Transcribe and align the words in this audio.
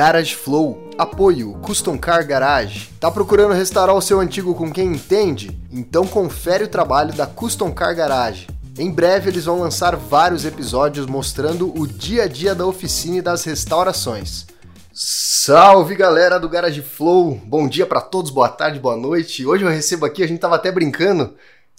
Garage 0.00 0.34
Flow. 0.34 0.88
Apoio 0.96 1.52
Custom 1.60 1.98
Car 1.98 2.26
Garage. 2.26 2.88
Tá 2.98 3.10
procurando 3.10 3.52
restaurar 3.52 3.94
o 3.94 4.00
seu 4.00 4.18
antigo 4.18 4.54
com 4.54 4.72
quem 4.72 4.94
entende? 4.94 5.60
Então 5.70 6.06
confere 6.06 6.64
o 6.64 6.68
trabalho 6.68 7.12
da 7.12 7.26
Custom 7.26 7.70
Car 7.70 7.94
Garage. 7.94 8.48
Em 8.78 8.90
breve 8.90 9.28
eles 9.28 9.44
vão 9.44 9.60
lançar 9.60 9.96
vários 9.96 10.46
episódios 10.46 11.04
mostrando 11.04 11.78
o 11.78 11.86
dia 11.86 12.22
a 12.22 12.26
dia 12.26 12.54
da 12.54 12.64
oficina 12.64 13.18
e 13.18 13.20
das 13.20 13.44
restaurações. 13.44 14.46
Salve 14.90 15.94
galera 15.94 16.40
do 16.40 16.48
Garage 16.48 16.80
Flow! 16.80 17.38
Bom 17.44 17.68
dia 17.68 17.84
para 17.84 18.00
todos, 18.00 18.30
boa 18.30 18.48
tarde, 18.48 18.80
boa 18.80 18.96
noite. 18.96 19.44
Hoje 19.44 19.66
eu 19.66 19.70
recebo 19.70 20.06
aqui, 20.06 20.22
a 20.22 20.26
gente 20.26 20.40
tava 20.40 20.56
até 20.56 20.72
brincando. 20.72 21.34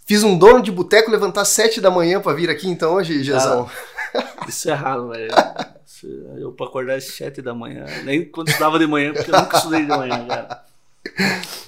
Fiz 0.05 0.21
um 0.21 0.37
dono 0.37 0.61
de 0.61 0.71
boteco 0.71 1.09
levantar 1.09 1.43
sete 1.45 1.81
da 1.81 1.89
manhã 1.89 2.21
para 2.21 2.33
vir 2.33 2.51
aqui 2.51 2.69
então 2.69 2.93
hoje, 2.93 3.23
Jezão. 3.23 3.67
Ah, 4.15 4.45
isso 4.47 4.69
é 4.69 4.73
errado, 4.73 5.09
velho. 5.09 5.31
Eu 6.03 6.51
pra 6.51 6.65
acordar 6.65 6.95
às 6.95 7.05
sete 7.05 7.41
da 7.41 7.53
manhã, 7.53 7.85
nem 8.03 8.25
quando 8.25 8.49
estudava 8.49 8.79
de 8.79 8.87
manhã, 8.87 9.13
porque 9.13 9.31
eu 9.31 9.39
nunca 9.39 9.57
estudei 9.57 9.81
de 9.81 9.87
manhã, 9.87 10.27
cara. 10.27 10.65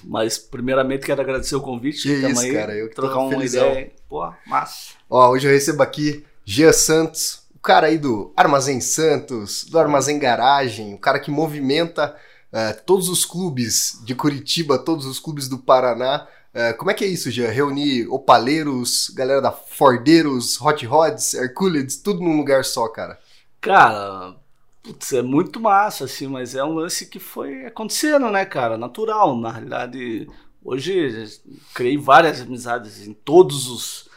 Mas, 0.04 0.38
primeiramente, 0.38 1.06
quero 1.06 1.22
agradecer 1.22 1.56
o 1.56 1.62
convite. 1.62 2.04
Que 2.04 2.14
isso, 2.14 2.42
aí, 2.42 2.54
cara. 2.54 2.76
Eu 2.76 2.90
que 2.90 2.96
trocar 2.96 3.20
uma 3.20 3.30
felizão. 3.32 3.72
ideia. 3.72 3.92
Pô, 4.08 4.32
massa. 4.46 4.92
Ó, 5.10 5.32
hoje 5.32 5.48
eu 5.48 5.52
recebo 5.52 5.82
aqui 5.82 6.26
Jean 6.46 6.74
Santos, 6.74 7.44
o 7.56 7.60
cara 7.60 7.88
aí 7.88 7.98
do 7.98 8.32
Armazém 8.36 8.82
Santos, 8.82 9.64
do 9.66 9.80
Armazém 9.80 10.20
Garagem, 10.20 10.94
o 10.94 10.98
cara 10.98 11.20
que 11.20 11.32
movimenta 11.32 12.16
uh, 12.52 12.82
todos 12.86 13.08
os 13.08 13.26
clubes 13.26 14.00
de 14.04 14.14
Curitiba, 14.14 14.78
todos 14.78 15.06
os 15.06 15.20
clubes 15.20 15.48
do 15.48 15.58
Paraná. 15.58 16.28
Uh, 16.54 16.78
como 16.78 16.92
é 16.92 16.94
que 16.94 17.04
é 17.04 17.08
isso, 17.08 17.32
Jean? 17.32 17.50
Reunir 17.50 18.08
opaleiros, 18.10 19.10
galera 19.16 19.42
da 19.42 19.52
Fordeiros, 19.52 20.62
Hot 20.62 20.86
Rods, 20.86 21.34
Hercules, 21.34 21.98
tudo 21.98 22.22
num 22.22 22.38
lugar 22.38 22.64
só, 22.64 22.88
cara. 22.88 23.18
Cara, 23.64 24.36
putz, 24.84 25.14
é 25.14 25.22
muito 25.22 25.58
massa, 25.58 26.04
assim, 26.04 26.28
mas 26.28 26.54
é 26.54 26.62
um 26.66 26.74
lance 26.74 27.06
que 27.06 27.18
foi 27.18 27.66
acontecendo, 27.66 28.30
né, 28.30 28.44
cara? 28.46 28.78
Natural. 28.78 29.40
Na 29.40 29.52
realidade, 29.52 30.28
hoje 30.62 31.42
criei 31.74 31.98
várias 31.98 32.42
amizades 32.42 33.08
em 33.08 33.14
todos 33.14 33.70
os, 33.70 34.10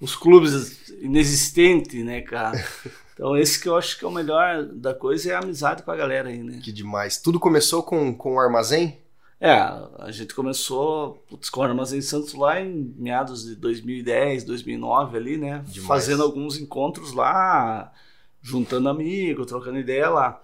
os 0.00 0.16
clubes 0.16 0.88
inexistentes, 1.00 2.04
né, 2.04 2.20
cara? 2.20 2.58
Então, 3.18 3.36
esse 3.36 3.60
que 3.60 3.68
eu 3.68 3.76
acho 3.76 3.98
que 3.98 4.04
é 4.04 4.06
o 4.06 4.12
melhor 4.12 4.62
da 4.64 4.94
coisa 4.94 5.32
é 5.32 5.34
a 5.34 5.40
amizade 5.40 5.82
com 5.82 5.90
a 5.90 5.96
galera 5.96 6.28
aí, 6.28 6.40
né? 6.40 6.60
Que 6.62 6.70
demais. 6.70 7.18
Tudo 7.18 7.40
começou 7.40 7.82
com, 7.82 8.14
com 8.14 8.36
o 8.36 8.38
armazém? 8.38 8.96
É, 9.40 9.54
a 9.54 10.10
gente 10.12 10.32
começou 10.32 11.20
putz, 11.28 11.50
com 11.50 11.60
o 11.60 11.64
Armazém 11.64 12.00
Santos 12.00 12.34
lá 12.34 12.60
em 12.60 12.94
meados 12.96 13.44
de 13.44 13.56
2010, 13.56 14.44
2009 14.44 15.16
ali, 15.16 15.36
né? 15.36 15.64
Demais. 15.66 15.88
Fazendo 15.88 16.22
alguns 16.22 16.58
encontros 16.58 17.12
lá 17.12 17.92
juntando 18.40 18.88
amigos, 18.88 19.46
trocando 19.46 19.78
ideia 19.78 20.08
lá. 20.10 20.42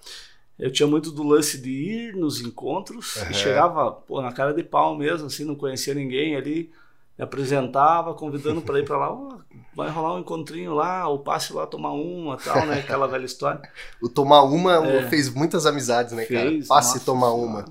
Eu 0.58 0.72
tinha 0.72 0.86
muito 0.86 1.10
do 1.10 1.22
lance 1.22 1.60
de 1.60 1.70
ir 1.70 2.14
nos 2.14 2.40
encontros 2.40 3.16
uhum. 3.16 3.30
e 3.30 3.34
chegava 3.34 3.90
pô, 3.90 4.22
na 4.22 4.32
cara 4.32 4.54
de 4.54 4.62
pau 4.62 4.96
mesmo, 4.96 5.26
assim, 5.26 5.44
não 5.44 5.56
conhecia 5.56 5.94
ninguém 5.94 6.36
ali, 6.36 6.70
me 7.18 7.24
apresentava, 7.24 8.14
convidando 8.14 8.60
para 8.62 8.78
ir 8.78 8.84
para 8.84 8.96
lá, 8.96 9.12
oh, 9.12 9.38
vai 9.74 9.90
rolar 9.90 10.14
um 10.14 10.20
encontrinho 10.20 10.74
lá, 10.74 11.08
ou 11.08 11.18
passe 11.18 11.52
lá 11.52 11.66
tomar 11.66 11.92
uma 11.92 12.36
tal, 12.36 12.66
né? 12.66 12.78
Aquela 12.78 13.08
velha 13.08 13.24
história. 13.24 13.60
o 14.00 14.08
tomar 14.08 14.42
uma 14.42 14.86
é. 14.86 15.08
fez 15.08 15.32
muitas 15.32 15.66
amizades, 15.66 16.12
né, 16.12 16.24
cara? 16.24 16.50
Fez, 16.50 16.68
passe 16.68 16.94
nossa, 16.94 17.04
tomar 17.04 17.32
uma. 17.32 17.64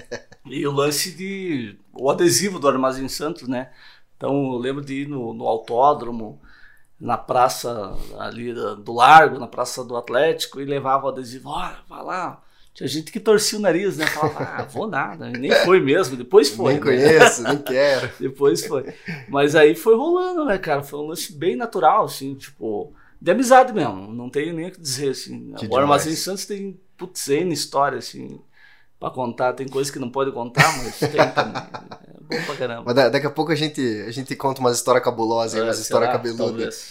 e 0.46 0.66
o 0.66 0.72
lance 0.72 1.12
de. 1.12 1.78
o 1.92 2.10
adesivo 2.10 2.58
do 2.58 2.68
Armazém 2.68 3.08
Santos, 3.08 3.48
né? 3.48 3.70
Então 4.16 4.52
eu 4.52 4.58
lembro 4.58 4.84
de 4.84 5.02
ir 5.02 5.08
no, 5.08 5.32
no 5.32 5.46
autódromo 5.46 6.40
na 7.00 7.16
praça 7.16 7.96
ali 8.18 8.52
do 8.52 8.92
Largo, 8.92 9.38
na 9.38 9.46
praça 9.46 9.82
do 9.82 9.96
Atlético, 9.96 10.60
e 10.60 10.64
levava 10.64 11.06
o 11.06 11.08
adesivo, 11.08 11.48
ó, 11.48 11.70
oh, 11.70 11.88
vai 11.88 12.04
lá. 12.04 12.42
Tinha 12.74 12.88
gente 12.88 13.10
que 13.10 13.18
torcia 13.18 13.58
o 13.58 13.62
nariz, 13.62 13.96
né? 13.96 14.06
Falava, 14.06 14.44
ah, 14.44 14.62
vou 14.64 14.86
nada. 14.86 15.28
E 15.28 15.32
nem 15.32 15.50
foi 15.50 15.80
mesmo, 15.80 16.16
depois 16.16 16.50
foi. 16.54 16.74
Nem 16.74 16.80
né? 16.80 16.86
conheço, 16.86 17.42
nem 17.42 17.58
quero. 17.58 18.10
depois 18.20 18.64
foi. 18.64 18.94
Mas 19.28 19.56
aí 19.56 19.74
foi 19.74 19.96
rolando, 19.96 20.44
né, 20.44 20.56
cara? 20.58 20.82
Foi 20.82 21.00
um 21.00 21.06
lance 21.06 21.32
bem 21.32 21.56
natural, 21.56 22.04
assim, 22.04 22.34
tipo, 22.34 22.94
de 23.20 23.30
amizade 23.30 23.72
mesmo. 23.72 24.12
Não 24.12 24.30
tenho 24.30 24.54
nem 24.54 24.68
o 24.68 24.72
que 24.72 24.80
dizer, 24.80 25.10
assim. 25.10 25.52
Que 25.54 25.66
o 25.66 25.76
Armazém 25.76 26.14
Santos 26.14 26.46
tem, 26.46 26.78
putz, 26.96 27.28
N 27.28 27.52
história, 27.52 27.98
assim 27.98 28.40
para 29.00 29.10
contar. 29.10 29.54
Tem 29.54 29.66
coisas 29.66 29.90
que 29.90 29.98
não 29.98 30.10
pode 30.10 30.30
contar, 30.30 30.70
mas 30.76 30.98
tem 30.98 31.10
também. 31.32 31.62
Bom 32.30 32.42
pra 32.46 32.56
caramba. 32.56 32.82
Mas 32.86 33.12
daqui 33.12 33.26
a 33.26 33.30
pouco 33.30 33.52
a 33.52 33.54
gente, 33.54 33.80
a 34.06 34.10
gente 34.10 34.34
conta 34.36 34.60
umas 34.60 34.76
histórias 34.76 35.04
cabulosas, 35.04 35.60
é, 35.60 35.62
umas 35.62 35.78
histórias 35.78 36.10
cabeludas. 36.12 36.90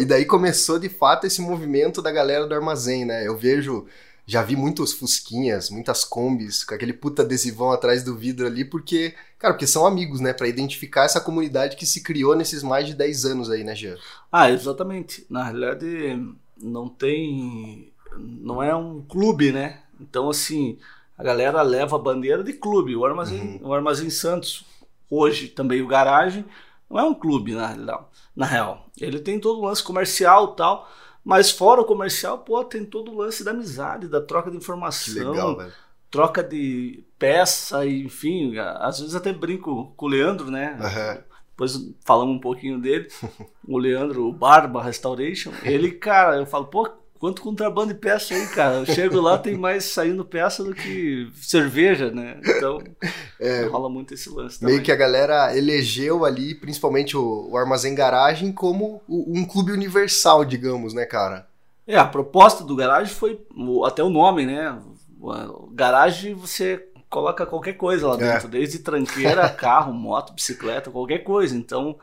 E 0.00 0.04
daí 0.04 0.24
começou 0.24 0.78
de 0.78 0.88
fato 0.88 1.26
esse 1.26 1.40
movimento 1.40 2.00
da 2.00 2.10
galera 2.10 2.46
do 2.46 2.54
armazém, 2.54 3.04
né? 3.04 3.26
Eu 3.26 3.36
vejo. 3.36 3.86
Já 4.24 4.40
vi 4.40 4.54
muitos 4.54 4.92
fusquinhas, 4.92 5.68
muitas 5.68 6.04
combis, 6.04 6.62
com 6.62 6.74
aquele 6.74 6.92
puta 6.92 7.22
adesivão 7.22 7.72
atrás 7.72 8.04
do 8.04 8.16
vidro 8.16 8.46
ali, 8.46 8.64
porque, 8.64 9.14
cara, 9.36 9.52
porque 9.52 9.66
são 9.66 9.84
amigos, 9.84 10.20
né? 10.20 10.32
Para 10.32 10.46
identificar 10.46 11.04
essa 11.04 11.20
comunidade 11.20 11.76
que 11.76 11.84
se 11.84 12.02
criou 12.02 12.36
nesses 12.36 12.62
mais 12.62 12.86
de 12.86 12.94
10 12.94 13.24
anos 13.24 13.50
aí, 13.50 13.64
né, 13.64 13.74
Jean? 13.74 13.96
Ah, 14.30 14.48
exatamente. 14.48 15.26
Na 15.28 15.42
realidade, 15.42 16.34
não 16.56 16.88
tem. 16.88 17.92
Não 18.16 18.62
é 18.62 18.74
um 18.74 19.02
clube, 19.02 19.50
né? 19.50 19.80
Então, 20.00 20.30
assim, 20.30 20.78
a 21.16 21.22
galera 21.22 21.62
leva 21.62 21.96
a 21.96 21.98
bandeira 21.98 22.42
de 22.42 22.52
clube. 22.52 22.96
O 22.96 23.04
Armazém, 23.04 23.60
uhum. 23.62 23.68
o 23.68 23.74
Armazém 23.74 24.10
Santos, 24.10 24.64
hoje 25.10 25.48
também 25.48 25.82
o 25.82 25.86
Garagem, 25.86 26.44
não 26.88 26.98
é 26.98 27.04
um 27.04 27.14
clube 27.14 27.54
na 27.54 27.66
real. 27.66 28.10
Na 28.34 28.46
real. 28.46 28.86
Ele 29.00 29.18
tem 29.18 29.38
todo 29.38 29.60
o 29.60 29.64
lance 29.66 29.82
comercial 29.82 30.54
tal, 30.54 30.88
mas 31.24 31.50
fora 31.50 31.80
o 31.80 31.84
comercial, 31.84 32.38
pô, 32.38 32.64
tem 32.64 32.84
todo 32.84 33.10
o 33.10 33.16
lance 33.16 33.44
da 33.44 33.50
amizade, 33.50 34.08
da 34.08 34.20
troca 34.20 34.50
de 34.50 34.56
informação, 34.56 35.30
legal, 35.30 35.66
troca 36.10 36.42
de 36.42 37.04
peça, 37.18 37.86
enfim. 37.86 38.58
Às 38.58 39.00
vezes 39.00 39.14
até 39.14 39.32
brinco 39.32 39.92
com 39.96 40.06
o 40.06 40.08
Leandro, 40.08 40.50
né? 40.50 40.78
Uhum. 40.80 41.22
Depois 41.50 41.94
falamos 42.04 42.36
um 42.36 42.40
pouquinho 42.40 42.80
dele. 42.80 43.08
o 43.66 43.78
Leandro, 43.78 44.28
o 44.28 44.32
Barba 44.32 44.82
Restoration. 44.82 45.52
Ele, 45.62 45.92
cara, 45.92 46.36
eu 46.36 46.46
falo, 46.46 46.66
pô, 46.66 46.90
Quanto 47.22 47.40
contrabando 47.40 47.94
de 47.94 48.00
peça 48.00 48.34
aí, 48.34 48.48
cara? 48.48 48.78
Eu 48.78 48.84
chego 48.84 49.20
lá, 49.20 49.38
tem 49.38 49.56
mais 49.56 49.84
saindo 49.84 50.24
peça 50.24 50.64
do 50.64 50.74
que 50.74 51.30
cerveja, 51.36 52.10
né? 52.10 52.40
Então, 52.44 52.82
é, 53.38 53.62
rola 53.66 53.88
muito 53.88 54.12
esse 54.12 54.28
lance 54.28 54.58
também. 54.58 54.74
Meio 54.74 54.84
que 54.84 54.90
a 54.90 54.96
galera 54.96 55.56
elegeu 55.56 56.24
ali, 56.24 56.52
principalmente 56.52 57.16
o, 57.16 57.48
o 57.48 57.56
Armazém 57.56 57.94
Garagem, 57.94 58.50
como 58.50 59.00
o, 59.06 59.38
um 59.38 59.44
clube 59.44 59.70
universal, 59.70 60.44
digamos, 60.44 60.94
né, 60.94 61.06
cara? 61.06 61.46
É, 61.86 61.96
a 61.96 62.04
proposta 62.04 62.64
do 62.64 62.74
garagem 62.74 63.14
foi 63.14 63.40
até 63.86 64.02
o 64.02 64.10
nome, 64.10 64.44
né? 64.44 64.76
Garagem 65.74 66.34
você 66.34 66.88
coloca 67.08 67.46
qualquer 67.46 67.74
coisa 67.74 68.08
lá 68.08 68.16
dentro, 68.16 68.48
é. 68.48 68.50
desde 68.50 68.80
tranqueira, 68.80 69.46
carro, 69.54 69.92
moto, 69.92 70.32
bicicleta, 70.32 70.90
qualquer 70.90 71.18
coisa. 71.18 71.56
Então, 71.56 71.96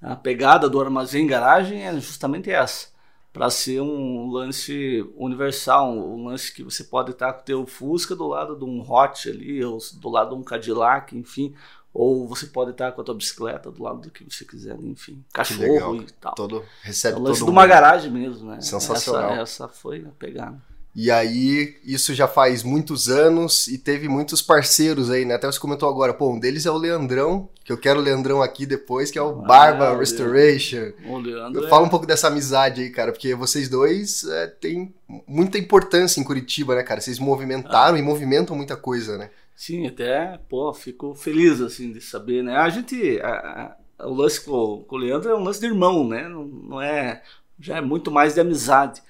a 0.00 0.14
pegada 0.14 0.68
do 0.68 0.80
armazém 0.80 1.26
garagem 1.26 1.84
é 1.84 1.92
justamente 1.94 2.52
essa 2.52 2.89
para 3.32 3.48
ser 3.48 3.80
um 3.80 4.30
lance 4.30 5.04
universal, 5.16 5.92
um 5.92 6.26
lance 6.26 6.52
que 6.52 6.62
você 6.62 6.82
pode 6.82 7.12
estar 7.12 7.32
com 7.32 7.40
o 7.40 7.44
teu 7.44 7.66
Fusca 7.66 8.16
do 8.16 8.26
lado 8.26 8.56
de 8.56 8.64
um 8.64 8.80
Hot 8.80 9.28
ali, 9.28 9.64
ou 9.64 9.78
do 9.94 10.08
lado 10.08 10.30
de 10.30 10.40
um 10.40 10.42
Cadillac, 10.42 11.16
enfim, 11.16 11.54
ou 11.92 12.26
você 12.26 12.46
pode 12.46 12.72
estar 12.72 12.92
com 12.92 13.00
a 13.00 13.04
tua 13.04 13.14
bicicleta 13.14 13.70
do 13.70 13.82
lado 13.82 14.00
do 14.00 14.10
que 14.10 14.24
você 14.24 14.44
quiser, 14.44 14.76
enfim, 14.80 15.24
cachorro 15.32 15.96
e 15.96 16.12
tal. 16.20 16.34
Todo, 16.34 16.64
recebe 16.82 17.16
é 17.16 17.20
o 17.20 17.22
lance 17.22 17.40
todo 17.40 17.46
de 17.46 17.52
uma 17.52 17.66
garagem 17.66 18.10
mesmo, 18.10 18.50
né? 18.50 18.60
Sensacional. 18.60 19.32
Essa, 19.32 19.42
essa 19.42 19.68
foi 19.68 20.04
a 20.06 20.10
pegada. 20.18 20.60
E 20.94 21.08
aí, 21.08 21.76
isso 21.84 22.12
já 22.14 22.26
faz 22.26 22.64
muitos 22.64 23.08
anos 23.08 23.68
e 23.68 23.78
teve 23.78 24.08
muitos 24.08 24.42
parceiros 24.42 25.08
aí, 25.08 25.24
né? 25.24 25.34
Até 25.34 25.46
você 25.46 25.58
comentou 25.58 25.88
agora, 25.88 26.12
pô, 26.12 26.32
um 26.32 26.40
deles 26.40 26.66
é 26.66 26.70
o 26.70 26.76
Leandrão, 26.76 27.48
que 27.64 27.72
eu 27.72 27.78
quero 27.78 28.00
o 28.00 28.02
Leandrão 28.02 28.42
aqui 28.42 28.66
depois, 28.66 29.08
que 29.08 29.18
é 29.18 29.22
o 29.22 29.28
ah, 29.28 29.46
Barba 29.46 29.96
Restoration. 29.96 30.90
O 31.06 31.18
Leandro 31.18 31.68
Fala 31.68 31.84
é... 31.84 31.86
um 31.86 31.88
pouco 31.88 32.06
dessa 32.06 32.26
amizade 32.26 32.82
aí, 32.82 32.90
cara, 32.90 33.12
porque 33.12 33.36
vocês 33.36 33.68
dois 33.68 34.24
é, 34.24 34.48
têm 34.48 34.92
muita 35.28 35.58
importância 35.58 36.20
em 36.20 36.24
Curitiba, 36.24 36.74
né, 36.74 36.82
cara? 36.82 37.00
Vocês 37.00 37.20
movimentaram 37.20 37.94
ah. 37.94 37.98
e 37.98 38.02
movimentam 38.02 38.56
muita 38.56 38.76
coisa, 38.76 39.16
né? 39.16 39.30
Sim, 39.54 39.86
até, 39.86 40.40
pô, 40.48 40.72
fico 40.74 41.14
feliz, 41.14 41.60
assim, 41.60 41.92
de 41.92 42.00
saber, 42.00 42.42
né? 42.42 42.56
A 42.56 42.68
gente, 42.68 43.20
a, 43.20 43.76
a, 43.98 44.08
o 44.08 44.14
lance 44.14 44.40
com, 44.44 44.84
com, 44.88 44.96
o 44.96 44.98
Leandro 44.98 45.30
é 45.30 45.36
um 45.36 45.44
lance 45.44 45.60
de 45.60 45.66
irmão, 45.66 46.08
né? 46.08 46.28
Não, 46.28 46.44
não 46.44 46.82
é, 46.82 47.22
já 47.60 47.76
é 47.76 47.80
muito 47.80 48.10
mais 48.10 48.34
de 48.34 48.40
amizade. 48.40 49.02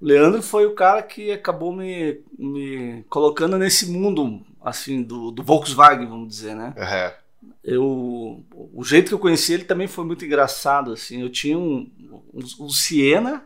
O 0.00 0.04
Leandro 0.06 0.42
foi 0.42 0.66
o 0.66 0.74
cara 0.74 1.02
que 1.02 1.32
acabou 1.32 1.72
me, 1.72 2.20
me 2.38 3.04
colocando 3.08 3.56
nesse 3.56 3.90
mundo, 3.90 4.44
assim, 4.62 5.02
do, 5.02 5.30
do 5.30 5.42
Volkswagen, 5.42 6.06
vamos 6.06 6.28
dizer, 6.28 6.54
né? 6.54 6.74
Uhum. 6.76 7.26
Eu, 7.64 8.44
o 8.72 8.84
jeito 8.84 9.08
que 9.08 9.14
eu 9.14 9.18
conheci 9.18 9.52
ele 9.52 9.64
também 9.64 9.88
foi 9.88 10.04
muito 10.04 10.24
engraçado, 10.24 10.92
assim. 10.92 11.20
Eu 11.22 11.30
tinha 11.30 11.58
um, 11.58 11.90
um, 12.32 12.64
um 12.66 12.68
Siena 12.68 13.44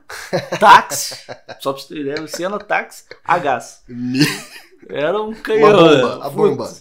Taxi, 0.58 1.14
só 1.60 1.72
pra 1.72 1.82
você 1.82 1.94
ter 1.94 2.00
ideia, 2.00 2.22
um 2.22 2.26
Siena 2.26 2.58
Taxi 2.58 3.04
a 3.24 3.38
gás. 3.38 3.82
Era 4.88 5.22
um 5.22 5.32
canhão. 5.32 5.70
Uma 5.70 5.78
bomba, 5.78 6.26
a 6.26 6.30
bomba. 6.30 6.74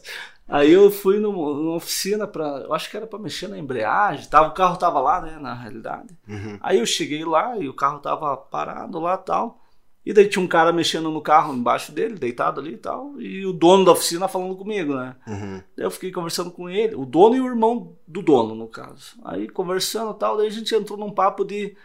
Aí 0.49 0.71
eu 0.71 0.89
fui 0.89 1.19
numa, 1.19 1.53
numa 1.53 1.75
oficina 1.75 2.25
para, 2.25 2.63
eu 2.65 2.73
acho 2.73 2.89
que 2.89 2.97
era 2.97 3.05
para 3.05 3.19
mexer 3.19 3.47
na 3.47 3.57
embreagem, 3.57 4.27
tava, 4.27 4.49
o 4.49 4.53
carro 4.53 4.77
tava 4.77 4.99
lá, 4.99 5.21
né, 5.21 5.37
na 5.39 5.53
realidade. 5.53 6.17
Uhum. 6.27 6.57
Aí 6.59 6.79
eu 6.79 6.85
cheguei 6.87 7.23
lá 7.23 7.55
e 7.57 7.69
o 7.69 7.73
carro 7.73 7.99
tava 7.99 8.35
parado 8.35 8.99
lá 8.99 9.15
tal. 9.15 9.61
E 10.03 10.11
daí 10.11 10.27
tinha 10.27 10.43
um 10.43 10.47
cara 10.47 10.73
mexendo 10.73 11.11
no 11.11 11.21
carro 11.21 11.53
embaixo 11.53 11.91
dele, 11.91 12.15
deitado 12.15 12.59
ali 12.59 12.73
e 12.73 12.77
tal, 12.77 13.19
e 13.21 13.45
o 13.45 13.53
dono 13.53 13.85
da 13.85 13.91
oficina 13.91 14.27
falando 14.27 14.55
comigo, 14.55 14.95
né? 14.95 15.15
Uhum. 15.27 15.61
Daí 15.77 15.85
eu 15.85 15.91
fiquei 15.91 16.11
conversando 16.11 16.49
com 16.49 16.67
ele, 16.67 16.95
o 16.95 17.05
dono 17.05 17.35
e 17.35 17.41
o 17.41 17.45
irmão 17.45 17.95
do 18.07 18.23
dono, 18.23 18.55
no 18.55 18.67
caso. 18.67 19.19
Aí 19.23 19.47
conversando 19.47 20.11
e 20.11 20.17
tal, 20.17 20.35
daí 20.35 20.47
a 20.47 20.51
gente 20.51 20.73
entrou 20.73 20.97
num 20.97 21.11
papo 21.11 21.43
de, 21.43 21.75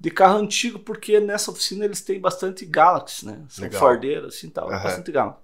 de 0.00 0.10
carro 0.10 0.38
antigo, 0.38 0.78
porque 0.78 1.20
nessa 1.20 1.50
oficina 1.50 1.84
eles 1.84 2.00
têm 2.00 2.18
bastante 2.18 2.64
Galaxy, 2.64 3.26
né? 3.26 3.42
São 3.48 3.64
Legal. 3.64 3.80
Fordeiros, 3.80 4.34
assim 4.34 4.48
tal, 4.48 4.70
Aham. 4.70 4.82
bastante 4.82 5.12
Galaxy. 5.12 5.43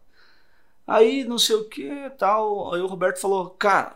Aí 0.91 1.23
não 1.23 1.39
sei 1.39 1.55
o 1.55 1.69
que 1.69 1.89
tal, 2.19 2.75
aí 2.75 2.81
o 2.81 2.87
Roberto 2.89 3.21
falou, 3.21 3.51
cara, 3.51 3.95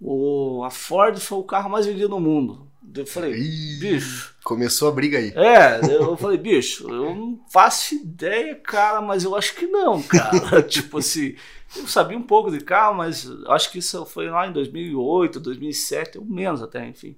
o, 0.00 0.62
a 0.64 0.70
Ford 0.70 1.18
foi 1.18 1.38
o 1.38 1.42
carro 1.42 1.68
mais 1.68 1.86
vendido 1.86 2.08
no 2.08 2.20
mundo. 2.20 2.68
Eu 2.94 3.04
falei, 3.04 3.34
Ih, 3.34 3.78
bicho. 3.80 4.36
Começou 4.44 4.88
a 4.88 4.92
briga 4.92 5.18
aí. 5.18 5.32
É, 5.34 5.80
eu 5.92 6.16
falei, 6.16 6.38
bicho, 6.38 6.88
eu 6.88 7.12
não 7.16 7.40
faço 7.52 7.96
ideia, 7.96 8.54
cara, 8.54 9.00
mas 9.00 9.24
eu 9.24 9.34
acho 9.34 9.56
que 9.56 9.66
não, 9.66 10.00
cara. 10.00 10.62
tipo 10.62 10.98
assim, 10.98 11.34
eu 11.76 11.88
sabia 11.88 12.16
um 12.16 12.22
pouco 12.22 12.48
de 12.48 12.60
carro, 12.60 12.94
mas 12.94 13.28
acho 13.48 13.72
que 13.72 13.80
isso 13.80 14.06
foi 14.06 14.30
lá 14.30 14.46
em 14.46 14.52
2008, 14.52 15.40
2007, 15.40 16.16
ou 16.18 16.24
menos 16.24 16.62
até, 16.62 16.86
enfim. 16.86 17.16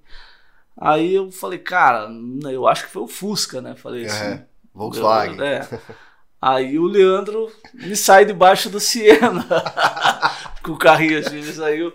Aí 0.74 1.14
eu 1.14 1.30
falei, 1.30 1.58
cara, 1.58 2.08
eu 2.50 2.66
acho 2.66 2.86
que 2.86 2.90
foi 2.90 3.02
o 3.02 3.06
Fusca, 3.08 3.60
né? 3.60 3.74
Falei 3.76 4.06
assim. 4.06 4.24
É, 4.24 4.46
Volkswagen. 4.74 5.36
Eu- 5.36 5.44
é. 5.44 5.68
Aí 6.42 6.76
o 6.76 6.86
Leandro 6.86 7.48
me 7.72 7.94
sai 7.94 8.24
debaixo 8.24 8.68
do 8.68 8.80
Siena. 8.80 9.46
Com 10.60 10.72
o 10.72 10.76
carrinho 10.76 11.20
assim, 11.20 11.36
ele 11.36 11.52
saiu. 11.52 11.92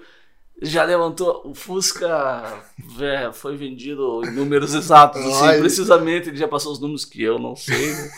Já 0.61 0.85
levantou. 0.85 1.41
O 1.43 1.53
Fusca 1.53 2.63
é, 3.01 3.29
foi 3.33 3.57
vendido 3.57 4.21
em 4.25 4.31
números 4.31 4.73
exatos, 4.73 5.21
assim, 5.21 5.59
precisamente. 5.59 6.29
Ele 6.29 6.37
já 6.37 6.47
passou 6.47 6.71
os 6.71 6.79
números 6.79 7.03
que 7.03 7.21
eu 7.21 7.37
não 7.37 7.57
sei. 7.57 7.91
né? 7.91 8.09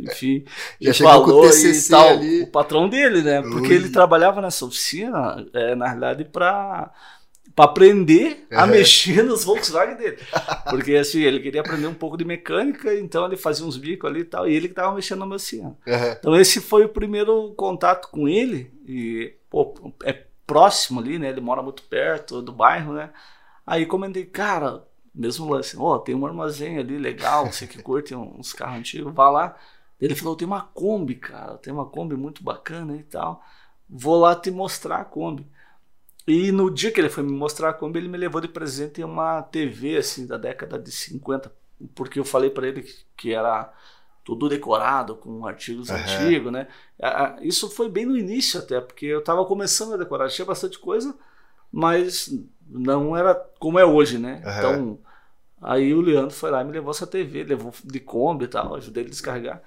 Enfim. 0.00 0.44
Já 0.80 0.92
falou 0.92 1.48
e 1.48 1.88
tal, 1.88 2.08
ali. 2.10 2.42
O 2.42 2.46
patrão 2.48 2.86
dele, 2.86 3.22
né? 3.22 3.40
Porque 3.40 3.68
Ui. 3.68 3.74
ele 3.74 3.88
trabalhava 3.88 4.42
nessa 4.42 4.66
oficina, 4.66 5.44
é, 5.54 5.74
na 5.74 5.86
realidade, 5.86 6.24
para 6.26 6.92
para 7.60 7.70
aprender 7.70 8.46
a 8.50 8.64
Uhum. 8.64 8.70
mexer 8.70 9.22
nos 9.22 9.44
Volkswagen 9.44 9.96
dele. 9.96 10.18
Porque 10.68 10.94
assim, 10.96 11.20
ele 11.20 11.40
queria 11.40 11.60
aprender 11.60 11.86
um 11.86 11.94
pouco 11.94 12.16
de 12.16 12.24
mecânica, 12.24 12.94
então 12.94 13.26
ele 13.26 13.36
fazia 13.36 13.66
uns 13.66 13.76
bicos 13.76 14.08
ali 14.08 14.20
e 14.20 14.24
tal, 14.24 14.48
e 14.48 14.54
ele 14.54 14.68
que 14.68 14.74
tava 14.74 14.94
mexendo 14.94 15.20
no 15.20 15.26
meu 15.26 15.38
Siena. 15.38 15.76
Aham. 15.86 16.16
Então 16.18 16.36
esse 16.36 16.60
foi 16.60 16.84
o 16.84 16.88
primeiro 16.88 17.52
contato 17.56 18.08
com 18.10 18.26
ele, 18.26 18.72
e 18.86 19.34
pô, 19.50 19.74
é 20.04 20.24
próximo 20.46 21.00
ali, 21.00 21.18
né? 21.18 21.28
Ele 21.28 21.40
mora 21.40 21.62
muito 21.62 21.82
perto 21.82 22.40
do 22.40 22.52
bairro, 22.52 22.94
né? 22.94 23.10
Aí 23.66 23.84
comentei, 23.86 24.24
cara, 24.24 24.82
mesmo 25.14 25.48
lance, 25.52 25.76
ó, 25.78 25.98
tem 25.98 26.14
um 26.14 26.26
armazém 26.26 26.78
ali 26.78 26.98
legal, 26.98 27.46
você 27.52 27.66
que 27.66 27.82
curte 27.82 28.14
uns 28.14 28.52
carros 28.52 28.78
antigos, 28.78 29.12
vá 29.14 29.28
lá. 29.30 29.56
Ele 30.00 30.14
falou, 30.14 30.34
tem 30.34 30.46
uma 30.46 30.62
Kombi, 30.62 31.14
cara, 31.16 31.58
tem 31.58 31.72
uma 31.72 31.84
Kombi 31.84 32.16
muito 32.16 32.42
bacana 32.42 32.96
e 32.96 33.02
tal. 33.02 33.44
Vou 33.88 34.18
lá 34.18 34.34
te 34.34 34.50
mostrar 34.50 34.96
a 34.96 35.04
Kombi. 35.04 35.46
E 36.30 36.52
no 36.52 36.70
dia 36.70 36.92
que 36.92 37.00
ele 37.00 37.08
foi 37.08 37.24
me 37.24 37.32
mostrar 37.32 37.70
a 37.70 37.72
Kombi, 37.72 37.98
ele 37.98 38.08
me 38.08 38.16
levou 38.16 38.40
de 38.40 38.46
presente 38.46 39.02
uma 39.02 39.42
TV 39.42 39.96
assim 39.96 40.28
da 40.28 40.36
década 40.36 40.78
de 40.78 40.92
50, 40.92 41.52
porque 41.92 42.20
eu 42.20 42.24
falei 42.24 42.50
para 42.50 42.68
ele 42.68 42.86
que, 43.16 43.34
era 43.34 43.72
tudo 44.24 44.48
decorado 44.48 45.16
com 45.16 45.44
artigos 45.44 45.90
Aham. 45.90 46.00
antigos, 46.00 46.52
né? 46.52 46.68
Isso 47.42 47.68
foi 47.68 47.88
bem 47.88 48.06
no 48.06 48.16
início 48.16 48.60
até, 48.60 48.80
porque 48.80 49.06
eu 49.06 49.18
estava 49.18 49.44
começando 49.44 49.94
a 49.94 49.96
decorar, 49.96 50.28
tinha 50.28 50.44
bastante 50.46 50.78
coisa, 50.78 51.18
mas 51.72 52.32
não 52.64 53.16
era 53.16 53.34
como 53.58 53.76
é 53.76 53.84
hoje, 53.84 54.16
né? 54.16 54.40
Aham. 54.46 54.56
Então, 54.56 54.98
aí 55.60 55.92
o 55.92 56.00
Leandro 56.00 56.36
foi 56.36 56.52
lá 56.52 56.62
e 56.62 56.64
me 56.64 56.70
levou 56.70 56.92
essa 56.92 57.08
TV, 57.08 57.42
levou 57.42 57.74
de 57.82 57.98
Kombi 57.98 58.44
e 58.44 58.48
tal, 58.48 58.76
ajudei 58.76 59.02
ele 59.02 59.08
a 59.08 59.10
descarregar. 59.10 59.62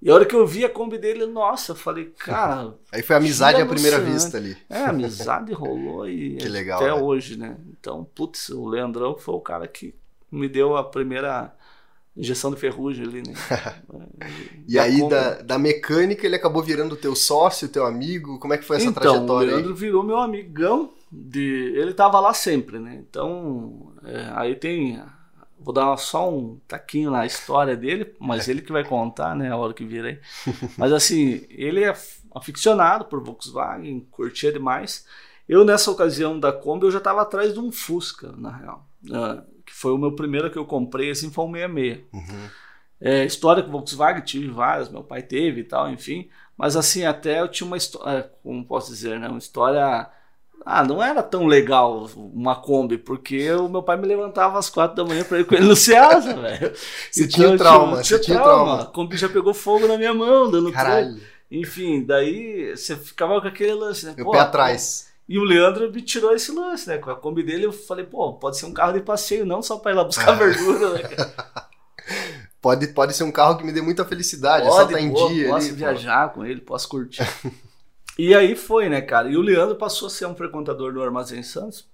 E 0.00 0.10
a 0.10 0.14
hora 0.14 0.24
que 0.24 0.34
eu 0.36 0.46
vi 0.46 0.64
a 0.64 0.70
Kombi 0.70 0.96
dele, 0.98 1.26
nossa, 1.26 1.72
eu 1.72 1.76
falei, 1.76 2.06
cara, 2.18 2.74
Aí 2.92 3.02
foi 3.02 3.16
amizade 3.16 3.60
à 3.60 3.66
primeira 3.66 3.96
emocionante. 3.96 4.24
vista 4.24 4.36
ali. 4.38 4.56
é, 4.70 4.84
amizade 4.84 5.52
rolou 5.52 6.08
e 6.08 6.36
Que 6.38 6.48
legal, 6.48 6.80
até 6.80 6.86
né? 6.86 6.92
hoje, 6.94 7.36
né? 7.36 7.56
Então, 7.78 8.04
putz, 8.14 8.48
o 8.50 8.66
Leandrão 8.68 9.16
foi 9.18 9.34
o 9.34 9.40
cara 9.40 9.66
que 9.68 9.94
me 10.30 10.48
deu 10.48 10.76
a 10.76 10.84
primeira 10.84 11.54
injeção 12.16 12.50
de 12.52 12.56
ferrugem 12.60 13.04
ali, 13.06 13.22
né? 13.22 13.34
E 14.68 14.78
Da 14.78 14.82
aí, 14.82 14.98
Kombi. 15.00 15.10
da, 15.14 15.42
da 15.42 15.58
mecânica, 15.58 16.26
ele 16.26 16.36
acabou 16.36 16.62
virando 16.62 16.96
teu 16.96 17.14
sócio, 17.16 17.68
teu 17.68 17.86
amigo? 17.86 18.38
Como 18.38 18.52
é 18.54 18.58
que 18.58 18.64
foi 18.64 18.76
essa 18.76 18.90
então, 18.90 19.24
o 19.24 19.26
trajetória 19.26 19.54
aí? 19.54 19.56
Leandro 19.56 19.74
virou 19.74 20.02
meu 20.04 20.18
amigão. 20.18 20.92
De... 21.10 21.72
Ele 21.74 21.94
tava 21.94 22.20
lá 22.20 22.34
sempre, 22.34 22.78
né? 22.78 23.02
Então, 23.08 23.94
é, 24.04 24.30
aí 24.34 24.54
tem. 24.54 25.00
Vou 25.60 25.74
dar 25.74 25.96
só 25.96 26.32
um 26.32 26.58
taquinho 26.68 27.10
na 27.10 27.26
história 27.26 27.76
dele, 27.76 28.14
mas 28.18 28.48
ele 28.48 28.62
que 28.62 28.72
vai 28.72 28.84
contar, 28.84 29.34
né? 29.34 29.50
A 29.50 29.56
hora 29.56 29.74
que 29.74 29.84
vir 29.84 30.04
aí. 30.04 30.20
Mas 30.76 30.92
assim, 30.92 31.46
ele 31.50 31.84
é 31.84 31.92
aficionado 32.34 33.06
por 33.06 33.22
Volkswagen, 33.22 34.06
curtia 34.10 34.52
demais. 34.52 35.06
Eu, 35.48 35.64
nessa 35.64 35.90
ocasião 35.90 36.38
da 36.38 36.52
Kombi, 36.52 36.86
eu 36.86 36.90
já 36.90 36.98
estava 36.98 37.22
atrás 37.22 37.52
de 37.52 37.58
um 37.58 37.72
Fusca, 37.72 38.32
na 38.36 38.56
real. 38.56 38.86
Ah, 39.12 39.42
que 39.64 39.74
foi 39.74 39.92
o 39.92 39.98
meu 39.98 40.12
primeiro 40.12 40.50
que 40.50 40.58
eu 40.58 40.64
comprei, 40.64 41.10
assim, 41.10 41.30
foi 41.30 41.44
um 41.44 41.52
66. 41.52 42.00
Uhum. 42.12 42.48
É, 43.00 43.24
história 43.24 43.62
com 43.62 43.70
Volkswagen, 43.70 44.22
tive 44.22 44.48
várias, 44.48 44.88
meu 44.88 45.04
pai 45.04 45.22
teve 45.22 45.60
e 45.60 45.64
tal, 45.64 45.90
enfim. 45.90 46.28
Mas 46.56 46.76
assim, 46.76 47.04
até 47.04 47.40
eu 47.40 47.48
tinha 47.48 47.66
uma 47.66 47.76
história, 47.76 48.30
como 48.42 48.64
posso 48.64 48.90
dizer, 48.90 49.18
né? 49.20 49.28
Uma 49.28 49.38
história. 49.38 50.10
Ah, 50.70 50.84
não 50.84 51.02
era 51.02 51.22
tão 51.22 51.46
legal 51.46 52.10
uma 52.16 52.54
Kombi, 52.54 52.98
porque 52.98 53.50
o 53.52 53.68
meu 53.70 53.82
pai 53.82 53.96
me 53.96 54.06
levantava 54.06 54.58
às 54.58 54.68
quatro 54.68 54.96
da 54.96 55.04
manhã 55.04 55.24
pra 55.24 55.38
ir 55.40 55.46
com 55.46 55.54
ele 55.54 55.64
no 55.66 55.74
Ceasa, 55.76 56.34
velho. 56.36 56.72
Você 57.10 57.24
Então, 57.24 57.28
tinha 57.28 57.56
trauma, 57.56 57.96
você 58.04 58.18
tinha 58.18 58.36
trauma. 58.38 58.64
trauma. 58.64 58.82
A 58.82 58.86
Kombi 58.86 59.16
já 59.16 59.28
pegou 59.30 59.54
fogo 59.54 59.86
na 59.86 59.96
minha 59.96 60.12
mão, 60.12 60.50
dando. 60.50 60.70
Caralho, 60.70 61.18
Enfim, 61.50 62.04
daí 62.04 62.76
você 62.76 62.96
ficava 62.96 63.40
com 63.40 63.48
aquele 63.48 63.72
lance, 63.72 64.04
né? 64.06 64.12
meu 64.14 64.26
Pô, 64.26 64.32
pé 64.32 64.40
atrás. 64.40 65.08
E 65.26 65.38
o 65.38 65.44
Leandro 65.44 65.90
me 65.90 66.02
tirou 66.02 66.34
esse 66.34 66.52
lance, 66.52 66.86
né? 66.88 66.98
Com 66.98 67.10
a 67.10 67.16
Kombi 67.16 67.42
dele, 67.42 67.64
eu 67.66 67.72
falei, 67.72 68.04
pô, 68.04 68.34
pode 68.34 68.58
ser 68.58 68.66
um 68.66 68.72
carro 68.74 68.92
de 68.92 69.00
passeio, 69.00 69.46
não 69.46 69.62
só 69.62 69.78
pra 69.78 69.92
ir 69.92 69.94
lá 69.94 70.04
buscar 70.04 70.32
verdura, 70.32 70.90
né? 70.94 71.02
cara? 71.02 71.34
Pode, 72.60 72.88
pode 72.88 73.14
ser 73.14 73.22
um 73.22 73.30
carro 73.30 73.56
que 73.56 73.64
me 73.64 73.72
dê 73.72 73.80
muita 73.80 74.04
felicidade, 74.04 74.66
é 74.66 74.70
só 74.72 74.76
Pode, 74.78 74.92
tá 74.92 75.00
em 75.00 75.12
pô, 75.12 75.28
dia 75.28 75.48
posso 75.48 75.68
ali. 75.68 75.76
pô. 75.76 75.76
viajar 75.76 76.32
com 76.32 76.44
ele, 76.44 76.60
posso 76.60 76.88
curtir. 76.88 77.22
e 78.18 78.34
aí 78.34 78.56
foi, 78.56 78.88
né, 78.88 79.00
cara? 79.00 79.30
E 79.30 79.36
o 79.36 79.40
Leandro 79.40 79.76
passou 79.76 80.06
a 80.06 80.10
ser 80.10 80.26
um 80.26 80.34
frequentador 80.34 80.92
do 80.92 81.02
Armazém 81.02 81.42
Santos. 81.42 81.88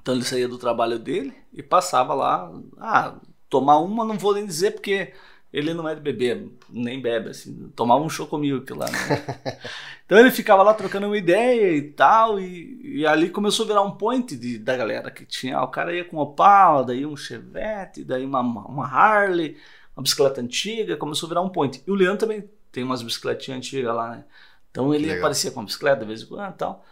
Então 0.00 0.14
ele 0.14 0.24
saía 0.24 0.48
do 0.48 0.58
trabalho 0.58 0.98
dele 0.98 1.34
e 1.52 1.62
passava 1.62 2.14
lá. 2.14 2.52
Ah, 2.78 3.16
tomar 3.48 3.78
uma 3.78 4.04
não 4.04 4.18
vou 4.18 4.34
nem 4.34 4.46
dizer 4.46 4.72
porque 4.72 5.12
ele 5.52 5.72
não 5.74 5.88
é 5.88 5.94
de 5.94 6.00
beber, 6.00 6.48
nem 6.70 7.00
bebe, 7.00 7.30
assim. 7.30 7.72
Tomava 7.74 8.04
um 8.04 8.08
chocomilk 8.08 8.72
lá, 8.72 8.86
né? 8.90 9.58
então 10.04 10.18
ele 10.18 10.30
ficava 10.30 10.62
lá 10.62 10.74
trocando 10.74 11.06
uma 11.06 11.16
ideia 11.18 11.76
e 11.76 11.82
tal. 11.92 12.38
E, 12.38 13.00
e 13.00 13.06
ali 13.06 13.30
começou 13.30 13.64
a 13.64 13.68
virar 13.68 13.82
um 13.82 13.96
point 13.96 14.36
de, 14.36 14.58
da 14.58 14.76
galera 14.76 15.10
que 15.10 15.24
tinha. 15.24 15.56
ah, 15.58 15.64
o 15.64 15.68
cara 15.68 15.94
ia 15.94 16.04
com 16.04 16.18
Opala, 16.18 16.84
daí 16.84 17.06
um 17.06 17.16
Chevette, 17.16 18.04
daí 18.04 18.24
uma, 18.24 18.40
uma 18.40 18.86
Harley 18.86 19.56
uma 19.96 20.02
bicicleta 20.02 20.42
antiga, 20.42 20.96
começou 20.96 21.26
a 21.26 21.30
virar 21.30 21.40
um 21.40 21.48
point. 21.48 21.82
E 21.86 21.90
o 21.90 21.94
Leandro 21.94 22.18
também 22.18 22.44
tem 22.70 22.84
umas 22.84 23.02
bicicletinhas 23.02 23.58
antigas 23.58 23.94
lá, 23.96 24.10
né? 24.10 24.24
Então 24.76 24.92
ele 24.94 25.06
Legal. 25.06 25.18
aparecia 25.20 25.50
com 25.50 25.60
a 25.60 25.64
bicicleta 25.64 26.00
de 26.00 26.06
vez 26.06 26.22
em 26.22 26.26
quando 26.26 26.52
e 26.52 26.56
tal. 26.58 26.84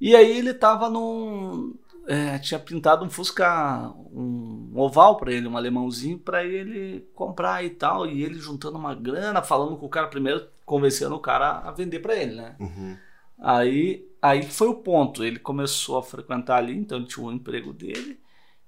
E 0.00 0.16
aí 0.16 0.36
ele 0.36 0.52
tava 0.52 0.90
num. 0.90 1.74
é, 2.08 2.38
tinha 2.40 2.58
pintado 2.58 3.04
um 3.04 3.10
Fusca, 3.10 3.92
um 4.12 4.72
oval 4.74 5.16
pra 5.16 5.32
ele, 5.32 5.46
um 5.46 5.56
alemãozinho, 5.56 6.18
pra 6.18 6.44
ele 6.44 7.08
comprar 7.14 7.64
e 7.64 7.70
tal. 7.70 8.04
E 8.06 8.22
ele 8.24 8.38
juntando 8.40 8.76
uma 8.78 8.94
grana, 8.94 9.42
falando 9.42 9.76
com 9.76 9.86
o 9.86 9.88
cara 9.88 10.08
primeiro, 10.08 10.48
convencendo 10.66 11.14
o 11.14 11.20
cara 11.20 11.58
a 11.60 11.70
vender 11.70 12.00
pra 12.00 12.16
ele, 12.16 12.34
né? 12.34 12.56
Uhum. 12.58 12.98
Aí, 13.38 14.08
aí 14.20 14.42
foi 14.42 14.68
o 14.68 14.74
ponto. 14.74 15.24
Ele 15.24 15.38
começou 15.38 15.98
a 15.98 16.02
frequentar 16.02 16.56
ali, 16.58 16.76
então 16.76 16.98
ele 16.98 17.06
tinha 17.06 17.24
um 17.24 17.32
emprego 17.32 17.72
dele. 17.72 18.20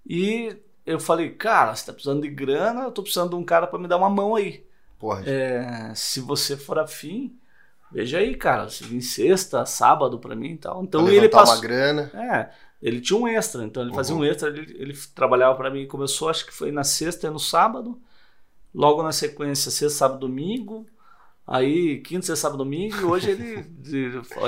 E 0.09 0.57
eu 0.85 1.01
falei, 1.01 1.31
cara, 1.31 1.75
você 1.75 1.87
tá 1.87 1.93
precisando 1.93 2.23
de 2.23 2.29
grana, 2.29 2.85
eu 2.85 2.93
tô 2.93 3.03
precisando 3.03 3.31
de 3.31 3.37
um 3.37 3.45
cara 3.45 3.67
pra 3.67 3.79
me 3.79 3.89
dar 3.89 3.97
uma 3.97 4.09
mão 4.11 4.37
aí. 4.37 4.65
Porra, 4.99 5.23
É, 5.27 5.93
se 5.95 6.21
você 6.21 6.57
for 6.57 6.79
afim, 6.79 7.37
veja 7.93 8.19
aí, 8.19 8.35
cara, 8.35 8.67
vir 8.83 9.01
sexta, 9.03 9.65
sábado 9.67 10.19
pra 10.19 10.35
mim 10.37 10.53
e 10.53 10.59
tal. 10.59 10.83
Então 10.83 11.09
ele 11.09 11.29
passou. 11.29 11.55
uma 11.55 11.61
grana. 11.61 12.11
É, 12.15 12.49
ele 12.83 13.01
tinha 13.01 13.19
um 13.19 13.27
extra, 13.29 13.65
então 13.65 13.83
ele 13.83 13.95
fazia 13.95 14.15
Uhum. 14.15 14.21
um 14.21 14.25
extra, 14.25 14.49
ele, 14.49 14.77
ele 14.79 14.95
trabalhava 15.15 15.55
pra 15.57 15.71
mim, 15.71 15.87
começou 15.87 16.29
acho 16.29 16.45
que 16.47 16.53
foi 16.53 16.71
na 16.71 16.85
sexta 16.85 17.27
e 17.27 17.31
no 17.31 17.39
sábado, 17.39 17.99
logo 18.75 19.03
na 19.03 19.13
sequência 19.13 19.71
sexta, 19.71 19.99
sábado, 19.99 20.21
domingo, 20.21 20.87
aí 21.47 22.01
quinta, 22.01 22.27
sexta, 22.27 22.43
sábado, 22.43 22.59
domingo, 22.59 22.97
e 23.01 23.05
hoje 23.05 23.31
ele, 23.31 23.65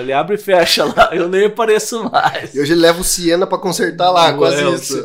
ele 0.00 0.12
abre 0.12 0.34
e 0.34 0.38
fecha 0.38 0.84
lá, 0.84 1.10
eu 1.14 1.28
nem 1.28 1.46
apareço 1.46 2.10
mais. 2.10 2.54
E 2.54 2.60
hoje 2.60 2.72
ele 2.72 2.80
leva 2.82 3.00
o 3.00 3.04
Siena 3.04 3.46
pra 3.46 3.56
consertar 3.56 4.10
lá, 4.10 4.32
quase 4.36 4.62
É, 4.62 4.68
isso. 4.70 4.98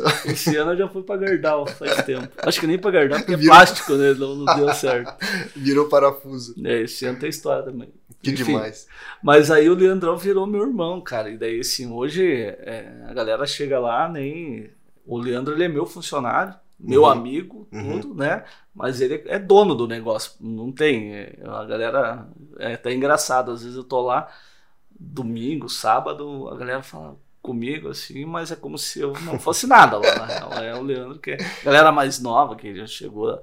Ano 0.58 0.72
eu 0.72 0.76
já 0.76 0.88
fui 0.88 1.02
pra 1.02 1.16
Gardal 1.16 1.66
faz 1.66 2.04
tempo. 2.04 2.28
Acho 2.38 2.60
que 2.60 2.66
nem 2.66 2.78
pra 2.78 2.90
Gardal, 2.90 3.20
porque 3.20 3.32
é 3.34 3.36
Virou- 3.36 3.54
plástico, 3.56 3.92
né? 3.94 4.12
Não, 4.14 4.34
não 4.34 4.56
deu 4.56 4.74
certo. 4.74 5.14
Virou 5.56 5.88
parafuso. 5.88 6.54
É, 6.64 6.82
esse 6.82 7.06
ano 7.06 7.18
tem 7.18 7.30
história 7.30 7.62
também. 7.62 7.88
Que 8.24 8.32
Enfim, 8.32 8.44
demais. 8.44 8.88
Mas 9.22 9.50
aí 9.50 9.68
o 9.68 9.74
Leandrão 9.74 10.16
virou 10.16 10.46
meu 10.46 10.62
irmão, 10.62 11.00
cara. 11.00 11.30
E 11.30 11.36
daí, 11.38 11.60
assim, 11.60 11.90
hoje 11.92 12.24
é, 12.42 13.04
a 13.08 13.12
galera 13.14 13.46
chega 13.46 13.78
lá, 13.78 14.08
nem. 14.08 14.70
O 15.06 15.18
Leandro 15.18 15.54
ele 15.54 15.64
é 15.64 15.68
meu 15.68 15.84
funcionário, 15.86 16.54
meu 16.78 17.02
Uhum. 17.02 17.08
amigo, 17.08 17.68
Uhum. 17.72 18.00
tudo, 18.00 18.14
né? 18.14 18.44
Mas 18.74 19.00
ele 19.00 19.22
é 19.26 19.38
dono 19.38 19.74
do 19.74 19.86
negócio, 19.86 20.32
não 20.40 20.72
tem. 20.72 21.14
é, 21.14 21.38
A 21.44 21.64
galera 21.66 22.28
é 22.58 22.74
até 22.74 22.92
engraçado, 22.94 23.50
às 23.52 23.62
vezes 23.62 23.76
eu 23.76 23.84
tô 23.84 24.00
lá, 24.00 24.28
domingo, 24.98 25.68
sábado, 25.68 26.48
a 26.48 26.56
galera 26.56 26.82
fala 26.82 27.16
comigo 27.44 27.90
assim, 27.90 28.24
mas 28.24 28.50
é 28.50 28.56
como 28.56 28.78
se 28.78 29.00
eu 29.00 29.12
não 29.20 29.38
fosse 29.38 29.66
nada 29.66 29.98
lá, 29.98 30.14
na 30.16 30.26
real. 30.26 30.52
É 30.54 30.74
o 30.74 30.82
Leandro 30.82 31.18
que 31.18 31.32
é. 31.32 31.36
A 31.60 31.64
galera 31.64 31.92
mais 31.92 32.18
nova 32.18 32.56
que 32.56 32.74
já 32.74 32.86
chegou, 32.86 33.30
é 33.30 33.40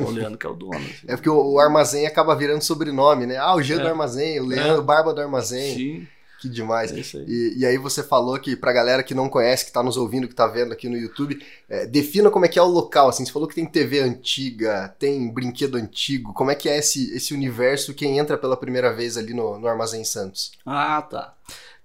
o 0.00 0.08
Leandro 0.08 0.38
que 0.38 0.46
é 0.46 0.48
o 0.48 0.54
dono. 0.54 0.76
assim. 0.76 1.06
É 1.08 1.16
porque 1.16 1.28
o, 1.28 1.54
o 1.54 1.58
armazém 1.58 2.06
acaba 2.06 2.36
virando 2.36 2.62
sobrenome, 2.62 3.26
né? 3.26 3.36
Ah, 3.38 3.56
o 3.56 3.62
Jean 3.62 3.80
É. 3.80 3.82
do 3.82 3.88
armazém, 3.88 4.38
o 4.40 4.46
Leandro, 4.46 4.82
Barba 4.84 5.12
do 5.12 5.20
armazém. 5.20 5.74
Sim, 5.74 6.08
Que 6.40 6.48
demais. 6.48 6.92
é 6.92 7.00
isso 7.00 7.18
aí. 7.18 7.24
E, 7.26 7.54
e 7.58 7.66
aí 7.66 7.76
você 7.76 8.02
falou 8.04 8.38
que 8.38 8.54
pra 8.54 8.72
galera 8.72 9.02
que 9.02 9.14
não 9.14 9.28
conhece, 9.28 9.66
que 9.66 9.72
tá 9.72 9.82
nos 9.82 9.96
ouvindo, 9.96 10.28
que 10.28 10.34
tá 10.34 10.46
vendo 10.46 10.72
aqui 10.72 10.88
no 10.88 10.96
YouTube, 10.96 11.36
é, 11.68 11.86
defina 11.86 12.30
como 12.30 12.44
é 12.44 12.48
que 12.48 12.58
é 12.58 12.62
o 12.62 12.66
local, 12.68 13.08
assim, 13.08 13.26
você 13.26 13.32
falou 13.32 13.48
que 13.48 13.54
tem 13.56 13.66
TV 13.66 13.98
antiga, 13.98 14.94
tem 14.98 15.28
brinquedo 15.28 15.74
antigo, 15.76 16.32
como 16.32 16.50
é 16.52 16.54
que 16.54 16.68
é 16.68 16.78
esse, 16.78 17.12
esse 17.16 17.34
universo 17.34 17.92
quem 17.94 18.16
entra 18.16 18.38
pela 18.38 18.56
primeira 18.56 18.92
vez 18.94 19.16
ali 19.16 19.34
no, 19.34 19.58
no 19.58 19.66
Armazém 19.66 20.04
Santos? 20.04 20.52
Ah, 20.64 21.02
tá. 21.02 21.34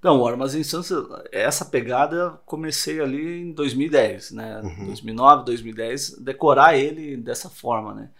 Então, 0.05 0.21
o 0.21 0.27
Armazém 0.27 0.63
Santos, 0.63 0.91
essa 1.31 1.65
pegada 1.65 2.15
eu 2.15 2.31
comecei 2.45 3.01
ali 3.01 3.41
em 3.41 3.51
2010, 3.51 4.29
né? 4.29 4.61
Uhum. 4.61 4.85
2009, 4.85 5.43
2010, 5.45 6.11
decorar 6.19 6.77
ele 6.77 7.17
dessa 7.17 7.49
forma, 7.49 7.91
né? 7.95 8.11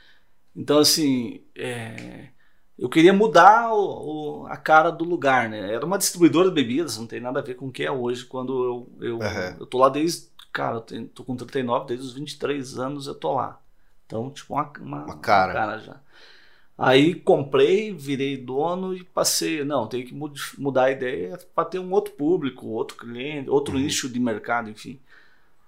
Então, 0.55 0.79
assim, 0.79 1.43
é, 1.55 2.29
eu 2.77 2.89
queria 2.89 3.13
mudar 3.13 3.73
o- 3.73 4.43
o- 4.43 4.47
a 4.47 4.57
cara 4.57 4.91
do 4.91 5.03
lugar, 5.05 5.49
né? 5.49 5.73
Era 5.73 5.85
uma 5.85 5.97
distribuidora 5.97 6.49
de 6.49 6.55
bebidas, 6.55 6.97
não 6.97 7.07
tem 7.07 7.21
nada 7.21 7.39
a 7.39 7.43
ver 7.43 7.55
com 7.55 7.67
o 7.67 7.71
que 7.71 7.83
é 7.85 7.91
hoje, 7.91 8.25
quando 8.25 8.89
eu, 8.99 9.07
eu, 9.07 9.21
Aham. 9.23 9.57
eu 9.59 9.65
tô 9.67 9.77
lá 9.79 9.89
desde, 9.89 10.29
cara, 10.53 10.77
eu 10.77 10.81
tenho- 10.81 11.07
tô 11.09 11.23
com 11.23 11.35
39, 11.35 11.87
desde 11.87 12.05
os 12.07 12.13
23 12.13 12.79
anos 12.79 13.07
eu 13.07 13.15
tô 13.15 13.33
lá. 13.33 13.61
Então, 14.05 14.31
tipo, 14.31 14.53
uma, 14.53 14.71
uma, 14.79 15.05
Uma 15.05 15.17
cara. 15.17 15.65
uma 15.65 15.79
já. 15.79 16.01
Aí 16.77 17.15
comprei, 17.15 17.93
virei 17.93 18.35
dono 18.37 18.93
e 18.93 19.03
passei. 19.03 19.63
Não, 19.63 19.87
tem 19.87 20.05
que 20.05 20.13
mudar 20.57 20.85
a 20.85 20.91
ideia 20.91 21.39
para 21.55 21.65
ter 21.65 21.79
um 21.79 21.91
outro 21.91 22.13
público, 22.13 22.67
outro 22.67 22.97
cliente, 22.97 23.49
outro 23.49 23.75
Uhum. 23.75 23.81
nicho 23.81 24.09
de 24.09 24.19
mercado, 24.19 24.69
enfim. 24.69 24.99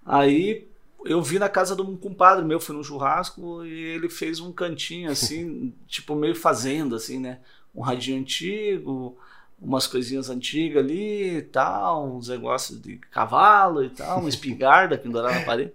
Aí 0.06 0.68
eu 1.06 1.22
vi 1.22 1.40
na 1.40 1.50
casa 1.50 1.76
de 1.76 1.82
um 1.82 1.96
compadre 1.96 2.44
meu, 2.46 2.60
fui 2.60 2.76
num 2.76 2.84
churrasco 2.84 3.66
e 3.66 3.72
ele 3.72 4.10
fez 4.10 4.40
um 4.40 4.52
cantinho 4.52 5.10
assim, 5.12 5.74
tipo 5.88 6.16
meio 6.16 6.36
fazenda, 6.36 6.96
assim, 6.98 7.20
né? 7.20 7.40
Um 7.74 7.82
radinho 7.82 8.20
antigo, 8.20 9.18
umas 9.62 9.88
coisinhas 9.88 10.30
antigas 10.30 10.84
ali 10.84 11.38
e 11.38 11.42
tal, 11.42 12.08
uns 12.18 12.28
negócios 12.30 12.82
de 12.82 12.98
cavalo 12.98 13.84
e 13.84 13.90
tal, 13.90 14.20
uma 14.20 14.30
espingarda 14.30 14.98
pendurada 14.98 15.40
na 15.40 15.46
parede. 15.46 15.72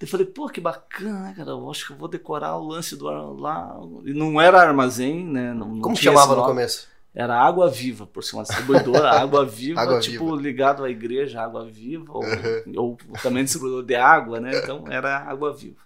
Eu 0.00 0.06
falei, 0.08 0.26
pô, 0.26 0.48
que 0.48 0.60
bacana, 0.60 1.20
né, 1.20 1.34
cara? 1.36 1.50
Eu 1.52 1.70
acho 1.70 1.86
que 1.86 1.92
eu 1.92 1.96
vou 1.96 2.08
decorar 2.08 2.56
o 2.58 2.66
lance 2.66 2.94
do 2.96 3.08
ar- 3.08 3.32
lá. 3.40 3.78
E 4.04 4.12
não 4.12 4.40
era 4.40 4.60
armazém, 4.60 5.24
né? 5.24 5.54
Não, 5.54 5.68
não 5.68 5.80
Como 5.80 5.96
chamava 5.96 6.34
no 6.36 6.44
começo? 6.44 6.88
Era 7.14 7.40
Água 7.40 7.70
Viva, 7.70 8.06
por 8.06 8.22
ser 8.24 8.34
uma 8.36 8.42
distribuidora, 8.42 9.08
Água 9.18 9.46
Viva, 9.46 9.80
Água 9.80 10.00
tipo, 10.00 10.34
ligado 10.36 10.82
à 10.84 10.90
igreja, 10.90 11.40
Água 11.40 11.64
Viva, 11.64 12.12
ou, 12.12 12.24
Uhum. 12.24 12.72
ou 12.76 12.98
também 13.22 13.44
distribuidor 13.44 13.84
de 13.84 13.94
água, 13.94 14.40
né? 14.40 14.50
Então 14.62 14.84
era 14.90 15.18
Água 15.20 15.52
Viva. 15.54 15.80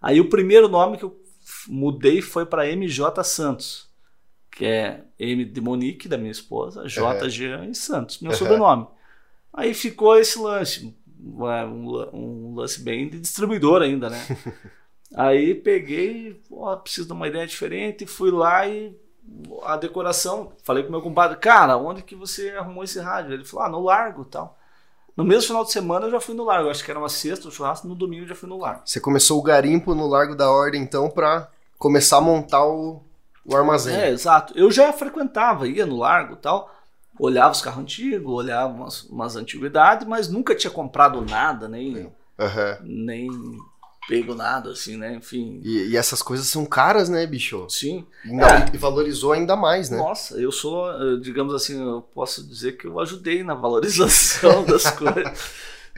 Aí 0.00 0.20
o 0.20 0.28
primeiro 0.30 0.66
nome 0.68 0.96
que 0.96 1.04
eu 1.04 1.14
mudei 1.68 2.22
foi 2.22 2.46
para 2.46 2.66
MJ 2.68 3.22
Santos, 3.22 3.88
que 4.50 4.64
é 4.64 5.04
M 5.18 5.44
de 5.44 5.60
Monique, 5.60 6.08
da 6.08 6.16
minha 6.16 6.32
esposa, 6.32 6.88
J, 6.88 7.24
Uhum. 7.24 7.30
Jean 7.30 7.64
e 7.66 7.74
Santos, 7.74 8.20
meu 8.20 8.32
Uhum. 8.32 8.38
sobrenome. 8.38 8.86
Aí 9.52 9.74
ficou 9.74 10.16
esse 10.18 10.38
lance, 10.38 10.96
um, 11.26 11.90
la- 11.90 12.08
um 12.12 12.54
lance 12.54 12.80
bem 12.80 13.08
de 13.08 13.20
distribuidor 13.20 13.82
ainda, 13.82 14.10
né? 14.10 14.18
Aí 15.16 15.54
peguei, 15.54 16.42
pô, 16.48 16.76
preciso 16.78 17.06
de 17.06 17.12
uma 17.12 17.28
ideia 17.28 17.46
diferente, 17.46 18.06
fui 18.06 18.30
lá 18.30 18.66
e 18.66 18.96
a 19.64 19.76
decoração, 19.76 20.52
falei 20.64 20.82
com 20.82 20.90
meu 20.90 21.00
compadre, 21.00 21.36
cara, 21.38 21.76
onde 21.76 22.02
que 22.02 22.14
você 22.14 22.50
arrumou 22.50 22.84
esse 22.84 22.98
rádio? 23.00 23.32
Ele 23.32 23.44
falou, 23.44 23.66
ah, 23.66 23.68
no 23.70 23.80
Largo 23.80 24.24
tal. 24.24 24.58
No 25.16 25.22
mesmo 25.24 25.46
final 25.46 25.64
de 25.64 25.70
semana 25.70 26.06
eu 26.06 26.10
já 26.10 26.20
fui 26.20 26.34
no 26.34 26.42
Largo, 26.44 26.68
acho 26.68 26.84
que 26.84 26.90
era 26.90 26.98
uma 26.98 27.08
sexta, 27.08 27.46
um 27.46 27.50
churrasco, 27.50 27.86
no 27.86 27.94
domingo 27.94 28.24
eu 28.24 28.28
já 28.28 28.34
fui 28.34 28.48
no 28.48 28.58
Largo. 28.58 28.82
Você 28.84 28.98
começou 29.00 29.38
o 29.38 29.42
garimpo 29.42 29.94
no 29.94 30.08
Largo 30.08 30.34
da 30.34 30.50
Ordem, 30.50 30.82
então, 30.82 31.08
pra 31.08 31.48
começar 31.78 32.16
a 32.18 32.20
montar 32.20 32.64
o, 32.66 33.00
o 33.44 33.56
armazém. 33.56 33.94
É, 33.96 34.10
exato. 34.10 34.52
Eu 34.56 34.70
já 34.72 34.92
frequentava, 34.92 35.68
ia 35.68 35.86
no 35.86 35.96
Largo 35.98 36.34
tal, 36.36 36.68
olhava 37.18 37.52
os 37.52 37.60
carros 37.62 37.82
antigos, 37.82 38.32
olhava 38.32 38.72
umas, 38.72 39.02
umas 39.04 39.36
antiguidades, 39.36 40.06
mas 40.06 40.28
nunca 40.28 40.54
tinha 40.54 40.70
comprado 40.70 41.20
nada, 41.22 41.68
nem, 41.68 42.12
Aham. 42.38 42.78
nem 42.82 43.28
pego 44.08 44.34
nada, 44.34 44.70
assim, 44.70 44.96
né? 44.96 45.14
Enfim, 45.14 45.60
E, 45.64 45.88
e 45.90 45.96
essas 45.96 46.20
coisas 46.22 46.46
são 46.46 46.66
caras, 46.66 47.08
né, 47.08 47.26
bicho? 47.26 47.66
sim. 47.70 48.06
Ainda- 48.24 48.66
E 48.74 48.76
valorizou 48.76 49.32
ainda 49.32 49.56
mais, 49.56 49.88
né? 49.90 49.96
Nossa, 49.96 50.38
eu 50.38 50.52
sou, 50.52 50.90
eh, 50.90 51.16
digamos 51.20 51.54
assim, 51.54 51.80
eu 51.82 52.02
posso 52.02 52.46
dizer 52.46 52.72
que 52.76 52.86
eu 52.86 53.00
ajudei 53.00 53.42
na 53.42 53.54
valorização 53.54 54.64
das 54.66 54.90
coisas. 54.90 55.54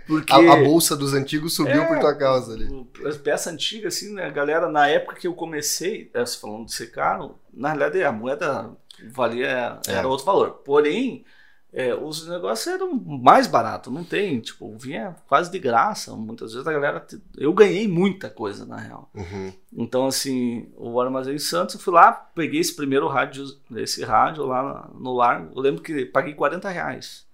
Porque 0.07 0.33
A, 0.33 0.37
a 0.37 0.57
bolsa 0.57 0.97
dos 0.97 1.13
antigos 1.15 1.55
subiu 1.57 1.83
É, 1.83 1.87
por 1.87 1.99
tua 1.99 2.15
causa 2.15 2.53
ali. 2.55 2.69
as 3.05 3.17
peças 3.17 3.53
antigas, 3.53 3.97
assim, 3.97 4.15
né, 4.15 4.27
a 4.27 4.31
galera, 4.31 4.69
na 4.69 4.87
época 4.87 5.17
que 5.17 5.27
eu 5.27 5.35
comecei, 5.35 6.09
eh, 6.15 6.25
falando 6.27 6.67
de 6.67 6.75
ser 6.75 6.93
caro, 6.93 7.35
na 7.53 7.73
realidade 7.73 8.05
a 8.05 8.13
moeda 8.13 8.71
valia, 9.11 9.79
É. 9.87 9.93
era 9.93 10.09
outro 10.09 10.25
valor. 10.27 10.51
Porém, 10.65 11.25
eh, 11.73 11.95
os 11.95 12.27
negócios 12.27 12.67
eram 12.73 12.95
mais 12.95 13.47
baratos, 13.47 13.93
não 13.93 14.03
tem, 14.05 14.41
tipo, 14.41 14.77
vinha 14.79 15.15
quase 15.29 15.51
de 15.51 15.59
graça. 15.59 16.15
Muitas 16.15 16.53
vezes 16.53 16.67
a 16.67 16.73
galera, 16.73 17.07
eu 17.37 17.53
ganhei 17.53 17.87
muita 17.87 18.31
coisa, 18.31 18.65
na 18.65 18.77
real. 18.77 19.11
Uhum. 19.15 19.53
Então, 19.73 20.07
assim, 20.07 20.73
o 20.77 21.01
Armazém 21.01 21.39
Santos, 21.39 21.75
eu 21.75 21.81
fui 21.81 21.93
lá, 21.93 22.13
peguei 22.13 22.61
esse 22.61 22.75
primeiro 22.75 23.07
rádio, 23.09 23.45
esse 23.77 24.05
rádio 24.05 24.47
lá 24.47 24.91
no 24.95 25.13
Largo. 25.15 25.53
Eu 25.55 25.61
lembro 25.63 25.83
que 25.83 26.07
paguei 26.07 26.35
40 26.35 26.69
reais. 26.71 27.27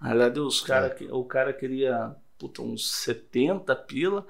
Na 0.00 0.08
realidade, 0.08 0.40
os 0.40 0.60
cara, 0.60 0.88
que- 0.90 1.10
o 1.10 1.24
cara 1.24 1.52
queria 1.52 2.14
puta, 2.38 2.62
uns 2.62 2.90
70 2.90 3.76
pila. 3.76 4.26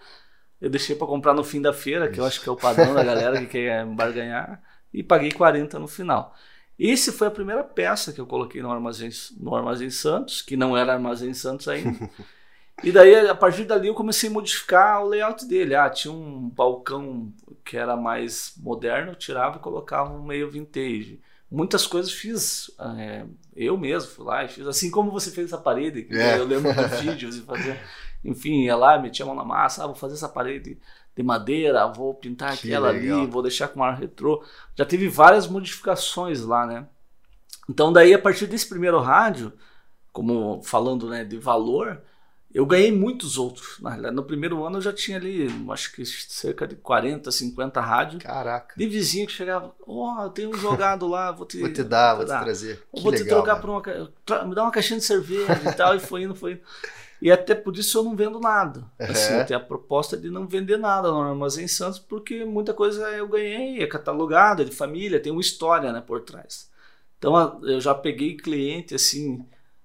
Eu 0.61 0.69
deixei 0.69 0.97
para 0.97 1.07
comprar 1.07 1.33
no 1.33 1.45
fim 1.45 1.63
da 1.63 1.73
feira, 1.73 2.09
que 2.11 2.19
eu 2.19 2.25
acho 2.25 2.41
que 2.41 2.49
é 2.49 2.53
o 2.53 2.57
padrão 2.57 2.93
da 2.93 3.05
galera 3.05 3.39
que 3.41 3.47
quer 3.47 3.87
barganhar, 3.87 4.61
e 4.93 5.01
paguei 5.03 5.31
40 5.31 5.79
no 5.79 5.87
final. 5.87 6.35
Esse 6.83 7.13
foi 7.13 7.29
a 7.29 7.31
primeira 7.31 7.63
peça 7.63 8.11
que 8.13 8.21
eu 8.21 8.27
coloquei 8.27 8.63
no 8.63 8.71
Armazém, 8.73 9.11
no 9.39 9.55
Armazém 9.55 9.91
Santos, 9.91 10.41
que 10.41 10.57
não 10.57 10.75
era 10.77 10.95
Armazém 10.95 11.35
Santos 11.35 11.69
ainda. 11.69 12.09
E 12.83 12.91
daí, 12.91 13.15
a 13.29 13.35
partir 13.35 13.65
dali, 13.67 13.89
eu 13.89 13.95
comecei 13.95 14.31
a 14.31 14.33
modificar 14.33 15.05
o 15.05 15.09
layout 15.09 15.45
dele. 15.47 15.75
Ah, 15.75 15.91
tinha 15.91 16.11
um 16.11 16.49
balcão 16.49 17.31
que 17.63 17.77
era 17.77 17.95
mais 17.95 18.55
moderno, 18.57 19.11
eu 19.13 19.17
tirava 19.17 19.59
e 19.59 19.61
colocava 19.61 20.11
um 20.15 20.25
meio 20.25 20.51
vintage. 20.51 21.21
Muitas 21.51 21.87
coisas 21.87 22.11
fiz 22.11 22.71
é, 22.97 23.27
eu 23.55 23.77
mesmo, 23.77 24.11
fui 24.11 24.25
lá 24.25 24.45
e 24.45 24.49
fiz, 24.49 24.67
assim 24.67 24.91
como 24.91 25.11
você 25.11 25.31
fez 25.31 25.49
essa 25.53 25.59
parede, 25.61 26.05
que 26.05 26.15
É. 26.15 26.39
eu 26.39 26.47
lembro 26.47 26.73
dos 26.73 27.01
vídeos 27.01 27.37
e 27.37 27.43
fazia. 27.43 27.79
Enfim, 28.25 28.63
ia 28.65 28.77
lá, 28.77 28.99
metia 28.99 29.27
a 29.27 29.29
mão 29.29 29.37
na 29.37 29.45
massa, 29.45 29.85
ah, 29.85 29.87
vou 29.87 29.95
fazer 29.95 30.15
essa 30.15 30.29
parede 30.31 30.79
de 31.21 31.27
madeira, 31.27 31.87
vou 31.87 32.15
pintar 32.15 32.57
Que 32.57 32.69
aquela 32.69 32.91
legal. 32.91 33.21
ali, 33.21 33.31
vou 33.31 33.43
deixar 33.43 33.69
com 33.69 33.83
ar 33.85 33.99
retrô. 33.99 34.43
Já 34.77 34.85
teve 34.85 35.09
várias 35.09 35.47
modificações 35.47 36.41
lá, 36.43 36.67
né? 36.67 36.87
Então 37.69 37.93
daí 37.93 38.13
a 38.15 38.19
partir 38.19 38.47
desse 38.47 38.69
primeiro 38.69 38.99
rádio, 39.01 39.53
como 40.13 40.63
falando 40.63 41.09
né, 41.09 41.25
de 41.25 41.37
valor, 41.39 42.01
eu 42.53 42.67
ganhei 42.67 42.91
muitos 42.91 43.39
outros. 43.39 43.79
Na 43.81 43.91
realidade, 43.91 44.17
no 44.17 44.25
primeiro 44.25 44.65
ano 44.65 44.79
eu 44.79 44.83
já 44.83 44.93
tinha 44.93 45.17
ali, 45.19 45.47
acho 45.71 45.93
que 45.93 46.05
cerca 46.05 46.67
de 46.67 46.75
40, 46.75 47.31
50 47.31 47.81
rádios. 47.81 48.23
Caraca. 48.23 48.75
De 48.77 48.87
vizinho 48.89 49.27
que 49.27 49.33
chegava, 49.33 49.73
ó, 49.87 50.25
eu 50.25 50.31
tenho 50.31 50.51
um 50.51 50.59
jogado 50.59 51.07
lá, 51.07 51.31
vou 51.31 51.47
te, 51.47 51.59
Vou 51.61 51.73
te 51.73 51.85
dar, 51.85 52.15
vou 52.17 52.25
te 52.25 52.29
trazer. 52.41 52.83
eu 52.93 52.97
Que 52.97 53.03
vou 53.03 53.13
te 53.13 53.23
legal, 53.23 53.39
trocar 53.43 53.61
velho. 53.61 54.09
por 54.27 54.37
uma. 54.39 54.47
Me 54.47 54.55
dá 54.55 54.63
uma 54.65 54.73
caixinha 54.73 54.99
de 54.99 55.05
cerveja 55.05 55.61
e 55.65 55.73
tal, 55.75 55.95
e 55.95 56.01
foi 56.01 56.23
indo, 56.25 56.35
foi 56.35 56.53
indo. 56.53 56.61
E 57.21 57.31
até 57.31 57.55
por 57.55 57.77
isso 57.77 57.99
eu 57.99 58.03
não 58.05 58.17
vendo 58.17 58.41
nada. 58.41 58.91
Assim, 59.07 59.35
Uhum. 59.35 59.41
eu 59.41 59.45
tenho 59.45 59.61
a 59.61 59.63
proposta 59.63 60.17
de 60.17 60.31
não 60.31 60.47
vender 60.47 60.79
nada 60.79 61.11
no 61.11 61.21
Armazém 61.21 61.69
Santos, 61.69 61.99
porque 61.99 62.45
muita 62.45 62.73
coisa 62.75 63.09
eu 63.11 63.29
ganhei, 63.29 63.83
é 63.83 63.87
catalogado, 63.87 64.63
é 64.63 64.65
de 64.65 64.71
família, 64.75 65.21
tem 65.21 65.33
uma 65.33 65.41
história 65.41 65.93
né, 65.93 66.01
por 66.01 66.23
trás. 66.23 66.71
Então 67.19 67.63
eu 67.65 67.81
já 67.81 67.95
peguei 67.95 68.37
cliente 68.37 68.95
assim. 68.95 69.45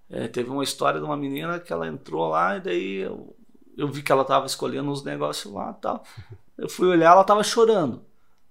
é, 0.09 0.27
teve 0.27 0.49
uma 0.49 0.63
história 0.63 0.99
de 0.99 1.05
uma 1.05 1.17
menina 1.17 1.59
que 1.59 1.73
ela 1.73 1.87
entrou 1.87 2.29
lá 2.29 2.57
e 2.57 2.61
daí 2.61 2.95
eu, 2.97 3.35
eu 3.77 3.87
vi 3.91 4.01
que 4.03 4.11
ela 4.11 4.21
estava 4.21 4.45
escolhendo 4.45 4.89
uns 4.91 5.03
negócios 5.03 5.53
lá 5.53 5.75
e 5.77 5.81
tal. 5.81 6.03
Eu 6.57 6.69
fui 6.69 6.87
olhar, 6.87 7.11
ela 7.11 7.21
estava 7.21 7.43
chorando. 7.43 8.01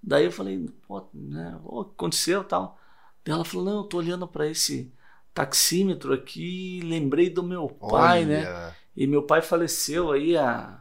Daí 0.02 0.26
eu 0.26 0.30
falei, 0.32 0.68
pô, 0.86 1.02
né, 1.14 1.58
o 1.64 1.84
que 1.84 1.92
aconteceu 1.92 2.42
e 2.42 2.44
tal. 2.44 2.78
Daí 3.24 3.34
ela 3.34 3.44
falou, 3.46 3.64
não, 3.64 3.76
eu 3.78 3.84
tô 3.84 3.96
olhando 3.96 4.28
para 4.28 4.46
esse 4.46 4.92
taxímetro 5.34 6.14
aqui 6.14 6.80
lembrei 6.84 7.28
do 7.28 7.42
meu 7.42 7.68
pai, 7.68 8.24
né? 8.24 8.46
Olha, 8.48 8.76
E 8.96 9.06
meu 9.06 9.22
pai 9.24 9.42
faleceu 9.42 10.12
aí 10.12 10.36
há. 10.36 10.80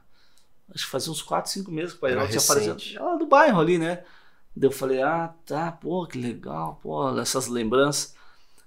Acho 0.74 0.86
que 0.86 0.92
fazia 0.92 1.12
uns 1.12 1.22
4, 1.22 1.52
5 1.52 1.72
meses 1.72 1.92
que 1.92 1.98
o 1.98 2.02
pai 2.02 2.12
dela 2.12 2.28
tinha 2.28 2.40
falecido. 2.40 2.78
Ela 2.96 3.18
do 3.18 3.26
bairro 3.26 3.60
ali, 3.60 3.78
né? 3.78 4.04
Daí 4.56 4.68
eu 4.68 4.72
falei, 4.72 5.02
ah, 5.02 5.34
tá, 5.46 5.72
pô, 5.72 6.06
que 6.06 6.18
legal, 6.18 6.80
pô, 6.82 7.20
essas 7.20 7.48
lembranças. 7.48 8.16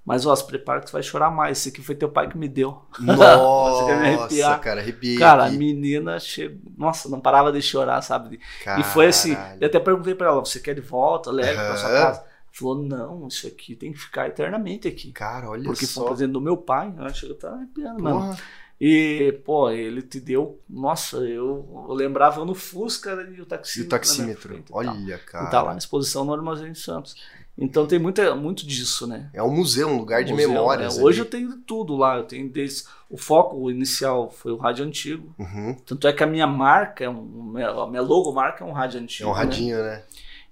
Mas, 0.05 0.25
ó, 0.25 0.35
se 0.37 0.47
prepara 0.47 0.79
que 0.81 0.87
tu 0.87 0.93
vai 0.93 1.03
chorar 1.03 1.31
mais. 1.31 1.59
Esse 1.59 1.71
aqui 1.71 1.83
foi 1.83 1.97
teu 1.97 2.09
pai 2.09 2.29
que 2.29 2.39
me 2.39 2.49
deu. 2.49 2.81
Nossa, 3.01 4.59
cara, 4.61 4.81
arrepiei. 4.81 5.19
Cara, 5.19 5.47
a 5.47 5.51
menina 5.51 6.21
chegou. 6.21 6.73
Nossa, 6.77 7.09
não 7.09 7.21
parava 7.21 7.51
de 7.51 7.61
chorar, 7.61 8.01
sabe? 8.03 8.39
E 8.79 8.85
foi 8.85 9.07
assim. 9.07 9.35
Caralho. 9.35 9.59
Eu 9.61 9.67
até 9.67 9.81
perguntei 9.81 10.15
pra 10.15 10.29
ela: 10.29 10.45
você 10.45 10.61
quer 10.61 10.75
de 10.75 10.81
volta? 10.81 11.33
Leve 11.33 11.55
pra 11.57 11.77
sua 11.77 11.91
casa. 11.91 12.25
Falou: 12.59 12.83
não, 12.83 13.29
isso 13.29 13.47
aqui 13.47 13.75
tem 13.77 13.93
que 13.93 13.99
ficar 13.99 14.27
eternamente 14.29 14.89
aqui. 14.89 15.13
Cara, 15.13 15.51
olha 15.51 15.65
Porque 15.65 15.87
foi 15.87 16.03
um 16.03 16.07
só. 16.07 16.11
presente 16.13 16.33
do 16.33 16.41
meu 16.41 16.57
pai. 16.57 16.93
Eu 16.97 17.05
acho 17.05 17.27
que 17.27 17.33
eu 17.33 17.39
tava 17.39 17.57
arrepiando, 17.57 18.03
mano. 18.03 18.37
E, 18.81 19.33
pô, 19.45 19.71
ele 19.71 20.03
te 20.03 20.21
deu. 20.21 20.61
Nossa, 20.69 21.17
eu, 21.19 21.87
eu 21.89 21.95
lembrava 21.95 22.45
no 22.45 22.55
Fusca 22.55 23.11
e 23.13 23.41
o 23.41 23.43
E 23.43 23.47
taxímetro. 23.47 23.87
o 23.87 23.99
taxímetro. 23.99 24.49
frente 24.49 24.69
e. 24.71 24.73
Olha, 24.75 25.19
cara. 25.19 25.47
E 25.47 25.51
tá 25.51 25.63
lá 25.63 25.73
na 25.73 25.79
exposição 25.79 26.25
no 26.25 26.33
Armazém 26.35 26.73
de 26.73 26.79
Santos. 26.79 27.15
Então 27.59 27.87
tem 27.87 27.99
muita, 27.99 28.35
muito 28.35 28.67
disso, 28.67 29.07
né? 29.07 29.31
É 29.33 29.43
um 29.43 29.51
museu, 29.51 29.89
um 29.89 29.97
lugar 29.97 30.23
de 30.23 30.31
Museu, 30.33 30.51
memórias. 30.51 30.99
né? 30.99 31.03
Hoje 31.03 31.21
eu 31.21 31.25
tenho 31.25 31.57
tudo 31.59 31.97
lá. 31.97 32.19
Eu 32.19 32.25
tenho 32.25 32.51
desde. 32.51 32.85
O 33.09 33.17
foco 33.17 33.71
inicial 33.71 34.31
foi 34.31 34.53
o 34.53 34.57
rádio 34.59 34.85
antigo. 34.85 35.35
Uhum. 35.39 35.75
Tanto 35.87 36.07
é 36.07 36.13
que 36.13 36.23
a 36.23 36.27
minha 36.27 36.47
marca, 36.47 37.03
é 37.05 37.09
um, 37.09 37.55
a 37.57 37.87
minha 37.89 38.03
logomarca 38.03 38.63
é 38.63 38.67
um 38.67 38.73
rádio 38.73 38.99
É 38.99 39.03
antigo. 39.03 39.31
um 39.31 39.33
né? 39.33 39.39
radinho, 39.39 39.83
né? 39.83 40.03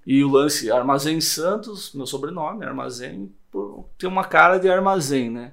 E 0.06 0.22
o 0.24 0.28
lance 0.30 0.70
Armazém 0.70 1.20
Santos, 1.20 1.92
meu 1.94 2.06
sobrenome, 2.06 2.64
Armazém, 2.64 3.34
tem 3.98 4.08
uma 4.08 4.24
cara 4.24 4.58
de 4.58 4.68
armazém, 4.68 5.30
né? 5.30 5.52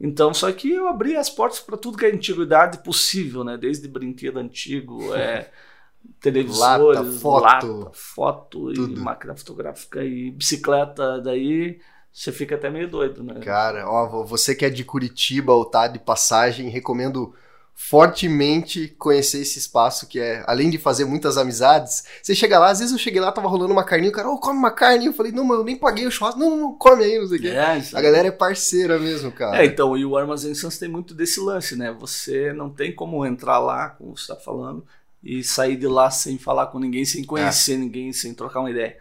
Então, 0.00 0.32
só 0.34 0.50
que 0.52 0.70
eu 0.72 0.88
abri 0.88 1.16
as 1.16 1.30
portas 1.30 1.60
para 1.60 1.76
tudo 1.76 1.98
que 1.98 2.06
é 2.06 2.12
antiguidade 2.12 2.78
possível, 2.82 3.44
né? 3.44 3.56
Desde 3.58 3.88
brinquedo 3.88 4.38
antigo, 4.38 5.14
é, 5.14 5.50
televisores, 6.20 7.00
Lata, 7.00 7.12
foto, 7.20 7.66
lata, 7.66 7.90
foto 7.92 8.72
tudo. 8.72 8.92
e 8.94 8.96
máquina 8.96 9.36
fotográfica 9.36 10.04
e 10.04 10.30
bicicleta, 10.30 11.20
daí 11.20 11.80
você 12.12 12.32
fica 12.32 12.54
até 12.56 12.70
meio 12.70 12.88
doido, 12.88 13.22
né? 13.22 13.34
Cara, 13.40 13.88
ó, 13.88 14.06
vo- 14.08 14.24
você 14.24 14.54
que 14.54 14.64
é 14.64 14.70
de 14.70 14.84
Curitiba 14.84 15.52
ou 15.52 15.64
tá 15.64 15.86
de 15.88 15.98
passagem, 15.98 16.68
recomendo 16.68 17.34
fortemente 17.82 18.88
conhecer 18.98 19.40
esse 19.40 19.58
espaço 19.58 20.06
que 20.06 20.20
é, 20.20 20.44
além 20.46 20.68
de 20.68 20.76
fazer 20.76 21.06
muitas 21.06 21.38
amizades, 21.38 22.04
você 22.22 22.34
chega 22.34 22.58
lá, 22.58 22.70
às 22.70 22.78
vezes 22.78 22.92
eu 22.92 22.98
cheguei 22.98 23.20
lá, 23.20 23.32
tava 23.32 23.48
rolando 23.48 23.72
uma 23.72 23.82
carninha, 23.82 24.10
o 24.10 24.14
cara, 24.14 24.28
ô, 24.28 24.38
come 24.38 24.58
uma 24.58 24.70
carne, 24.70 25.06
eu 25.06 25.12
falei, 25.14 25.32
não, 25.32 25.44
mas 25.44 25.58
eu 25.58 25.64
nem 25.64 25.76
paguei 25.76 26.06
o 26.06 26.10
churrasco, 26.10 26.38
não, 26.38 26.50
não, 26.50 26.56
não, 26.58 26.72
come 26.74 27.02
aí, 27.04 27.18
não 27.18 27.26
sei 27.26 27.38
o. 27.38 27.46
É, 27.46 27.82
A 27.94 28.00
galera 28.02 28.28
é 28.28 28.30
parceira 28.30 28.98
mesmo, 28.98 29.32
cara. 29.32 29.62
É, 29.62 29.66
então, 29.66 29.96
e 29.96 30.04
o 30.04 30.16
Armazém 30.16 30.54
Santos 30.54 30.78
tem 30.78 30.88
muito 30.90 31.14
desse 31.14 31.40
lance, 31.40 31.74
né? 31.74 31.90
Você 31.98 32.52
não 32.52 32.68
tem 32.68 32.94
como 32.94 33.24
entrar 33.24 33.58
lá, 33.58 33.88
como 33.90 34.14
você 34.16 34.22
está 34.30 34.36
falando, 34.36 34.84
e 35.24 35.42
sair 35.42 35.76
de 35.76 35.86
lá 35.86 36.10
sem 36.10 36.36
falar 36.38 36.66
com 36.66 36.78
ninguém, 36.78 37.04
sem 37.06 37.24
conhecer 37.24 37.78
ninguém, 37.78 38.12
sem 38.12 38.34
trocar 38.34 38.60
uma 38.60 38.70
ideia. 38.70 38.98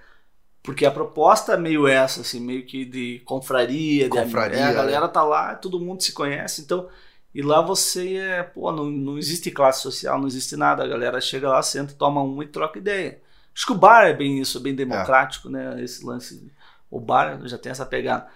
Porque 0.63 0.85
a 0.85 0.91
proposta 0.91 1.53
é 1.53 1.57
meio 1.57 1.85
essa, 1.87 2.21
assim, 2.21 2.39
meio 2.39 2.65
que 2.65 2.85
de 2.85 3.21
confraria, 3.25 4.09
de 4.09 4.17
ami- 4.17 4.25
Confraria, 4.31 4.57
é, 4.57 4.63
a 4.63 4.67
né? 4.69 4.73
galera 4.73 5.07
tá 5.07 5.23
lá, 5.23 5.53
todo 5.55 5.79
mundo 5.79 6.01
se 6.01 6.13
conhece, 6.13 6.61
então. 6.61 6.87
E 7.33 7.41
lá 7.41 7.61
você 7.61 8.15
é, 8.17 8.43
pô, 8.43 8.71
não, 8.71 8.85
não 8.89 9.17
existe 9.17 9.51
classe 9.51 9.81
social, 9.81 10.19
não 10.19 10.27
existe 10.27 10.55
nada. 10.55 10.83
A 10.83 10.87
galera 10.87 11.21
chega 11.21 11.49
lá, 11.49 11.61
senta, 11.61 11.93
toma 11.93 12.21
uma 12.21 12.43
e 12.43 12.47
troca 12.47 12.79
ideia. 12.79 13.19
Acho 13.55 13.65
que 13.67 13.71
o 13.71 13.77
bar 13.77 14.05
é 14.07 14.13
bem 14.13 14.39
isso, 14.39 14.57
é 14.57 14.61
bem 14.61 14.73
democrático, 14.73 15.49
né? 15.49 15.81
Esse 15.83 16.05
lance. 16.05 16.51
O 16.89 16.99
bar 16.99 17.39
já 17.45 17.57
tem 17.57 17.71
essa 17.71 17.85
pegada. 17.85 18.27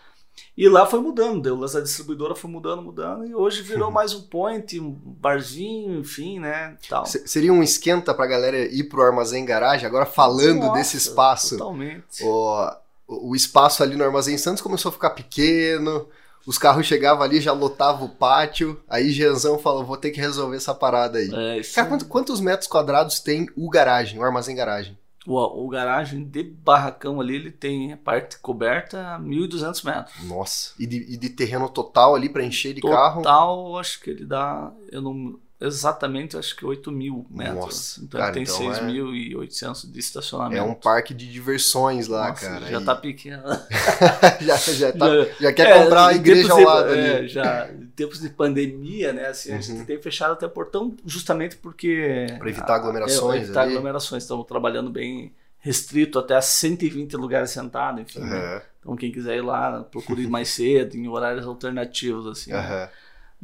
E 0.57 0.67
lá 0.67 0.85
foi 0.85 0.99
mudando, 0.99 1.41
deu, 1.41 1.57
da 1.57 1.79
distribuidora 1.79 2.35
foi 2.35 2.49
mudando, 2.49 2.81
mudando, 2.81 3.25
e 3.25 3.35
hoje 3.35 3.61
virou 3.61 3.91
mais 3.91 4.13
um 4.13 4.21
point, 4.23 4.79
um 4.79 4.91
barzinho, 4.91 5.99
enfim, 5.99 6.39
né? 6.39 6.75
Tal. 6.89 7.05
Se- 7.05 7.27
Seria 7.27 7.53
um 7.53 7.61
esquenta 7.63 8.13
pra 8.13 8.25
galera 8.27 8.57
ir 8.57 8.83
pro 8.85 9.01
Armazém 9.03 9.45
Garagem, 9.45 9.85
agora 9.85 10.05
falando 10.05 10.59
Nossa, 10.61 10.73
desse 10.73 10.97
espaço. 10.97 11.57
Totalmente. 11.57 12.23
O, 12.23 12.71
o 13.07 13.35
espaço 13.35 13.81
ali 13.83 13.95
no 13.95 14.03
Armazém 14.03 14.37
Santos 14.37 14.61
começou 14.61 14.89
a 14.89 14.93
ficar 14.93 15.11
pequeno, 15.11 16.07
os 16.45 16.57
carros 16.57 16.85
chegavam 16.85 17.23
ali, 17.23 17.39
já 17.41 17.53
lotava 17.53 18.03
o 18.03 18.09
pátio, 18.09 18.79
aí 18.89 19.09
Jeanzão 19.11 19.57
falou, 19.59 19.85
vou 19.85 19.97
ter 19.97 20.11
que 20.11 20.19
resolver 20.19 20.57
essa 20.57 20.73
parada 20.73 21.17
aí. 21.19 21.29
É, 21.33 21.57
isso 21.59 21.75
Cara, 21.75 21.87
quanto- 21.89 22.05
quantos 22.05 22.39
metros 22.39 22.67
quadrados 22.67 23.19
tem 23.19 23.47
o 23.55 23.69
garagem, 23.69 24.19
o 24.19 24.23
Armazém 24.23 24.55
Garagem? 24.55 24.97
o, 25.25 25.37
o 25.65 25.69
garagem 25.69 26.21
de 26.25 26.43
barracão 26.43 27.21
ali, 27.21 27.35
ele 27.35 27.49
tem 27.51 27.93
a 27.93 27.97
parte 27.97 28.37
coberta 28.39 29.15
a 29.15 29.19
1.200 29.19 29.85
metros. 29.85 30.23
Nossa. 30.25 30.73
E 30.77 30.85
de, 30.85 30.97
e 31.13 31.15
de 31.17 31.29
terreno 31.29 31.69
total 31.69 32.13
ali 32.13 32.27
pra 32.27 32.43
encher 32.43 32.73
de 32.73 32.81
carro? 32.81 33.21
Total, 33.21 33.77
acho 33.77 34.01
que 34.01 34.09
ele 34.09 34.25
dá, 34.25 34.69
eu 34.91 35.01
não, 35.01 35.39
exatamente, 35.65 36.37
acho 36.37 36.55
que 36.55 36.65
8 36.65 36.91
mil 36.91 37.25
metros. 37.29 37.55
Nossa, 37.55 38.01
então 38.03 38.19
cara, 38.19 38.33
tem 38.33 38.43
então 38.43 38.71
é- 38.71 38.75
6.800 38.81 39.91
de 39.91 39.99
estacionamento. 39.99 40.61
É 40.61 40.63
um 40.63 40.73
parque 40.73 41.13
de 41.13 41.31
diversões 41.31 42.07
lá, 42.07 42.29
Nossa, 42.29 42.45
cara. 42.47 42.65
Já 42.67 42.81
e- 42.81 42.85
tá 42.85 42.95
pequeno. 42.95 43.43
já, 44.41 44.55
já, 44.57 44.91
tá- 44.91 45.07
Já- 45.39 45.53
quer 45.53 45.67
É, 45.69 45.83
comprar 45.83 46.07
a 46.07 46.13
igreja 46.13 46.51
ao 46.51 46.57
de- 46.59 46.65
lado 46.65 46.93
é, 46.93 47.15
ali. 47.17 47.27
Já, 47.27 47.69
em 47.71 47.85
tempos 47.87 48.19
de 48.19 48.29
pandemia, 48.29 49.13
né? 49.13 49.27
Assim, 49.27 49.51
a 49.51 49.55
Uhum. 49.55 49.61
gente 49.61 49.85
tem 49.85 50.01
fechado 50.01 50.33
até 50.33 50.45
o 50.45 50.49
portão 50.49 50.95
justamente 51.05 51.55
porque. 51.57 52.27
Pra 52.39 52.49
evitar 52.49 52.75
aglomerações 52.75 53.41
É, 53.41 53.43
evitar 53.45 53.61
ali. 53.61 53.71
aglomerações. 53.71 54.23
Estamos 54.23 54.45
trabalhando 54.45 54.89
bem 54.89 55.33
restrito 55.59 56.19
até 56.19 56.35
a 56.35 56.41
120 56.41 57.15
lugares 57.15 57.49
sentados, 57.51 58.01
enfim. 58.01 58.19
né? 58.19 58.35
Aham, 58.37 58.61
Então, 58.81 58.95
quem 58.97 59.11
quiser 59.13 59.37
ir 59.37 59.41
lá, 59.41 59.81
procure 59.83 60.27
mais 60.27 60.49
cedo, 60.51 60.95
em 60.97 61.07
horários 61.07 61.45
alternativos, 61.47 62.27
assim. 62.27 62.51
né? 62.51 62.89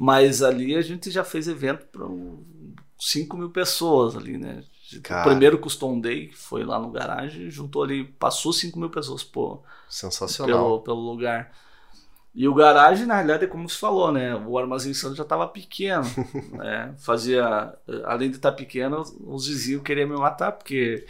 Mas 0.02 0.42
ali 0.42 0.78
a 0.78 0.82
gente 0.82 1.12
já 1.12 1.26
fez 1.26 1.46
evento 1.46 1.86
para 1.88 2.08
5 2.98 3.36
mil 3.36 3.50
pessoas 3.50 4.16
ali, 4.16 4.38
né? 4.38 4.64
Cara. 5.04 5.24
O 5.24 5.30
primeiro 5.32 5.60
Custom 5.60 6.00
Day, 6.00 6.30
que 6.30 6.38
foi 6.38 6.64
lá 6.64 6.80
no 6.80 6.90
garagem, 6.90 7.50
juntou 7.52 7.84
ali, 7.84 8.06
passou 8.06 8.54
5 8.54 8.80
mil 8.80 8.90
pessoas 8.90 9.26
por, 9.26 9.62
Sensacional. 9.90 10.58
pelo, 10.58 10.80
pelo 10.80 11.12
lugar. 11.12 11.52
E 12.34 12.48
o 12.48 12.54
garagem, 12.54 13.06
na 13.06 13.16
realidade, 13.16 13.44
é 13.44 13.48
como 13.48 13.68
você 13.68 13.76
falou, 13.76 14.10
né? 14.10 14.34
O 14.38 14.58
Armazém 14.58 14.94
Santos 14.94 15.18
já 15.18 15.24
estava 15.24 15.46
pequeno. 15.46 16.06
né? 16.54 16.96
Fazia. 17.00 17.78
Além 18.06 18.30
de 18.30 18.38
estar 18.38 18.54
pequeno, 18.54 19.04
os 19.20 19.48
vizinhos 19.48 19.84
queriam 19.84 20.08
me 20.08 20.16
matar, 20.16 20.54
porque. 20.54 21.06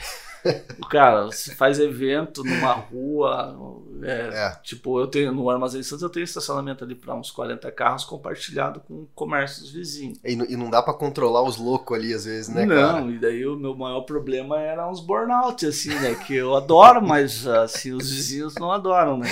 Cara, 0.89 1.25
você 1.25 1.54
faz 1.56 1.80
evento 1.80 2.43
numa 2.43 2.71
rua. 2.73 3.56
é, 4.04 4.30
É. 4.34 4.60
Tipo, 4.63 4.99
eu 4.99 5.08
tenho 5.08 5.32
no 5.34 5.49
Armazém 5.49 5.84
Santos 5.84 6.04
eu 6.04 6.10
tenho 6.10 6.23
estacionamento 6.23 6.84
ali 6.84 6.95
para 6.95 7.13
uns 7.15 7.30
40 7.32 7.71
carros 7.71 8.04
compartilhado 8.06 8.80
com 8.82 9.06
comércios 9.13 9.71
vizinhos. 9.71 10.17
E, 10.23 10.36
não- 10.36 10.45
e 10.45 10.56
não 10.56 10.69
dá 10.69 10.82
pra 10.82 10.93
controlar 10.93 11.43
os 11.43 11.58
loucos 11.58 11.97
ali 11.97 12.13
às 12.13 12.25
vezes, 12.25 12.49
né, 12.49 12.65
não, 12.65 12.75
cara? 12.75 13.02
e 13.12 13.19
daí 13.19 13.45
o 13.45 13.56
meu 13.58 13.75
maior 13.75 14.02
problema 14.02 14.60
era 14.60 14.89
uns 14.89 14.99
burnout, 14.99 15.65
assim, 15.65 15.89
né? 15.95 16.15
Que 16.15 16.36
eu 16.36 16.56
adoro, 16.56 17.02
mas 17.02 17.45
assim, 17.45 17.91
os 17.93 18.10
vizinhos 18.10 18.56
não 18.56 18.71
adoram, 18.71 19.17
né? 19.17 19.28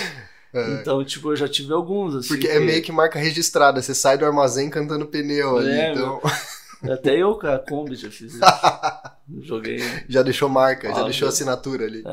É. 0.54 0.74
Então, 0.76 1.04
tipo, 1.04 1.32
eu 1.32 1.36
já 1.36 1.48
tive 1.48 1.74
alguns, 1.74 2.16
assim. 2.16 2.30
Porque 2.30 2.48
é 2.48 2.60
meio 2.60 2.82
que 2.82 2.92
marca 2.92 3.20
registrada, 3.20 3.82
você 3.82 3.94
sai 3.94 4.18
do 4.18 4.26
armazém 4.26 4.70
cantando 4.70 5.06
pneu 5.06 5.58
ali, 5.58 5.70
É, 5.72 5.92
então 5.92 6.20
Até 6.84 7.16
eu 7.18 7.38
com 7.38 7.48
a 7.48 7.60
Kombi 7.60 7.96
já 7.96 8.10
fiz 8.10 8.34
isso. 8.34 8.42
Joguei. 9.42 9.80
já 10.08 10.22
deixou 10.22 10.48
marca, 10.50 10.88
já 10.88 10.94
Óbvio. 10.94 11.06
deixou 11.06 11.28
assinatura 11.28 11.86
ali. 11.86 12.04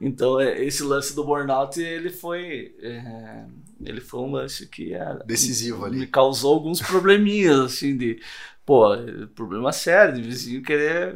Então, 0.00 0.38
é, 0.40 0.62
esse 0.62 0.82
lance 0.82 1.14
do 1.14 1.24
burnout, 1.24 1.80
ele 1.80 2.10
foi. 2.10 2.74
é, 2.82 3.44
ele 3.84 4.00
foi 4.00 4.20
um 4.20 4.32
lance 4.32 4.66
que 4.66 4.94
é, 4.94 5.18
Decisivo 5.24 5.84
ali. 5.84 5.98
me 5.98 6.06
causou 6.06 6.54
alguns 6.54 6.80
probleminhas, 6.82 7.58
assim, 7.60 7.96
de. 7.96 8.20
Pô, 8.64 8.92
é, 8.94 9.26
problema 9.34 9.72
sério, 9.72 10.14
de 10.14 10.22
vizinho 10.22 10.62
querer 10.62 11.14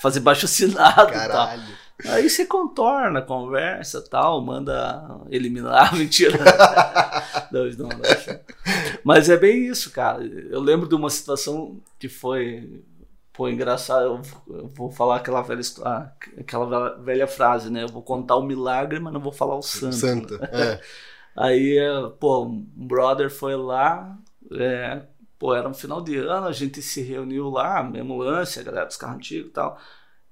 fazer 0.00 0.20
baixo 0.20 0.44
assinado 0.44 1.10
e 1.12 1.28
tal. 1.28 1.58
Aí 2.06 2.30
você 2.30 2.46
contorna, 2.46 3.20
conversa 3.20 4.00
tal, 4.00 4.40
manda 4.40 5.20
eliminar, 5.30 5.94
mentira. 5.98 6.38
não, 7.50 7.64
não, 7.64 7.88
não. 7.88 8.40
Mas 9.02 9.28
é 9.28 9.36
bem 9.36 9.66
isso, 9.66 9.90
cara. 9.90 10.24
Eu 10.24 10.60
lembro 10.60 10.88
de 10.88 10.94
uma 10.94 11.10
situação 11.10 11.80
que 11.98 12.08
foi, 12.08 12.84
pô, 13.32 13.48
engraçada. 13.48 14.04
Eu, 14.04 14.22
vou 14.68 14.90
falar 14.92 15.16
aquela 15.16 15.42
velha, 15.42 15.62
ah, 15.84 16.12
aquela 16.38 16.96
velha 16.98 17.26
frase, 17.26 17.70
né? 17.70 17.82
Eu 17.82 17.88
vou 17.88 18.02
contar 18.02 18.36
o 18.36 18.44
milagre, 18.44 19.00
mas 19.00 19.12
não 19.12 19.20
vou 19.20 19.32
falar 19.32 19.56
o 19.56 19.62
santo. 19.62 19.96
Santa. 19.96 20.34
É. 20.52 20.80
Aí, 21.36 21.78
é, 21.78 22.08
pô, 22.18 22.44
um 22.44 22.66
brother 22.74 23.30
foi 23.30 23.54
lá, 23.54 24.18
é, 24.52 25.02
pô, 25.38 25.54
era 25.54 25.68
um 25.68 25.74
final 25.74 26.00
de 26.00 26.16
ano, 26.16 26.48
a 26.48 26.52
gente 26.52 26.82
se 26.82 27.00
reuniu 27.00 27.48
lá, 27.48 27.82
mesmo 27.82 28.16
lance, 28.16 28.58
a 28.58 28.62
galera 28.64 28.86
dos 28.86 28.96
carros 28.96 29.16
antigos 29.16 29.50
e 29.50 29.52
tal. 29.52 29.78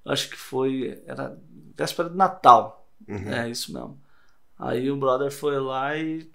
Acho 0.04 0.30
que 0.30 0.36
foi, 0.36 1.02
era 1.06 1.36
véspera 1.76 2.08
de 2.10 2.16
Natal, 2.16 2.86
Uhum. 3.08 3.32
é 3.32 3.48
isso 3.50 3.72
mesmo. 3.72 3.98
Aí 4.58 4.90
o 4.90 4.96
brother 4.96 5.30
foi 5.30 5.60
lá 5.60 5.96
e 5.96 6.28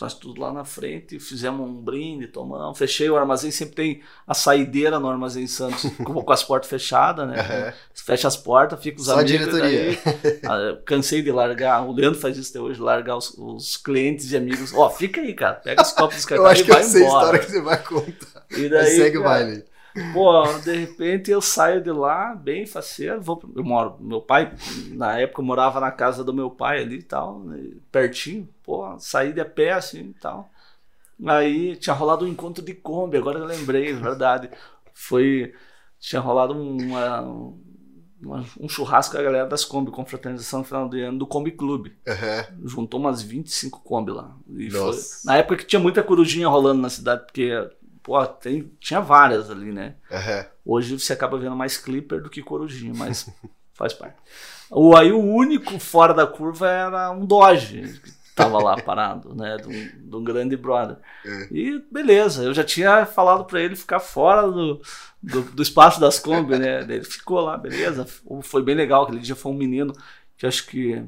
nós 0.00 0.14
tudo 0.14 0.40
lá 0.40 0.50
na 0.50 0.64
frente, 0.64 1.20
fizemos 1.20 1.60
um 1.68 1.74
brinde, 1.74 2.26
tomamos, 2.26 2.78
fechei 2.78 3.10
o 3.10 3.18
armazém, 3.18 3.50
sempre 3.50 3.74
tem 3.74 4.02
a 4.26 4.32
saideira 4.32 4.98
no 4.98 5.10
Armazém 5.10 5.46
Santos, 5.46 5.82
com, 6.02 6.14
com 6.22 6.32
as 6.32 6.42
portas 6.42 6.70
fechadas, 6.70 7.28
né? 7.28 7.38
Aham. 7.38 7.72
Fecha 7.92 8.26
as 8.26 8.34
portas, 8.34 8.82
fica 8.82 8.98
os 8.98 9.06
Só 9.08 9.16
a 9.18 9.20
amigos. 9.20 9.46
diretoria. 9.46 9.98
daí, 10.02 10.40
ah, 10.48 10.56
eu 10.70 10.82
cansei 10.84 11.20
de 11.20 11.30
largar, 11.30 11.82
o 11.86 11.92
Leandro 11.92 12.18
faz 12.18 12.38
isso 12.38 12.48
até 12.50 12.60
hoje, 12.60 12.80
largar 12.80 13.14
os, 13.18 13.34
os 13.36 13.76
clientes 13.76 14.32
e 14.32 14.36
amigos. 14.38 14.72
Ó, 14.72 14.88
fica 14.88 15.20
aí, 15.20 15.34
cara, 15.34 15.56
pega 15.56 15.82
os 15.82 15.92
copos 15.92 16.16
dos 16.16 16.30
Eu 16.30 16.42
caras 16.42 16.52
acho 16.52 16.62
e 16.62 16.64
que 16.64 16.70
vai 16.72 16.82
eu 16.82 16.86
sei 16.88 17.02
a 17.02 17.04
embora. 17.06 17.18
história 17.20 17.38
que 17.40 17.50
você 17.52 17.60
vai 17.60 17.82
contar. 17.82 18.46
E 18.56 18.68
daí, 18.70 18.96
Segue 18.96 19.18
o 19.18 19.22
baile. 19.22 19.64
Pô, 20.12 20.42
de 20.64 20.76
repente 20.76 21.30
eu 21.30 21.40
saio 21.40 21.82
de 21.82 21.90
lá, 21.90 22.34
bem 22.34 22.66
faceiro, 22.66 23.20
vou, 23.20 23.42
eu 23.56 23.64
moro, 23.64 23.96
meu 24.00 24.20
pai, 24.20 24.54
na 24.90 25.18
época, 25.18 25.42
morava 25.42 25.80
na 25.80 25.90
casa 25.90 26.22
do 26.22 26.32
meu 26.32 26.50
pai 26.50 26.82
ali 26.82 26.98
e 26.98 27.02
tal, 27.02 27.40
né, 27.40 27.72
pertinho, 27.90 28.48
pô, 28.62 28.96
saí 28.98 29.32
de 29.32 29.44
pé 29.44 29.72
assim 29.72 30.10
e 30.10 30.14
tal. 30.14 30.50
Aí 31.26 31.76
tinha 31.76 31.94
rolado 31.94 32.24
um 32.24 32.28
encontro 32.28 32.64
de 32.64 32.74
Kombi, 32.74 33.16
agora 33.16 33.38
eu 33.38 33.44
lembrei, 33.44 33.92
verdade. 33.92 34.50
Foi, 34.94 35.52
tinha 35.98 36.20
rolado 36.20 36.54
uma, 36.54 37.20
uma, 38.22 38.44
um 38.58 38.68
churrasco 38.68 39.14
com 39.14 39.20
a 39.20 39.24
galera 39.24 39.46
das 39.46 39.64
Kombi, 39.64 39.90
confraternização 39.90 40.60
no 40.60 40.64
final 40.64 40.88
do 40.88 40.96
ano 40.96 41.18
do 41.18 41.26
Kombi 41.26 41.50
Clube. 41.50 41.96
Uhum. 42.06 42.68
Juntou 42.68 43.00
umas 43.00 43.20
25 43.20 43.80
Kombi 43.80 44.12
lá. 44.12 44.34
E 44.48 44.70
foi, 44.70 44.98
na 45.24 45.36
época 45.36 45.56
que 45.56 45.66
tinha 45.66 45.80
muita 45.80 46.02
corujinha 46.02 46.48
rolando 46.48 46.80
na 46.80 46.88
cidade, 46.88 47.24
porque 47.26 47.52
pô, 48.02 48.24
tem, 48.26 48.70
tinha 48.80 49.00
várias 49.00 49.50
ali, 49.50 49.72
né? 49.72 49.94
Uhum. 50.10 50.44
Hoje 50.74 50.98
você 50.98 51.12
acaba 51.12 51.38
vendo 51.38 51.56
mais 51.56 51.76
Clipper 51.76 52.22
do 52.22 52.30
que 52.30 52.42
Corujinha, 52.42 52.92
mas 52.94 53.28
faz 53.74 53.92
parte. 53.92 54.16
O, 54.70 54.96
aí 54.96 55.12
o 55.12 55.20
único 55.20 55.78
fora 55.78 56.14
da 56.14 56.26
curva 56.26 56.68
era 56.68 57.10
um 57.10 57.24
Dodge, 57.24 58.00
que 58.02 58.12
tava 58.34 58.62
lá 58.62 58.76
parado, 58.82 59.34
né? 59.34 59.56
De 59.56 60.16
um 60.16 60.22
grande 60.22 60.56
brother. 60.56 60.96
É. 61.24 61.48
E 61.50 61.84
beleza, 61.90 62.44
eu 62.44 62.54
já 62.54 62.64
tinha 62.64 63.04
falado 63.04 63.44
para 63.44 63.60
ele 63.60 63.76
ficar 63.76 64.00
fora 64.00 64.42
do, 64.50 64.80
do, 65.22 65.42
do, 65.42 65.62
espaço 65.62 66.00
das 66.00 66.18
Kombi, 66.18 66.58
né? 66.58 66.82
Ele 66.82 67.04
ficou 67.04 67.40
lá, 67.40 67.56
beleza. 67.56 68.06
Foi 68.42 68.62
bem 68.62 68.74
legal, 68.74 69.04
aquele 69.04 69.20
dia 69.20 69.36
foi 69.36 69.52
um 69.52 69.56
menino 69.56 69.92
que 70.36 70.46
acho 70.46 70.66
que 70.66 71.04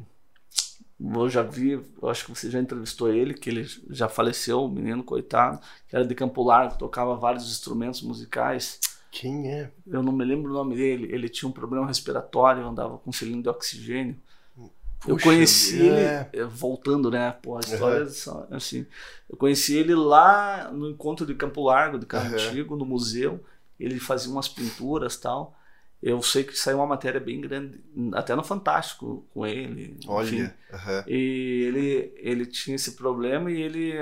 eu 1.14 1.28
já 1.28 1.42
vi, 1.42 1.72
eu 1.72 2.08
acho 2.08 2.24
que 2.24 2.30
você 2.30 2.50
já 2.50 2.60
entrevistou 2.60 3.12
ele, 3.12 3.34
que 3.34 3.50
ele 3.50 3.66
já 3.90 4.08
faleceu, 4.08 4.64
o 4.64 4.68
menino 4.68 5.02
coitado, 5.02 5.60
que 5.88 5.96
era 5.96 6.06
de 6.06 6.14
Campo 6.14 6.42
Largo, 6.42 6.78
tocava 6.78 7.16
vários 7.16 7.50
instrumentos 7.50 8.02
musicais. 8.02 8.78
Quem 9.10 9.50
é? 9.50 9.70
Eu 9.86 10.02
não 10.02 10.12
me 10.12 10.24
lembro 10.24 10.50
o 10.50 10.54
nome 10.54 10.74
dele. 10.74 11.12
Ele 11.12 11.28
tinha 11.28 11.48
um 11.48 11.52
problema 11.52 11.86
respiratório, 11.86 12.66
andava 12.66 12.96
com 12.98 13.12
cilindro 13.12 13.42
de 13.42 13.48
oxigênio. 13.48 14.16
Puxa, 14.56 15.10
eu 15.10 15.18
conheci 15.18 15.88
é. 15.88 16.30
ele, 16.32 16.44
voltando, 16.44 17.10
né? 17.10 17.32
Pô, 17.42 17.56
a 17.56 17.60
história 17.60 18.06
uhum. 18.06 18.46
assim. 18.56 18.86
Eu 19.28 19.36
conheci 19.36 19.76
ele 19.76 19.94
lá 19.94 20.70
no 20.72 20.88
encontro 20.88 21.26
de 21.26 21.34
Campo 21.34 21.64
Largo, 21.64 21.98
de 21.98 22.06
Carro 22.06 22.28
uhum. 22.28 22.34
Antigo, 22.34 22.76
no 22.76 22.86
museu. 22.86 23.44
Ele 23.78 23.98
fazia 23.98 24.30
umas 24.30 24.48
pinturas 24.48 25.16
tal. 25.16 25.58
Eu 26.02 26.20
sei 26.20 26.42
que 26.42 26.58
saiu 26.58 26.78
uma 26.78 26.86
matéria 26.86 27.20
bem 27.20 27.40
grande, 27.40 27.78
até 28.12 28.34
no 28.34 28.42
Fantástico 28.42 29.24
com 29.32 29.46
ele. 29.46 29.96
Olha. 30.08 30.52
Uhum. 30.72 31.02
E 31.06 31.64
ele, 31.68 32.12
ele 32.16 32.46
tinha 32.46 32.74
esse 32.74 32.92
problema 32.92 33.50
e 33.52 33.62
ele, 33.62 33.92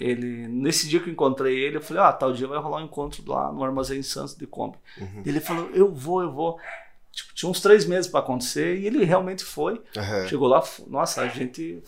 ele. 0.00 0.48
Nesse 0.48 0.88
dia 0.88 0.98
que 0.98 1.08
eu 1.08 1.12
encontrei 1.12 1.56
ele, 1.60 1.76
eu 1.76 1.80
falei: 1.80 2.02
Ah, 2.02 2.12
tal 2.12 2.32
dia 2.32 2.48
vai 2.48 2.58
rolar 2.58 2.82
um 2.82 2.86
encontro 2.86 3.22
lá 3.24 3.52
no 3.52 3.62
Armazém 3.62 4.02
Santos 4.02 4.34
de 4.34 4.48
Kombi. 4.48 4.76
Uhum. 5.00 5.22
Ele 5.24 5.38
falou: 5.38 5.70
Eu 5.70 5.94
vou, 5.94 6.22
eu 6.22 6.32
vou. 6.32 6.58
Tipo, 7.12 7.34
tinha 7.34 7.48
uns 7.50 7.60
três 7.60 7.84
meses 7.84 8.10
para 8.10 8.20
acontecer 8.20 8.78
e 8.78 8.86
ele 8.86 9.04
realmente 9.04 9.44
foi. 9.44 9.74
Uhum. 9.96 10.28
Chegou 10.28 10.48
lá, 10.48 10.64
nossa, 10.88 11.20
a 11.20 11.28
gente 11.28 11.80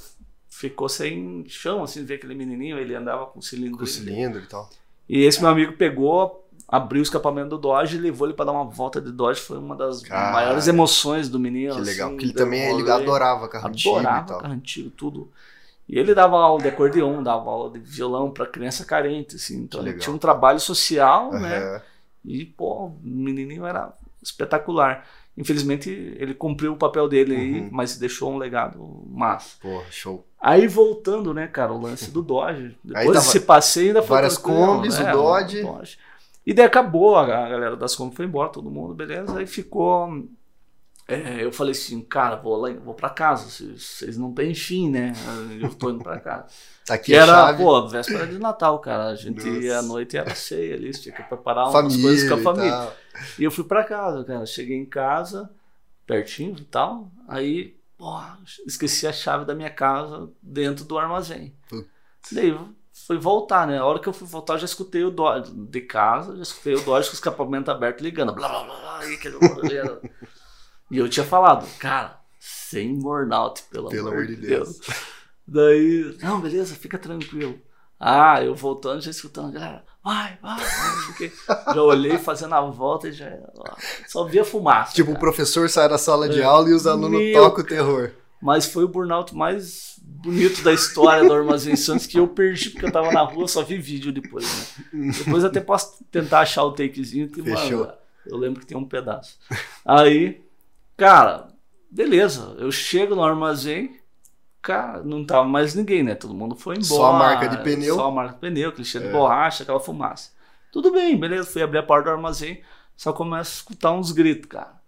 ficou 0.48 0.88
sem 0.88 1.44
chão, 1.48 1.82
assim, 1.82 2.04
ver 2.04 2.14
aquele 2.14 2.36
menininho. 2.36 2.78
Ele 2.78 2.94
andava 2.94 3.26
com 3.26 3.42
cilindro. 3.42 3.78
Com 3.78 3.86
cilindro 3.86 4.40
e 4.40 4.46
tal. 4.46 4.70
E 5.08 5.24
esse 5.24 5.40
meu 5.40 5.50
amigo 5.50 5.72
pegou, 5.72 6.43
abriu 6.76 7.00
o 7.00 7.02
escapamento 7.02 7.50
do 7.50 7.58
Dodge 7.58 7.96
e 7.96 8.00
levou 8.00 8.26
ele 8.26 8.34
para 8.34 8.46
dar 8.46 8.52
uma 8.52 8.64
volta 8.64 9.00
de 9.00 9.12
Dodge. 9.12 9.40
Foi 9.40 9.58
uma 9.58 9.76
das 9.76 10.02
Cara, 10.02 10.32
maiores 10.32 10.66
emoções 10.66 11.28
do 11.28 11.38
menino. 11.38 11.74
Que 11.76 11.80
legal, 11.82 12.08
assim, 12.08 12.16
porque 12.16 12.24
ele 12.26 12.32
também 12.34 12.62
ele 12.62 12.90
adorava 12.90 13.48
carro 13.48 13.68
antigo 13.68 13.96
Adorava 13.96 14.24
e 14.24 14.28
tal. 14.28 14.38
carro 14.40 14.54
antigo, 14.54 14.90
tudo. 14.90 15.30
E 15.88 15.98
ele 15.98 16.14
dava 16.14 16.36
aula 16.36 16.62
de 16.62 16.68
acordeon, 16.68 17.22
dava 17.22 17.50
aula 17.50 17.70
de 17.70 17.78
violão 17.78 18.30
para 18.30 18.46
criança 18.46 18.84
carente, 18.84 19.36
assim. 19.36 19.58
Então 19.62 19.80
Que 19.80 19.84
ele 19.84 19.90
legal. 19.92 20.02
tinha 20.02 20.14
um 20.16 20.18
trabalho 20.18 20.58
social, 20.58 21.30
Uhum. 21.30 21.40
né? 21.40 21.82
E, 22.24 22.44
pô, 22.44 22.86
o 22.86 22.98
menininho 23.02 23.66
era 23.66 23.92
espetacular. 24.22 25.06
Infelizmente, 25.36 25.90
ele 26.18 26.32
cumpriu 26.32 26.72
o 26.72 26.76
papel 26.76 27.08
dele 27.08 27.36
aí, 27.36 27.60
Uhum. 27.60 27.68
mas 27.70 27.98
deixou 27.98 28.32
um 28.32 28.38
legado 28.38 28.78
massa. 29.10 29.56
Porra, 29.60 29.84
show. 29.90 30.24
Aí 30.40 30.66
voltando, 30.66 31.34
né, 31.34 31.46
cara, 31.46 31.72
o 31.72 31.80
lance 31.80 32.10
do 32.10 32.22
Dodge. 32.22 32.76
Depois 32.82 33.12
desse 33.18 33.40
passeio 33.40 33.88
ainda 33.88 34.02
foi 34.02 34.16
várias 34.16 34.34
tranquilo, 34.38 34.66
Kombis, 34.76 34.98
o 34.98 35.04
Dodge. 35.12 35.98
E 36.46 36.52
daí 36.52 36.66
acabou, 36.66 37.16
a 37.16 37.24
galera 37.26 37.76
das 37.76 37.94
Kombi 37.96 38.14
foi 38.14 38.26
embora, 38.26 38.50
todo 38.50 38.70
mundo, 38.70 38.94
beleza. 38.94 39.38
Aí 39.38 39.46
ficou. 39.46 40.26
é, 41.08 41.44
eu 41.44 41.50
falei 41.52 41.72
assim, 41.72 42.00
cara, 42.02 42.36
vou 42.36 42.56
lá, 42.56 42.70
vou 42.74 42.94
pra 42.94 43.08
casa. 43.10 43.48
Vocês 43.48 44.16
não 44.18 44.32
têm 44.32 44.54
fim, 44.54 44.90
né? 44.90 45.12
Eu 45.60 45.74
tô 45.74 45.90
indo 45.90 46.02
pra 46.02 46.18
casa. 46.20 46.46
Tá 46.86 46.96
aqui 46.96 47.06
Que 47.06 47.14
era, 47.14 47.32
chave. 47.32 47.62
pô, 47.62 47.88
véspera 47.88 48.26
de 48.26 48.38
Natal, 48.38 48.78
cara. 48.78 49.06
A 49.06 49.14
gente 49.14 49.42
Nossa. 49.42 49.58
ia 49.58 49.78
à 49.78 49.82
noite 49.82 50.18
era 50.18 50.34
ceia 50.34 50.74
ali, 50.74 50.90
tinha 50.92 51.14
que 51.14 51.22
preparar 51.22 51.64
umas 51.64 51.72
família 51.72 52.02
coisas 52.02 52.28
com 52.28 52.34
a 52.34 52.38
e 52.38 52.42
família. 52.42 52.70
tal. 52.70 52.96
E 53.38 53.44
eu 53.44 53.50
fui 53.50 53.64
pra 53.64 53.82
casa, 53.84 54.22
cara. 54.22 54.44
Cheguei 54.44 54.76
em 54.76 54.84
casa, 54.84 55.50
pertinho 56.06 56.54
e 56.58 56.64
tal. 56.64 57.10
Aí, 57.26 57.74
pô, 57.96 58.14
esqueci 58.66 59.06
a 59.06 59.14
chave 59.14 59.46
da 59.46 59.54
minha 59.54 59.70
casa 59.70 60.28
dentro 60.42 60.84
do 60.84 60.98
armazém. 60.98 61.54
Putz. 61.70 61.88
Daí 62.32 62.54
fui 63.06 63.18
voltar, 63.18 63.66
né? 63.66 63.78
A 63.78 63.84
hora 63.84 63.98
que 63.98 64.08
eu 64.08 64.12
fui 64.12 64.26
voltar, 64.26 64.54
eu 64.54 64.58
já 64.60 64.64
escutei 64.64 65.04
o 65.04 65.10
Dodge 65.10 65.52
de 65.52 65.80
casa, 65.82 66.36
já 66.36 66.42
escutei 66.42 66.74
o 66.74 66.80
Dodge 66.80 67.08
com 67.08 67.12
o 67.12 67.16
escapamento 67.16 67.70
aberto 67.70 68.00
ligando. 68.00 68.32
Blá 68.32 68.48
blá 68.48 68.64
blá, 68.64 68.80
blá 68.80 69.06
e, 69.06 69.14
aquele 69.14 69.36
e 70.90 70.98
eu 70.98 71.08
tinha 71.08 71.24
falado, 71.24 71.66
cara, 71.78 72.18
sem 72.38 72.98
burnout, 72.98 73.62
pelo, 73.70 73.88
Pelo 73.88 74.08
amor 74.08 74.26
de 74.26 74.36
Deus. 74.36 74.80
Daí, 75.46 76.16
não, 76.22 76.40
beleza, 76.40 76.74
fica 76.74 76.98
tranquilo. 76.98 77.60
Ah, 78.00 78.42
eu 78.42 78.54
voltando, 78.54 79.00
já 79.00 79.10
escutando, 79.10 79.52
galera, 79.52 79.84
vai, 80.02 80.38
vai, 80.42 80.56
vai. 80.56 81.74
Já 81.74 81.82
olhei 81.82 82.18
fazendo 82.18 82.54
a 82.54 82.60
volta 82.62 83.08
e 83.08 83.12
já 83.12 83.30
só 84.08 84.24
via 84.24 84.44
fumaça. 84.44 84.94
Tipo, 84.94 85.10
o 85.10 85.14
cara. 85.14 85.20
professor 85.20 85.68
sai 85.68 85.88
da 85.88 85.98
sala 85.98 86.28
de 86.28 86.42
aula 86.42 86.70
e 86.70 86.72
os 86.72 86.86
alunos 86.86 87.32
tocam 87.32 87.64
o 87.64 87.66
terror. 87.66 88.10
Mas 88.42 88.66
foi 88.66 88.84
o 88.84 88.88
burnout 88.88 89.34
mais 89.34 89.93
bonito 90.24 90.62
da 90.62 90.72
história 90.72 91.26
do 91.28 91.32
Armazém 91.34 91.76
Santos 91.76 92.06
que 92.06 92.18
eu 92.18 92.26
perdi 92.26 92.70
porque 92.70 92.86
eu 92.86 92.92
tava 92.92 93.12
na 93.12 93.20
rua, 93.22 93.46
só 93.46 93.62
vi 93.62 93.76
vídeo 93.78 94.12
depois, 94.12 94.44
né? 94.92 95.12
Depois 95.24 95.44
até 95.44 95.60
posso 95.60 96.02
tentar 96.10 96.40
achar 96.40 96.64
o 96.64 96.72
takezinho 96.72 97.28
que, 97.28 97.42
Fechou. 97.42 97.80
mano, 97.80 97.92
eu 98.26 98.36
lembro 98.36 98.60
que 98.60 98.66
tem 98.66 98.76
um 98.76 98.84
pedaço. 98.84 99.38
Aí, 99.84 100.42
cara, 100.96 101.48
beleza, 101.90 102.54
eu 102.58 102.72
chego 102.72 103.14
no 103.14 103.22
armazém, 103.22 103.96
cara, 104.62 105.02
não 105.02 105.24
tava 105.24 105.44
mais 105.46 105.74
ninguém, 105.74 106.02
né? 106.02 106.14
Todo 106.14 106.32
mundo 106.34 106.56
foi 106.56 106.74
embora. 106.76 106.86
Só 106.88 107.06
a 107.06 107.12
marca 107.18 107.48
de 107.48 107.62
pneu. 107.62 107.94
Só 107.96 108.08
a 108.08 108.10
marca 108.10 108.32
de 108.34 108.40
pneu, 108.40 108.70
aquele 108.70 108.84
cheiro 108.86 109.06
É. 109.06 109.10
de 109.10 109.16
borracha, 109.16 109.62
aquela 109.62 109.80
fumaça. 109.80 110.30
Tudo 110.72 110.90
bem, 110.90 111.16
beleza, 111.16 111.48
fui 111.50 111.62
abrir 111.62 111.78
a 111.78 111.82
porta 111.82 112.10
do 112.10 112.16
armazém, 112.16 112.62
só 112.96 113.12
começo 113.12 113.50
a 113.50 113.54
escutar 113.60 113.92
uns 113.92 114.10
gritos, 114.10 114.48
cara. 114.48 114.82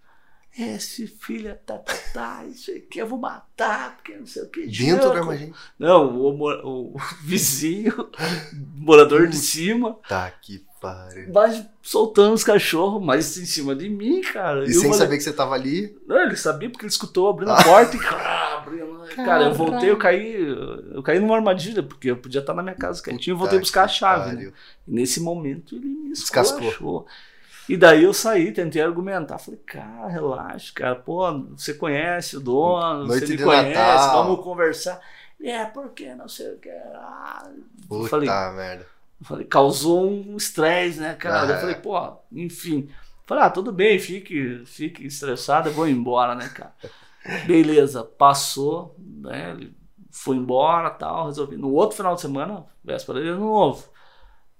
Esse 0.59 1.07
filho 1.07 1.55
tá, 1.67 1.77
tá, 1.77 1.93
tá, 2.15 2.45
isso 2.47 2.71
aqui 2.71 2.99
eu 2.99 3.07
vou 3.07 3.19
matar, 3.19 3.97
porque 3.97 4.17
não 4.17 4.27
sei 4.27 4.43
o 4.43 4.49
que. 4.49 4.63
Dentro 4.67 5.03
Janko. 5.03 5.17
armazém. 5.19 5.53
Não, 5.79 6.09
o, 6.19 6.33
mo- 6.37 6.61
o 6.95 6.97
vizinho, 7.23 7.93
morador 8.75 9.27
de 9.29 9.37
cima, 9.37 9.99
Tá 10.09 10.31
que 10.31 10.65
pariu. 10.81 11.31
vai 11.31 11.69
soltando 11.83 12.33
os 12.33 12.43
cachorros, 12.43 13.05
mas 13.05 13.37
em 13.37 13.45
cima 13.45 13.75
de 13.75 13.89
mim, 13.91 14.23
cara. 14.23 14.65
E 14.65 14.73
Eu 14.73 14.81
sem 14.81 14.93
saber 14.95 15.19
que 15.19 15.25
você 15.25 15.33
tava 15.33 15.55
ali. 15.55 15.95
Não, 16.07 16.23
ele 16.23 16.37
sabia 16.37 16.71
porque 16.71 16.87
ele 16.87 16.91
escutou 16.93 17.29
abrindo 17.29 17.51
a 17.53 17.63
porta 17.63 17.95
e 17.95 18.01
ah, 18.07 18.57
abrindo. 18.57 18.97
Cara, 19.15 19.45
eu 19.45 19.55
voltei, 19.55 19.91
eu 19.91 19.97
caí, 19.99 20.35
eu 20.95 21.03
caí 21.03 21.21
numa 21.21 21.37
armadilha, 21.37 21.83
porque 21.83 22.11
eu 22.11 22.17
podia 22.17 22.41
estar 22.41 22.55
na 22.55 22.63
minha 22.63 22.75
casa 22.75 23.03
quietinho, 23.03 23.35
eu 23.35 23.39
voltei 23.39 23.59
buscar 23.59 23.85
a 23.85 23.89
chave, 23.89 24.35
né? 24.35 24.53
E 24.89 24.91
nesse 24.91 25.21
momento 25.21 25.77
ele 25.77 25.87
me 25.87 26.13
Descascou. 26.13 27.07
E 27.69 27.77
daí 27.77 28.05
eu 28.05 28.15
saí, 28.15 28.53
tentei 28.53 28.81
argumentar. 28.83 29.39
Falei, 29.39 29.61
cara, 29.67 30.09
relaxa, 30.09 30.73
cara. 30.75 30.95
Pô, 30.97 31.27
você 31.51 31.75
conhece 31.75 32.37
o 32.37 32.41
dono, 32.41 33.07
Noite 33.07 33.27
você 33.27 33.27
me 33.27 33.37
de 33.37 33.43
conhece, 33.43 33.75
Natal. 33.75 34.11
vamos 34.11 34.43
conversar. 34.45 35.01
É, 35.41 35.65
porque 35.67 36.15
não 36.15 36.29
sei 36.29 36.55
o 36.55 36.59
que. 36.59 36.71
Ah, 36.71 37.51
Puta 37.89 38.09
falei, 38.09 38.29
merda. 38.51 38.87
falei, 39.23 39.47
causou 39.47 40.09
um 40.11 40.37
estresse, 40.37 41.01
né, 41.01 41.15
cara? 41.15 41.43
Ah, 41.43 41.47
eu 41.47 41.59
falei, 41.61 41.75
pô, 41.77 41.99
enfim. 42.33 42.89
Falei, 43.27 43.45
ah, 43.45 43.51
tudo 43.51 43.73
bem, 43.73 43.99
fique, 43.99 44.63
fique 44.67 45.05
estressado, 45.07 45.69
eu 45.69 45.73
vou 45.75 45.89
embora, 45.89 46.35
né, 46.35 46.49
cara? 46.49 46.75
Beleza, 47.47 48.05
passou, 48.05 48.95
né? 48.99 49.57
Fui 50.11 50.37
embora 50.37 50.91
tal, 50.91 51.27
resolvi. 51.27 51.57
No 51.57 51.73
outro 51.73 51.97
final 51.97 52.15
de 52.15 52.21
semana, 52.23 52.65
véspera 52.85 53.21
de 53.21 53.29
ano 53.29 53.41
novo. 53.47 53.89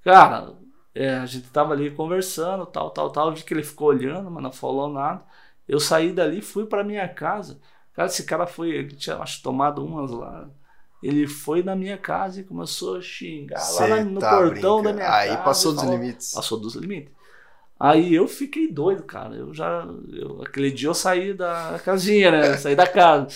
Cara, 0.05 0.53
é, 0.97 1.17
a 1.17 1.27
gente 1.27 1.49
tava 1.51 1.73
ali 1.75 1.91
conversando, 1.91 2.67
tal, 2.67 2.91
tal, 2.91 3.11
tal. 3.11 3.35
Vi 3.35 3.43
que 3.45 3.55
ele 3.55 3.63
ficou 3.63 3.89
olhando, 3.89 4.31
mas 4.31 4.43
não 4.43 4.53
falou 4.53 4.89
nada. 4.89 5.23
Eu 5.69 5.81
saí 5.81 6.13
dali, 6.13 6.41
fui 6.43 6.67
pra 6.67 6.85
minha 6.85 7.09
casa. 7.09 7.61
Cara, 7.95 8.09
esse 8.09 8.25
cara 8.25 8.47
foi, 8.47 8.71
ele 8.71 8.95
tinha 8.97 9.17
acho, 9.19 9.43
tomado 9.43 9.85
umas 9.85 10.11
lá. 10.11 10.49
Ele 11.03 11.27
foi 11.27 11.63
na 11.63 11.77
minha 11.77 11.99
casa 11.99 12.41
e 12.41 12.45
começou 12.45 12.97
a 12.97 13.01
xingar 13.03 13.59
lá 13.59 13.63
Cê 13.63 14.05
no 14.05 14.21
tá 14.21 14.37
portão 14.39 14.83
da 14.83 14.93
minha 14.93 15.13
Aí 15.15 15.29
casa. 15.31 15.43
passou 15.43 15.73
e 15.73 15.75
dos 15.75 15.85
falou- 15.85 15.99
limites. 15.99 16.33
Passou 16.33 16.59
dos 16.61 16.75
limites. 16.75 17.13
Aí 17.79 18.15
eu 18.15 18.27
fiquei 18.27 18.73
doido, 18.73 19.03
cara. 19.03 19.35
Eu 19.35 19.53
já. 19.53 19.87
eu- 20.13 20.43
aquele 20.43 20.71
dia 20.71 20.89
eu 20.89 20.95
saí 20.95 21.35
da 21.35 21.79
casinha, 21.85 22.31
né? 22.31 22.57
Saí 22.57 22.75
da 22.75 22.87
casa. 22.87 23.29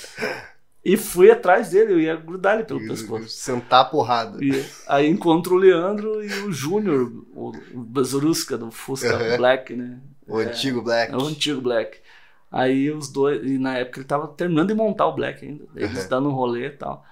E 0.82 0.96
fui 0.96 1.30
atrás 1.30 1.70
dele, 1.70 1.92
eu 1.92 2.00
ia 2.00 2.16
grudar 2.16 2.54
ele 2.54 2.64
pelo 2.64 2.80
pescoço. 2.86 3.28
Sentar 3.28 3.82
a 3.82 3.84
porrada. 3.84 4.42
E 4.42 4.64
aí 4.86 5.06
encontro 5.08 5.54
o 5.54 5.58
Leandro 5.58 6.24
e 6.24 6.32
o 6.44 6.52
Júnior, 6.52 7.12
o, 7.34 7.52
o 7.74 7.80
Bazurusca 7.82 8.56
do 8.56 8.70
Fusca 8.70 9.14
Uhum. 9.16 9.36
Black, 9.36 9.74
né? 9.76 10.00
O 10.26 10.40
É, 10.40 10.44
antigo 10.44 10.80
Black. 10.82 11.12
É 11.12 11.16
o 11.16 11.26
antigo 11.26 11.60
Black. 11.60 11.98
Aí 12.50 12.90
os 12.90 13.08
dois, 13.12 13.42
e 13.44 13.58
na 13.58 13.76
época 13.78 14.00
ele 14.00 14.06
tava 14.08 14.26
terminando 14.28 14.68
de 14.68 14.74
montar 14.74 15.06
o 15.06 15.14
Black 15.14 15.44
ainda. 15.44 15.64
Eles 15.76 16.02
Uhum. 16.04 16.08
dando 16.08 16.28
um 16.30 16.32
rolê 16.32 16.66
e 16.66 16.70
tal. 16.70 17.04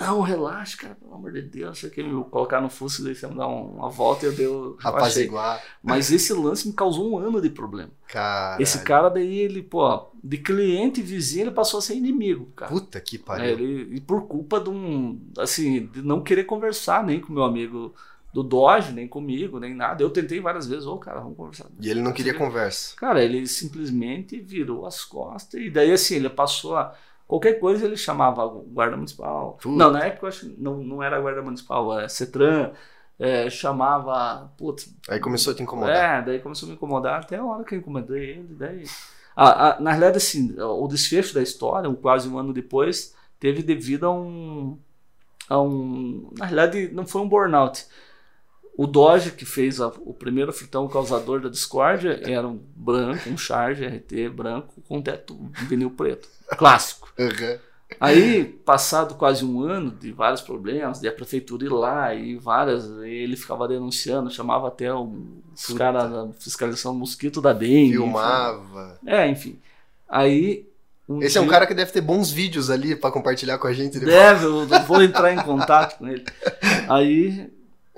Não, 0.00 0.22
relaxa, 0.22 0.78
cara, 0.78 0.94
pelo 0.94 1.14
amor 1.14 1.30
de 1.32 1.42
Deus. 1.42 1.78
Você 1.78 1.90
quer 1.90 2.02
me 2.02 2.24
colocar 2.24 2.58
no 2.60 2.70
Fusca, 2.70 3.02
daí 3.04 3.14
você 3.14 3.26
me 3.26 3.34
dar 3.36 3.46
um- 3.48 3.76
uma 3.76 3.90
volta 3.90 4.24
e 4.24 4.28
eu 4.30 4.32
dei 4.34 4.46
o. 4.46 4.76
relaxei. 4.78 5.24
Rapaziguar. 5.26 5.62
Mas 5.82 6.10
esse 6.10 6.32
lance 6.32 6.66
me 6.66 6.72
causou 6.74 7.10
um 7.12 7.18
ano 7.18 7.40
de 7.40 7.50
problema. 7.50 7.90
Cara. 8.08 8.60
Esse 8.62 8.82
cara 8.82 9.10
daí, 9.10 9.38
ele, 9.40 9.62
pô, 9.62 10.08
de 10.24 10.38
cliente 10.38 11.02
vizinho, 11.02 11.44
ele 11.44 11.50
passou 11.50 11.78
a 11.78 11.82
ser 11.82 11.94
inimigo, 11.96 12.46
cara. 12.56 12.70
Puta 12.72 12.98
que 13.00 13.16
É, 13.16 13.18
pariu. 13.18 13.44
ele, 13.50 13.96
e 13.96 14.00
por 14.00 14.26
culpa 14.26 14.58
de 14.58 14.70
um, 14.70 15.20
assim, 15.38 15.86
de 15.86 16.00
não 16.02 16.22
querer 16.22 16.44
conversar 16.44 17.04
nem 17.04 17.20
com 17.20 17.32
meu 17.32 17.44
amigo 17.44 17.94
do 18.32 18.42
Doge, 18.42 18.92
nem 18.92 19.06
comigo, 19.06 19.58
nem 19.60 19.74
nada. 19.74 20.02
Eu 20.02 20.08
tentei 20.10 20.40
várias 20.40 20.66
vezes, 20.66 20.86
ô 20.86 20.96
cara, 20.98 21.20
vamos 21.20 21.36
conversar. 21.36 21.66
E 21.80 21.90
ele 21.90 22.00
não 22.00 22.12
queria 22.12 22.32
conversa. 22.32 22.94
Cara, 22.96 23.22
ele 23.22 23.46
simplesmente 23.46 24.40
virou 24.40 24.86
as 24.86 25.04
costas 25.04 25.60
e 25.60 25.68
daí 25.68 25.92
assim, 25.92 26.14
ele 26.16 26.30
passou 26.30 26.76
a. 26.76 26.94
Qualquer 27.30 27.60
coisa 27.60 27.86
ele 27.86 27.96
chamava 27.96 28.44
guarda 28.44 28.96
municipal. 28.96 29.56
Puta. 29.62 29.76
Não, 29.76 29.92
na 29.92 30.04
época 30.04 30.26
eu 30.26 30.28
acho 30.28 30.40
que 30.40 30.60
não, 30.60 30.78
não 30.78 31.00
era 31.00 31.20
guarda 31.20 31.40
municipal, 31.40 32.00
é 32.00 32.08
Cetran, 32.08 32.72
é, 33.20 33.48
chamava. 33.48 34.52
Putz, 34.58 34.92
Aí 35.08 35.20
começou 35.20 35.52
a 35.52 35.54
te 35.54 35.62
incomodar. 35.62 35.94
é, 35.94 36.22
daí 36.22 36.40
começou 36.40 36.66
a 36.66 36.70
me 36.70 36.74
incomodar 36.74 37.20
até 37.20 37.36
a 37.36 37.44
hora 37.44 37.62
que 37.62 37.76
eu 37.76 37.78
incomodei 37.78 38.30
ele. 38.30 38.56
Daí... 38.58 38.82
Na 39.78 39.90
realidade, 39.92 40.16
assim, 40.16 40.56
o 40.58 40.88
desfecho 40.88 41.32
da 41.32 41.40
história, 41.40 41.88
quase 41.94 42.28
um 42.28 42.36
ano 42.36 42.52
depois, 42.52 43.14
teve 43.38 43.62
devido 43.62 44.06
a 44.06 44.12
um. 44.12 44.76
A 45.48 45.60
um 45.62 46.32
na 46.36 46.46
realidade, 46.46 46.92
não 46.92 47.06
foi 47.06 47.20
um 47.20 47.28
burnout. 47.28 47.86
O 48.76 48.86
Doge, 48.86 49.32
que 49.32 49.44
fez 49.44 49.80
a- 49.80 49.88
o 50.00 50.14
primeiro 50.14 50.52
fritão 50.52 50.88
causador 50.88 51.40
da 51.40 51.48
discórdia, 51.48 52.20
era 52.24 52.46
um 52.48 52.58
branco, 52.74 53.28
um 53.28 53.36
Charge 53.36 53.84
RT 53.84 54.28
branco 54.30 54.74
com 54.88 55.02
teto 55.02 55.38
vinil 55.68 55.90
preto. 55.90 56.28
Clássico. 56.56 57.12
Aham. 57.18 57.58
Aí, 57.98 58.44
passado 58.44 59.16
quase 59.16 59.44
um 59.44 59.62
ano 59.62 59.90
de 59.90 60.12
vários 60.12 60.40
problemas, 60.40 61.00
de 61.00 61.08
a 61.08 61.12
prefeitura 61.12 61.64
ir 61.64 61.68
lá 61.70 62.14
e 62.14 62.36
várias, 62.36 62.88
ele 63.02 63.36
ficava 63.36 63.66
denunciando, 63.66 64.30
chamava 64.30 64.68
até 64.68 64.94
um- 64.94 65.42
os 65.52 65.74
caras 65.76 66.08
da 66.10 66.28
fiscalização 66.38 66.94
mosquito 66.94 67.40
da 67.42 67.52
dengue. 67.52 67.94
Filmava. 67.94 68.96
enfim. 69.02 69.10
É, 69.12 69.28
enfim. 69.28 69.58
Aí. 70.08 70.66
um 71.08 71.20
Esse 71.20 71.36
é 71.36 71.40
um 71.40 71.44
dia- 71.44 71.52
cara 71.52 71.66
que 71.66 71.74
deve 71.74 71.90
ter 71.90 72.00
bons 72.00 72.30
vídeos 72.30 72.70
ali 72.70 72.94
pra 72.94 73.10
compartilhar 73.10 73.58
com 73.58 73.66
a 73.66 73.72
gente 73.72 73.94
depois. 73.98 74.14
Deve, 74.14 74.44
eu 74.44 74.66
vou 74.86 75.02
entrar 75.02 75.32
em 75.34 75.42
contato 75.42 75.98
com 75.98 76.06
ele. 76.06 76.24
Aí 76.88 77.50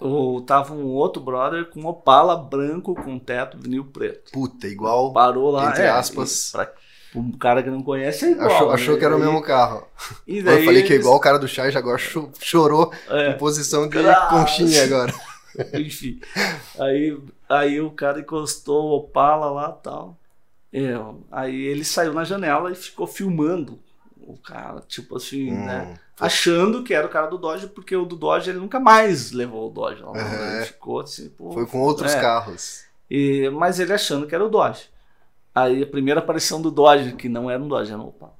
o, 0.02 0.40
tava 0.42 0.74
um 0.74 0.86
outro 0.86 1.22
brother 1.22 1.70
com 1.70 1.84
Opala 1.84 2.36
branco 2.36 2.94
com 2.94 3.18
teto 3.18 3.56
vinil 3.58 3.84
preto. 3.84 4.32
Puta, 4.32 4.66
igual. 4.66 5.12
Parou 5.12 5.50
lá. 5.50 5.70
Entre 5.70 5.82
é, 5.82 5.88
aspas. 5.88 6.48
e 6.48 6.52
Pra, 6.52 6.72
um 7.14 7.32
cara 7.32 7.62
que 7.62 7.70
não 7.70 7.82
conhece 7.82 8.24
é 8.24 8.30
igual. 8.32 8.46
Achou, 8.50 8.68
né? 8.68 8.74
achou 8.74 8.98
que 8.98 9.04
era 9.04 9.16
o 9.16 9.20
mesmo 9.20 9.42
carro. 9.42 9.86
E 10.26 10.38
Eu 10.38 10.44
daí 10.44 10.64
falei 10.64 10.82
que 10.82 10.92
é 10.92 10.96
igual 10.96 11.16
o 11.16 11.20
cara 11.20 11.38
do 11.38 11.46
Charge, 11.48 11.76
agora 11.76 11.98
cho- 11.98 12.30
chorou 12.40 12.92
é. 13.08 13.30
em 13.30 13.38
posição 13.38 13.88
de 13.88 13.98
Graças. 13.98 14.28
conchinha 14.30 14.84
agora. 14.84 15.12
Enfim. 15.74 16.18
Aí, 16.78 17.18
aí 17.48 17.80
o 17.80 17.90
cara 17.90 18.20
encostou 18.20 18.84
o 18.84 18.96
Opala 18.96 19.50
lá 19.50 19.76
e 19.78 19.82
tal. 19.82 20.18
É, 20.72 20.94
aí 21.30 21.54
ele 21.66 21.84
saiu 21.84 22.14
na 22.14 22.24
janela 22.24 22.72
e 22.72 22.74
ficou 22.74 23.06
filmando 23.06 23.78
o 24.26 24.36
cara, 24.38 24.80
tipo 24.80 25.16
assim, 25.16 25.50
né? 25.50 25.88
Hum, 25.90 25.98
Achando 26.20 26.82
que 26.84 26.94
era 26.94 27.06
o 27.06 27.10
cara 27.10 27.26
do 27.26 27.38
Dodge, 27.38 27.68
porque 27.68 27.96
o 27.96 28.04
do 28.04 28.16
Dodge 28.16 28.50
ele 28.50 28.58
nunca 28.58 28.78
mais 28.78 29.32
levou 29.32 29.68
o 29.68 29.72
Dodge. 29.72 30.02
Lá, 30.02 30.10
Aham. 30.10 30.56
Ele 30.56 30.66
ficou 30.66 31.00
assim, 31.00 31.28
pô. 31.30 31.52
Foi 31.52 31.66
com 31.66 31.80
outros 31.80 32.12
é. 32.12 32.20
carros. 32.20 32.84
E, 33.10 33.50
mas 33.50 33.80
ele 33.80 33.92
achando 33.92 34.26
que 34.26 34.34
era 34.34 34.44
o 34.44 34.48
Dodge. 34.48 34.88
Aí 35.54 35.82
a 35.82 35.86
primeira 35.86 36.20
aparição 36.20 36.62
do 36.62 36.70
Dodge, 36.70 37.12
que 37.12 37.28
não 37.28 37.50
era 37.50 37.62
um 37.62 37.68
Dodge, 37.68 37.92
era 37.92 38.00
um 38.00 38.06
Opala. 38.06 38.34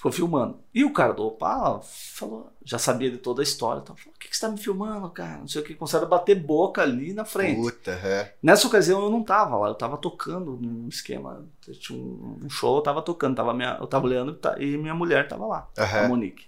Ficou 0.00 0.10
filmando. 0.12 0.58
E 0.74 0.82
o 0.82 0.94
cara 0.94 1.12
do 1.12 1.24
Opala 1.24 1.82
falou, 1.82 2.50
já 2.64 2.78
sabia 2.78 3.10
de 3.10 3.18
toda 3.18 3.42
a 3.42 3.44
história. 3.44 3.82
Então, 3.82 3.94
falou, 3.94 4.14
o 4.16 4.18
que, 4.18 4.30
que 4.30 4.34
você 4.34 4.40
tá 4.40 4.48
me 4.50 4.56
filmando, 4.56 5.10
cara? 5.10 5.36
Não 5.40 5.46
sei 5.46 5.60
o 5.60 5.64
que. 5.64 5.76
A 5.78 6.04
bater 6.06 6.36
boca 6.36 6.80
ali 6.80 7.12
na 7.12 7.26
frente. 7.26 7.60
Puta, 7.60 7.90
é. 7.90 8.34
Nessa 8.42 8.66
ocasião 8.66 9.02
eu 9.02 9.10
não 9.10 9.22
tava 9.22 9.58
lá, 9.58 9.68
eu 9.68 9.74
tava 9.74 9.98
tocando 9.98 10.52
num 10.52 10.88
esquema. 10.88 11.44
Tinha 11.78 12.02
um 12.02 12.48
show, 12.48 12.78
eu 12.78 12.82
tava 12.82 13.02
tocando, 13.02 13.36
tava 13.36 13.52
minha, 13.52 13.76
eu 13.78 13.86
tava 13.86 14.06
olhando 14.06 14.38
e 14.58 14.78
minha 14.78 14.94
mulher 14.94 15.28
tava 15.28 15.46
lá, 15.46 15.68
a 15.76 15.82
Aham. 15.82 16.08
Monique. 16.08 16.46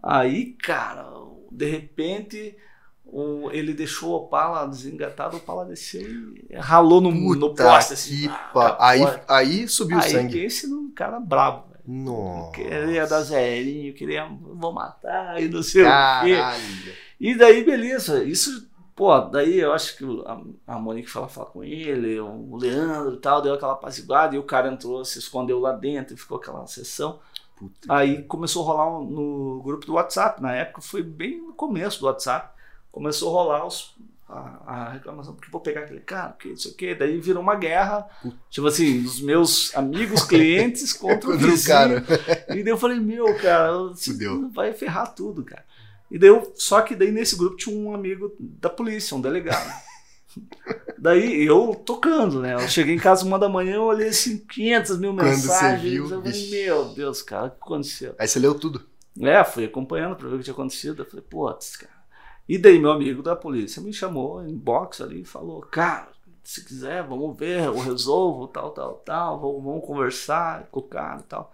Aí, 0.00 0.52
cara, 0.52 1.10
de 1.50 1.66
repente 1.66 2.56
o- 3.04 3.50
ele 3.50 3.74
deixou 3.74 4.10
o 4.10 4.16
Opala 4.16 4.68
desengatado, 4.68 5.34
o 5.34 5.40
Opala 5.40 5.64
desceu 5.64 6.02
e 6.02 6.54
ralou 6.56 7.00
no, 7.00 7.10
no 7.10 7.50
Puta 7.50 7.64
poste 7.64 7.94
assim. 7.94 8.28
ah, 8.28 8.76
aí, 8.78 9.02
aí 9.28 9.68
subiu 9.68 9.98
o 9.98 10.02
Aí 10.02 10.10
sangue. 10.12 10.38
esse 10.44 10.72
um 10.72 10.92
cara 10.92 11.18
brabo. 11.18 11.75
Nossa. 11.86 12.52
Queria 12.52 13.06
dar 13.06 13.22
zerinho, 13.22 13.94
queria 13.94 14.26
vou 14.28 14.72
matar 14.72 15.40
e 15.40 15.48
não 15.48 15.62
sei 15.62 15.82
o 15.82 15.84
quê. 15.84 15.90
Caralho. 15.90 16.62
E 17.20 17.34
daí, 17.36 17.64
beleza. 17.64 18.22
Isso, 18.24 18.68
pô, 18.94 19.18
daí 19.20 19.58
eu 19.60 19.72
acho 19.72 19.96
que 19.96 20.04
a, 20.26 20.74
a 20.74 20.78
Monique 20.78 21.08
foi 21.08 21.22
lá 21.22 21.28
falar 21.28 21.46
com 21.46 21.62
ele, 21.64 22.18
o 22.20 22.56
Leandro 22.56 23.14
e 23.14 23.18
tal, 23.18 23.40
deu 23.40 23.54
aquela 23.54 23.72
apaziguada 23.74 24.34
e 24.34 24.38
o 24.38 24.42
cara 24.42 24.68
entrou, 24.72 25.04
se 25.04 25.18
escondeu 25.18 25.60
lá 25.60 25.72
dentro 25.72 26.14
e 26.14 26.18
ficou 26.18 26.38
aquela 26.38 26.66
sessão. 26.66 27.18
Puta 27.56 27.74
Aí 27.88 28.22
começou 28.24 28.62
a 28.64 28.66
rolar 28.66 28.98
um- 29.00 29.04
no 29.04 29.62
grupo 29.62 29.86
do 29.86 29.94
WhatsApp, 29.94 30.42
na 30.42 30.54
época 30.54 30.82
foi 30.82 31.02
bem 31.02 31.40
no 31.40 31.54
começo 31.54 32.00
do 32.00 32.06
WhatsApp, 32.06 32.50
começou 32.92 33.30
a 33.30 33.42
rolar 33.42 33.66
os, 33.66 33.94
a, 34.28 34.62
a 34.66 34.92
reclamação, 34.92 35.34
porque 35.34 35.50
vou 35.50 35.60
pegar 35.60 35.82
aquele 35.82 36.00
cara, 36.00 36.30
porque 36.30 36.48
isso 36.48 36.68
aqui, 36.68 36.94
daí 36.94 37.20
virou 37.20 37.42
uma 37.42 37.54
guerra, 37.54 38.08
tipo 38.50 38.66
assim, 38.66 39.02
dos 39.02 39.20
meus 39.20 39.74
amigos 39.76 40.22
clientes 40.26 40.92
contra 40.92 41.30
o 41.30 41.38
vizinho. 41.38 41.66
cara. 41.66 42.04
E 42.50 42.62
daí 42.62 42.68
eu 42.68 42.78
falei, 42.78 42.98
meu, 42.98 43.36
cara, 43.36 43.70
vai 44.52 44.72
ferrar 44.72 45.14
tudo, 45.14 45.44
cara. 45.44 45.64
E 46.10 46.18
daí 46.18 46.28
eu, 46.28 46.52
só 46.54 46.80
que 46.82 46.94
daí 46.94 47.10
nesse 47.10 47.36
grupo 47.36 47.56
tinha 47.56 47.76
um 47.76 47.94
amigo 47.94 48.34
da 48.38 48.70
polícia, 48.70 49.16
um 49.16 49.20
delegado. 49.20 49.72
daí 50.98 51.44
eu 51.44 51.74
tocando, 51.74 52.40
né? 52.40 52.54
Eu 52.54 52.68
cheguei 52.68 52.94
em 52.94 52.98
casa 52.98 53.24
uma 53.24 53.38
da 53.38 53.48
manhã, 53.48 53.76
eu 53.76 53.84
olhei 53.84 54.08
assim, 54.08 54.38
500 54.38 54.98
mil 54.98 55.14
Quando 55.14 55.28
você 55.28 55.34
mensagens. 55.36 55.82
viu, 55.82 56.02
eu 56.04 56.08
falei, 56.08 56.32
vixe. 56.32 56.50
meu 56.50 56.84
Deus, 56.94 57.22
cara, 57.22 57.46
o 57.46 57.50
que 57.50 57.56
aconteceu? 57.60 58.14
Aí 58.18 58.28
você 58.28 58.38
leu 58.38 58.54
tudo. 58.54 58.84
É, 59.20 59.42
fui 59.44 59.64
acompanhando 59.64 60.14
pra 60.14 60.28
ver 60.28 60.34
o 60.34 60.38
que 60.38 60.44
tinha 60.44 60.52
acontecido. 60.54 61.02
Eu 61.02 61.06
falei, 61.06 61.24
putz, 61.28 61.76
cara. 61.76 61.95
E 62.48 62.58
daí 62.58 62.78
meu 62.78 62.92
amigo 62.92 63.22
da 63.22 63.34
polícia 63.34 63.82
me 63.82 63.92
chamou 63.92 64.42
em 64.46 64.56
box 64.56 65.02
ali 65.02 65.22
e 65.22 65.24
falou, 65.24 65.60
cara, 65.62 66.08
se 66.44 66.64
quiser, 66.64 67.02
vamos 67.02 67.36
ver, 67.36 67.64
eu 67.64 67.78
resolvo, 67.78 68.46
tal, 68.46 68.70
tal, 68.70 68.94
tal, 69.04 69.40
vamos, 69.40 69.64
vamos 69.64 69.84
conversar 69.84 70.68
com 70.70 70.78
o 70.78 70.82
cara 70.82 71.20
e 71.20 71.24
tal. 71.24 71.52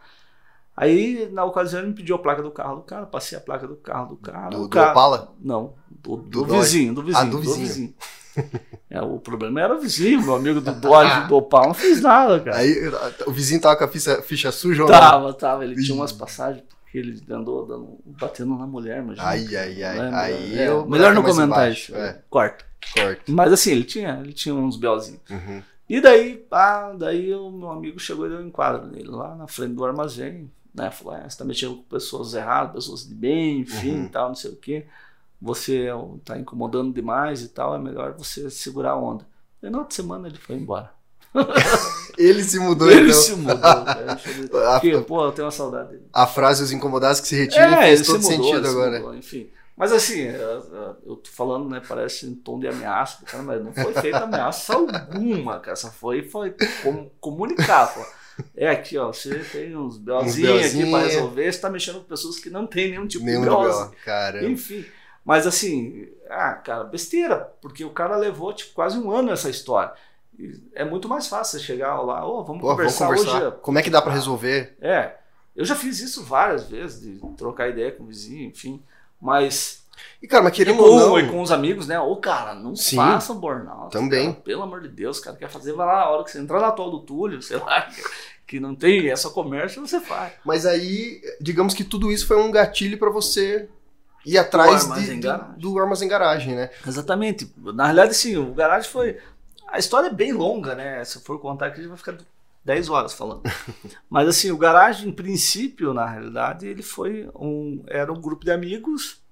Aí, 0.76 1.28
na 1.32 1.44
ocasião, 1.44 1.80
ele 1.80 1.90
me 1.90 1.94
pediu 1.94 2.16
a 2.16 2.18
placa 2.18 2.42
do 2.42 2.50
carro 2.50 2.76
do 2.76 2.82
cara, 2.82 3.06
passei 3.06 3.36
a 3.36 3.40
placa 3.40 3.66
do 3.66 3.76
carro 3.76 4.08
do 4.08 4.16
cara. 4.16 4.50
Do, 4.50 4.62
do 4.62 4.68
cara 4.68 4.90
Opala? 4.90 5.34
Não, 5.40 5.74
do, 5.90 6.16
do, 6.16 6.44
Do 6.44 6.44
vizinho, 6.46 6.94
do 6.94 7.02
vizinho. 7.02 7.26
Ah, 7.26 7.30
do 7.30 7.38
vizinho. 7.38 7.94
É, 8.88 9.00
o 9.00 9.18
problema 9.18 9.60
era 9.60 9.74
o 9.74 9.78
vizinho, 9.78 10.22
meu 10.22 10.34
amigo 10.34 10.60
do 10.60 10.72
Dodge, 10.72 11.28
do 11.28 11.36
Opala, 11.36 11.68
não 11.68 11.74
fez 11.74 12.00
nada, 12.00 12.40
cara. 12.40 12.58
Aí 12.58 12.74
o 13.26 13.30
vizinho 13.30 13.60
tava 13.60 13.76
com 13.76 13.84
a 13.84 13.88
ficha, 13.88 14.22
ficha 14.22 14.52
suja 14.52 14.84
ou 14.84 14.88
não? 14.90 14.98
Tava, 14.98 15.32
tava. 15.34 15.64
Ele 15.64 15.74
Ih. 15.78 15.82
tinha 15.82 15.94
umas 15.94 16.12
passagens 16.12 16.62
porque 16.92 16.98
ele 16.98 17.22
andou 17.32 17.66
dando- 17.66 17.98
batendo 18.04 18.54
na 18.54 18.66
mulher, 18.66 18.98
imagina. 19.02 19.26
Ai, 19.26 19.56
ai, 19.56 19.82
ai. 19.82 19.98
Aí 20.14 20.48
melhor, 20.50 20.60
é, 20.62 20.68
eu- 20.68 20.86
melhor 20.86 21.14
não 21.14 21.22
comentar 21.22 21.72
isso. 21.72 21.94
é. 21.96 22.20
Corta. 22.28 22.64
Corta. 22.94 23.22
Mas 23.32 23.50
assim, 23.52 23.70
ele 23.72 23.84
tinha, 23.84 24.20
ele 24.22 24.32
tinha 24.34 24.54
uns 24.54 24.76
belzinhos. 24.76 25.20
Uhum. 25.30 25.62
E 25.88 26.00
daí, 26.02 26.44
ah, 26.50 26.94
daí 26.98 27.34
o 27.34 27.50
meu 27.50 27.70
amigo 27.70 27.98
chegou 27.98 28.26
e 28.26 28.28
deu 28.28 28.38
um 28.40 28.46
enquadro 28.46 28.86
nele 28.90 29.08
lá 29.08 29.34
na 29.34 29.46
frente 29.46 29.72
do 29.74 29.84
armazém, 29.84 30.50
né? 30.74 30.90
Falou, 30.90 31.14
ah, 31.14 31.28
você 31.28 31.38
tá 31.38 31.44
mexendo 31.46 31.76
com 31.76 31.82
pessoas 31.84 32.34
erradas, 32.34 32.72
pessoas 32.74 33.08
de 33.08 33.14
bem, 33.14 33.60
enfim, 33.60 34.00
Uhum. 34.02 34.08
tal, 34.08 34.28
não 34.28 34.34
sei 34.34 34.50
o 34.50 34.56
quê. 34.56 34.86
Você 35.40 35.86
é 35.86 35.92
tá 36.24 36.38
incomodando 36.38 36.92
demais 36.92 37.42
e 37.42 37.48
tal, 37.48 37.74
é 37.74 37.78
melhor 37.78 38.12
você 38.18 38.50
segurar 38.50 38.90
a 38.92 38.96
onda. 38.96 39.26
E 39.62 39.70
na 39.70 39.78
outra 39.78 39.94
semana 39.96 40.28
ele 40.28 40.38
foi 40.38 40.56
embora. 40.56 40.90
Ele 42.18 42.44
se 42.44 42.58
mudou, 42.58 42.90
ele 42.90 43.08
então. 43.08 43.20
se 43.20 43.34
mudou, 43.34 43.58
cara. 43.58 44.12
A, 44.68 44.80
Porque, 44.80 44.98
pô, 44.98 45.24
eu 45.24 45.32
tenho 45.32 45.46
uma 45.46 45.50
saudade 45.50 45.90
dele. 45.90 46.02
a 46.12 46.26
frase 46.26 46.62
os 46.62 46.70
incomodados 46.70 47.20
que 47.20 47.28
se 47.28 47.34
retiram 47.36 47.64
É, 47.74 47.86
fez 47.86 48.06
todo 48.06 48.22
se 48.22 48.30
mudou, 48.32 48.44
sentido 48.50 48.66
se 48.66 48.70
agora. 48.70 48.98
mudou, 48.98 49.14
enfim. 49.16 49.50
Mas 49.74 49.90
assim, 49.92 50.20
é, 50.26 50.34
é, 50.34 50.90
eu 51.06 51.16
tô 51.16 51.30
falando, 51.30 51.68
né, 51.70 51.80
parece 51.88 52.26
em 52.26 52.34
tom 52.34 52.60
de 52.60 52.68
ameaça, 52.68 53.24
cara, 53.24 53.42
mas 53.42 53.64
não 53.64 53.72
foi 53.72 53.94
feita 53.94 54.18
ameaça 54.18 54.74
alguma, 54.76 55.58
cara. 55.60 55.74
Só 55.74 55.90
foi, 55.90 56.22
foi 56.22 56.54
com, 56.82 57.10
comunicar, 57.18 57.92
pô. 57.94 58.04
É 58.54 58.68
aqui, 58.68 58.96
ó, 58.98 59.12
você 59.12 59.38
tem 59.50 59.74
uns 59.76 59.96
belzinhos 59.96 60.66
aqui 60.66 60.90
pra 60.90 61.00
resolver, 61.00 61.52
você 61.52 61.60
tá 61.60 61.70
mexendo 61.70 61.96
com 62.00 62.04
pessoas 62.04 62.38
que 62.38 62.50
não 62.50 62.66
tem 62.66 62.90
nenhum 62.90 63.06
tipo 63.06 63.24
Nenhum 63.24 63.42
de. 63.42 63.48
B.O. 63.48 63.90
Caramba. 64.04 64.46
Enfim, 64.46 64.84
mas 65.24 65.46
assim, 65.46 66.08
ah, 66.30 66.52
cara, 66.54 66.84
besteira, 66.84 67.52
porque 67.60 67.84
o 67.84 67.90
cara 67.90 68.16
levou 68.16 68.52
tipo, 68.52 68.72
quase 68.74 68.98
um 68.98 69.10
ano 69.10 69.30
essa 69.32 69.48
história. 69.50 69.92
É 70.74 70.84
muito 70.84 71.08
mais 71.08 71.28
fácil 71.28 71.58
você 71.58 71.64
chegar 71.64 72.00
lá, 72.00 72.26
ô, 72.26 72.42
vamos, 72.44 72.60
Pô, 72.62 72.68
vamos 72.74 72.76
conversar 72.98 73.06
conversar. 73.08 73.42
hoje. 73.48 73.56
Como 73.62 73.78
é 73.78 73.82
que 73.82 73.90
dá 73.90 74.00
pra 74.02 74.12
resolver? 74.12 74.76
É. 74.80 75.14
Eu 75.54 75.64
já 75.64 75.76
fiz 75.76 76.00
isso 76.00 76.24
várias 76.24 76.68
vezes, 76.68 77.00
de 77.00 77.20
trocar 77.36 77.68
ideia 77.68 77.92
com 77.92 78.04
o 78.04 78.06
vizinho, 78.06 78.48
enfim. 78.48 78.82
Mas. 79.20 79.82
E, 80.20 80.26
cara, 80.26 80.42
mas 80.42 80.54
querendo 80.54 80.78
com, 80.78 80.84
ou 80.84 80.98
não. 80.98 81.20
E 81.20 81.28
com 81.28 81.42
os 81.42 81.52
amigos, 81.52 81.86
né? 81.86 82.00
Ô, 82.00 82.16
cara, 82.16 82.54
não 82.54 82.74
Sim. 82.74 82.96
faça 82.96 83.32
um 83.32 83.38
burnout. 83.38 83.92
Também. 83.92 84.30
Cara, 84.32 84.42
pelo 84.42 84.62
amor 84.62 84.80
de 84.80 84.88
Deus, 84.88 85.20
cara, 85.20 85.36
quer 85.36 85.50
fazer, 85.50 85.74
vai 85.74 85.86
lá, 85.86 86.00
a 86.02 86.10
hora 86.10 86.24
que 86.24 86.30
você 86.30 86.38
entrar 86.38 86.60
na 86.60 86.68
atual 86.68 86.90
do 86.90 87.00
Túlio, 87.00 87.40
sei 87.42 87.58
lá, 87.58 87.86
que 88.46 88.58
não 88.58 88.74
tem 88.74 89.10
essa 89.10 89.28
comércio, 89.30 89.86
você 89.86 90.00
faz. 90.00 90.32
Mas 90.44 90.64
aí, 90.66 91.20
digamos 91.40 91.74
que 91.74 91.84
tudo 91.84 92.10
isso 92.10 92.26
foi 92.26 92.38
um 92.38 92.50
gatilho 92.50 92.98
pra 92.98 93.10
você 93.10 93.68
ir 94.24 94.38
atrás 94.38 94.86
Do 94.86 94.92
Armazém 94.92 95.16
de- 95.20 95.26
Garagem. 95.26 95.52
do, 95.58 95.72
do 95.72 95.78
armazém 95.78 96.08
garagem, 96.08 96.54
né? 96.54 96.70
Exatamente. 96.86 97.52
Na 97.58 97.84
realidade, 97.84 98.14
sim, 98.14 98.36
o 98.36 98.54
garagem 98.54 98.88
foi. 98.90 99.18
A 99.72 99.78
história 99.78 100.08
é 100.08 100.12
bem 100.12 100.32
longa, 100.32 100.74
né? 100.74 101.02
Se 101.02 101.16
eu 101.16 101.22
for 101.22 101.38
contar 101.40 101.68
aqui, 101.68 101.78
a 101.78 101.82
gente 101.82 101.88
vai 101.88 101.96
ficar 101.96 102.18
10 102.62 102.90
horas 102.90 103.14
falando. 103.14 103.42
Mas 104.08 104.28
assim, 104.28 104.50
o 104.50 104.58
garagem, 104.58 105.08
em 105.08 105.12
princípio, 105.12 105.94
na 105.94 106.06
realidade, 106.06 106.66
ele 106.66 106.82
foi 106.82 107.30
um. 107.34 107.82
Era 107.86 108.12
um 108.12 108.20
grupo 108.20 108.44
de 108.44 108.50
amigos 108.50 109.22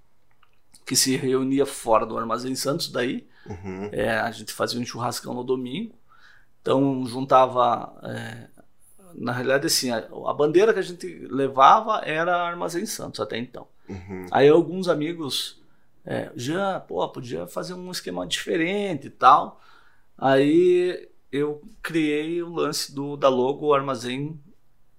que 0.87 0.97
se 0.97 1.15
reunia 1.15 1.67
fora 1.67 2.07
do 2.07 2.17
Armazém 2.17 2.57
Santos 2.57 2.91
daí. 2.91 3.29
Uhum. 3.47 3.91
É, 3.93 4.19
a 4.19 4.31
gente 4.31 4.53
fazia 4.53 4.81
um 4.81 4.85
churrascão 4.85 5.35
no 5.35 5.45
domingo. 5.45 5.95
Então 6.63 7.05
juntava. 7.07 7.93
é, 8.03 8.49
na 9.15 9.33
realidade, 9.33 9.67
assim, 9.67 9.91
a, 9.91 9.99
a 9.99 10.33
bandeira 10.33 10.73
que 10.73 10.79
a 10.79 10.83
gente 10.83 11.07
levava 11.29 12.01
era 12.05 12.43
Armazém 12.43 12.87
Santos 12.87 13.21
até 13.21 13.37
então. 13.37 13.67
Uhum. 13.87 14.27
Aí 14.31 14.49
alguns 14.49 14.89
amigos, 14.89 15.61
é, 16.07 16.31
já, 16.35 16.81
pô, 16.81 17.07
podia 17.09 17.47
fazer 17.47 17.75
um 17.75 17.91
esquema 17.91 18.27
diferente 18.27 19.09
e 19.09 19.11
tal. 19.11 19.61
Aí 20.21 21.09
eu 21.33 21.63
criei 21.83 22.43
o 22.43 22.51
lance 22.53 22.95
do, 22.95 23.17
da 23.17 23.29
logo 23.29 23.73
Armazém 23.73 24.39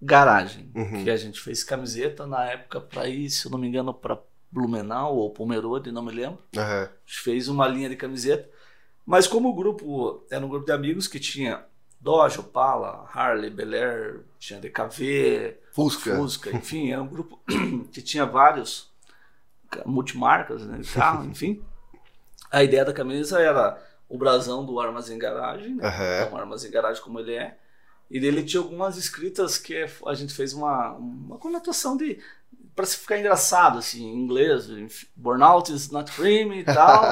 Garagem, 0.02 0.72
Uhum. 0.74 1.04
que 1.04 1.12
a 1.12 1.16
gente 1.18 1.40
fez 1.40 1.64
camiseta 1.64 2.26
na 2.26 2.44
época 2.46 2.82
para 2.82 3.08
ir, 3.08 3.30
se 3.30 3.46
eu 3.46 3.52
não 3.52 3.60
me 3.60 3.68
engano, 3.68 3.94
para 3.94 4.18
Blumenau 4.52 5.16
ou 5.16 5.30
Pomerode, 5.32 5.92
não 5.92 6.02
me 6.02 6.12
lembro. 6.12 6.40
Aham. 6.58 6.84
A 6.86 6.90
gente 7.06 7.20
fez 7.22 7.48
uma 7.48 7.68
linha 7.68 7.88
de 7.88 7.96
camiseta. 7.96 8.50
Mas 9.06 9.28
como 9.28 9.50
o 9.50 9.54
grupo 9.54 10.26
era 10.32 10.44
um 10.46 10.50
grupo 10.50 10.66
de 10.66 10.72
amigos 10.72 11.08
que 11.08 11.20
tinha 11.20 11.64
Dodge, 12.00 12.40
Opala, 12.40 13.08
Harley, 13.14 13.50
Bel 13.52 13.74
Air, 13.74 14.22
tinha 14.40 14.60
DKV, 14.60 15.56
Fusca. 15.72 16.16
Fusca, 16.16 16.52
enfim, 16.52 16.92
era 16.92 17.02
um 17.02 17.08
grupo 17.08 17.40
que 17.94 18.02
tinha 18.02 18.26
vários 18.26 18.90
ca- 19.70 19.84
multimarcas 19.86 20.66
né, 20.66 20.82
carro, 20.94 21.26
enfim. 21.30 21.62
A 22.52 22.64
ideia 22.64 22.84
da 22.84 22.92
camisa 22.94 23.40
era 23.40 23.80
o 24.12 24.18
brasão 24.18 24.66
do 24.66 24.80
Armazém 24.80 25.18
Garagem, 25.18 25.76
né? 25.76 25.88
Aham. 25.88 26.22
Então, 26.26 26.34
o 26.34 26.38
Armazém 26.42 26.70
Garagem 26.72 27.02
como 27.02 27.20
ele 27.20 27.34
é. 27.34 27.58
E 28.10 28.20
dele 28.20 28.44
tinha 28.44 28.62
algumas 28.62 28.98
escritas 28.98 29.58
que 29.58 29.74
é- 29.76 29.90
a 30.06 30.14
gente 30.14 30.34
fez 30.34 30.54
uma, 30.54 30.92
uma 30.94 31.38
conotação 31.38 31.96
de 31.96 32.20
para 32.76 32.86
ficar 32.86 33.20
engraçado 33.20 33.78
assim, 33.80 34.04
em 34.04 34.16
inglês, 34.16 34.68
burnout 35.16 35.72
is 35.74 35.90
not 35.92 36.12
creamy 36.12 36.60
e 36.60 36.64
tal 36.66 37.04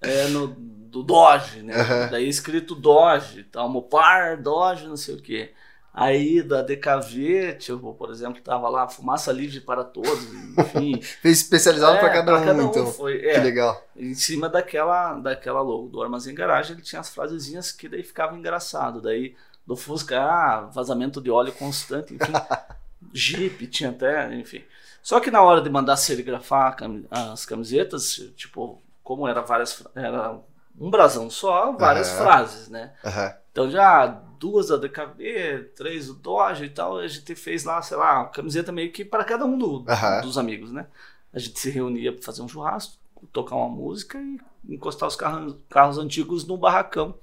é, 0.00 0.26
no, 0.28 0.48
do 0.48 1.02
Doge, 1.02 1.62
né? 1.62 1.74
Aham. 1.80 2.08
Daí 2.10 2.28
escrito 2.28 2.74
Doge, 2.74 3.44
tal, 3.44 3.68
Mopar, 3.68 4.40
Doge, 4.40 4.86
não 4.86 4.96
sei 4.96 5.14
o 5.16 5.22
quê. 5.22 5.52
Aí 5.98 6.42
da 6.42 6.60
DKV, 6.60 7.54
tipo, 7.58 7.94
por 7.94 8.10
exemplo, 8.10 8.42
tava 8.42 8.68
lá 8.68 8.86
fumaça 8.86 9.32
livre 9.32 9.60
para 9.62 9.82
todos, 9.82 10.24
enfim. 10.58 11.00
Fez 11.22 11.38
especializado 11.40 11.96
É, 11.96 12.00
pra 12.00 12.10
cada 12.10 12.36
um, 12.36 12.68
então. 12.68 12.86
foi, 12.92 13.18
Que 13.18 13.28
é, 13.28 13.38
legal. 13.38 13.82
em 13.96 14.14
cima 14.14 14.46
daquela, 14.46 15.14
daquela 15.14 15.62
logo 15.62 15.88
do 15.88 16.02
Armazém 16.02 16.34
Garagem, 16.34 16.72
ele 16.76 16.82
tinha 16.82 17.00
as 17.00 17.08
frasezinhas 17.08 17.72
que 17.72 17.88
daí 17.88 18.02
ficava 18.02 18.36
engraçado. 18.36 19.00
Daí 19.00 19.34
do 19.66 19.74
Fusca, 19.74 20.20
ah, 20.20 20.60
vazamento 20.70 21.18
de 21.18 21.30
óleo 21.30 21.52
constante, 21.54 22.12
enfim. 22.12 22.32
Jeep 23.14 23.66
tinha 23.68 23.88
até, 23.88 24.34
enfim. 24.34 24.62
Só 25.02 25.18
que 25.18 25.30
na 25.30 25.40
hora 25.40 25.62
de 25.62 25.70
mandar 25.70 25.96
serigrafar 25.96 26.76
as 27.10 27.46
camisetas, 27.46 28.16
tipo, 28.36 28.82
como 29.02 29.26
era 29.26 29.40
várias, 29.40 29.82
era 29.94 30.38
um 30.78 30.90
brasão 30.90 31.30
só, 31.30 31.72
várias 31.72 32.08
Aham. 32.10 32.18
frases, 32.22 32.68
né? 32.68 32.92
Aham. 33.02 33.34
Então 33.50 33.70
já 33.70 34.22
duas 34.38 34.68
da 34.68 34.76
DKV, 34.76 35.70
três 35.76 36.06
do 36.08 36.14
Dodge 36.14 36.64
e 36.64 36.70
tal, 36.70 36.98
a 36.98 37.06
gente 37.08 37.34
fez 37.34 37.64
lá, 37.64 37.80
sei 37.82 37.96
lá, 37.96 38.20
uma 38.20 38.28
camiseta 38.28 38.70
meio 38.72 38.92
que 38.92 39.04
para 39.04 39.24
cada 39.24 39.44
um 39.44 39.56
do- 39.58 39.84
dos 40.22 40.38
amigos, 40.38 40.70
né? 40.72 40.86
A 41.32 41.38
gente 41.38 41.58
se 41.58 41.70
reunia 41.70 42.12
para 42.12 42.22
fazer 42.22 42.42
um 42.42 42.48
churrasco, 42.48 42.94
tocar 43.32 43.56
uma 43.56 43.68
música 43.68 44.18
e 44.18 44.38
encostar 44.74 45.08
os 45.08 45.16
carros, 45.16 45.56
carros 45.68 45.98
antigos 45.98 46.44
no 46.46 46.56
barracão 46.56 47.14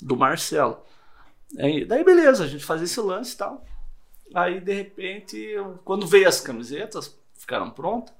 do 0.00 0.16
Marcelo. 0.16 0.78
Aí, 1.58 1.84
daí 1.84 2.04
beleza, 2.04 2.44
a 2.44 2.46
gente 2.46 2.64
fazia 2.64 2.84
esse 2.84 3.00
lance 3.00 3.34
e 3.34 3.36
tal. 3.38 3.64
Aí 4.34 4.60
de 4.60 4.72
repente, 4.72 5.36
eu- 5.36 5.78
quando 5.84 6.06
veio 6.06 6.28
as 6.28 6.40
camisetas, 6.40 7.16
ficaram 7.34 7.70
prontas, 7.70 8.12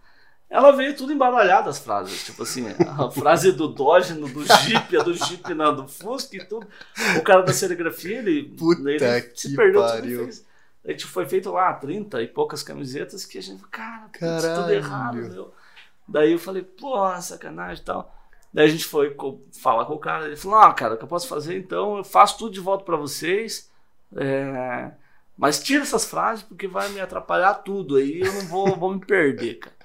ela 0.49 0.71
veio 0.73 0.97
tudo 0.97 1.13
embaralhada 1.13 1.69
as 1.71 1.79
frases. 1.79 2.25
Tipo 2.25 2.43
assim, 2.45 2.67
a 2.69 3.11
frase 3.11 3.53
do 3.53 3.69
Dodge, 3.69 4.15
no 4.15 4.29
do 4.29 4.45
Jeep, 4.45 4.97
a 4.97 5.03
do 5.03 5.15
Jeep 5.15 5.55
na 5.55 5.71
do 5.71 5.89
Fusca 5.89 6.37
e 6.37 6.45
tudo. 6.45 6.67
O 7.19 7.23
cara 7.23 7.43
da 7.43 7.53
serigrafia, 7.53 8.19
ele, 8.19 8.45
Puta 8.57 8.91
ele 8.91 9.31
se 9.35 9.55
perdeu 9.57 9.83
tudo 9.83 9.93
pariu. 9.93 10.25
fez. 10.25 10.47
A 10.85 10.93
gente 10.93 11.05
foi 11.07 11.27
feito 11.27 11.51
lá 11.51 11.75
30 11.75 12.23
e 12.23 12.29
poucas 12.29 12.63
camisetas 12.63 13.25
que 13.25 13.39
a 13.39 13.43
gente, 13.43 13.61
cara, 13.65 14.03
putz, 14.03 14.21
tudo 14.21 14.43
Caralho. 14.43 14.75
errado, 14.75 15.17
meu. 15.17 15.55
Daí 16.07 16.33
eu 16.33 16.39
falei, 16.39 16.63
pô, 16.63 16.97
sacanagem 17.21 17.83
e 17.83 17.85
tal. 17.85 18.15
Daí 18.55 18.67
a 18.67 18.71
gente 18.71 18.85
foi 18.85 19.15
falar 19.61 19.85
com 19.85 19.95
o 19.95 19.99
cara, 19.99 20.27
ele 20.27 20.37
falou, 20.37 20.59
ah, 20.59 20.73
cara, 20.73 20.95
o 20.95 20.97
que 20.97 21.03
eu 21.03 21.09
posso 21.09 21.27
fazer 21.27 21.59
então, 21.59 21.99
eu 21.99 22.05
faço 22.05 22.39
tudo 22.39 22.53
de 22.53 22.61
volta 22.61 22.85
pra 22.85 22.97
vocês, 22.97 23.69
é, 24.17 24.93
mas 25.37 25.63
tira 25.63 25.83
essas 25.83 26.05
frases 26.07 26.45
porque 26.45 26.69
vai 26.69 26.89
me 26.91 27.01
atrapalhar 27.01 27.55
tudo, 27.55 27.97
aí 27.97 28.21
eu 28.21 28.33
não 28.33 28.43
vou, 28.47 28.77
vou 28.77 28.95
me 28.95 29.05
perder, 29.05 29.57
cara. 29.59 29.76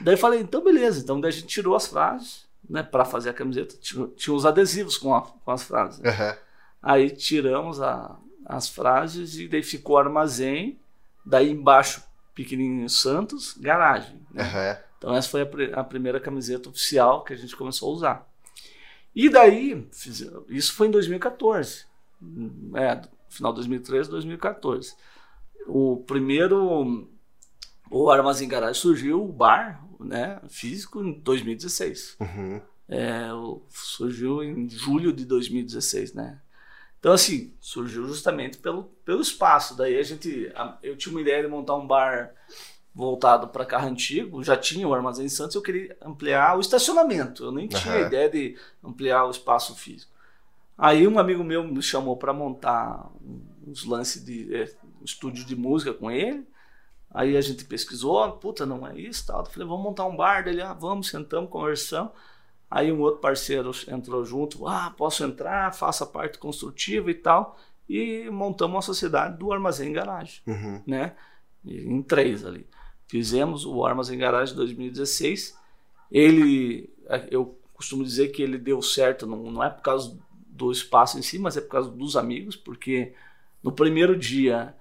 Daí 0.00 0.14
eu 0.14 0.18
falei, 0.18 0.40
então 0.40 0.62
beleza, 0.64 1.00
então 1.00 1.20
daí 1.20 1.28
a 1.30 1.32
gente 1.32 1.46
tirou 1.46 1.74
as 1.76 1.86
frases, 1.86 2.46
né, 2.68 2.82
pra 2.82 3.04
fazer 3.04 3.30
a 3.30 3.34
camiseta, 3.34 3.76
tinha, 3.80 4.06
tinha 4.16 4.34
os 4.34 4.46
adesivos 4.46 4.96
com, 4.96 5.14
a- 5.14 5.20
com 5.22 5.50
as 5.50 5.62
frases. 5.62 6.00
né? 6.00 6.10
Aham. 6.10 6.36
Aí 6.82 7.10
tiramos 7.10 7.80
a- 7.82 8.16
as 8.46 8.68
frases 8.68 9.36
e 9.38 9.48
daí 9.48 9.62
ficou 9.62 9.98
armazém, 9.98 10.78
daí 11.24 11.50
embaixo 11.50 12.02
pequenininho 12.34 12.88
Santos, 12.88 13.54
garagem. 13.58 14.20
Né? 14.30 14.42
Aham. 14.42 14.78
Então 14.98 15.14
essa 15.14 15.28
foi 15.28 15.42
a, 15.42 15.80
a 15.80 15.84
primeira 15.84 16.18
camiseta 16.18 16.68
oficial 16.70 17.22
que 17.24 17.32
a 17.34 17.36
gente 17.36 17.54
começou 17.54 17.90
a 17.90 17.94
usar. 17.94 18.28
E 19.14 19.28
daí, 19.28 19.86
fiz- 19.92 20.26
isso 20.48 20.72
foi 20.74 20.88
em 20.88 20.90
2014, 20.90 21.84
hum, 22.22 22.72
é, 22.74 23.00
final 23.28 23.52
de 23.52 23.56
2013, 23.56 24.10
2014. 24.10 24.94
O 25.66 25.98
primeiro, 26.06 27.06
o 27.90 28.10
Armazém 28.10 28.48
Garagem 28.48 28.80
surgiu, 28.80 29.22
o 29.22 29.32
bar, 29.32 29.84
né, 30.00 30.40
físico, 30.48 31.02
em 31.02 31.12
2016. 31.20 32.16
Uhum. 32.20 32.60
É, 32.88 33.28
surgiu 33.70 34.42
em 34.42 34.68
julho 34.68 35.12
de 35.12 35.24
2016, 35.24 36.12
né? 36.14 36.40
Então, 36.98 37.12
assim, 37.12 37.52
surgiu 37.60 38.06
justamente 38.06 38.58
pelo, 38.58 38.84
pelo 39.04 39.20
espaço. 39.20 39.76
Daí 39.76 39.98
a 39.98 40.02
gente. 40.02 40.50
eu 40.82 40.96
tinha 40.96 41.14
uma 41.14 41.20
ideia 41.20 41.42
de 41.42 41.48
montar 41.48 41.74
um 41.76 41.86
bar 41.86 42.32
voltado 42.94 43.48
para 43.48 43.66
carro 43.66 43.88
antigo, 43.88 44.42
já 44.42 44.56
tinha 44.56 44.86
o 44.86 44.94
Armazém 44.94 45.28
Santos, 45.28 45.56
eu 45.56 45.62
queria 45.62 45.96
ampliar 46.00 46.56
o 46.56 46.60
estacionamento. 46.60 47.44
Eu 47.44 47.52
nem 47.52 47.66
tinha 47.66 47.94
Aham. 47.94 48.06
ideia 48.06 48.30
de 48.30 48.56
ampliar 48.82 49.26
o 49.26 49.30
espaço 49.30 49.74
físico. 49.74 50.12
Aí 50.78 51.06
um 51.06 51.18
amigo 51.18 51.44
meu 51.44 51.64
me 51.64 51.82
chamou 51.82 52.16
para 52.16 52.32
montar 52.32 53.10
uns 53.66 53.84
lances 53.84 54.24
de 54.24 54.54
é, 54.54 54.70
um 55.00 55.04
estúdio 55.04 55.44
de 55.44 55.54
música 55.56 55.92
com 55.92 56.10
ele. 56.10 56.46
Aí 57.14 57.36
a 57.36 57.40
gente 57.40 57.64
pesquisou, 57.64 58.28
puta, 58.32 58.66
não 58.66 58.84
é 58.86 58.98
isso, 58.98 59.24
tal. 59.28 59.40
Eu 59.40 59.46
falei, 59.46 59.68
vamos 59.68 59.84
montar 59.84 60.04
um 60.04 60.16
bar 60.16 60.42
dele, 60.42 60.60
ah, 60.60 60.72
vamos, 60.74 61.08
sentamos, 61.08 61.48
conversamos. 61.48 62.10
Aí 62.68 62.90
um 62.90 63.00
outro 63.00 63.20
parceiro 63.20 63.70
entrou 63.86 64.24
junto, 64.24 64.66
ah, 64.66 64.92
posso 64.96 65.22
entrar, 65.22 65.72
faço 65.72 66.02
a 66.02 66.06
parte 66.08 66.38
construtiva 66.38 67.08
e 67.08 67.14
tal. 67.14 67.56
E 67.88 68.28
montamos 68.30 68.74
uma 68.74 68.82
sociedade 68.82 69.38
do 69.38 69.52
Armazém 69.52 69.92
Garagem, 69.92 70.40
Uhum. 70.44 70.82
né? 70.84 71.14
Em 71.64 72.02
três 72.02 72.44
ali. 72.44 72.66
Fizemos 73.06 73.64
o 73.64 73.84
Armazém 73.86 74.18
Garagem 74.18 74.56
2016. 74.56 75.56
Ele, 76.10 76.90
eu 77.30 77.56
costumo 77.74 78.02
dizer 78.02 78.28
que 78.28 78.42
ele 78.42 78.58
deu 78.58 78.82
certo, 78.82 79.26
não, 79.26 79.50
não 79.52 79.62
é 79.62 79.70
por 79.70 79.82
causa 79.82 80.18
do 80.48 80.72
espaço 80.72 81.18
em 81.18 81.22
si, 81.22 81.38
mas 81.38 81.56
é 81.56 81.60
por 81.60 81.68
causa 81.70 81.90
dos 81.90 82.16
amigos, 82.16 82.56
porque 82.56 83.12
no 83.62 83.70
primeiro 83.72 84.16
dia 84.18 84.74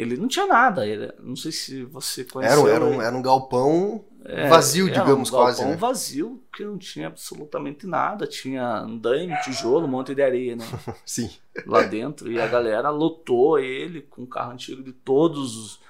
ele 0.00 0.16
não 0.16 0.28
tinha 0.28 0.46
nada. 0.46 0.86
Ele, 0.86 1.12
não 1.20 1.36
sei 1.36 1.52
se 1.52 1.84
você 1.84 2.22
Era, 2.22 2.30
conheceu. 2.32 2.64
um- 2.64 2.68
era, 2.68 2.84
um, 2.84 3.02
era 3.02 3.16
um 3.16 3.22
galpão 3.22 4.04
É, 4.24 4.48
vazio, 4.48 4.88
era 4.88 5.00
digamos, 5.00 5.28
um 5.28 5.32
galpão 5.32 5.46
quase, 5.46 5.64
né? 5.64 5.76
vazio, 5.76 6.42
que 6.54 6.64
não 6.64 6.78
tinha 6.78 7.06
absolutamente 7.08 7.86
nada. 7.86 8.26
Tinha 8.26 8.64
andaime, 8.80 9.34
tijolo, 9.42 9.86
um 9.86 9.88
monte 9.90 10.14
de 10.14 10.22
areia, 10.22 10.56
né? 10.56 10.64
Sim. 11.04 11.30
Lá 11.66 11.82
dentro. 11.82 12.30
E 12.30 12.40
a 12.40 12.46
galera 12.46 12.90
lotou 12.90 13.58
ele 13.58 14.02
com 14.02 14.22
o 14.22 14.26
carro 14.26 14.52
antigo 14.52 14.82
de 14.82 14.92
todos. 14.92 15.56
os- 15.56 15.80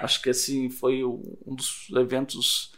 Acho 0.00 0.22
que 0.22 0.30
assim, 0.30 0.70
foi 0.70 1.02
um 1.04 1.54
dos 1.56 1.88
eventos, 1.96 2.72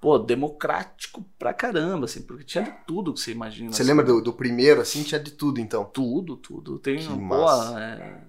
pô, 0.00 0.18
democrático 0.18 1.24
pra 1.38 1.52
caramba, 1.52 2.06
assim, 2.06 2.22
porque 2.22 2.44
tinha 2.44 2.64
de 2.64 2.72
tudo 2.86 3.12
que 3.12 3.20
você 3.20 3.32
imagina. 3.32 3.72
Você 3.72 3.82
assim. 3.82 3.90
lembra 3.90 4.04
do, 4.06 4.22
do 4.22 4.32
primeiro, 4.32 4.80
assim? 4.80 5.02
Tinha 5.02 5.20
de 5.20 5.32
tudo, 5.32 5.60
então. 5.60 5.84
Tudo, 5.84 6.36
tudo. 6.36 6.78
Tem, 6.78 6.96
Que 6.98 7.06
pô, 7.06 7.16
massa. 7.16 7.78
é, 7.80 8.22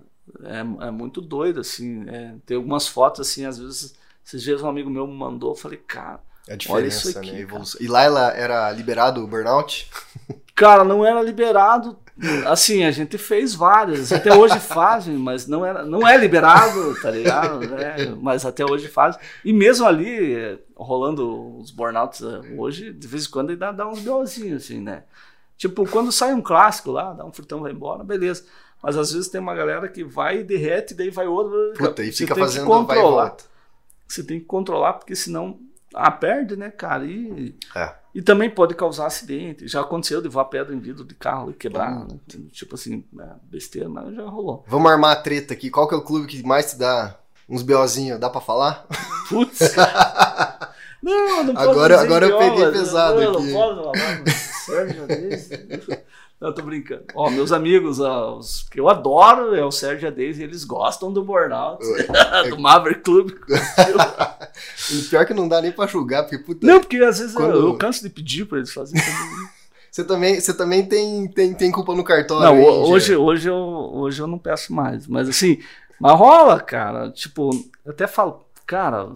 é, 0.43 0.87
é 0.87 0.91
muito 0.91 1.21
doido, 1.21 1.59
assim. 1.59 2.07
É, 2.09 2.35
tem 2.45 2.57
algumas 2.57 2.87
fotos, 2.87 3.27
assim, 3.27 3.45
às 3.45 3.57
vezes, 3.57 3.95
esses 4.25 4.41
dias 4.41 4.61
um 4.61 4.69
amigo 4.69 4.89
meu 4.89 5.07
me 5.07 5.13
mandou, 5.13 5.51
eu 5.51 5.55
falei, 5.55 5.77
cara. 5.77 6.19
A 6.49 6.55
diferença, 6.55 7.19
aqui, 7.19 7.31
né? 7.31 7.45
Cara. 7.45 7.63
E 7.79 7.87
lá 7.87 8.03
ela 8.03 8.31
era 8.31 8.71
liberado 8.71 9.23
o 9.23 9.27
burnout? 9.27 9.89
Cara, 10.55 10.83
não 10.83 11.03
era 11.03 11.21
liberado. 11.23 11.97
Assim, 12.45 12.83
a 12.83 12.91
gente 12.91 13.17
fez 13.17 13.55
várias, 13.55 14.11
até 14.11 14.31
hoje 14.35 14.59
fazem, 14.61 15.15
mas 15.15 15.47
não, 15.47 15.65
era, 15.65 15.83
não 15.83 16.07
é 16.07 16.15
liberado, 16.15 16.93
tá 17.01 17.09
ligado? 17.09 17.63
É, 17.75 18.09
mas 18.21 18.45
até 18.45 18.63
hoje 18.63 18.87
fazem. 18.87 19.19
E 19.43 19.51
mesmo 19.51 19.87
ali, 19.87 20.59
rolando 20.75 21.57
os 21.57 21.71
burnouts 21.71 22.21
eh, 22.21 22.55
hoje, 22.57 22.93
de 22.93 23.07
vez 23.07 23.25
em 23.25 23.29
quando 23.31 23.49
ainda 23.49 23.71
dá 23.71 23.87
uns 23.87 24.01
BOzinhos, 24.01 24.63
assim, 24.63 24.79
né? 24.81 25.03
Tipo, 25.57 25.87
quando 25.89 26.11
sai 26.11 26.33
um 26.33 26.41
clássico 26.41 26.91
lá, 26.91 27.13
dá 27.13 27.25
um 27.25 27.31
furtão, 27.31 27.61
vai 27.61 27.71
embora, 27.71 28.03
beleza. 28.03 28.45
Mas 28.81 28.97
às 28.97 29.11
vezes 29.11 29.29
tem 29.29 29.39
uma 29.39 29.53
galera 29.53 29.87
que 29.87 30.03
vai 30.03 30.39
e 30.39 30.43
derrete, 30.43 30.93
daí 30.93 31.09
vai 31.09 31.27
outra. 31.27 31.73
Puta, 31.77 32.03
e 32.03 32.11
fica 32.11 32.35
fazendo 32.35 32.65
controlar. 32.65 32.85
vai 32.85 32.97
e 32.97 33.01
volta. 33.01 33.43
Você 34.07 34.23
tem 34.23 34.39
que 34.39 34.45
controlar, 34.45 34.93
porque 34.93 35.15
senão 35.15 35.59
ah, 35.93 36.11
perde, 36.11 36.55
né, 36.55 36.69
cara? 36.69 37.05
E, 37.05 37.55
é. 37.75 37.93
e 38.15 38.21
também 38.21 38.49
pode 38.49 38.73
causar 38.75 39.07
acidente. 39.07 39.67
Já 39.67 39.81
aconteceu 39.81 40.21
de 40.21 40.29
voar 40.29 40.45
pedra 40.45 40.73
em 40.73 40.79
vidro 40.79 41.03
de 41.03 41.13
carro 41.13 41.51
e 41.51 41.53
quebrar. 41.53 41.91
Hum. 41.91 42.07
Né? 42.09 42.39
Tipo 42.51 42.75
assim, 42.75 43.03
é, 43.19 43.25
besteira, 43.43 43.89
mas 43.89 44.15
já 44.15 44.23
rolou. 44.23 44.63
Vamos 44.67 44.89
armar 44.89 45.11
a 45.11 45.21
treta 45.21 45.53
aqui. 45.53 45.69
Qual 45.69 45.87
que 45.87 45.93
é 45.93 45.97
o 45.97 46.03
clube 46.03 46.27
que 46.27 46.41
mais 46.43 46.71
te 46.71 46.77
dá 46.77 47.17
uns 47.47 47.61
BOzinhos? 47.61 48.19
Dá 48.19 48.29
pra 48.29 48.41
falar? 48.41 48.87
Putz. 49.27 49.75
não, 51.03 51.43
não 51.43 51.57
agora, 51.57 51.99
agora 51.99 52.25
eu 52.25 52.37
peguei 52.37 52.71
pesado 52.71 53.19
não, 53.19 53.33
aqui. 53.33 53.51
Não 53.51 53.53
posso 53.53 53.83
falar, 53.83 54.25
Sérgio, 54.65 55.07
não, 56.41 56.51
tô 56.51 56.63
brincando. 56.63 57.03
Ó, 57.13 57.29
meus 57.29 57.51
amigos, 57.51 57.99
ó, 57.99 58.39
os 58.39 58.63
que 58.63 58.79
eu 58.79 58.89
adoro 58.89 59.53
é 59.53 59.63
o 59.63 59.71
Sérgio 59.71 60.07
Ades 60.07 60.39
e 60.39 60.43
eles 60.43 60.63
gostam 60.63 61.13
do 61.13 61.23
Burnout, 61.23 61.85
do 62.49 62.59
Maverick 62.59 63.01
Club. 63.01 63.29
e 64.91 65.01
pior 65.03 65.23
que 65.23 65.35
não 65.35 65.47
dá 65.47 65.61
nem 65.61 65.71
pra 65.71 65.85
julgar, 65.85 66.23
porque 66.23 66.39
puta. 66.39 66.65
Não, 66.65 66.79
porque 66.79 66.97
às 66.97 67.19
vezes 67.19 67.35
quando... 67.35 67.55
eu, 67.55 67.67
eu, 67.67 67.77
canso 67.77 68.01
de 68.01 68.09
pedir 68.09 68.45
pra 68.45 68.57
eles 68.57 68.73
fazerem. 68.73 69.05
Você 69.91 70.05
também, 70.05 70.39
você 70.39 70.53
também 70.53 70.85
tem, 70.85 71.27
tem, 71.27 71.53
tem 71.53 71.69
culpa 71.69 71.93
no 71.93 72.01
cartório. 72.01 72.45
Não, 72.45 72.63
hoje, 72.63 73.13
hoje, 73.13 73.49
eu, 73.49 73.57
hoje 73.57 74.21
eu 74.21 74.25
não 74.25 74.39
peço 74.39 74.73
mais. 74.73 75.05
Mas 75.05 75.27
assim, 75.27 75.61
mas 75.99 76.17
rola, 76.17 76.61
cara. 76.61 77.11
Tipo, 77.11 77.49
eu 77.83 77.91
até 77.91 78.07
falo, 78.07 78.45
cara, 78.65 79.09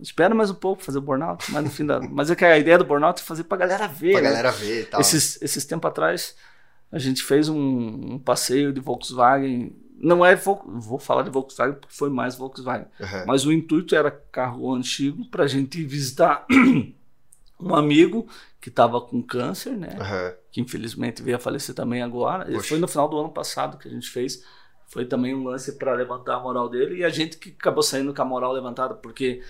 espera 0.00 0.32
mais 0.32 0.50
um 0.50 0.54
pouco 0.54 0.84
fazer 0.84 0.98
o 0.98 1.02
burnout, 1.02 1.50
mas 1.50 1.64
no 1.64 1.68
fim 1.68 1.84
da. 1.84 2.00
Mas 2.00 2.30
é 2.30 2.36
que 2.36 2.44
a 2.44 2.56
ideia 2.56 2.78
do 2.78 2.84
burnout 2.84 3.20
é 3.20 3.24
fazer 3.24 3.42
pra 3.42 3.58
galera 3.58 3.88
ver. 3.88 4.12
Pra 4.12 4.20
né? 4.20 4.28
galera 4.28 4.52
ver 4.52 4.82
e 4.82 4.84
tal. 4.84 5.00
Esses, 5.00 5.42
esses 5.42 5.64
tempos 5.64 5.88
atrás, 5.90 6.36
a 6.94 6.98
gente 7.00 7.24
fez 7.24 7.48
um, 7.48 7.58
um 8.14 8.18
passeio 8.20 8.72
de 8.72 8.80
Volkswagen. 8.80 9.74
Não 9.98 10.24
é, 10.24 10.36
vou 10.36 10.96
falar 10.96 11.22
de 11.22 11.30
Volkswagen 11.30 11.74
porque 11.74 11.92
foi 11.92 12.08
mais 12.08 12.36
Volkswagen. 12.36 12.86
Uhum. 13.00 13.26
Mas 13.26 13.44
o 13.44 13.52
intuito 13.52 13.96
era 13.96 14.12
carro 14.12 14.72
antigo 14.72 15.24
para 15.28 15.42
a 15.42 15.48
gente 15.48 15.82
visitar 15.82 16.46
um 17.58 17.74
amigo 17.74 18.28
que 18.60 18.68
estava 18.68 19.00
com 19.00 19.20
câncer, 19.20 19.76
né? 19.76 19.88
Uhum. 19.98 20.36
Que 20.52 20.60
infelizmente 20.60 21.20
veio 21.20 21.36
a 21.36 21.40
falecer 21.40 21.74
também 21.74 22.00
agora. 22.00 22.44
Poxa. 22.44 22.68
Foi 22.68 22.78
no 22.78 22.86
final 22.86 23.08
do 23.08 23.18
ano 23.18 23.30
passado 23.30 23.76
que 23.76 23.88
a 23.88 23.90
gente 23.90 24.08
fez. 24.08 24.44
Foi 24.86 25.04
também 25.04 25.34
um 25.34 25.42
lance 25.42 25.72
para 25.72 25.94
levantar 25.94 26.36
a 26.36 26.40
moral 26.40 26.68
dele. 26.68 26.98
E 26.98 27.04
a 27.04 27.08
gente 27.08 27.38
que 27.38 27.48
acabou 27.58 27.82
saindo 27.82 28.14
com 28.14 28.22
a 28.22 28.24
moral 28.24 28.52
levantada, 28.52 28.94
porque, 28.94 29.42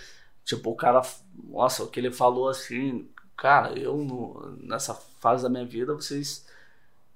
tipo, 0.47 0.71
o 0.71 0.75
cara, 0.75 1.03
nossa, 1.47 1.85
o 1.85 1.89
que 1.89 2.01
ele 2.01 2.11
falou 2.11 2.49
assim, 2.49 3.07
cara, 3.37 3.79
eu 3.79 3.99
no, 3.99 4.57
nessa 4.63 4.95
fase 4.95 5.43
da 5.43 5.51
minha 5.51 5.67
vida, 5.67 5.93
vocês 5.93 6.47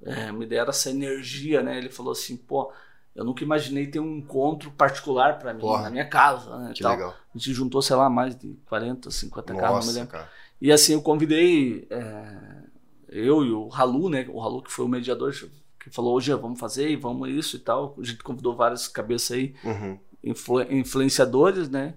é, 0.02 0.30
me 0.32 0.46
deram 0.46 0.70
essa 0.70 0.90
energia, 0.90 1.62
né? 1.62 1.78
Ele 1.78 1.90
falou 1.90 2.12
assim, 2.12 2.36
pô, 2.36 2.72
eu 3.14 3.24
nunca 3.24 3.42
imaginei 3.42 3.86
ter 3.86 4.00
um 4.00 4.18
encontro 4.18 4.70
particular 4.70 5.38
para 5.38 5.52
mim, 5.52 5.60
Porra, 5.60 5.82
na 5.82 5.90
minha 5.90 6.06
casa, 6.06 6.56
né? 6.56 6.72
Que 6.74 6.86
legal. 6.86 7.10
A 7.34 7.38
gente 7.38 7.52
juntou, 7.52 7.82
sei 7.82 7.96
lá, 7.96 8.08
mais 8.08 8.36
de 8.36 8.54
40, 8.66 9.10
50 9.10 9.54
carros, 9.54 9.86
não 9.86 9.92
me 9.92 9.98
lembro. 9.98 10.12
Cara. 10.12 10.28
E 10.60 10.72
assim, 10.72 10.92
eu 10.92 11.02
convidei 11.02 11.86
é, 11.90 12.36
eu 13.08 13.44
e 13.44 13.50
o 13.50 13.68
Ralu, 13.68 14.08
né? 14.08 14.26
O 14.28 14.40
Ralu 14.40 14.62
que 14.62 14.72
foi 14.72 14.84
o 14.84 14.88
mediador, 14.88 15.32
que 15.80 15.90
falou, 15.90 16.14
hoje 16.14 16.32
vamos 16.34 16.60
fazer 16.60 16.88
e 16.90 16.96
vamos 16.96 17.28
isso 17.28 17.56
e 17.56 17.60
tal. 17.60 17.94
A 17.98 18.04
gente 18.04 18.22
convidou 18.22 18.54
várias 18.54 18.86
cabeças 18.86 19.36
aí, 19.36 19.54
uhum. 19.64 19.98
influ, 20.22 20.62
influenciadores, 20.72 21.68
né? 21.68 21.94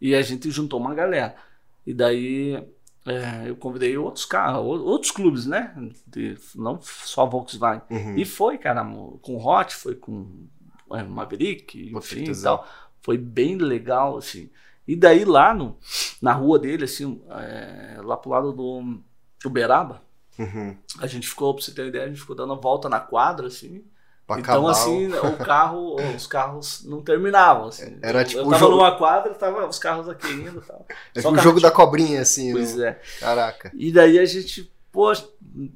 E 0.00 0.14
a 0.14 0.22
gente 0.22 0.50
juntou 0.50 0.80
uma 0.80 0.94
galera. 0.94 1.34
E 1.86 1.94
daí 1.94 2.62
é, 3.08 3.48
eu 3.48 3.56
convidei 3.56 3.96
outros 3.96 4.24
carros, 4.24 4.64
outros 4.64 5.10
clubes, 5.10 5.46
né? 5.46 5.74
De, 6.06 6.36
não 6.54 6.80
só 6.82 7.26
Volkswagen. 7.26 7.82
Uhum. 7.90 8.16
E 8.16 8.24
foi, 8.24 8.58
cara, 8.58 8.84
com 9.22 9.36
o 9.36 9.46
Hot, 9.46 9.74
foi 9.74 9.94
com 9.94 10.46
é, 10.92 11.02
Maverick, 11.02 11.92
enfim 11.94 12.24
e 12.30 12.42
tal. 12.42 12.66
Foi 13.02 13.16
bem 13.16 13.56
legal, 13.56 14.18
assim. 14.18 14.50
E 14.86 14.96
daí 14.96 15.24
lá 15.24 15.52
no, 15.54 15.76
na 16.20 16.32
rua 16.32 16.58
dele, 16.58 16.84
assim, 16.84 17.22
é, 17.30 17.98
lá 18.02 18.16
pro 18.16 18.30
lado 18.30 18.52
do 18.52 19.00
Uberaba, 19.44 20.02
uhum. 20.38 20.76
a 20.98 21.06
gente 21.06 21.28
ficou, 21.28 21.54
pra 21.54 21.62
você 21.62 21.72
ter 21.72 21.82
uma 21.82 21.88
ideia, 21.88 22.04
a 22.04 22.08
gente 22.08 22.20
ficou 22.20 22.36
dando 22.36 22.60
volta 22.60 22.88
na 22.88 23.00
quadra, 23.00 23.48
assim. 23.48 23.84
Pra 24.28 24.40
então, 24.40 24.68
assim, 24.68 25.08
o 25.08 25.36
carro, 25.38 25.96
os 26.14 26.26
carros 26.26 26.84
não 26.84 27.00
terminavam. 27.00 27.68
Assim. 27.68 27.96
Era 28.02 28.22
tipo. 28.22 28.42
Eu 28.42 28.44
tava 28.44 28.58
jogo... 28.58 28.76
numa 28.76 28.94
quadra, 28.94 29.32
tava 29.32 29.66
os 29.66 29.78
carros 29.78 30.06
aqui 30.06 30.28
e 30.28 30.60
tal. 30.60 30.86
É 31.14 31.20
tipo 31.22 31.32
o 31.32 31.38
jogo 31.38 31.60
da 31.60 31.70
cobrinha, 31.70 32.20
assim. 32.20 32.52
Pois 32.52 32.76
no... 32.76 32.84
é. 32.84 33.00
Caraca. 33.18 33.72
E 33.74 33.90
daí 33.90 34.18
a 34.18 34.26
gente 34.26 34.70
Pô, 34.90 35.12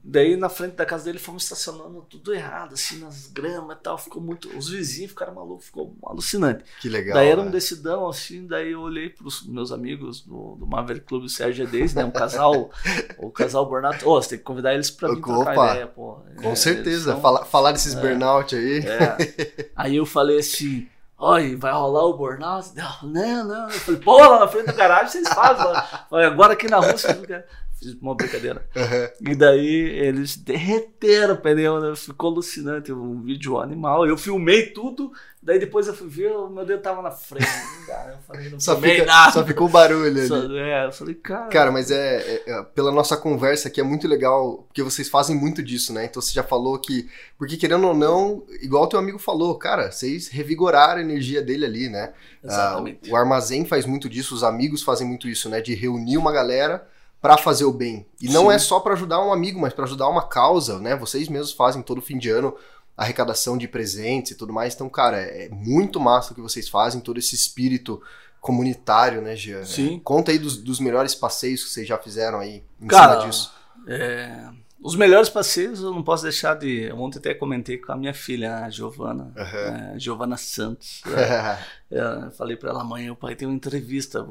daí 0.04 0.36
na 0.36 0.48
frente 0.48 0.74
da 0.74 0.84
casa 0.84 1.04
dele 1.04 1.18
fomos 1.18 1.44
estacionando 1.44 2.02
tudo 2.02 2.34
errado, 2.34 2.74
assim, 2.74 2.98
nas 2.98 3.26
gramas 3.28 3.76
e 3.76 3.80
tal. 3.80 3.98
Ficou 3.98 4.22
muito. 4.22 4.48
Os 4.56 4.68
vizinhos 4.68 5.10
ficaram 5.10 5.34
malucos, 5.34 5.66
ficou 5.66 5.96
alucinante. 6.04 6.64
Que 6.80 6.88
legal. 6.88 7.14
Daí 7.14 7.28
era 7.28 7.40
um 7.40 7.46
né? 7.46 7.50
decidão, 7.50 8.08
assim, 8.08 8.46
daí 8.46 8.72
eu 8.72 8.80
olhei 8.80 9.08
pros 9.08 9.46
meus 9.46 9.72
amigos 9.72 10.20
do, 10.20 10.56
do 10.56 10.66
Maverick 10.66 11.06
Club 11.06 11.28
Sérgio 11.28 11.66
Deis, 11.66 11.94
né? 11.94 12.04
Um 12.04 12.10
casal, 12.10 12.70
o 13.18 13.30
casal 13.30 13.66
Burnout. 13.66 14.04
Ô, 14.04 14.12
oh, 14.12 14.22
você 14.22 14.30
tem 14.30 14.38
que 14.38 14.44
convidar 14.44 14.74
eles 14.74 14.90
pra 14.90 15.08
vir 15.08 15.18
Opa, 15.18 15.44
trocar 15.44 15.70
ideia, 15.70 15.86
pô. 15.86 16.20
Com 16.42 16.52
é, 16.52 16.56
certeza, 16.56 17.12
são, 17.12 17.20
falar, 17.20 17.44
falar 17.44 17.72
desses 17.72 17.94
é, 17.94 18.00
burnout 18.00 18.54
aí. 18.54 18.78
É. 18.80 19.70
Aí 19.74 19.96
eu 19.96 20.06
falei 20.06 20.38
assim. 20.38 20.88
Oi, 21.18 21.54
vai 21.54 21.72
rolar 21.72 22.06
o 22.06 22.16
burnout? 22.16 22.70
Não, 22.74 23.08
não, 23.08 23.44
não. 23.44 23.70
Eu 23.70 23.78
falei, 23.78 24.00
pô, 24.00 24.18
lá 24.18 24.40
na 24.40 24.48
frente 24.48 24.66
do 24.66 24.74
garagem 24.74 25.08
vocês 25.08 25.28
fazem. 25.28 25.72
Agora 26.10 26.54
aqui 26.54 26.68
na 26.68 26.78
rua 26.78 26.98
vocês 26.98 27.16
não 27.16 27.24
querem 27.24 27.44
fiz 27.82 28.00
uma 28.00 28.14
brincadeira. 28.14 28.64
Uhum. 28.82 29.32
E 29.32 29.34
daí 29.34 29.66
eles 29.66 30.36
derreteram 30.36 31.34
o 31.34 31.36
pneu, 31.36 31.80
né? 31.80 31.94
Ficou 31.94 32.30
alucinante, 32.30 32.92
um 32.92 33.22
vídeo 33.22 33.58
animal. 33.58 34.06
Eu 34.06 34.16
filmei 34.16 34.66
tudo, 34.66 35.12
daí 35.42 35.58
depois 35.58 35.86
eu 35.86 35.94
fui 35.94 36.08
ver, 36.08 36.32
o 36.32 36.48
meu 36.48 36.64
dedo 36.64 36.82
tava 36.82 37.00
na 37.00 37.10
frente. 37.10 37.46
eu 37.88 38.18
falei, 38.26 38.50
não 38.50 38.58
só, 38.58 38.76
fica, 38.80 39.04
nada. 39.04 39.32
só 39.32 39.44
ficou 39.44 39.68
barulho 39.68 40.26
só, 40.26 40.36
ali. 40.36 40.58
É, 40.58 40.86
eu 40.86 40.92
falei, 40.92 41.14
cara. 41.14 41.48
Cara, 41.48 41.70
mas 41.70 41.90
é, 41.90 42.16
é, 42.18 42.42
é, 42.46 42.62
pela 42.74 42.90
nossa 42.90 43.16
conversa 43.16 43.68
aqui 43.68 43.80
é 43.80 43.84
muito 43.84 44.08
legal, 44.08 44.64
porque 44.68 44.82
vocês 44.82 45.08
fazem 45.08 45.36
muito 45.36 45.62
disso, 45.62 45.92
né? 45.92 46.06
Então 46.06 46.20
você 46.20 46.32
já 46.32 46.42
falou 46.42 46.78
que, 46.78 47.08
porque 47.38 47.56
querendo 47.56 47.86
ou 47.86 47.94
não, 47.94 48.44
igual 48.62 48.84
o 48.84 48.88
teu 48.88 48.98
amigo 48.98 49.18
falou, 49.18 49.56
cara, 49.56 49.92
vocês 49.92 50.28
revigoraram 50.28 50.98
a 50.98 51.04
energia 51.04 51.42
dele 51.42 51.64
ali, 51.66 51.88
né? 51.88 52.12
Exatamente. 52.42 53.08
Uh, 53.08 53.12
o 53.12 53.16
armazém 53.16 53.64
faz 53.64 53.86
muito 53.86 54.08
disso, 54.08 54.34
os 54.34 54.42
amigos 54.42 54.82
fazem 54.82 55.06
muito 55.06 55.28
isso, 55.28 55.48
né? 55.48 55.60
De 55.60 55.74
reunir 55.74 56.16
uma 56.16 56.32
galera 56.32 56.86
para 57.22 57.38
fazer 57.38 57.64
o 57.64 57.72
bem. 57.72 58.04
E 58.20 58.28
não 58.28 58.50
é 58.50 58.58
só 58.58 58.80
para 58.80 58.94
ajudar 58.94 59.24
um 59.24 59.32
amigo, 59.32 59.60
mas 59.60 59.72
para 59.72 59.84
ajudar 59.84 60.08
uma 60.08 60.26
causa, 60.26 60.80
né? 60.80 60.96
Vocês 60.96 61.28
mesmos 61.28 61.52
fazem 61.52 61.80
todo 61.80 62.02
fim 62.02 62.18
de 62.18 62.28
ano 62.28 62.54
arrecadação 62.96 63.56
de 63.56 63.68
presentes 63.68 64.32
e 64.32 64.34
tudo 64.34 64.52
mais. 64.52 64.74
Então, 64.74 64.88
cara, 64.88 65.18
é 65.18 65.48
muito 65.48 66.00
massa 66.00 66.32
o 66.32 66.34
que 66.34 66.40
vocês 66.40 66.68
fazem, 66.68 67.00
todo 67.00 67.18
esse 67.18 67.34
espírito 67.34 68.02
comunitário, 68.40 69.22
né? 69.22 69.36
Sim. 69.64 69.96
É, 69.96 70.00
conta 70.02 70.32
aí 70.32 70.38
dos, 70.38 70.56
dos, 70.56 70.80
melhores 70.80 71.14
passeios 71.14 71.62
que 71.62 71.70
vocês 71.70 71.86
já 71.86 71.96
fizeram 71.96 72.40
aí 72.40 72.64
em 72.80 72.86
cara, 72.88 73.12
cima 73.12 73.26
disso. 73.26 73.52
É, 73.86 74.48
os 74.82 74.96
melhores 74.96 75.28
passeios 75.28 75.80
eu 75.80 75.94
não 75.94 76.02
posso 76.02 76.24
deixar 76.24 76.56
de. 76.56 76.90
Ontem 76.92 77.18
até 77.18 77.34
comentei 77.34 77.78
com 77.78 77.92
a 77.92 77.96
minha 77.96 78.12
filha, 78.12 78.64
a 78.64 78.68
Giovana, 78.68 79.32
uhum. 79.36 79.94
é, 79.94 79.94
Giovana 79.96 80.36
Santos. 80.36 81.02
É, 81.94 82.30
falei 82.38 82.56
para 82.56 82.70
ela, 82.70 82.80
amanhã 82.80 83.12
o 83.12 83.16
pai 83.16 83.36
tem 83.36 83.46
uma 83.46 83.54
entrevista. 83.54 84.26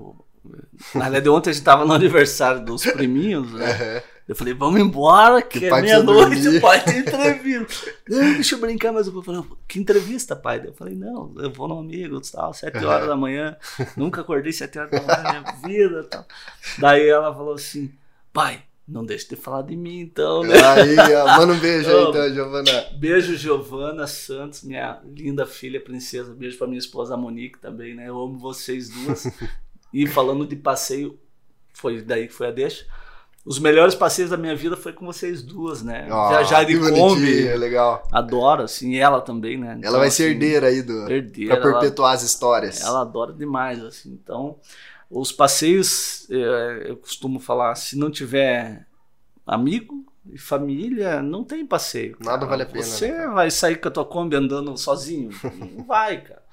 Na 0.95 1.03
verdade, 1.09 1.29
ontem 1.29 1.49
a 1.51 1.53
gente 1.53 1.63
tava 1.63 1.85
no 1.85 1.93
aniversário 1.93 2.63
dos 2.65 2.83
priminhos, 2.83 3.51
né? 3.53 3.71
Uhum. 3.71 4.01
Eu 4.27 4.35
falei, 4.35 4.53
vamos 4.53 4.79
embora, 4.79 5.41
que, 5.41 5.59
que 5.59 5.65
é 5.65 5.81
meia-noite, 5.81 6.59
pai 6.61 6.83
tem 6.83 6.99
entrevista. 6.99 7.93
não, 8.07 8.33
deixa 8.33 8.55
eu 8.55 8.59
brincar, 8.59 8.93
mas 8.93 9.07
eu 9.07 9.21
falei, 9.21 9.43
que 9.67 9.79
entrevista, 9.79 10.35
pai? 10.35 10.61
Eu 10.65 10.73
falei, 10.73 10.95
não, 10.95 11.33
eu 11.37 11.51
vou 11.51 11.67
no 11.67 11.79
amigo, 11.79 12.21
tal, 12.21 12.53
sete 12.53 12.77
uhum. 12.77 12.87
horas 12.87 13.07
da 13.07 13.15
manhã, 13.15 13.57
nunca 13.97 14.21
acordei 14.21 14.53
sete 14.53 14.79
horas 14.79 14.91
da 14.91 15.01
manhã 15.01 15.23
na 15.23 15.31
minha 15.31 15.55
vida, 15.65 16.03
tal. 16.05 16.25
Daí 16.77 17.09
ela 17.09 17.33
falou 17.33 17.55
assim, 17.55 17.91
pai, 18.31 18.63
não 18.87 19.05
deixe 19.05 19.27
de 19.29 19.35
falar 19.35 19.63
de 19.63 19.75
mim, 19.75 19.99
então, 19.99 20.43
né? 20.43 20.55
Aí, 20.55 21.15
ó, 21.15 21.37
manda 21.37 21.53
um 21.53 21.59
beijo 21.59 21.89
aí, 21.89 22.03
então, 22.03 22.33
Giovana. 22.33 22.85
Beijo, 22.97 23.37
Giovana 23.37 24.07
Santos, 24.07 24.63
minha 24.63 25.01
linda 25.15 25.45
filha, 25.45 25.79
princesa. 25.79 26.33
Beijo 26.33 26.57
pra 26.57 26.67
minha 26.67 26.79
esposa 26.79 27.15
Monique 27.15 27.59
também, 27.59 27.95
né? 27.95 28.09
Eu 28.09 28.19
amo 28.19 28.37
vocês 28.37 28.89
duas. 28.89 29.27
E 29.93 30.07
falando 30.07 30.45
de 30.45 30.55
passeio, 30.55 31.19
foi 31.73 32.01
daí 32.01 32.27
que 32.27 32.33
foi 32.33 32.47
a 32.47 32.51
deixa. 32.51 32.85
os 33.45 33.57
melhores 33.59 33.95
passeios 33.95 34.29
da 34.29 34.37
minha 34.37 34.55
vida 34.55 34.77
foi 34.77 34.93
com 34.93 35.05
vocês 35.05 35.41
duas, 35.41 35.81
né? 35.81 36.07
Ó, 36.11 36.29
Viajar 36.29 36.63
de 36.63 36.77
Kombi. 36.79 37.43
legal. 37.57 38.07
Adoro, 38.11 38.63
assim, 38.63 38.95
ela 38.97 39.19
também, 39.19 39.57
né? 39.57 39.75
Então, 39.77 39.89
Ela 39.89 39.99
vai 39.99 40.11
ser 40.11 40.23
assim, 40.23 40.31
herdeira 40.33 40.67
aí 40.67 40.81
do. 40.81 41.11
herdeira. 41.11 41.57
Pra 41.57 41.69
ela- 41.69 41.79
perpetuar 41.79 42.13
as 42.13 42.21
histórias. 42.23 42.81
ela 42.81 43.01
adora 43.01 43.33
demais, 43.33 43.83
assim. 43.83 44.11
Então, 44.23 44.57
os 45.09 45.31
passeios, 45.31 46.27
eh, 46.29 46.85
eu 46.89 46.97
costumo 46.97 47.39
falar, 47.39 47.73
se 47.75 47.97
não 47.97 48.11
tiver 48.11 48.85
amigo 49.45 50.05
e 50.31 50.37
família, 50.37 51.21
não 51.21 51.43
tem 51.43 51.65
passeio. 51.65 52.15
Nada 52.19 52.37
cara. 52.45 52.49
vale 52.51 52.63
a 52.63 52.65
pena, 52.67 52.83
Você 52.83 53.11
né, 53.11 53.27
vai 53.27 53.49
sair 53.49 53.77
com 53.77 53.87
a 53.87 53.91
tua 53.91 54.05
Kombi 54.05 54.35
andando 54.35 54.77
sozinho? 54.77 55.31
Não 55.75 55.83
vai, 55.83 56.21
cara. 56.21 56.43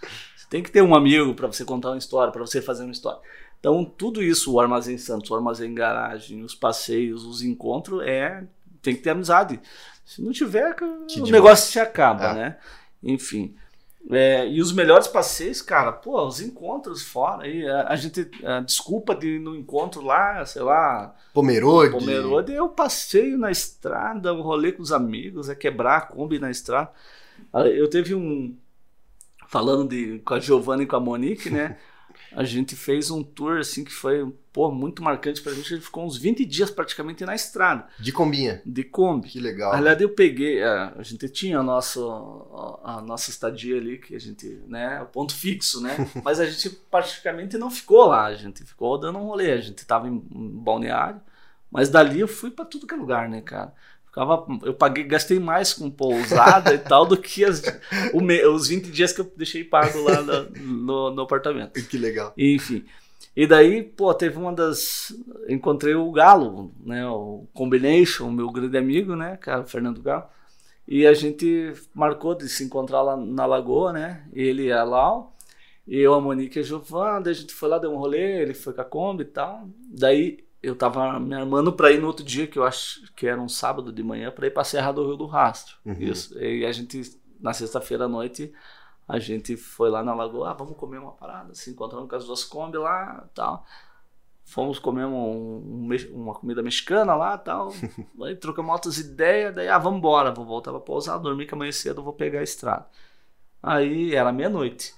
Tem 0.51 0.63
que 0.63 0.71
ter 0.71 0.83
um 0.83 0.95
amigo 0.95 1.35
para 1.35 1.47
você 1.47 1.65
contar 1.65 1.91
uma 1.91 1.99
história, 1.99 2.33
para 2.33 2.41
você 2.41 2.61
fazer 2.63 2.83
uma 2.85 2.93
história. 2.93 3.21
Então, 3.61 3.85
tudo 3.85 4.23
isso, 4.23 4.53
o 4.53 4.61
Armazém 4.61 4.97
Santos, 4.97 5.31
o 5.31 5.35
Armazém 5.35 5.75
Garagem, 5.75 6.43
os 6.43 6.55
passeios, 6.55 7.25
os 7.25 7.43
encontros, 7.43 8.03
é 8.07 8.45
tem 8.81 8.95
que 8.95 9.03
ter 9.03 9.11
amizade. 9.11 9.61
Se 10.07 10.23
não 10.23 10.33
tiver, 10.33 10.75
Que 10.75 10.85
o 10.85 11.07
demais. 11.07 11.31
negócio 11.31 11.71
se 11.73 11.79
acaba, 11.81 12.31
É. 12.31 12.35
né? 12.35 12.57
Enfim. 13.03 13.55
É, 14.11 14.49
e 14.49 14.63
os 14.63 14.73
melhores 14.73 15.07
passeios, 15.07 15.61
cara, 15.61 15.93
pô, 15.93 16.25
os 16.27 16.41
encontros 16.41 17.03
fora 17.03 17.43
aí, 17.43 17.69
a, 17.69 17.89
a 17.89 17.97
gente, 17.97 18.31
a 18.43 18.61
desculpa 18.61 19.15
de 19.15 19.37
ir 19.37 19.39
no 19.41 19.55
encontro 19.55 20.01
lá, 20.01 20.47
sei 20.47 20.63
lá, 20.63 21.15
Pomerode. 21.35 21.91
Pomerode 21.93 22.55
é 22.55 22.63
o 22.63 22.69
passeio 22.71 23.37
na 23.37 23.51
estrada, 23.51 24.33
o 24.33 24.41
rolê 24.41 24.73
com 24.73 24.83
os 24.83 24.93
amigos, 24.93 25.51
é 25.51 25.55
quebrar 25.55 25.97
a 25.99 26.01
Kombi 26.03 26.39
na 26.39 26.51
estrada. 26.51 26.91
Ah, 27.53 27.67
Eu 27.67 27.91
teve 27.91 28.15
um, 28.15 28.57
falando 29.49 29.89
de, 29.89 30.21
com 30.21 30.35
a 30.35 30.41
Giovanna 30.41 30.83
e 30.83 30.87
com 30.87 30.95
a 30.95 31.01
Monique, 31.01 31.51
né, 31.51 31.77
a 32.33 32.45
gente 32.45 32.77
fez 32.77 33.11
um 33.11 33.23
tour, 33.23 33.59
assim, 33.59 33.83
que 33.83 33.93
foi, 33.93 34.31
pô, 34.53 34.71
muito 34.71 35.03
marcante 35.03 35.41
pra 35.41 35.53
gente, 35.53 35.73
a 35.73 35.77
gente 35.77 35.85
ficou 35.87 36.05
uns 36.05 36.19
20 36.19 36.45
dias 36.45 36.71
praticamente 36.71 37.25
na 37.25 37.35
estrada, 37.35 37.87
De 37.99 38.13
combinha. 38.13 38.61
de 38.67 38.85
Kombi. 38.85 39.31
Que 39.31 39.41
legal. 39.41 39.71
Na 39.71 39.77
realidade, 39.77 40.05
eu 40.05 40.11
peguei, 40.11 40.63
a, 40.63 40.93
a 40.99 41.03
gente 41.03 41.27
tinha 41.31 41.61
a 41.61 41.63
nossa, 41.63 41.99
a, 42.85 42.99
a 42.99 43.01
nossa 43.01 43.31
estadia 43.31 43.77
ali, 43.79 43.97
que 43.99 44.15
a 44.15 44.21
gente, 44.21 44.47
né, 44.67 45.01
o 45.01 45.07
ponto 45.07 45.35
fixo, 45.35 45.81
né? 45.81 45.97
Mas 46.23 46.39
a 46.39 46.45
gente 46.45 46.69
praticamente 46.91 47.57
não 47.57 47.71
ficou 47.71 48.07
lá, 48.07 48.27
a 48.27 48.35
gente 48.35 48.63
ficou 48.65 48.99
dando 49.01 49.19
um 49.19 49.25
rolê, 49.25 49.53
a 49.53 49.61
gente 49.61 49.87
tava 49.87 50.07
em, 50.09 50.23
em 50.31 50.49
balneário, 50.51 51.21
mas 51.71 51.91
dali 51.91 52.21
eu 52.21 52.29
fui 52.29 52.51
pra 52.51 52.65
tudo 52.65 52.87
que 52.87 52.95
é 52.95 52.97
lugar, 52.97 53.29
né, 53.29 53.43
cara? 53.43 53.75
Ficava, 54.09 54.47
eu 54.65 54.75
paguei, 54.75 55.05
gastei 55.05 55.39
mais 55.39 55.73
com 55.73 55.91
pousada 55.91 56.75
e 56.75 56.79
tal 56.79 57.07
do 57.07 57.17
que 57.17 57.45
as, 57.45 57.63
me- 58.15 58.45
os 58.47 58.69
20 58.69 58.91
dias 58.91 59.13
que 59.13 59.21
eu 59.21 59.33
deixei 59.37 59.63
pago 59.63 60.03
lá 60.03 60.23
na- 60.23 60.43
no, 60.61 61.11
no 61.11 61.23
apartamento. 61.23 61.73
Que 61.89 61.97
legal. 61.99 62.33
Enfim. 62.37 62.85
E 63.37 63.47
daí, 63.47 63.83
pô, 63.85 64.13
teve 64.15 64.37
uma 64.37 64.53
das. 64.53 65.15
Encontrei 65.49 65.95
o 65.95 66.11
Galo, 66.11 66.73
né? 66.85 67.07
O 67.09 67.47
Combination, 67.55 68.31
meu 68.31 68.51
grande 68.51 68.77
amigo, 68.77 69.15
né, 69.15 69.37
cara, 69.37 69.61
o 69.63 69.67
Fernando 69.67 70.03
Galo. 70.03 70.25
E 70.87 71.07
a 71.07 71.13
gente 71.15 71.73
marcou 71.95 72.35
de 72.35 72.49
se 72.49 72.65
encontrar 72.65 73.03
lá 73.03 73.17
na 73.17 73.45
Lagoa, 73.47 73.93
né? 73.93 74.25
Ele 74.33 74.65
e 74.65 74.73
a 74.73 74.83
Lau. 74.83 75.37
E 75.87 75.99
eu, 75.99 76.15
a 76.15 76.21
Monique 76.21 76.59
e 76.59 76.61
a 76.61 76.63
Giovana. 76.65 77.21
Daí 77.21 77.33
a 77.33 77.37
gente 77.37 77.53
foi 77.55 77.69
lá, 77.69 77.79
deu 77.79 77.93
um 77.93 77.97
rolê, 77.99 78.43
ele 78.43 78.55
foi 78.55 78.73
com 78.73 78.81
a 78.81 78.85
Kombi 78.85 79.23
e 79.23 79.27
tal. 79.27 79.69
Daí 79.91 80.39
eu 80.63 80.75
tava 80.77 81.19
me 81.21 81.35
armando 81.35 81.73
pra 81.73 81.91
ir 81.93 82.01
no 82.01 82.07
outro 82.09 82.25
dia, 82.25 82.47
que 82.47 82.59
eu 82.59 82.65
acho 82.65 83.13
que 83.15 83.27
era 83.27 83.41
um 83.41 83.49
sábado 83.49 83.93
de 83.93 84.03
manhã, 84.03 84.31
pra 84.31 84.47
ir 84.47 84.51
pra 84.51 84.65
Serra 84.65 84.93
do 84.93 85.07
Rio 85.07 85.17
do 85.17 85.27
Rastro. 85.27 85.77
Uhum. 85.85 85.95
Isso. 85.95 86.39
E 86.39 86.65
a 86.67 86.73
gente, 86.73 87.01
na 87.41 87.53
sexta-feira 87.53 88.05
à 88.05 88.09
noite, 88.09 88.53
a 89.07 89.19
gente 89.19 89.57
foi 89.57 89.89
lá 89.91 90.03
na 90.03 90.15
lagoa, 90.15 90.51
ah, 90.51 90.55
vamos 90.55 90.77
comer 90.77 90.99
uma 90.99 91.13
parada, 91.13 91.55
se 91.55 91.71
encontramos 91.71 92.09
com 92.09 92.17
as 92.17 92.25
duas 92.27 92.45
Kombi 92.45 92.77
lá 92.79 93.25
e 93.27 93.35
tal. 93.35 93.65
Fomos 94.45 94.79
comer 94.79 95.05
um- 95.05 95.87
um 95.87 95.89
uma 96.15 96.35
comida 96.35 96.63
mexicana 96.63 97.15
lá 97.15 97.35
e 97.35 97.39
tal. 97.39 97.69
Aí 98.23 98.35
trocamos 98.35 98.71
altas 98.73 98.99
ideias, 98.99 99.55
daí, 99.55 99.69
ah, 99.69 99.79
vamos 99.79 99.99
embora, 99.99 100.33
vou 100.33 100.45
voltar 100.45 100.71
pra 100.71 100.81
pousar, 100.81 101.19
dormir 101.19 101.47
que 101.47 101.55
amanhã 101.55 101.71
cedo 101.71 102.01
eu 102.01 102.05
vou 102.05 102.15
pegar 102.15 102.41
a 102.41 102.43
estrada. 102.43 102.87
Aí 103.63 104.15
era 104.15 104.33
meia-noite. 104.33 104.95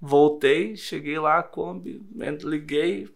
Voltei, 0.00 0.76
cheguei 0.76 1.18
lá, 1.18 1.38
a 1.38 1.42
Kombi, 1.42 2.04
liguei, 2.42 3.08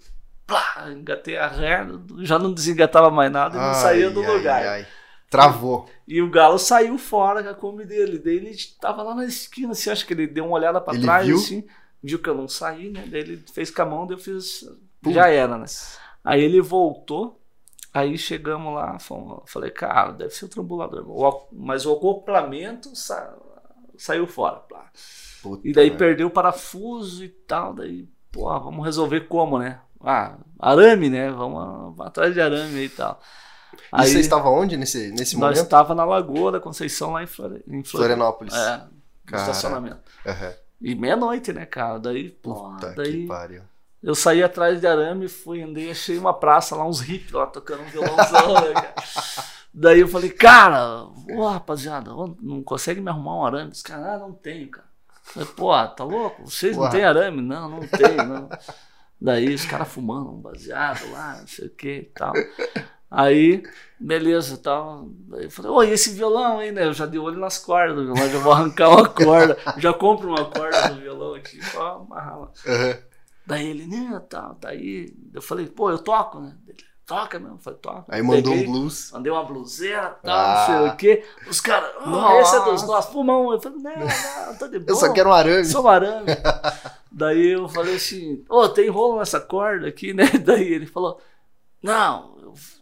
plá, 0.47 0.86
engatei 0.90 1.36
a 1.36 1.49
ré, 1.49 1.86
já 2.20 2.38
não 2.38 2.53
desengatava 2.53 3.11
mais 3.11 3.30
nada 3.32 3.57
e 3.57 3.61
não 3.61 3.74
saía 3.74 4.11
do 4.11 4.20
Ai, 4.22 4.36
lugar. 4.36 4.66
ai. 4.66 4.86
Travou. 5.28 5.88
E 6.07 6.22
o 6.22 6.30
Galo 6.30 6.59
saiu 6.59 6.97
fora 6.99 7.42
com 7.42 7.49
a 7.49 7.55
Kombi 7.55 7.84
dele. 7.84 8.18
Daí 8.18 8.36
ele 8.36 8.57
tava 8.80 9.03
lá 9.03 9.14
na 9.14 9.24
esquina, 9.24 9.72
assim, 9.72 9.90
acho 9.90 10.07
que 10.07 10.14
ele 10.14 10.26
deu 10.26 10.44
uma 10.47 10.55
olhada 10.55 10.82
Ele 10.94 11.03
trás, 11.03 11.26
viu? 11.26 11.36
assim, 11.36 11.66
viu 12.03 12.18
que 12.20 12.28
eu 12.28 12.34
não 12.34 12.47
saí, 12.47 12.90
né? 12.90 13.05
Daí 13.09 13.20
ele 13.22 13.44
fez 13.53 13.70
com 13.70 13.82
a 13.82 13.86
mão, 13.86 14.07
daí 14.07 14.16
eu 14.16 14.20
fiz. 14.20 14.64
Já 15.09 15.28
era, 15.28 15.59
né? 15.59 15.64
Aí 16.24 16.42
ele 16.42 16.61
voltou, 16.61 17.40
aí 17.92 18.16
chegamos 18.16 18.72
lá, 18.74 18.99
falei, 19.47 19.70
cara, 19.70 20.12
deve 20.12 20.30
ser 20.30 20.44
o 20.44 20.49
trambulador. 20.49 21.05
Mas 21.53 21.84
o 21.86 21.92
acoplamento 21.92 22.94
sa- 22.94 23.36
saiu 23.97 24.26
fora. 24.26 24.62
Puta 25.42 25.68
E 25.68 25.72
daí 25.72 25.86
merda. 25.90 25.99
perdeu 25.99 26.26
o 26.28 26.30
parafuso 26.30 27.24
e 27.24 27.28
tal. 27.28 27.74
Daí, 27.74 28.09
pô, 28.32 28.44
vamos 28.61 28.84
resolver 28.84 29.22
como, 29.22 29.59
né? 29.59 29.80
Ah, 30.07 30.36
arame, 30.61 31.11
né? 31.11 31.30
Vamos, 31.32 32.00
atrás 32.00 32.32
de 32.32 32.40
arame 32.40 32.84
e 32.84 32.88
tal. 32.88 33.20
E 33.98 34.07
você 34.07 34.20
estava 34.20 34.48
onde 34.48 34.76
nesse, 34.76 35.11
nesse 35.11 35.34
Nós 35.34 35.50
momento? 35.50 35.64
estava 35.64 35.94
na 35.94 36.04
Lagoa 36.04 36.52
da 36.52 36.61
Conceição, 36.61 37.12
lá 37.12 37.22
em, 37.22 37.26
Flore... 37.26 37.62
em 37.66 37.82
Florianópolis. 37.82 38.54
É, 38.54 38.76
no 38.78 38.90
Cara. 39.26 39.42
estacionamento. 39.42 39.98
Aham. 40.24 40.52
E 40.80 40.94
meia-noite, 40.94 41.52
né, 41.52 41.66
cara? 41.66 41.98
Daí, 41.98 42.30
pô, 42.30 42.54
Puta 42.54 42.92
daí 42.92 43.26
pariu. 43.26 43.62
eu 44.02 44.14
saí 44.14 44.42
atrás 44.42 44.80
de 44.80 44.86
arame, 44.86 45.26
fui, 45.26 45.62
andei, 45.62 45.90
achei 45.90 46.16
uma 46.18 46.32
praça 46.34 46.76
lá, 46.76 46.86
uns 46.86 47.00
hippies 47.00 47.32
lá 47.32 47.46
tocando 47.46 47.82
um 47.82 47.86
violãozão, 47.86 48.54
né, 48.54 48.72
cara? 48.74 48.94
Daí 49.78 50.00
eu 50.00 50.09
falei, 50.09 50.30
cara, 50.30 51.02
ô 51.30 51.46
rapaziada, 51.46 52.11
não 52.40 52.62
consegue 52.62 52.98
me 52.98 53.11
arrumar 53.11 53.36
um 53.36 53.44
arame? 53.44 53.72
Os 53.72 53.82
caras, 53.82 54.07
ah, 54.07 54.18
não 54.18 54.32
tenho, 54.32 54.70
cara. 54.70 54.86
Eu 55.36 55.44
falei, 55.44 55.48
pô, 55.54 55.88
tá 55.94 56.02
louco? 56.02 56.50
Vocês 56.50 56.74
não 56.74 56.84
Porra. 56.84 56.92
têm 56.92 57.04
arame? 57.04 57.42
Não, 57.42 57.68
não 57.68 57.80
tem, 57.86 58.16
não. 58.16 58.48
Daí 59.21 59.55
os 59.55 59.64
caras 59.64 59.89
fumando 59.89 60.31
um 60.31 60.41
baseado 60.41 61.11
lá, 61.11 61.39
não 61.41 61.47
sei 61.47 61.67
o 61.67 61.71
que 61.71 61.89
e 61.89 62.03
tal. 62.05 62.35
Aí, 63.11 63.62
beleza, 63.99 64.59
tal. 64.59 65.09
Aí 65.33 65.45
eu 65.45 65.51
falei, 65.51 65.71
ô, 65.71 65.83
e 65.83 65.91
esse 65.91 66.12
violão 66.12 66.59
aí, 66.59 66.71
né? 66.71 66.85
Eu 66.85 66.93
já 66.93 67.07
dei 67.07 67.19
olho 67.19 67.39
nas 67.39 67.57
cordas 67.59 67.97
do 67.97 68.05
violão, 68.05 68.31
já 68.31 68.39
vou 68.39 68.53
arrancar 68.53 68.91
uma 68.91 69.09
corda, 69.09 69.57
já 69.79 69.93
compro 69.93 70.29
uma 70.29 70.51
corda 70.51 70.95
do 70.95 71.01
violão 71.01 71.35
aqui, 71.35 71.59
pra 71.71 71.93
amarrar 71.93 72.41
lá. 72.41 72.53
Aham. 72.67 72.99
Daí 73.47 73.69
ele, 73.69 73.87
né, 73.87 74.21
tá, 74.29 74.55
tá 74.55 74.71
aí. 74.71 75.14
Eu 75.33 75.41
falei, 75.41 75.67
pô, 75.67 75.89
eu 75.91 75.99
toco, 75.99 76.41
né? 76.41 76.57
Ele, 76.67 76.85
Toca 77.07 77.38
mesmo, 77.38 77.54
eu 77.54 77.59
falei, 77.61 77.78
toca. 77.78 78.04
Aí 78.09 78.20
mandou 78.20 78.52
Peguei, 78.52 78.66
um 78.68 78.72
blues. 78.72 79.11
Mandei 79.12 79.30
uma 79.32 79.44
bluseira, 79.44 80.18
tal, 80.24 80.36
Ah. 80.36 80.66
não 80.68 80.80
sei 80.80 80.88
o 80.88 80.96
quê. 80.96 81.24
Os 81.48 81.61
caras, 81.61 81.88
oh, 82.04 82.40
esse 82.40 82.57
é 82.57 82.61
dos 82.64 82.82
nossos, 82.84 83.12
pulmão. 83.12 83.52
Eu 83.52 83.61
falei, 83.61 83.78
não, 83.78 83.92
não, 83.94 84.57
tô 84.59 84.66
de 84.66 84.80
boa. 84.80 84.90
Eu 84.90 84.96
só 84.96 85.12
quero 85.12 85.28
um 85.28 85.32
arame. 85.32 85.64
Sou 85.64 85.84
um 85.84 85.88
arame. 85.88 86.26
Daí 87.12 87.46
eu 87.52 87.68
falei 87.68 87.94
assim, 87.94 88.44
ô, 88.50 88.68
tem 88.68 88.88
rolo 88.90 89.20
nessa 89.20 89.38
corda 89.40 89.86
aqui, 89.86 90.12
né? 90.12 90.24
Daí 90.44 90.66
ele 90.74 90.86
falou, 90.86 91.20
não, 91.80 92.34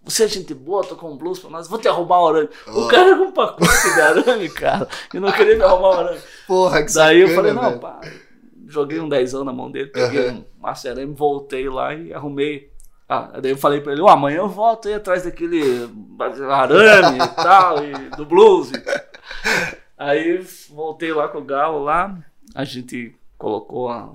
você 0.03 0.25
é 0.25 0.29
gente 0.29 0.55
boa, 0.55 0.83
tô 0.83 0.97
com 0.97 1.13
um 1.13 1.17
blues 1.19 1.39
pra 1.39 1.51
nós, 1.51 1.69
vou 1.69 1.79
te 1.79 1.87
arrumar 1.87 2.23
um 2.23 2.27
arame. 2.29 2.49
Oh. 2.67 2.81
O 2.81 2.89
cara 2.89 3.17
com 3.19 3.25
um 3.25 3.33
pacote 3.33 3.95
de 3.95 4.01
arame, 4.01 4.49
cara, 4.49 4.89
e 5.13 5.21
não 5.21 5.31
queria 5.31 5.57
me 5.57 5.63
arrumar 5.63 5.89
um 5.91 6.01
arame. 6.01 6.21
Porra, 6.47 6.83
que 6.83 6.95
Daí 6.95 7.21
eu 7.21 7.29
falei, 7.35 7.53
não, 7.53 7.63
velho. 7.63 7.79
pá. 7.81 8.01
Joguei 8.67 8.99
um 8.99 9.09
dezão 9.09 9.45
na 9.45 9.53
mão 9.53 9.71
dele, 9.71 9.89
peguei 9.91 10.31
um 10.31 10.45
maço 10.59 10.83
de 10.85 10.89
arame, 10.89 11.15
voltei 11.15 11.69
lá 11.69 11.95
e 11.95 12.13
arrumei. 12.15 12.73
Ah, 13.09 13.39
daí 13.41 13.53
eu 13.53 13.57
falei 13.59 13.81
pra 13.81 13.93
ele, 13.93 14.01
ó, 14.01 14.09
amanhã 14.09 14.39
eu 14.39 14.49
volto 14.49 14.89
aí 14.89 14.95
atrás 14.95 15.25
daquele 15.25 15.89
arame 16.51 17.19
e 17.19 17.29
tal, 17.43 17.85
e 17.85 17.93
do 18.17 18.25
blues. 18.25 18.73
Aí 19.97 20.39
voltei 20.71 21.13
lá 21.13 21.29
com 21.29 21.39
o 21.39 21.45
Galo 21.45 21.83
lá, 21.85 22.17
a 22.55 22.65
gente 22.65 23.15
colocou 23.39 23.89
a, 23.91 24.11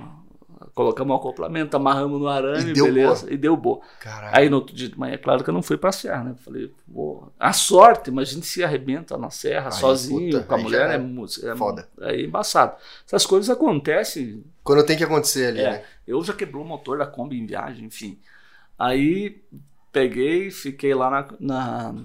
colocamos 0.74 1.14
um 1.14 1.16
acoplamento, 1.18 1.76
amarramos 1.76 2.20
no 2.20 2.28
arame, 2.28 2.72
E 2.72 2.74
beleza, 2.74 3.32
e 3.32 3.38
deu 3.38 3.56
boa. 3.56 3.80
Caralho. 4.00 4.36
Aí 4.36 4.50
no 4.50 4.58
outro 4.58 4.76
dia 4.76 4.90
de 4.90 4.98
manhã, 4.98 5.14
é 5.14 5.18
claro 5.18 5.44
que 5.44 5.50
eu 5.50 5.54
não 5.54 5.62
fui 5.62 5.78
passear, 5.78 6.24
né? 6.24 6.36
Falei, 6.44 6.72
pô, 6.92 7.28
a 7.40 7.54
sorte, 7.54 8.12
mas 8.12 8.30
a 8.30 8.34
gente 8.34 8.46
se 8.48 8.64
arrebenta 8.64 9.18
na 9.18 9.30
serra 9.30 9.68
Aí, 9.68 9.80
sozinho, 9.80 10.32
puta, 10.32 10.44
com 10.46 10.56
a 10.56 10.58
mulher, 10.58 10.90
é, 10.90 10.96
é 10.96 11.52
é, 11.52 11.56
foda. 11.56 11.88
é 12.02 12.22
embaçado. 12.22 12.76
Essas 13.06 13.26
coisas 13.26 13.50
acontecem. 13.50 14.44
Quando 14.64 14.86
tem 14.86 14.98
que 14.98 15.04
acontecer 15.04 15.48
ali, 15.48 15.60
É, 15.62 15.72
né? 15.72 15.84
eu 16.08 16.24
já 16.24 16.34
quebrou 16.34 16.64
o 16.64 16.68
motor 16.68 16.98
da 16.98 17.06
Kombi 17.06 17.40
em 17.40 17.46
viagem, 17.46 17.86
enfim. 17.86 18.20
Aí 18.80 19.44
peguei, 19.92 20.50
fiquei 20.50 20.96
lá 20.96 21.10
na. 21.10 21.28
na 21.40 21.96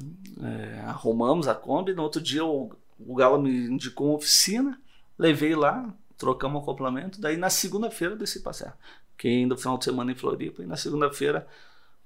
é, 0.43 0.81
arrumamos 0.81 1.47
a 1.47 1.55
Kombi. 1.55 1.95
No 1.95 2.03
outro 2.03 2.21
dia 2.21 2.45
o, 2.45 2.73
o 2.99 3.15
Galo 3.15 3.41
me 3.41 3.51
indicou 3.51 4.09
uma 4.09 4.17
oficina, 4.17 4.81
levei 5.17 5.55
lá, 5.55 5.95
trocamos 6.19 6.59
o 6.59 6.63
acoplamento. 6.63 7.21
Daí 7.21 7.37
na 7.37 7.49
segunda-feira 7.49 8.17
desci 8.17 8.41
pra 8.41 8.53
serra. 8.53 8.77
Fiquei 9.13 9.39
ainda 9.39 9.55
no 9.55 9.61
final 9.61 9.79
de 9.79 9.85
semana 9.85 10.11
em 10.11 10.17
Floripa 10.17 10.63
e 10.63 10.67
na 10.67 10.77
segunda-feira 10.77 11.47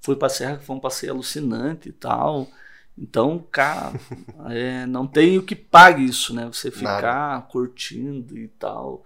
fui 0.02 0.14
pra 0.14 0.28
serra, 0.28 0.58
que 0.58 0.64
foi 0.64 0.76
um 0.76 0.80
passeio 0.80 1.14
alucinante 1.14 1.88
e 1.88 1.92
tal. 1.92 2.46
Então, 2.96 3.38
cara, 3.50 3.92
é, 4.50 4.84
não 4.84 5.06
tem 5.06 5.38
o 5.38 5.42
que 5.42 5.56
pague 5.56 6.04
isso, 6.04 6.34
né? 6.34 6.46
Você 6.46 6.70
ficar 6.70 7.48
curtindo 7.48 8.36
e 8.36 8.48
tal. 8.48 9.02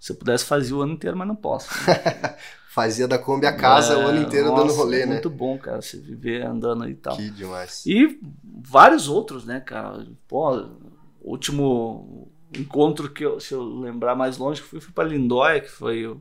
Se 0.00 0.12
eu 0.12 0.16
pudesse, 0.16 0.44
fazia 0.44 0.74
o 0.74 0.80
ano 0.80 0.94
inteiro, 0.94 1.16
mas 1.16 1.28
não 1.28 1.36
posso. 1.36 1.68
Né? 1.86 2.36
Fazia 2.72 3.06
da 3.06 3.18
Kombi 3.18 3.44
a 3.44 3.54
casa 3.54 3.92
é, 3.92 3.96
o 3.98 4.08
ano 4.08 4.22
inteiro 4.22 4.48
nossa, 4.48 4.62
dando 4.62 4.74
rolê, 4.74 5.02
é 5.02 5.06
né? 5.06 5.12
Muito 5.12 5.28
bom, 5.28 5.58
cara, 5.58 5.82
você 5.82 5.98
viver 5.98 6.40
andando 6.42 6.88
e 6.88 6.94
tal. 6.94 7.14
Que 7.14 7.28
demais. 7.28 7.84
E 7.84 8.18
vários 8.42 9.10
outros, 9.10 9.44
né, 9.44 9.60
cara? 9.60 10.06
Pô, 10.26 10.68
último 11.20 12.32
encontro 12.56 13.10
que 13.10 13.26
eu, 13.26 13.38
se 13.38 13.52
eu 13.52 13.62
lembrar 13.62 14.14
mais 14.14 14.38
longe, 14.38 14.62
fui, 14.62 14.80
fui 14.80 14.90
para 14.90 15.06
Lindóia, 15.06 15.60
que 15.60 15.70
foi 15.70 16.06
o, 16.06 16.18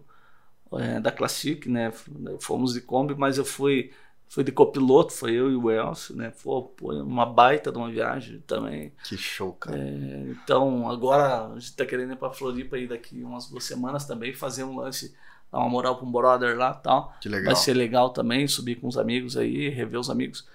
é, 0.74 0.99
da 0.99 1.10
Classic, 1.10 1.70
né? 1.70 1.93
Fomos 2.41 2.74
de 2.74 2.82
Kombi, 2.82 3.16
mas 3.16 3.38
eu 3.38 3.45
fui 3.45 3.89
foi 4.28 4.43
de 4.43 4.52
copiloto, 4.52 5.14
foi 5.14 5.32
eu 5.32 5.49
e 5.49 5.56
o 5.56 5.72
Elcio, 5.72 6.16
né? 6.18 6.32
Foi, 6.32 6.64
uma 7.02 7.26
baita 7.26 7.72
de 7.72 7.78
uma 7.78 7.89
viagem 7.89 8.41
também. 8.47 8.93
Que 9.06 9.16
show, 9.16 9.54
cara. 9.54 9.78
É, 9.78 10.26
então, 10.32 10.89
agora 10.89 11.47
a 11.47 11.60
gente 11.60 11.76
tá 11.78 11.86
querendo 11.86 12.12
ir 12.12 12.18
pra 12.18 12.32
Floripa 12.32 12.76
aí 12.76 12.88
daqui 12.88 13.24
umas 13.24 13.47
duas 13.47 13.64
semanas 13.64 14.06
também, 14.06 14.34
fazer 14.34 14.66
um 14.66 14.78
lance, 14.78 15.14
dar 15.52 15.60
uma 15.60 15.70
moral 15.70 15.97
pra 15.97 16.06
um 16.06 16.12
brother 16.12 16.58
lá 16.58 16.76
e 16.80 16.84
tal. 16.84 17.14
Que 17.20 17.28
legal. 17.28 17.54
Vai 17.54 17.56
ser 17.56 17.74
legal 17.74 18.10
também, 18.12 18.47
subir 18.47 18.76
com 18.76 18.88
os 18.88 18.97
amigos 18.97 19.36
aí, 19.36 19.70
rever 19.70 19.99
os 19.99 20.10
amigos. 20.10 20.47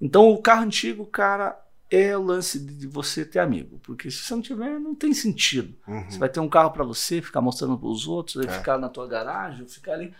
Então, 0.00 0.28
o 0.30 0.42
carro 0.42 0.64
antigo, 0.64 1.06
cara, 1.06 1.58
é 1.90 2.16
o 2.16 2.22
lance 2.22 2.58
de 2.58 2.86
você 2.86 3.24
ter 3.24 3.38
amigo. 3.38 3.78
Porque 3.82 4.10
se 4.10 4.18
você 4.18 4.34
não 4.34 4.42
tiver, 4.42 4.78
não 4.78 4.94
tem 4.94 5.14
sentido. 5.14 5.74
Uhum. 5.86 6.10
Você 6.10 6.18
vai 6.18 6.28
ter 6.28 6.40
um 6.40 6.48
carro 6.48 6.70
para 6.70 6.84
você, 6.84 7.22
ficar 7.22 7.40
mostrando 7.40 7.78
para 7.78 7.88
os 7.88 8.06
outros, 8.06 8.44
é. 8.44 8.48
ficar 8.48 8.78
na 8.78 8.88
tua 8.88 9.06
garagem, 9.06 9.66
ficar 9.66 9.92
ali. 9.92 10.12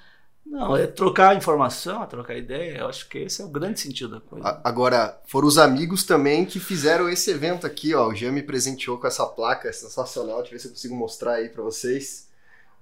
Não, 0.44 0.76
é 0.76 0.86
trocar 0.86 1.36
informação, 1.36 2.02
é 2.02 2.06
trocar 2.06 2.36
ideia. 2.36 2.78
Eu 2.78 2.88
acho 2.88 3.08
que 3.08 3.18
esse 3.18 3.40
é 3.40 3.44
o 3.44 3.48
grande 3.48 3.80
sentido 3.80 4.16
da 4.16 4.20
coisa. 4.20 4.60
Agora, 4.64 5.20
foram 5.24 5.46
os 5.46 5.56
amigos 5.56 6.04
também 6.04 6.44
que 6.44 6.58
fizeram 6.58 7.08
esse 7.08 7.30
evento 7.30 7.66
aqui, 7.66 7.94
ó. 7.94 8.08
O 8.08 8.14
Jean 8.14 8.32
me 8.32 8.42
presenteou 8.42 8.98
com 8.98 9.06
essa 9.06 9.24
placa 9.24 9.72
sensacional. 9.72 10.38
Deixa 10.38 10.48
eu 10.48 10.52
ver 10.52 10.58
se 10.58 10.66
eu 10.66 10.72
consigo 10.72 10.96
mostrar 10.96 11.34
aí 11.34 11.48
para 11.48 11.62
vocês. 11.62 12.28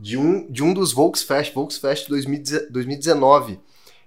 De 0.00 0.16
um, 0.16 0.50
de 0.50 0.64
um 0.64 0.72
dos 0.72 0.92
Volksfest, 0.92 1.52
Volksfest 1.52 2.08
2019. 2.08 3.60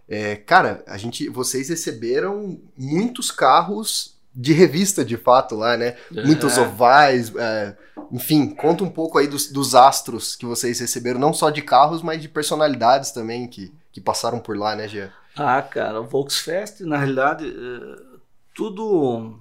É, 0.09 0.35
cara, 0.35 0.83
a 0.87 0.97
gente, 0.97 1.29
vocês 1.29 1.69
receberam 1.69 2.59
muitos 2.75 3.29
carros 3.29 4.13
de 4.35 4.51
revista, 4.53 5.05
de 5.05 5.15
fato, 5.15 5.55
lá, 5.55 5.77
né? 5.77 5.95
É. 6.15 6.25
Muitos 6.25 6.57
ovais, 6.57 7.31
é, 7.35 7.77
enfim, 8.11 8.49
conta 8.49 8.83
um 8.83 8.89
pouco 8.89 9.17
aí 9.17 9.27
dos, 9.27 9.51
dos, 9.51 9.75
astros 9.75 10.35
que 10.35 10.45
vocês 10.45 10.79
receberam, 10.79 11.19
não 11.19 11.33
só 11.33 11.49
de 11.49 11.61
carros, 11.61 12.01
mas 12.01 12.21
de 12.21 12.27
personalidades 12.27 13.11
também 13.11 13.47
que, 13.47 13.71
que 13.91 14.01
passaram 14.01 14.39
por 14.39 14.57
lá, 14.57 14.75
né, 14.75 14.87
Gia? 14.87 15.13
Ah, 15.35 15.61
cara, 15.61 16.01
o 16.01 16.07
Volksfest, 16.07 16.81
na 16.81 16.97
realidade, 16.97 17.47
é, 17.47 18.19
tudo. 18.55 19.39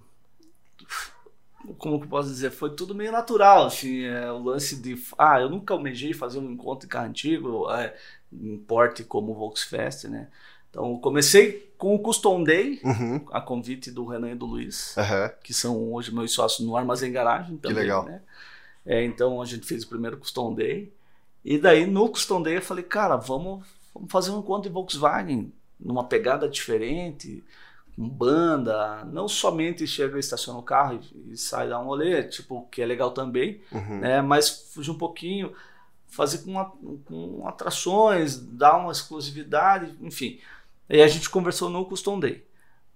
Como 1.82 1.98
que 1.98 2.04
eu 2.04 2.10
posso 2.10 2.28
dizer? 2.28 2.52
Foi 2.52 2.70
tudo 2.70 2.94
meio 2.94 3.10
natural, 3.10 3.66
assim, 3.66 4.04
é, 4.04 4.30
o 4.30 4.38
lance 4.38 4.76
de. 4.76 4.96
Ah, 5.18 5.40
eu 5.40 5.50
nunca 5.50 5.74
almejei 5.74 6.14
fazer 6.14 6.38
um 6.38 6.52
encontro 6.52 6.86
de 6.86 6.92
carro 6.92 7.08
antigo, 7.08 7.68
é, 7.72 7.92
em 8.32 8.56
porte 8.56 9.02
como 9.02 9.32
o 9.32 9.34
Volksfest, 9.34 10.04
né? 10.04 10.28
Então, 10.70 10.96
comecei 10.98 11.74
com 11.76 11.92
o 11.92 11.98
Custom 11.98 12.44
Day, 12.44 12.80
uhum. 12.84 13.26
a 13.32 13.40
convite 13.40 13.90
do 13.90 14.06
Renan 14.06 14.30
e 14.30 14.34
do 14.36 14.46
Luiz, 14.46 14.96
uhum. 14.96 15.30
que 15.42 15.52
são 15.52 15.92
hoje 15.92 16.14
meus 16.14 16.30
sócios 16.30 16.64
no 16.64 16.76
Armazém 16.76 17.10
Garagem 17.10 17.56
também. 17.56 17.78
Que 17.78 17.82
legal. 17.82 18.04
Né? 18.04 18.22
É, 18.86 19.04
então, 19.04 19.42
a 19.42 19.44
gente 19.44 19.66
fez 19.66 19.82
o 19.82 19.88
primeiro 19.88 20.16
Custom 20.18 20.54
Day. 20.54 20.92
E 21.44 21.58
daí, 21.58 21.84
no 21.84 22.08
Custom 22.08 22.40
Day, 22.42 22.58
eu 22.58 22.62
falei, 22.62 22.84
cara, 22.84 23.16
vamos, 23.16 23.66
vamos 23.92 24.12
fazer 24.12 24.30
um 24.30 24.38
encontro 24.38 24.70
de 24.70 24.72
Volkswagen, 24.72 25.52
numa 25.80 26.04
pegada 26.04 26.48
diferente, 26.48 27.42
banda, 27.96 29.04
não 29.04 29.28
somente 29.28 29.86
chega 29.86 30.16
e 30.16 30.20
estaciona 30.20 30.58
o 30.58 30.62
carro 30.62 31.00
e, 31.14 31.32
e 31.32 31.36
sai 31.36 31.68
dar 31.68 31.80
um 31.80 31.84
rolê, 31.84 32.22
tipo, 32.22 32.66
que 32.70 32.80
é 32.80 32.86
legal 32.86 33.10
também, 33.10 33.60
uhum. 33.70 34.00
né? 34.00 34.22
mas 34.22 34.70
fugir 34.72 34.90
um 34.90 34.98
pouquinho, 34.98 35.52
fazer 36.06 36.38
com, 36.38 36.98
com 37.04 37.46
atrações, 37.46 38.36
dar 38.36 38.76
uma 38.78 38.92
exclusividade, 38.92 39.94
enfim. 40.00 40.38
E 40.88 41.00
a 41.00 41.08
gente 41.08 41.28
conversou 41.28 41.68
no 41.70 41.84
Custom 41.84 42.18
Day. 42.18 42.44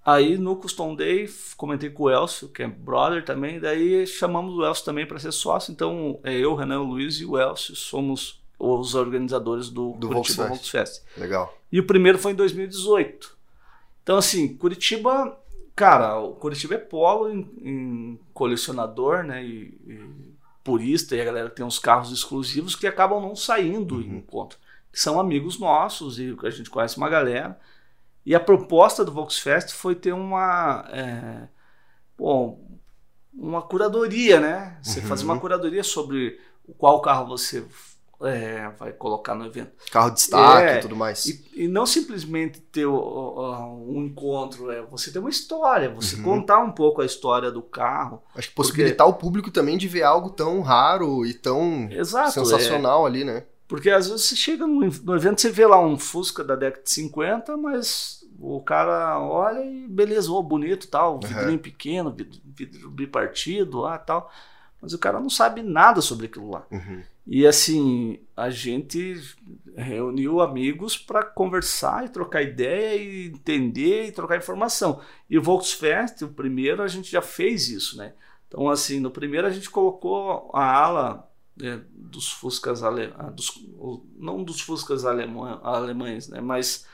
Aí 0.05 0.39
no 0.39 0.55
Custom 0.55 0.95
Day 0.95 1.29
comentei 1.57 1.91
com 1.91 2.05
o 2.05 2.11
Elcio, 2.11 2.49
que 2.49 2.63
é 2.63 2.69
brother 2.69 3.25
também, 3.25 3.59
daí 3.59 4.07
chamamos 4.07 4.55
o 4.55 4.65
Elcio 4.65 4.85
também 4.85 5.05
para 5.05 5.19
ser 5.19 5.33
sócio. 5.33 5.73
Então 5.73 6.21
é 6.23 6.33
eu, 6.33 6.55
Renan, 6.55 6.81
o 6.81 6.85
Luiz 6.85 7.17
e 7.17 7.25
o 7.25 7.39
Elcio 7.39 7.75
somos 7.75 8.41
os 8.59 8.95
organizadores 8.95 9.69
do, 9.69 9.93
do 9.95 10.09
Curitiba 10.09 10.47
Volksfest. 10.47 11.03
Legal. 11.17 11.53
E 11.71 11.81
o 11.81 11.87
primeiro 11.87 12.19
foi 12.19 12.33
em 12.33 12.37
2018. 12.37 13.36
Então 14.07 14.19
assim, 14.19 14.57
Curitiba, 14.57 15.37
cara, 15.75 16.17
o 16.21 16.37
Curitiba 16.37 16.77
é 16.77 16.79
polo 16.79 17.29
em, 17.29 17.41
em 17.61 18.21
colecionador, 18.33 19.25
né? 19.25 19.45
E, 19.45 19.81
e, 19.85 20.37
purista 20.63 21.17
e 21.17 21.21
a 21.21 21.25
galera 21.25 21.51
tem 21.51 21.67
uns 21.67 21.81
carros 21.81 22.13
exclusivos 22.13 22.77
que 22.77 22.87
acabam 22.87 23.21
não 23.21 23.35
saindo 23.35 23.97
uhum. 23.97 24.01
em 24.01 24.17
encontro. 24.19 24.61
São 24.93 25.19
amigos 25.19 25.59
nossos 25.59 26.21
e 26.21 26.37
a 26.41 26.51
gente 26.51 26.71
conhece 26.71 26.97
uma 26.97 27.09
galera. 27.09 27.59
E 28.25 28.33
a 28.33 28.39
proposta 28.39 29.05
do 29.05 29.11
Volksfest 29.11 29.73
foi 29.73 29.97
ter 29.97 30.13
uma. 30.13 30.89
É, 30.93 31.49
bom, 32.17 32.65
uma 33.35 33.61
curadoria, 33.61 34.39
né? 34.39 34.79
Você 34.85 35.01
uhum. 35.01 35.07
fazer 35.07 35.25
uma 35.25 35.41
curadoria 35.41 35.83
sobre 35.83 36.41
qual 36.79 37.03
carro 37.03 37.27
você 37.27 37.67
é, 38.23 38.71
vai 38.79 38.93
colocar 38.93 39.35
no 39.35 39.45
evento. 39.45 39.73
Carro 39.91 40.11
de 40.11 40.17
destaque 40.17 40.69
é, 40.69 40.79
e 40.79 40.81
tudo 40.81 40.97
mais. 40.97 41.27
E, 41.27 41.65
e, 41.65 41.69
não 41.69 41.85
simplesmente 41.85 42.61
ter 42.61 42.87
o, 42.87 43.85
um 43.89 44.05
encontro, 44.05 44.71
é 44.71 44.83
você 44.83 45.11
ter 45.11 45.19
uma 45.19 45.29
história, 45.29 45.91
você 45.91 46.17
uhum. 46.17 46.23
contar 46.23 46.59
um 46.59 46.73
pouco 46.73 47.03
a 47.03 47.07
história 47.07 47.51
do 47.51 47.63
carro. 47.63 48.23
Acho 48.35 48.49
que 48.49 48.55
possibilitar 48.55 49.07
porque... 49.07 49.19
o 49.19 49.21
público 49.21 49.51
também 49.51 49.77
de 49.77 49.87
ver 49.87 50.03
algo 50.03 50.31
tão 50.31 50.61
raro 50.63 51.27
e 51.27 51.35
tão 51.35 51.89
Exato, 51.91 52.33
sensacional 52.33 53.05
é. 53.05 53.11
ali, 53.11 53.25
né? 53.25 53.45
Porque 53.69 53.91
às 53.91 54.09
vezes 54.09 54.25
você 54.25 54.37
chega 54.37 54.67
no, 54.67 54.81
no 54.81 55.17
evento, 55.17 55.41
você 55.41 55.51
vê 55.51 55.67
lá 55.67 55.81
um 55.81 55.99
Fusca 55.99 56.45
da 56.45 56.55
década 56.55 56.85
de 56.85 56.91
50, 56.91 57.57
mas 57.57 58.25
o 58.39 58.61
cara 58.61 59.19
olha 59.21 59.65
e 59.65 59.89
beleza, 59.89 60.31
oh, 60.31 60.43
bonito 60.43 60.89
tal, 60.89 61.19
vidrinho 61.19 61.53
uhum. 61.53 61.59
pequeno, 61.59 62.13
vidro, 62.13 62.41
vidro 62.45 62.91
bipartido 62.91 63.81
lá 63.81 63.99
tal. 63.99 64.31
Mas 64.81 64.93
o 64.93 64.99
cara 64.99 65.19
não 65.19 65.31
sabe 65.31 65.63
nada 65.63 66.01
sobre 66.01 66.27
aquilo 66.27 66.51
lá. 66.51 66.65
Uhum. 66.71 67.03
E 67.27 67.47
assim, 67.47 68.21
a 68.37 68.49
gente 68.51 69.21
reuniu 69.77 70.41
amigos 70.41 70.97
para 70.97 71.25
conversar 71.25 72.05
e 72.05 72.09
trocar 72.09 72.43
ideia 72.43 72.97
e 72.97 73.27
entender 73.27 74.07
e 74.07 74.13
trocar 74.13 74.37
informação. 74.37 75.01
E 75.29 75.37
o 75.37 75.43
Volksfest, 75.43 76.23
o 76.23 76.29
primeiro, 76.29 76.83
a 76.83 76.89
gente 76.89 77.11
já 77.11 77.21
fez 77.21 77.69
isso, 77.69 77.97
né? 77.97 78.13
Então, 78.47 78.69
assim, 78.69 79.01
no 79.01 79.11
primeiro 79.11 79.47
a 79.47 79.51
gente 79.51 79.69
colocou 79.69 80.51
a 80.55 80.65
ala 80.65 81.29
é, 81.61 81.81
dos 81.91 82.31
Fuscas 82.31 82.83
alemães, 82.83 83.35
dos, 83.35 83.51
não 84.17 84.45
dos 84.45 84.61
Fuscas 84.61 85.05
alemã, 85.05 85.61
alemães, 85.65 86.29
né, 86.29 86.41
mas 86.41 86.87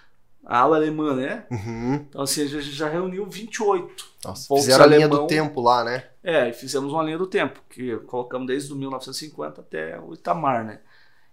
a 0.45 0.61
ala 0.61 0.77
alemã, 0.77 1.15
né? 1.15 1.47
Uhum. 1.51 1.95
Então, 1.95 2.23
assim, 2.23 2.43
a 2.43 2.47
gente 2.47 2.73
já 2.73 2.89
reuniu 2.89 3.27
28. 3.27 4.07
Nossa, 4.25 4.55
fizeram 4.55 4.85
a 4.85 4.87
linha 4.87 5.09
do 5.09 5.27
tempo 5.27 5.61
lá, 5.61 5.85
né? 5.85 6.09
É, 6.23 6.49
e 6.49 6.53
fizemos 6.53 6.93
uma 6.93 7.03
linha 7.03 7.19
do 7.19 7.27
tempo, 7.27 7.61
que 7.69 7.97
colocamos 8.07 8.47
desde 8.47 8.73
o 8.73 8.77
1950 8.77 9.61
até 9.61 10.01
o 10.01 10.15
Itamar, 10.15 10.65
né? 10.65 10.81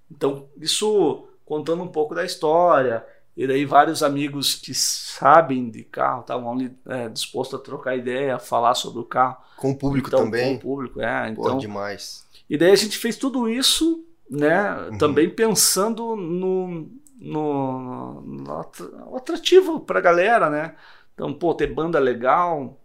Então, 0.09 0.47
isso 0.59 1.27
contando 1.45 1.83
um 1.83 1.87
pouco 1.87 2.15
da 2.15 2.25
história, 2.25 3.05
e 3.37 3.47
daí 3.47 3.65
vários 3.65 4.03
amigos 4.03 4.55
que 4.55 4.73
sabem 4.73 5.69
de 5.69 5.83
carro 5.83 6.21
estavam 6.21 6.51
ali 6.51 6.75
é, 6.87 7.07
dispostos 7.07 7.59
a 7.59 7.63
trocar 7.63 7.95
ideia, 7.95 8.35
a 8.35 8.39
falar 8.39 8.73
sobre 8.73 8.99
o 8.99 9.05
carro. 9.05 9.37
Com 9.55 9.71
o 9.71 9.77
público 9.77 10.07
então, 10.07 10.25
também? 10.25 10.53
Com 10.53 10.57
o 10.57 10.59
público, 10.59 11.01
é. 11.01 11.29
Então, 11.29 11.53
Pô, 11.53 11.57
demais. 11.57 12.27
E 12.49 12.57
daí 12.57 12.71
a 12.71 12.75
gente 12.75 12.97
fez 12.97 13.15
tudo 13.15 13.47
isso, 13.47 14.03
né? 14.29 14.73
Uhum. 14.73 14.97
Também 14.97 15.29
pensando 15.29 16.15
no, 16.15 16.89
no, 17.19 18.21
no 18.21 19.15
atrativo 19.15 19.79
para 19.79 19.99
a 19.99 20.01
galera, 20.01 20.49
né? 20.49 20.75
Então, 21.13 21.33
pô, 21.33 21.53
ter 21.53 21.67
banda 21.67 21.99
legal, 21.99 22.79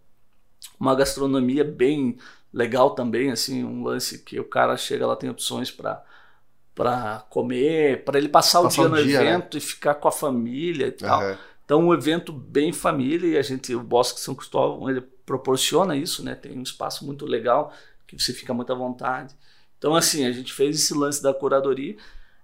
uma 0.85 0.95
gastronomia 0.95 1.63
bem 1.63 2.17
legal 2.53 2.91
também, 2.91 3.31
assim, 3.31 3.63
um 3.63 3.83
lance 3.83 4.19
que 4.19 4.39
o 4.39 4.45
cara 4.45 4.77
chega 4.77 5.05
lá 5.05 5.15
tem 5.15 5.29
opções 5.29 5.69
para 5.71 6.03
para 6.73 7.25
comer, 7.29 8.03
para 8.03 8.17
ele 8.17 8.27
passar, 8.27 8.61
passar 8.61 8.81
o 8.81 8.89
dia 8.89 8.97
no 8.97 9.03
dia, 9.03 9.19
né? 9.19 9.29
evento 9.29 9.55
né? 9.55 9.57
e 9.57 9.61
ficar 9.61 9.95
com 9.95 10.09
a 10.09 10.11
família 10.11 10.87
e 10.87 10.91
tal. 10.91 11.21
Uhum. 11.21 11.37
Então, 11.63 11.87
um 11.87 11.93
evento 11.93 12.33
bem 12.33 12.73
família 12.73 13.27
e 13.29 13.37
a 13.37 13.41
gente, 13.41 13.73
o 13.73 13.81
Bosque 13.81 14.19
São 14.19 14.35
Cristóvão, 14.35 14.89
ele 14.89 14.99
proporciona 15.25 15.95
isso, 15.95 16.21
né? 16.21 16.35
Tem 16.35 16.57
um 16.57 16.61
espaço 16.61 17.05
muito 17.05 17.25
legal 17.25 17.73
que 18.05 18.21
você 18.21 18.33
fica 18.33 18.53
muito 18.53 18.73
à 18.73 18.75
vontade. 18.75 19.33
Então, 19.77 19.95
assim, 19.95 20.25
a 20.25 20.31
gente 20.33 20.53
fez 20.53 20.75
esse 20.75 20.93
lance 20.93 21.23
da 21.23 21.33
curadoria. 21.33 21.95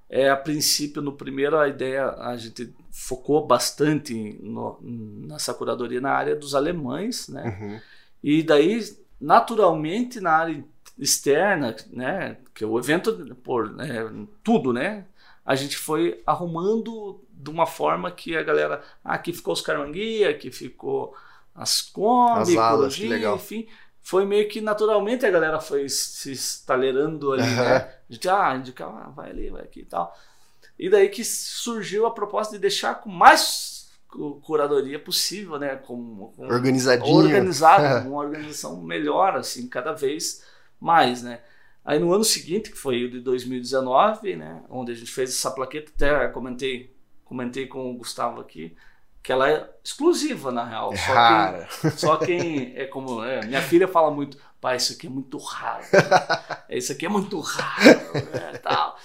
É, 0.10 0.30
a 0.30 0.38
princípio, 0.38 1.02
no 1.02 1.12
primeiro, 1.12 1.58
a 1.58 1.68
ideia, 1.68 2.10
a 2.12 2.36
gente 2.38 2.74
focou 2.90 3.46
bastante 3.46 4.38
no, 4.42 4.80
nessa 4.82 5.54
curadoria 5.54 6.02
na 6.02 6.12
área 6.12 6.36
dos 6.36 6.56
alemães, 6.56 7.28
né? 7.28 7.58
Uhum. 7.60 7.82
E 8.24 8.44
daí, 8.44 8.82
naturalmente, 9.20 10.20
na 10.20 10.32
área 10.32 10.64
externa, 10.98 11.76
né, 11.92 12.38
que 12.54 12.64
é 12.64 12.68
o 12.68 12.78
evento 12.78 13.36
por 13.44 13.72
né, 13.74 14.10
tudo, 14.44 14.72
né, 14.72 15.06
a 15.46 15.56
gente 15.56 15.78
foi 15.78 16.22
arrumando 16.26 17.20
de 17.32 17.50
uma 17.50 17.66
forma 17.66 18.12
que 18.12 18.38
a 18.38 18.44
galera, 18.44 18.84
ah, 19.04 19.16
aqui 19.16 19.34
ficou 19.34 19.54
os 19.54 19.62
caranguia, 19.62 20.30
aqui 20.30 20.52
ficou 20.52 21.16
as 21.56 21.82
Kombi, 21.82 22.54
ecologia, 22.54 23.34
enfim, 23.34 23.68
foi 24.02 24.26
meio 24.26 24.48
que 24.48 24.62
naturalmente 24.62 25.26
a 25.26 25.32
galera 25.32 25.60
foi 25.60 25.90
se 25.90 26.32
estalerando 26.32 27.34
ali, 27.34 27.44
uhum. 27.44 27.56
né? 27.56 27.76
A 27.78 28.14
gente, 28.14 28.30
ah, 28.30 28.56
indicava, 28.56 29.06
ah, 29.06 29.10
vai 29.10 29.30
ali, 29.30 29.50
vai 29.50 29.62
aqui 29.64 29.82
e 29.82 29.86
tal. 29.86 30.16
E 30.78 30.90
daí 30.90 31.10
que 31.10 31.24
surgiu 31.24 32.06
a 32.06 32.12
proposta 32.12 32.54
de 32.54 32.60
deixar 32.60 32.96
com 32.96 33.10
mais 33.10 33.71
curadoria 34.42 35.00
possível, 35.00 35.58
né? 35.58 35.76
Com, 35.76 36.32
com 36.36 36.48
Organizadinho. 36.48 37.16
Organizado, 37.16 38.08
uma 38.10 38.20
organização 38.20 38.82
melhor, 38.82 39.36
assim, 39.36 39.68
cada 39.68 39.94
vez 39.94 40.44
mais, 40.80 41.24
né? 41.24 41.40
Aí 41.84 41.98
no 41.98 42.14
ano 42.14 42.24
seguinte, 42.24 42.70
que 42.70 42.78
foi 42.78 43.06
o 43.06 43.10
de 43.10 43.20
2019, 43.22 44.36
né? 44.36 44.62
Onde 44.70 44.92
a 44.92 44.96
gente 44.96 45.12
fez 45.12 45.32
essa 45.32 45.50
plaqueta, 45.50 45.92
até 45.96 46.28
comentei, 46.28 46.96
comentei 47.24 47.66
com 47.66 47.90
o 47.90 47.98
Gustavo 47.98 48.40
aqui, 48.40 48.76
que 49.24 49.32
ela 49.32 49.50
é 49.50 49.70
exclusiva, 49.84 50.52
na 50.52 50.64
real. 50.64 50.94
É 50.94 50.98
só, 50.98 51.14
rara. 51.14 51.68
Quem, 51.82 51.92
só 51.92 52.18
quem 52.18 52.74
é 52.76 52.86
como. 52.86 53.24
É, 53.24 53.46
minha 53.46 53.62
filha 53.62 53.88
fala 53.88 54.12
muito, 54.12 54.38
pai, 54.62 54.78
isso 54.78 54.94
aqui 54.94 55.08
é 55.08 55.10
muito 55.10 55.38
raro. 55.38 55.84
Né? 55.92 56.58
Isso 56.78 56.92
aqui 56.94 57.06
é 57.06 57.10
muito 57.10 57.38
raro. 57.42 58.00
Né, 58.34 58.58
tal. 58.64 58.96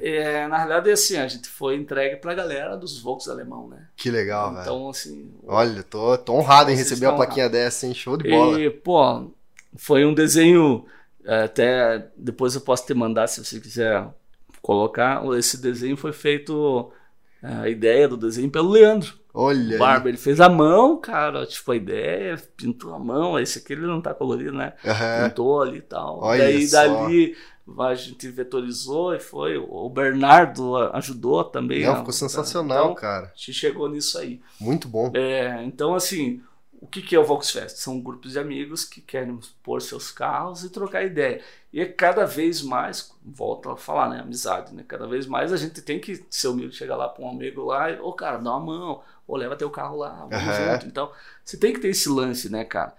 É, 0.00 0.46
na 0.46 0.58
realidade, 0.58 0.90
é 0.90 0.92
assim, 0.92 1.16
a 1.16 1.26
gente 1.26 1.48
foi 1.48 1.74
entregue 1.74 2.16
pra 2.16 2.34
galera 2.34 2.76
dos 2.76 3.00
Volks 3.00 3.28
alemão, 3.28 3.66
né? 3.68 3.88
Que 3.96 4.10
legal, 4.10 4.50
velho. 4.50 4.62
Então, 4.62 4.88
assim. 4.88 5.32
Olha, 5.44 5.82
tô, 5.82 6.16
tô 6.18 6.34
honrado 6.34 6.70
em 6.70 6.76
receber 6.76 7.06
a 7.06 7.08
estão 7.08 7.16
plaquinha 7.16 7.48
dessa, 7.48 7.86
hein? 7.86 7.94
Show 7.94 8.16
de 8.16 8.30
bola. 8.30 8.60
E, 8.60 8.70
pô, 8.70 9.28
foi 9.76 10.04
um 10.04 10.14
desenho. 10.14 10.84
é, 11.24 11.42
Até 11.42 12.10
depois 12.16 12.54
eu 12.54 12.60
posso 12.60 12.86
te 12.86 12.94
mandar 12.94 13.26
se 13.26 13.44
você 13.44 13.58
quiser 13.58 14.06
colocar. 14.62 15.24
Esse 15.36 15.56
desenho 15.60 15.96
foi 15.96 16.12
feito. 16.12 16.92
é, 17.42 17.52
A 17.54 17.68
ideia 17.68 18.06
do 18.06 18.16
desenho 18.16 18.50
pelo 18.50 18.70
Leandro. 18.70 19.18
Olha. 19.32 19.72
aí. 19.74 19.78
Barba, 19.78 20.08
ele 20.08 20.18
fez 20.18 20.40
a 20.40 20.48
mão, 20.48 20.96
cara, 21.00 21.46
tipo, 21.46 21.70
a 21.72 21.76
ideia, 21.76 22.36
pintou 22.56 22.94
a 22.94 22.98
mão, 22.98 23.38
esse 23.38 23.58
aqui 23.58 23.72
ele 23.72 23.86
não 23.86 24.00
tá 24.00 24.12
colorido, 24.14 24.52
né? 24.52 24.72
Aham. 24.84 25.28
Pintou 25.28 25.62
ali 25.62 25.78
e 25.78 25.82
tal. 25.82 26.20
Olha 26.22 26.44
Daí 26.44 26.66
só. 26.66 26.76
dali 26.82 27.36
a 27.78 27.94
gente 27.94 28.28
vetorizou 28.28 29.14
e 29.14 29.20
foi. 29.20 29.56
O 29.56 29.88
Bernardo 29.88 30.76
ajudou 30.94 31.44
também. 31.44 31.84
Não, 31.84 31.92
né? 31.92 31.98
ficou 31.98 32.12
sensacional, 32.12 32.84
Então, 32.86 32.94
cara. 32.96 33.26
a 33.26 33.36
gente 33.36 33.52
chegou 33.52 33.88
nisso 33.88 34.18
aí. 34.18 34.40
Muito 34.60 34.88
bom. 34.88 35.12
É, 35.14 35.62
então, 35.62 35.94
assim, 35.94 36.42
o 36.80 36.86
que, 36.88 37.00
que 37.00 37.14
é 37.14 37.18
o 37.20 37.24
Volksfest? 37.24 37.76
São 37.78 38.00
grupos 38.00 38.32
de 38.32 38.38
amigos 38.40 38.84
que 38.84 39.00
querem 39.00 39.38
pôr 39.62 39.80
seus 39.82 40.10
carros 40.10 40.64
e 40.64 40.70
trocar 40.70 41.04
ideia. 41.04 41.40
E 41.72 41.80
é 41.80 41.86
cada 41.86 42.26
vez 42.26 42.62
mais, 42.62 43.14
volta 43.24 43.72
a 43.72 43.76
falar, 43.76 44.08
né? 44.08 44.20
Amizade, 44.20 44.74
né? 44.74 44.84
Cada 44.86 45.06
vez 45.06 45.26
mais 45.26 45.52
a 45.52 45.56
gente 45.56 45.80
tem 45.82 46.00
que 46.00 46.24
ser 46.28 46.48
humilde, 46.48 46.74
chegar 46.74 46.96
lá 46.96 47.08
para 47.08 47.24
um 47.24 47.30
amigo 47.30 47.64
lá 47.64 47.90
e, 47.90 48.00
ô, 48.00 48.12
cara, 48.12 48.38
dá 48.38 48.50
uma 48.50 48.60
mão, 48.60 49.02
ou 49.26 49.36
leva 49.36 49.56
teu 49.56 49.70
carro 49.70 49.96
lá, 49.96 50.26
vamos 50.28 50.34
Aham. 50.34 50.72
junto. 50.72 50.86
Então, 50.86 51.12
você 51.44 51.56
tem 51.56 51.72
que 51.72 51.78
ter 51.80 51.88
esse 51.88 52.08
lance, 52.08 52.50
né, 52.50 52.64
cara? 52.64 52.94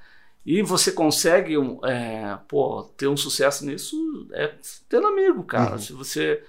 E 0.46 0.62
você 0.62 0.92
consegue 0.92 1.56
é, 1.84 2.38
pô, 2.48 2.84
ter 2.98 3.08
um 3.08 3.18
sucesso 3.18 3.66
nisso 3.66 4.28
é 4.32 4.56
tendo 4.90 5.08
amigo, 5.08 5.44
cara. 5.44 5.74
Uhum. 5.74 5.78
Se 5.80 5.94
você. 5.94 6.44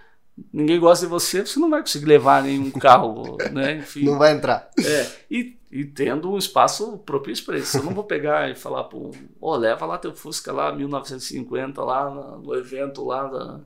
Ninguém 0.53 0.80
gosta 0.80 1.05
de 1.07 1.11
você, 1.11 1.45
você 1.45 1.59
não 1.61 1.68
vai 1.70 1.80
conseguir 1.80 2.07
levar 2.07 2.43
nenhum 2.43 2.70
carro, 2.70 3.37
né? 3.53 3.76
Enfim. 3.76 4.05
Não 4.05 4.18
vai 4.18 4.33
entrar. 4.33 4.70
É, 4.78 5.07
e, 5.30 5.57
e 5.70 5.85
tendo 5.85 6.30
um 6.33 6.39
espaço 6.39 6.99
propício 7.05 7.45
para 7.45 7.59
isso. 7.59 7.76
Eu 7.78 7.83
não 7.85 7.93
vou 7.95 8.05
pegar 8.05 8.51
e 8.51 8.55
falar, 8.55 8.85
pô, 8.85 9.11
ó, 9.41 9.57
leva 9.57 9.85
lá 9.87 9.99
teu 9.99 10.14
Fusca 10.14 10.51
lá, 10.53 10.72
1950, 10.72 11.83
lá 11.83 12.11
no, 12.11 12.55
evento 12.55 13.05
lá, 13.05 13.24
da... 13.26 13.61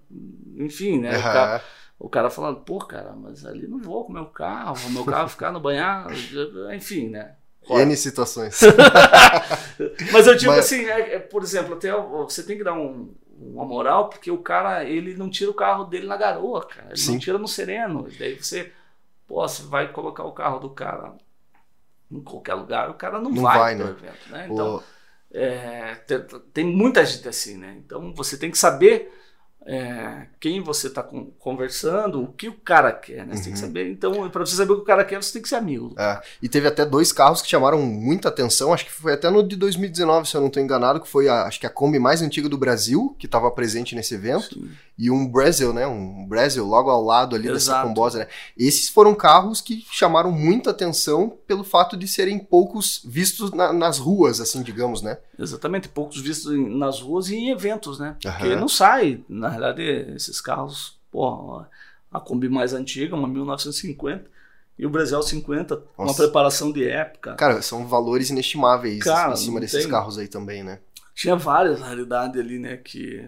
enfim, 0.57 0.99
né? 1.01 1.17
O, 1.17 1.23
cara, 1.23 1.63
o 2.01 2.09
cara 2.09 2.31
falando, 2.31 2.61
pô, 2.61 2.79
cara, 2.79 3.13
mas 3.17 3.45
ali 3.47 3.67
não 3.69 3.79
vou 3.81 4.05
com 4.05 4.11
o 4.11 4.15
meu 4.15 4.27
carro, 4.27 4.77
o 4.87 4.91
meu 4.91 5.05
carro 5.05 5.29
ficar 5.29 5.53
no 5.53 5.61
banhado, 5.61 6.13
enfim, 6.75 7.09
né? 7.11 7.35
N 7.69 7.97
situações. 7.97 8.61
Mas 10.13 10.27
eu 10.27 10.37
digo 10.37 10.53
Mas- 10.53 10.67
assim, 10.67 10.85
é- 10.85 11.17
é, 11.17 11.19
por 11.19 11.43
exemplo, 11.43 11.75
até 11.75 11.91
você 11.93 12.43
tem 12.43 12.57
que 12.57 12.63
dar 12.65 12.75
um- 12.75 13.13
uma 13.39 13.65
moral, 13.65 14.09
porque 14.09 14.31
o 14.31 14.39
cara, 14.39 14.85
ele 14.85 15.15
não 15.15 15.29
tira 15.29 15.51
o 15.51 15.55
carro 15.55 15.85
dele 15.85 16.07
na 16.07 16.17
garoa, 16.17 16.65
cara. 16.67 16.89
Ele 16.89 16.97
Sim. 16.97 17.13
não 17.13 17.19
tira 17.19 17.39
no 17.39 17.49
sereno. 17.49 18.09
Daí 18.19 18.37
você, 18.37 18.73
pô, 19.27 19.47
você 19.47 19.63
vai 19.63 19.93
colocar 19.93 20.25
o 20.25 20.33
carro 20.33 20.59
do 20.59 20.71
cara 20.71 21.15
em 22.11 22.21
qualquer 22.23 22.55
lugar, 22.55 22.91
o 22.91 22.95
cara 22.95 23.19
não, 23.19 23.31
Não 23.31 23.43
vai, 23.43 23.59
vai, 23.59 23.75
né? 23.75 23.85
evento, 23.85 24.31
né? 24.31 24.49
Então, 24.51 24.83
é, 25.33 25.95
tem, 26.07 26.19
tem 26.53 26.65
muita 26.65 27.05
gente 27.05 27.29
assim, 27.29 27.57
né? 27.57 27.77
Então 27.85 28.15
você 28.15 28.39
tem 28.39 28.51
que 28.51 28.59
saber 28.59 29.13
é, 29.67 30.27
quem 30.39 30.61
você 30.61 30.87
está 30.87 31.03
conversando, 31.41 32.23
o 32.23 32.33
que 32.33 32.49
o 32.49 32.53
cara 32.55 32.93
quer, 32.93 33.27
né? 33.27 33.35
Você 33.37 33.45
tem 33.45 33.53
que 33.53 33.59
Uhum. 33.61 33.67
saber. 33.67 33.91
Então, 33.91 34.31
para 34.31 34.47
você 34.47 34.55
saber 34.57 34.73
o 34.73 34.77
que 34.77 34.83
o 34.83 34.87
cara 34.87 35.05
quer, 35.05 35.23
você 35.23 35.33
tem 35.33 35.43
que 35.43 35.49
ser 35.49 35.57
amigo. 35.57 35.95
É, 35.99 36.21
e 36.41 36.49
teve 36.49 36.69
até 36.69 36.85
dois 36.87 37.13
carros 37.13 37.43
que 37.43 37.49
chamaram 37.49 37.81
muita 37.83 38.29
atenção, 38.29 38.73
acho 38.73 38.85
que 38.85 38.93
foi 38.93 39.13
até 39.13 39.29
no 39.31 39.43
de 39.43 39.57
2019, 39.57 40.29
se 40.29 40.37
eu 40.37 40.41
não 40.41 40.49
estou 40.49 40.63
enganado, 40.63 41.01
que 41.01 41.09
foi 41.09 41.29
a, 41.29 41.43
acho 41.45 41.59
que 41.61 41.67
a 41.67 41.71
Kombi 41.71 41.99
mais 41.99 42.23
antiga 42.23 42.49
do 42.49 42.57
Brasil, 42.59 43.15
que 43.19 43.27
estava 43.27 43.51
presente 43.51 43.95
nesse 43.95 44.15
evento, 44.15 44.55
Sim. 44.55 44.71
E 44.99 45.11
um 45.11 45.29
Brasil, 45.31 45.73
né, 45.73 45.87
um 45.87 46.27
Brasil 46.27 46.65
logo 46.65 46.89
ao 46.91 47.03
lado 47.05 47.37
ali 47.37 47.45
dessa 47.45 47.73
Exato. 47.73 47.87
combosa, 47.89 48.19
né. 48.21 48.29
Esses 48.57 48.89
foram 48.89 49.15
carros 49.15 49.61
que 49.61 49.85
chamaram 49.91 50.33
muita 50.33 50.71
atenção 50.71 51.37
pelo 51.47 51.63
fato 51.65 51.97
de 51.97 52.09
serem 52.09 52.39
poucos 52.39 53.03
vistos 53.05 53.53
na- 53.53 53.73
nas 53.73 53.99
ruas, 53.99 54.41
assim, 54.41 54.63
digamos, 54.63 55.03
né. 55.03 55.19
Exatamente, 55.39 55.89
poucos 55.89 56.21
vistos 56.21 56.53
nas 56.77 57.01
ruas 57.01 57.29
e 57.29 57.35
em 57.37 57.51
eventos, 57.51 57.99
né? 57.99 58.17
Porque 58.23 58.29
Aham. 58.29 58.57
não 58.61 58.69
sai, 58.69 59.23
na 59.29 59.49
realidade, 59.49 59.83
esses 60.15 60.41
carros, 60.41 60.99
pô, 61.11 61.63
a 62.11 62.19
Kombi 62.21 62.49
mais 62.49 62.73
antiga, 62.73 63.15
uma 63.15 63.29
1950, 63.29 64.31
e 64.79 64.87
o 64.87 64.91
Brasil 64.91 65.21
50, 65.23 65.77
uma 65.99 66.07
Nossa. 66.07 66.23
preparação 66.23 66.71
de 66.73 66.87
época. 66.89 67.35
Cara, 67.35 67.61
são 67.63 67.87
valores 67.87 68.31
inestimáveis 68.31 69.03
Cara, 69.05 69.33
em 69.33 69.37
cima 69.37 69.61
desses 69.61 69.83
tem. 69.83 69.91
carros 69.91 70.19
aí 70.19 70.29
também, 70.29 70.63
né. 70.63 70.79
Tinha 71.15 71.35
várias, 71.37 71.81
na 71.81 71.87
realidade, 71.87 72.39
ali, 72.39 72.59
né? 72.59 72.77
Que, 72.77 73.27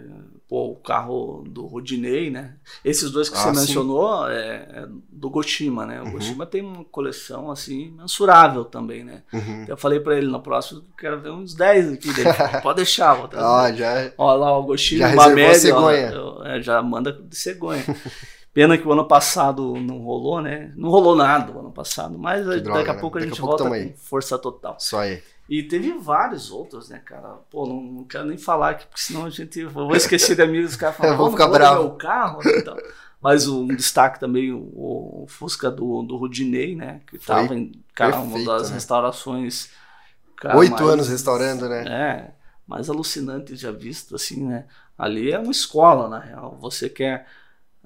pô, 0.49 0.71
o 0.71 0.77
carro 0.77 1.45
do 1.47 1.67
Rodinei, 1.67 2.31
né? 2.31 2.55
Esses 2.85 3.11
dois 3.11 3.29
que 3.29 3.37
Ah, 3.37 3.41
você 3.43 3.55
sim. 3.55 3.61
mencionou 3.61 4.29
é, 4.31 4.67
é 4.73 4.89
do 5.11 5.29
Goshima, 5.29 5.85
né? 5.85 6.01
O 6.01 6.07
Uhum. 6.07 6.13
Goshima 6.13 6.47
tem 6.47 6.63
uma 6.63 6.85
coleção, 6.85 7.51
assim, 7.51 7.91
mensurável 7.91 8.65
também, 8.65 9.05
né? 9.05 9.23
Uhum. 9.33 9.67
Eu 9.69 9.77
falei 9.77 10.01
pra 10.01 10.17
ele, 10.17 10.27
no 10.29 10.41
próximo, 10.41 10.83
quero 10.97 11.21
ver 11.21 11.31
uns 11.31 11.55
10 11.55 11.93
aqui 11.93 12.13
dele. 12.15 12.31
Pode 12.63 12.77
deixar, 12.77 13.15
vou 13.15 13.29
trazer. 13.29 13.47
Ah, 13.49 13.73
já 13.73 14.13
Ó 14.17 14.35
lá, 14.35 14.59
o 14.59 14.77
Já 14.77 15.09
uma 15.13 15.29
média, 15.29 15.55
cegonha. 15.59 16.11
ó, 16.13 16.15
eu- 16.15 16.45
é, 16.47 16.63
já 16.63 16.81
manda 16.83 17.13
de 17.13 17.37
cegonha. 17.37 17.85
Pena 18.55 18.77
que 18.79 18.89
o 18.89 18.93
ano 18.93 19.07
passado 19.07 19.75
não 19.79 19.99
rolou, 19.99 20.41
né? 20.41 20.73
Não 20.77 20.89
rolou 20.91 21.15
nada 21.15 21.53
o 21.53 21.61
ano 21.61 21.71
passado, 21.71 22.19
mas 22.19 22.41
Que 22.43 22.49
daqui 22.49 22.61
droga, 22.63 22.91
a 22.91 22.95
né? 22.95 23.01
pouco 23.01 23.19
a 23.19 23.21
Daqui 23.21 23.33
a 23.33 23.35
gente 23.35 23.41
pouco 23.41 23.57
volta 23.59 23.69
com 23.69 23.75
aí. 23.75 23.95
força 23.97 24.39
total. 24.39 24.77
só 24.81 25.01
aí. 25.01 25.23
E 25.49 25.63
teve 25.63 25.93
vários 25.93 26.51
outros, 26.51 26.91
né, 26.91 26.99
cara? 26.99 27.29
Pô, 27.51 27.67
não, 27.67 27.81
não 27.83 28.05
quero 28.05 28.27
nem 28.27 28.37
falar 28.37 28.71
aqui, 28.71 28.87
porque 28.87 29.01
senão 29.01 29.25
a 29.25 29.31
gente. 29.31 29.59
Eu 29.61 29.71
vou 29.71 29.95
esquecer 29.97 30.37
de 30.37 30.43
amigos, 30.43 30.73
os 30.73 30.77
caras 30.77 30.97
falam, 30.99 31.17
vou 31.17 31.27
"Pô, 31.27 31.33
ficar 31.33 31.47
não 31.47 31.53
bravo." 31.53 31.83
meu 31.85 31.93
carro 31.93 32.43
e 32.47 32.63
tal. 32.63 32.77
Mas 33.21 33.49
um 33.49 33.67
destaque 33.67 34.21
também, 34.21 34.53
o, 34.53 34.59
o 34.59 35.27
Fusca 35.29 35.71
do, 35.71 36.03
do 36.03 36.17
Rudinei, 36.17 36.77
né? 36.77 37.01
Que 37.07 37.19
Foi 37.19 37.35
tava 37.35 37.55
em 37.57 37.73
cara, 37.95 38.17
uma 38.17 38.27
perfeito, 38.27 38.47
das 38.47 38.69
né? 38.69 38.75
restaurações. 38.75 39.71
cara, 40.37 40.57
Oito 40.59 40.73
mais- 40.75 40.87
anos 40.93 41.09
restaurando, 41.09 41.69
né. 41.69 41.85
é, 41.89 42.31
mais 42.67 42.89
alucinante 42.91 43.57
já 43.57 43.73
visto, 43.73 44.15
assim, 44.15 44.45
né? 44.47 44.67
Ali 44.97 45.33
é 45.33 45.39
uma 45.39 45.51
escola, 45.51 46.09
na 46.09 46.19
real. 46.21 46.59
Você 46.61 46.89
quer 46.91 47.27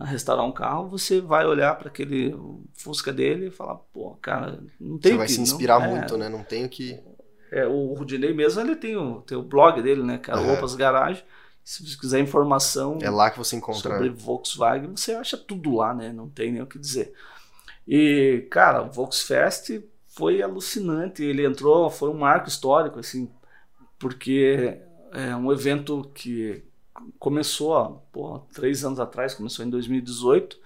restaurar 0.00 0.44
um 0.44 0.52
carro, 0.52 0.88
você 0.88 1.20
vai 1.20 1.46
olhar 1.46 1.76
para 1.78 1.88
aquele 1.88 2.34
Fusca 2.74 3.12
dele 3.12 3.46
e 3.46 3.50
falar, 3.50 3.76
pô, 3.76 4.16
cara, 4.20 4.58
não 4.80 4.98
tem 4.98 5.12
Você 5.12 5.14
o 5.14 5.18
vai 5.18 5.26
que- 5.26 5.32
se 5.32 5.38
não- 5.38 5.44
inspirar 5.44 5.82
é, 5.82 5.88
muito, 5.88 6.16
né, 6.18 6.28
não 6.28 6.42
tem 6.42 6.64
o 6.64 6.68
que... 6.68 6.98
É, 7.52 7.66
o 7.66 7.92
Rudinei 7.92 8.32
mesmo, 8.32 8.60
ele 8.62 8.74
tem 8.74 8.96
o, 8.96 9.20
tem 9.20 9.36
o 9.36 9.42
blog 9.42 9.82
dele, 9.82 10.02
né, 10.02 10.16
cara? 10.18 10.40
Aham. 10.40 10.54
Opas 10.54 10.74
Garage. 10.74 11.22
Se 11.62 11.86
você 11.86 11.96
quiser 11.96 12.18
informação 12.18 12.98
É 13.00 13.08
lá 13.10 13.30
que 13.30 13.38
você 13.38 13.54
encontra. 13.54 13.92
sobre 13.92 14.08
Volkswagen, 14.08 14.96
você 14.96 15.12
acha 15.12 15.36
tudo 15.36 15.76
lá, 15.76 15.94
né? 15.94 16.12
Não 16.12 16.28
tem 16.28 16.50
nem 16.50 16.62
o 16.62 16.66
que 16.66 16.78
dizer. 16.78 17.12
E, 17.86 18.46
cara, 18.50 18.82
o 18.82 18.90
Volksfest 18.90 19.80
foi 20.08 20.42
alucinante. 20.42 21.22
Ele 21.22 21.44
entrou, 21.46 21.88
foi 21.90 22.08
um 22.08 22.18
marco 22.18 22.48
histórico, 22.48 22.98
assim, 22.98 23.30
porque 23.98 24.78
é 25.12 25.36
um 25.36 25.52
evento 25.52 26.10
que 26.14 26.64
começou, 27.18 27.70
ó, 27.70 27.84
pô, 28.12 28.38
três 28.52 28.84
anos 28.84 28.98
atrás, 28.98 29.34
começou 29.34 29.64
em 29.64 29.70
2018, 29.70 30.58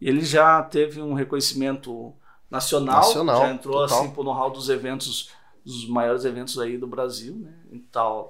e 0.00 0.08
ele 0.08 0.24
já 0.24 0.62
teve 0.62 1.00
um 1.00 1.14
reconhecimento 1.14 2.12
nacional, 2.50 2.96
Nacional, 2.96 3.40
já 3.40 3.50
entrou 3.52 3.74
total. 3.80 4.00
assim 4.00 4.10
pro 4.10 4.22
know-how 4.24 4.50
dos 4.50 4.68
eventos, 4.68 5.30
dos 5.64 5.88
maiores 5.88 6.24
eventos 6.24 6.58
aí 6.58 6.76
do 6.76 6.86
Brasil, 6.86 7.34
né? 7.36 7.54
Então, 7.72 8.28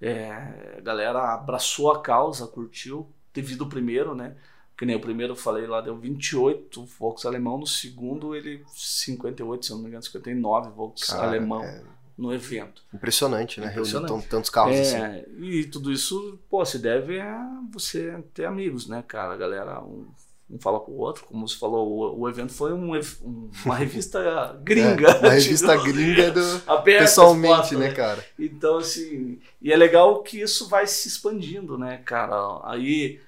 é, 0.00 0.30
a 0.76 0.80
galera 0.80 1.34
abraçou 1.34 1.90
a 1.90 2.02
causa, 2.02 2.46
curtiu, 2.46 3.08
devido 3.32 3.64
ao 3.64 3.70
primeiro, 3.70 4.14
né? 4.14 4.36
Que 4.76 4.84
nem 4.84 4.96
o 4.96 5.00
primeiro 5.00 5.32
eu 5.32 5.36
falei 5.36 5.66
lá, 5.66 5.80
deu 5.80 5.96
28 5.96 6.84
Volks 6.98 7.24
alemão, 7.24 7.58
no 7.58 7.66
segundo 7.66 8.34
ele 8.34 8.64
58, 8.74 9.64
se 9.64 9.70
eu 9.72 9.76
não 9.76 9.82
me 9.84 9.88
engano, 9.88 10.02
59 10.02 10.70
Volks 10.70 11.04
Cara, 11.04 11.28
alemão 11.28 11.62
é 11.62 11.82
no 12.16 12.32
evento. 12.32 12.82
impressionante, 12.92 13.60
né? 13.60 13.70
Impressionante. 13.70 14.28
Tantos 14.28 14.50
carros 14.50 14.78
assim. 14.78 14.96
É, 14.96 15.26
e 15.38 15.64
tudo 15.64 15.90
isso, 15.90 16.38
pô, 16.48 16.64
se 16.64 16.78
deve 16.78 17.20
a 17.20 17.60
você 17.72 18.22
ter 18.32 18.44
amigos, 18.44 18.86
né, 18.86 19.02
cara? 19.06 19.34
A 19.34 19.36
galera, 19.36 19.82
um, 19.82 20.06
um 20.50 20.58
fala 20.58 20.78
com 20.78 20.92
o 20.92 20.98
outro, 20.98 21.24
como 21.24 21.48
você 21.48 21.56
falou, 21.58 21.88
o, 21.88 22.20
o 22.20 22.28
evento 22.28 22.52
foi 22.52 22.72
um 22.72 22.94
um- 22.94 23.50
uma 23.64 23.74
revista 23.76 24.58
gringa. 24.62 25.08
É, 25.08 25.18
uma 25.20 25.30
revista 25.30 25.72
tipo, 25.76 25.84
gringa 25.84 26.30
do... 26.30 26.62
aberta, 26.66 27.02
pessoalmente, 27.04 27.54
exposta, 27.54 27.78
né, 27.78 27.92
cara? 27.92 28.24
Então, 28.38 28.78
assim, 28.78 29.38
e 29.60 29.72
é 29.72 29.76
legal 29.76 30.22
que 30.22 30.40
isso 30.40 30.68
vai 30.68 30.86
se 30.86 31.08
expandindo, 31.08 31.78
né, 31.78 32.00
cara? 32.04 32.60
Aí 32.64 33.20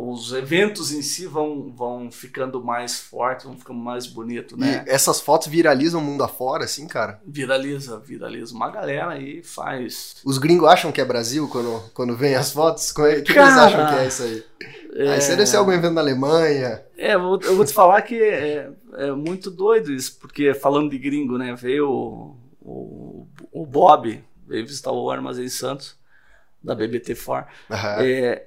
os 0.00 0.32
eventos 0.32 0.92
em 0.92 1.02
si 1.02 1.26
vão, 1.26 1.72
vão 1.72 2.10
ficando 2.10 2.62
mais 2.62 3.00
fortes, 3.00 3.46
vão 3.46 3.56
ficando 3.58 3.80
mais 3.80 4.06
bonitos, 4.06 4.56
né? 4.56 4.84
E 4.86 4.90
essas 4.90 5.20
fotos 5.20 5.48
viralizam 5.48 6.00
mundo 6.00 6.22
afora, 6.22 6.64
assim, 6.64 6.86
cara? 6.86 7.20
Viraliza, 7.26 7.98
viraliza. 7.98 8.54
Uma 8.54 8.70
galera 8.70 9.10
aí 9.10 9.42
faz. 9.42 10.16
Os 10.24 10.38
gringos 10.38 10.68
acham 10.68 10.92
que 10.92 11.00
é 11.00 11.04
Brasil 11.04 11.48
quando, 11.48 11.82
quando 11.94 12.16
vem 12.16 12.36
as 12.36 12.52
fotos? 12.52 12.90
O 12.90 12.94
que, 12.94 13.22
que 13.22 13.34
Cara, 13.34 13.46
eles 13.48 13.58
acham 13.58 13.86
que 13.88 13.94
é 14.02 14.06
isso 14.06 14.22
aí? 14.22 14.44
É, 14.94 15.12
Aí 15.12 15.20
você 15.20 15.46
ser 15.46 15.56
algum 15.56 15.72
evento 15.72 15.94
na 15.94 16.00
Alemanha. 16.00 16.82
É, 16.96 17.14
eu 17.14 17.20
vou, 17.20 17.40
eu 17.42 17.56
vou 17.56 17.64
te 17.64 17.72
falar 17.72 18.00
que 18.02 18.20
é, 18.20 18.70
é 18.94 19.12
muito 19.12 19.50
doido 19.50 19.92
isso, 19.92 20.18
porque 20.18 20.54
falando 20.54 20.90
de 20.90 20.98
gringo, 20.98 21.36
né? 21.36 21.54
Veio 21.54 21.90
o, 21.90 22.36
o, 22.60 23.26
o 23.52 23.66
Bob, 23.66 24.22
veio 24.46 24.66
visitar 24.66 24.90
o 24.92 25.10
Armazém 25.10 25.48
Santos, 25.48 25.96
da 26.62 26.74
BBT4. 26.74 27.46
Aham. 27.70 27.96
É, 28.00 28.46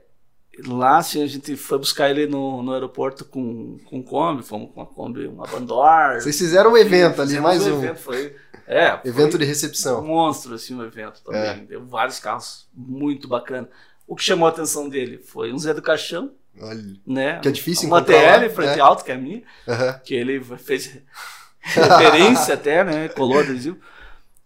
lá, 0.68 0.98
assim, 0.98 1.24
a 1.24 1.28
gente 1.28 1.56
foi 1.56 1.78
buscar 1.78 2.10
ele 2.10 2.28
no, 2.28 2.62
no 2.64 2.74
aeroporto 2.74 3.24
com, 3.26 3.78
com 3.86 4.04
Kombi, 4.04 4.44
fomos 4.44 4.72
com 4.72 4.82
uma 4.82 4.86
Kombi, 4.86 5.28
uma 5.28 5.48
Bandor. 5.48 6.20
Vocês 6.20 6.38
fizeram 6.38 6.74
um 6.74 6.78
evento 6.78 7.22
ali, 7.22 7.40
mais 7.40 7.66
um. 7.66 7.78
evento, 7.78 8.00
foi, 8.00 8.36
é, 8.68 8.98
foi 8.98 9.10
Evento 9.10 9.38
de 9.38 9.46
um 9.46 9.48
recepção. 9.48 10.02
monstro, 10.04 10.56
assim, 10.56 10.76
o 10.78 10.84
evento 10.84 11.22
também. 11.24 11.42
É. 11.42 11.54
Deu 11.56 11.86
vários 11.86 12.20
carros 12.20 12.68
muito 12.76 13.28
bacana. 13.28 13.70
O 14.08 14.16
que 14.16 14.24
chamou 14.24 14.48
a 14.48 14.52
atenção 14.52 14.90
dele 14.90 15.18
foi 15.20 15.54
um 15.54 15.58
Zé 15.58 15.74
do 15.74 15.82
Caixão, 15.82 16.32
Olha. 16.60 16.84
né? 17.06 17.40
Que 17.40 17.48
é 17.48 17.52
difícil 17.52 17.88
Uma 17.88 18.00
encontrar 18.00 18.40
TL, 18.40 18.48
lá, 18.48 18.54
frente 18.54 18.76
né? 18.76 18.82
alta, 18.82 19.04
que 19.04 19.12
é 19.12 19.16
a 19.16 19.18
minha, 19.18 19.44
que 20.04 20.14
ele 20.14 20.44
fez 20.58 21.02
referência 21.62 22.54
até, 22.56 22.84
né? 22.84 23.08
Colou 23.10 23.40
adesivo. 23.40 23.78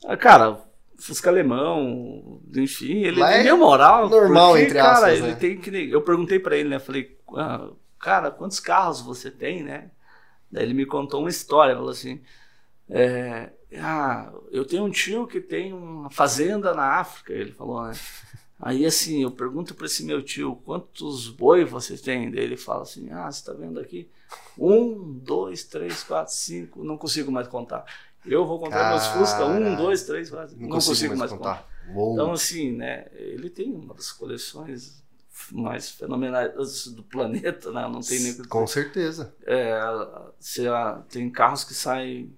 Ah, 0.06 0.16
Cara, 0.18 0.60
Fusca 0.98 1.30
alemão, 1.30 2.42
enfim, 2.56 3.04
ele 3.04 3.20
Lá 3.20 3.32
tem 3.34 3.48
é 3.48 3.54
moral. 3.54 4.08
normal, 4.10 4.52
porque, 4.52 4.64
entre 4.64 4.78
cara, 4.78 5.08
aspas, 5.08 5.14
ele 5.20 5.28
né? 5.28 5.36
tem 5.36 5.58
que. 5.58 5.92
Eu 5.92 6.02
perguntei 6.02 6.40
pra 6.40 6.56
ele, 6.56 6.70
né? 6.70 6.80
Falei, 6.80 7.18
ah, 7.36 7.68
cara, 8.00 8.32
quantos 8.32 8.60
carros 8.62 9.02
você 9.02 9.30
tem, 9.30 9.62
né? 9.64 9.90
Daí 10.50 10.64
ele 10.64 10.74
me 10.74 10.86
contou 10.86 11.20
uma 11.20 11.30
história, 11.30 11.76
falou 11.76 11.90
assim. 11.90 12.22
é, 12.90 13.50
ah, 13.78 14.32
eu 14.52 14.64
tenho 14.64 14.86
um 14.86 14.90
tio 14.90 15.28
que 15.28 15.42
tem 15.42 15.74
uma 15.74 16.10
fazenda 16.10 16.74
na 16.74 17.00
África, 17.00 17.34
ele 17.34 17.52
falou, 17.52 17.84
né? 17.84 17.92
Aí 18.60 18.86
assim, 18.86 19.24
eu 19.24 19.32
pergunto 19.32 19.76
para 19.76 19.86
esse 19.86 20.04
meu 20.04 20.24
tio, 20.24 20.56
quantos 20.66 21.28
boi 21.30 21.66
você 21.66 21.98
tem? 21.98 22.32
Daí 22.32 22.44
ele 22.44 22.58
fala 22.58 22.84
assim, 22.84 23.10
ah, 23.12 23.30
você 23.32 23.44
tá 23.46 23.54
vendo 23.54 23.80
aqui? 23.80 24.10
Um, 24.58 25.20
dois, 25.20 25.66
três, 25.66 26.04
quatro, 26.04 26.34
cinco, 26.34 26.84
não 26.84 26.98
consigo 26.98 27.32
mais 27.32 27.48
contar. 27.48 27.86
Eu 28.26 28.46
vou 28.46 28.60
contar 28.60 28.88
meus 28.90 29.06
Fusca, 29.08 29.46
um, 29.46 29.76
dois, 29.76 30.04
três, 30.04 30.30
quatro, 30.30 30.56
Não, 30.58 30.70
não, 30.70 30.76
consigo, 30.80 31.16
mais 31.16 31.32
contar. 31.32 31.68
Uou. 31.94 32.14
Então 32.14 32.32
assim, 32.32 32.72
né, 32.72 33.08
ele 33.14 33.50
tem 33.50 33.72
uma 33.74 33.94
das 33.94 34.12
coleções 34.12 35.04
mais 35.52 35.92
fenomenais 35.92 36.88
do 36.88 37.04
planeta, 37.04 37.72
né? 37.72 37.88
Não 37.88 38.00
tem 38.00 38.20
nem 38.20 38.44
Com 38.46 38.66
certeza. 38.66 39.36
é, 39.46 39.74
a- 39.74 41.04
tem 41.10 41.30
carros 41.30 41.64
que 41.64 41.74
saem 41.74 42.34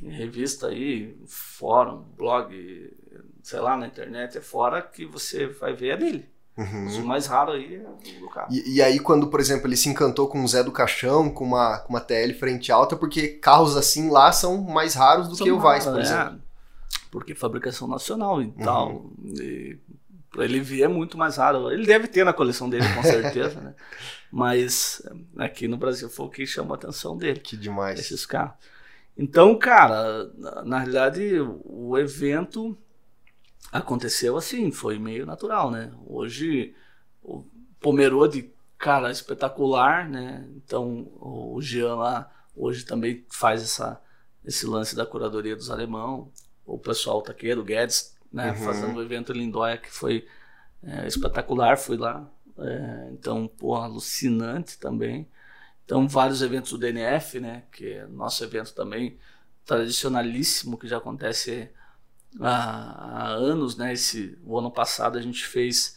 em 0.00 0.10
revista 0.10 0.68
aí, 0.68 1.16
fórum, 1.26 2.02
blog, 2.16 2.54
sei 3.42 3.60
lá, 3.60 3.76
na 3.76 3.86
internet, 3.86 4.36
é 4.38 4.40
fora 4.40 4.80
que 4.82 5.04
você 5.06 5.46
vai 5.46 5.72
ver 5.72 5.88
é 5.90 5.96
dele. 5.96 6.28
Uhum. 6.56 7.02
O 7.02 7.06
mais 7.06 7.26
raro 7.26 7.52
aí 7.52 7.76
é 7.76 7.78
o 7.88 8.20
do 8.20 8.28
carro. 8.30 8.48
E, 8.52 8.76
e 8.76 8.82
aí, 8.82 8.98
quando, 8.98 9.28
por 9.28 9.38
exemplo, 9.38 9.68
ele 9.68 9.76
se 9.76 9.88
encantou 9.88 10.26
com 10.28 10.42
o 10.42 10.48
Zé 10.48 10.62
do 10.64 10.72
Caixão, 10.72 11.30
com 11.30 11.44
uma, 11.44 11.78
com 11.78 11.90
uma 11.90 12.00
TL 12.00 12.34
frente 12.34 12.72
alta, 12.72 12.96
porque 12.96 13.28
carros 13.28 13.76
assim 13.76 14.10
lá 14.10 14.32
são 14.32 14.60
mais 14.62 14.94
raros 14.94 15.28
do 15.28 15.36
São 15.36 15.44
que 15.46 15.52
o 15.52 15.56
Vice, 15.60 15.86
por 15.86 15.92
raros, 15.92 16.10
exemplo. 16.10 16.34
é, 16.34 16.98
porque 17.12 17.34
fabricação 17.34 17.86
nacional 17.86 18.42
e 18.42 18.46
Uhum. 18.46 18.52
tal. 18.64 19.06
E 19.40 19.78
pra 20.32 20.44
ele 20.44 20.58
ver 20.60 20.82
é 20.82 20.88
muito 20.88 21.16
mais 21.16 21.36
raro. 21.36 21.70
Ele 21.70 21.86
deve 21.86 22.08
ter 22.08 22.24
na 22.24 22.32
coleção 22.32 22.68
dele, 22.68 22.84
com 22.92 23.02
certeza, 23.04 23.60
né? 23.60 23.74
Mas 24.30 25.00
aqui 25.38 25.68
no 25.68 25.76
Brasil 25.76 26.10
foi 26.10 26.26
o 26.26 26.28
que 26.30 26.44
chamou 26.44 26.74
a 26.74 26.76
atenção 26.76 27.16
dele. 27.16 27.38
Que 27.40 27.56
demais. 27.56 28.00
esses 28.00 28.26
carros. 28.26 28.54
Então, 29.16 29.56
cara, 29.58 30.28
na, 30.36 30.64
na 30.64 30.78
realidade, 30.78 31.22
o 31.64 31.96
evento 31.96 32.76
aconteceu 33.70 34.36
assim, 34.36 34.70
foi 34.70 34.98
meio 34.98 35.26
natural, 35.26 35.70
né? 35.70 35.92
Hoje, 36.06 36.74
o 37.22 37.44
Pomerode, 37.80 38.50
cara, 38.76 39.10
espetacular, 39.10 40.08
né? 40.08 40.46
Então, 40.56 41.10
o 41.20 41.60
Jean 41.60 41.94
lá, 41.94 42.32
hoje 42.56 42.84
também 42.84 43.24
faz 43.30 43.62
essa, 43.62 44.00
esse 44.44 44.66
lance 44.66 44.96
da 44.96 45.06
curadoria 45.06 45.54
dos 45.54 45.70
alemão. 45.70 46.30
O 46.64 46.78
pessoal 46.78 47.22
taqueiro, 47.22 47.64
Guedes, 47.64 48.16
né? 48.32 48.50
Uhum. 48.50 48.56
Fazendo 48.56 48.96
o 48.98 49.02
evento 49.02 49.32
em 49.32 49.38
Lindóia, 49.38 49.76
que 49.76 49.90
foi 49.90 50.26
é, 50.82 51.06
espetacular, 51.06 51.76
fui 51.76 51.96
lá. 51.96 52.28
É, 52.58 53.08
então, 53.12 53.46
pô, 53.46 53.74
alucinante 53.76 54.78
também. 54.78 55.28
Então, 55.84 56.08
vários 56.08 56.42
eventos 56.42 56.72
do 56.72 56.78
DNF, 56.78 57.40
né? 57.40 57.64
Que 57.72 57.92
é 57.92 58.06
nosso 58.06 58.42
evento 58.44 58.74
também 58.74 59.18
tradicionalíssimo, 59.64 60.78
que 60.78 60.88
já 60.88 60.98
acontece 60.98 61.70
há, 62.40 63.22
há 63.22 63.28
anos, 63.28 63.76
né? 63.76 63.92
Esse, 63.92 64.38
o 64.44 64.58
ano 64.58 64.70
passado 64.70 65.16
a 65.18 65.22
gente 65.22 65.44
fez, 65.46 65.96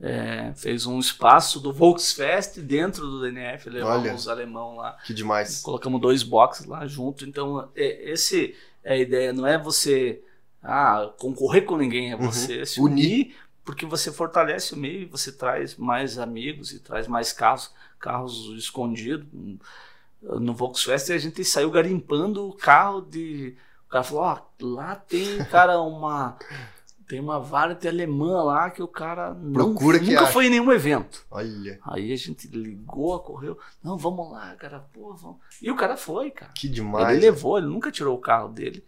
é, 0.00 0.52
fez 0.54 0.86
um 0.86 0.98
espaço 0.98 1.60
do 1.60 1.72
Volksfest 1.72 2.58
dentro 2.60 3.06
do 3.06 3.20
DNF, 3.20 3.68
levamos 3.70 4.02
Olha. 4.04 4.14
os 4.14 4.28
alemão 4.28 4.76
lá, 4.76 4.96
Que 5.04 5.14
demais. 5.14 5.60
colocamos 5.62 6.00
dois 6.00 6.22
boxes 6.22 6.66
lá 6.66 6.86
junto. 6.86 7.24
Então, 7.24 7.68
é, 7.74 8.10
esse 8.12 8.54
é 8.82 8.94
a 8.94 8.98
ideia, 8.98 9.32
não 9.32 9.46
é 9.46 9.58
você 9.58 10.22
ah, 10.62 11.12
concorrer 11.18 11.64
com 11.64 11.76
ninguém, 11.76 12.12
é 12.12 12.16
Uhum. 12.16 12.30
você 12.32 12.64
se 12.64 12.80
Unir. 12.80 13.04
unir, 13.04 13.36
porque 13.64 13.86
você 13.86 14.12
fortalece 14.12 14.74
o 14.74 14.76
meio 14.76 15.08
você 15.08 15.32
traz 15.32 15.74
mais 15.76 16.18
amigos 16.18 16.72
e 16.72 16.78
traz 16.78 17.06
mais 17.08 17.32
carros, 17.32 17.70
carros 17.98 18.50
escondidos. 18.58 19.26
No 20.22 20.54
Volkswagen 20.54 21.14
a 21.14 21.18
gente 21.18 21.44
saiu 21.44 21.70
garimpando 21.70 22.46
o 22.48 22.52
carro 22.54 23.00
de. 23.02 23.56
O 23.94 23.96
cara 23.96 24.04
falou: 24.04 24.24
ó, 24.24 24.38
lá 24.60 24.96
tem, 24.96 25.44
cara, 25.44 25.80
uma. 25.80 26.36
Tem 27.06 27.20
uma 27.20 27.38
variante 27.38 27.86
alemã 27.86 28.42
lá 28.42 28.70
que 28.70 28.82
o 28.82 28.88
cara 28.88 29.34
não, 29.34 29.52
Procura 29.52 29.98
que 29.98 30.06
nunca 30.06 30.22
acha. 30.22 30.32
foi 30.32 30.46
em 30.46 30.50
nenhum 30.50 30.72
evento. 30.72 31.24
Olha, 31.30 31.78
Aí 31.84 32.10
a 32.10 32.16
gente 32.16 32.48
ligou, 32.48 33.20
correu. 33.20 33.58
Não, 33.82 33.98
vamos 33.98 34.32
lá, 34.32 34.54
cara, 34.56 34.80
pô, 34.90 35.14
vamos. 35.14 35.36
E 35.60 35.70
o 35.70 35.76
cara 35.76 35.98
foi, 35.98 36.30
cara. 36.30 36.50
que 36.56 36.66
demais. 36.66 37.10
Ele 37.10 37.26
levou, 37.26 37.58
ele 37.58 37.66
nunca 37.66 37.92
tirou 37.92 38.16
o 38.16 38.20
carro 38.20 38.48
dele 38.48 38.82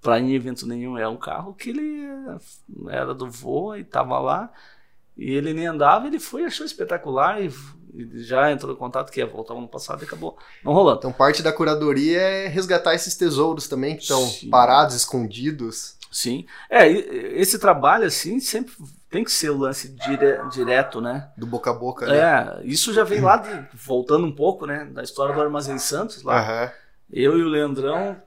pra 0.00 0.20
ir 0.20 0.22
em 0.22 0.34
evento 0.34 0.66
nenhum. 0.68 0.96
É 0.96 1.08
um 1.08 1.16
carro 1.16 1.52
que 1.52 1.70
ele 1.70 2.06
era 2.88 3.12
do 3.12 3.28
voo 3.28 3.76
e 3.76 3.82
tava 3.82 4.18
lá. 4.20 4.52
E 5.16 5.32
ele 5.32 5.52
nem 5.52 5.66
andava, 5.66 6.06
ele 6.06 6.20
foi, 6.20 6.44
achou 6.44 6.64
espetacular 6.64 7.42
e 7.42 7.50
já 8.14 8.50
entrou 8.52 8.72
em 8.72 8.76
contato 8.76 9.10
que 9.10 9.20
ia 9.20 9.26
voltar 9.26 9.54
ano 9.54 9.68
passado 9.68 10.02
e 10.02 10.06
acabou 10.06 10.36
não 10.64 10.72
rolando. 10.72 10.98
Então, 10.98 11.12
parte 11.12 11.42
da 11.42 11.52
curadoria 11.52 12.20
é 12.20 12.48
resgatar 12.48 12.94
esses 12.94 13.16
tesouros 13.16 13.68
também 13.68 13.96
que 13.96 14.02
estão 14.02 14.26
Sim. 14.26 14.50
parados, 14.50 14.94
escondidos. 14.94 15.96
Sim. 16.10 16.46
É, 16.70 16.88
esse 16.90 17.58
trabalho, 17.58 18.04
assim, 18.06 18.40
sempre 18.40 18.74
tem 19.10 19.24
que 19.24 19.30
ser 19.32 19.50
o 19.50 19.58
lance 19.58 19.88
dire- 19.88 20.40
direto, 20.50 21.00
né? 21.00 21.30
Do 21.36 21.46
boca 21.46 21.70
a 21.70 21.74
boca, 21.74 22.06
né? 22.06 22.18
É, 22.18 22.60
isso 22.64 22.92
já 22.92 23.04
vem 23.04 23.20
lá, 23.20 23.36
de, 23.36 23.76
voltando 23.76 24.26
um 24.26 24.32
pouco, 24.32 24.66
né? 24.66 24.86
Da 24.86 25.02
história 25.02 25.34
do 25.34 25.40
Armazém 25.40 25.78
Santos 25.78 26.22
lá. 26.22 26.40
Aham. 26.40 26.72
Eu 27.10 27.38
e 27.38 27.42
o 27.42 27.48
Leandrão, 27.48 28.20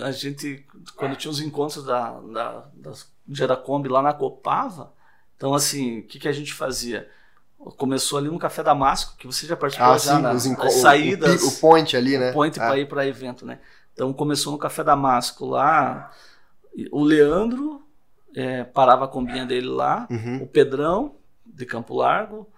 a 0.00 0.10
gente, 0.10 0.64
quando 0.96 1.16
tinha 1.16 1.30
os 1.30 1.40
encontros 1.40 1.84
da, 1.84 2.20
da, 2.20 2.64
da 3.46 3.56
Kombi 3.56 3.88
lá 3.88 4.02
na 4.02 4.12
Copava, 4.12 4.92
então 5.36 5.54
assim, 5.54 6.00
o 6.00 6.02
que, 6.04 6.18
que 6.18 6.28
a 6.28 6.32
gente 6.32 6.52
fazia? 6.52 7.08
Começou 7.76 8.18
ali 8.18 8.28
no 8.28 8.38
Café 8.38 8.62
Damasco, 8.62 9.16
que 9.16 9.26
você 9.26 9.46
já 9.46 9.56
participou 9.56 9.92
Ah, 9.92 9.98
já 9.98 10.18
sim, 10.18 10.22
na, 10.22 10.34
os 10.34 10.46
nas 10.56 10.74
o- 10.74 10.80
saídas, 10.80 11.42
O, 11.44 11.48
o 11.48 11.52
point 11.60 11.96
ali, 11.96 12.18
né? 12.18 12.30
point 12.32 12.58
Ah, 12.58 12.70
para 12.70 12.78
ir 12.78 12.88
para 12.88 13.06
evento, 13.06 13.44
né? 13.46 13.60
Então 13.92 14.12
começou 14.12 14.52
no 14.52 14.58
Café 14.58 14.84
Damasco 14.84 15.46
lá, 15.46 16.10
o 16.92 17.02
Leandro 17.02 17.82
é, 18.34 18.64
parava 18.64 19.04
a 19.06 19.08
combinha 19.08 19.46
dele 19.46 19.68
lá, 19.68 20.08
uhum. 20.10 20.38
o 20.38 20.46
Pedrão 20.46 21.16
de 21.44 21.66
Campo 21.66 21.94
Largo, 21.96 22.48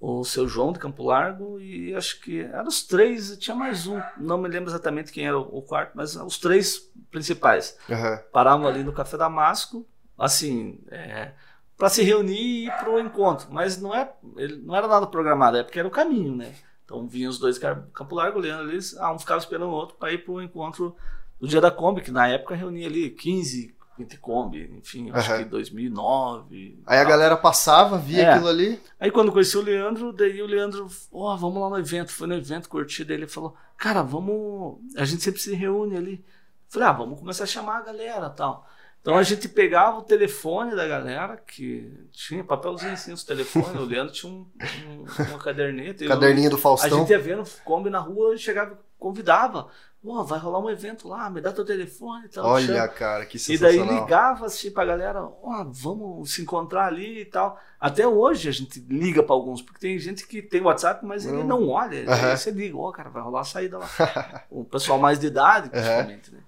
o 0.00 0.24
seu 0.24 0.48
João 0.48 0.72
de 0.72 0.78
Campo 0.78 1.04
Largo 1.04 1.60
e 1.60 1.94
acho 1.94 2.20
que 2.20 2.40
eram 2.40 2.68
os 2.68 2.82
três, 2.84 3.36
tinha 3.38 3.56
mais 3.56 3.86
um, 3.86 4.00
não 4.16 4.38
me 4.38 4.48
lembro 4.48 4.70
exatamente 4.70 5.12
quem 5.12 5.26
era 5.26 5.38
o 5.38 5.62
quarto, 5.62 5.92
mas 5.96 6.16
os 6.16 6.38
três 6.38 6.78
principais 7.10 7.76
aham. 7.88 8.18
paravam 8.32 8.66
ali 8.68 8.82
no 8.84 8.92
Café 8.92 9.16
Damasco, 9.16 9.86
assim, 10.18 10.80
é, 10.90 11.32
para 11.78 11.88
se 11.88 12.02
reunir 12.02 12.36
e 12.36 12.66
ir 12.66 12.72
para 12.72 12.90
o 12.90 12.98
encontro, 12.98 13.46
mas 13.50 13.80
não 13.80 13.94
é, 13.94 14.12
ele, 14.36 14.56
não 14.56 14.74
era 14.74 14.88
nada 14.88 15.06
programado, 15.06 15.56
é 15.56 15.62
porque 15.62 15.78
era 15.78 15.86
o 15.88 15.92
caminho, 15.92 16.34
né? 16.34 16.52
Então 16.84 17.06
vinham 17.06 17.30
os 17.30 17.38
dois 17.38 17.58
Campo 17.58 18.14
Largo, 18.14 18.38
olhando 18.40 18.68
ali, 18.68 18.78
ah, 18.98 19.12
um 19.12 19.18
ficava 19.18 19.38
esperando 19.38 19.68
o 19.70 19.74
outro 19.74 19.96
para 19.96 20.12
ir 20.12 20.24
para 20.24 20.32
o 20.32 20.42
encontro 20.42 20.96
do 21.40 21.46
dia 21.46 21.60
da 21.60 21.70
Kombi, 21.70 22.00
que 22.02 22.10
na 22.10 22.26
época 22.26 22.54
reunia 22.56 22.86
ali 22.88 23.10
15, 23.10 23.76
20 23.96 24.16
Kombi, 24.18 24.74
enfim, 24.78 25.10
acho 25.12 25.30
Aham. 25.30 25.44
que 25.44 25.50
2009. 25.50 26.82
Aí 26.86 26.98
a 26.98 27.02
tal. 27.02 27.10
galera 27.10 27.36
passava, 27.36 27.98
via 27.98 28.22
É. 28.22 28.30
aquilo 28.32 28.48
ali. 28.48 28.80
Aí 28.98 29.10
quando 29.10 29.30
conheci 29.32 29.56
o 29.56 29.62
Leandro, 29.62 30.12
daí 30.12 30.40
o 30.42 30.46
Leandro, 30.46 30.88
ó, 31.12 31.36
vamos 31.36 31.60
lá 31.60 31.68
no 31.70 31.78
evento. 31.78 32.10
Foi 32.12 32.26
no 32.26 32.34
evento, 32.34 32.68
curti, 32.68 33.04
daí 33.04 33.16
ele 33.16 33.26
falou, 33.28 33.54
cara, 33.76 34.02
vamos. 34.02 34.78
A 34.96 35.04
gente 35.04 35.22
sempre 35.22 35.40
se 35.40 35.54
reúne 35.54 35.96
ali. 35.96 36.24
Falei, 36.68 36.88
ah, 36.88 36.92
vamos 36.92 37.18
começar 37.18 37.44
a 37.44 37.46
chamar 37.46 37.78
a 37.78 37.82
galera 37.82 38.30
tal. 38.30 38.66
Então 39.08 39.16
a 39.16 39.22
gente 39.22 39.48
pegava 39.48 40.00
o 40.00 40.02
telefone 40.02 40.76
da 40.76 40.86
galera, 40.86 41.38
que 41.38 41.90
tinha 42.12 42.44
papelzinho 42.44 42.92
assim, 42.92 43.10
os 43.10 43.24
telefones, 43.24 43.80
o 43.80 43.86
Leandro 43.86 44.12
tinha 44.12 44.30
um, 44.30 44.46
um, 44.86 45.04
uma 45.30 45.38
caderneta. 45.38 46.06
Caderninho 46.06 46.50
do 46.50 46.58
Faustão. 46.58 46.98
A 46.98 47.00
gente 47.00 47.10
ia 47.12 47.18
vendo 47.18 47.42
Kombi 47.64 47.88
na 47.88 48.00
rua, 48.00 48.36
chegava 48.36 48.78
convidava. 48.98 49.68
Pô, 50.02 50.22
vai 50.22 50.38
rolar 50.38 50.60
um 50.60 50.70
evento 50.70 51.08
lá, 51.08 51.28
me 51.28 51.40
dá 51.40 51.52
teu 51.52 51.64
telefone 51.64 52.26
e 52.26 52.28
tal. 52.28 52.46
Olha, 52.46 52.66
chama. 52.66 52.88
cara, 52.88 53.26
que 53.26 53.38
sensacional. 53.38 53.86
E 53.86 53.88
daí 53.88 54.00
ligava 54.00 54.46
assim 54.46 54.70
pra 54.70 54.84
galera, 54.84 55.22
ó, 55.22 55.64
vamos 55.68 56.32
se 56.32 56.42
encontrar 56.42 56.86
ali 56.86 57.22
e 57.22 57.24
tal. 57.24 57.58
Até 57.80 58.06
hoje 58.06 58.48
a 58.48 58.52
gente 58.52 58.78
liga 58.88 59.22
pra 59.22 59.34
alguns, 59.34 59.60
porque 59.60 59.80
tem 59.80 59.98
gente 59.98 60.26
que 60.26 60.40
tem 60.40 60.60
WhatsApp, 60.60 61.04
mas 61.04 61.26
ele 61.26 61.42
não 61.42 61.68
olha. 61.68 62.04
Uhum. 62.06 62.12
Aí 62.12 62.36
você 62.36 62.50
liga, 62.50 62.76
ó, 62.76 62.92
cara, 62.92 63.10
vai 63.10 63.22
rolar 63.22 63.40
a 63.40 63.44
saída 63.44 63.78
lá. 63.78 63.88
o 64.50 64.64
pessoal 64.64 64.98
mais 64.98 65.18
de 65.18 65.26
idade, 65.26 65.68
principalmente, 65.68 66.30
uhum. 66.30 66.36
né? 66.36 66.42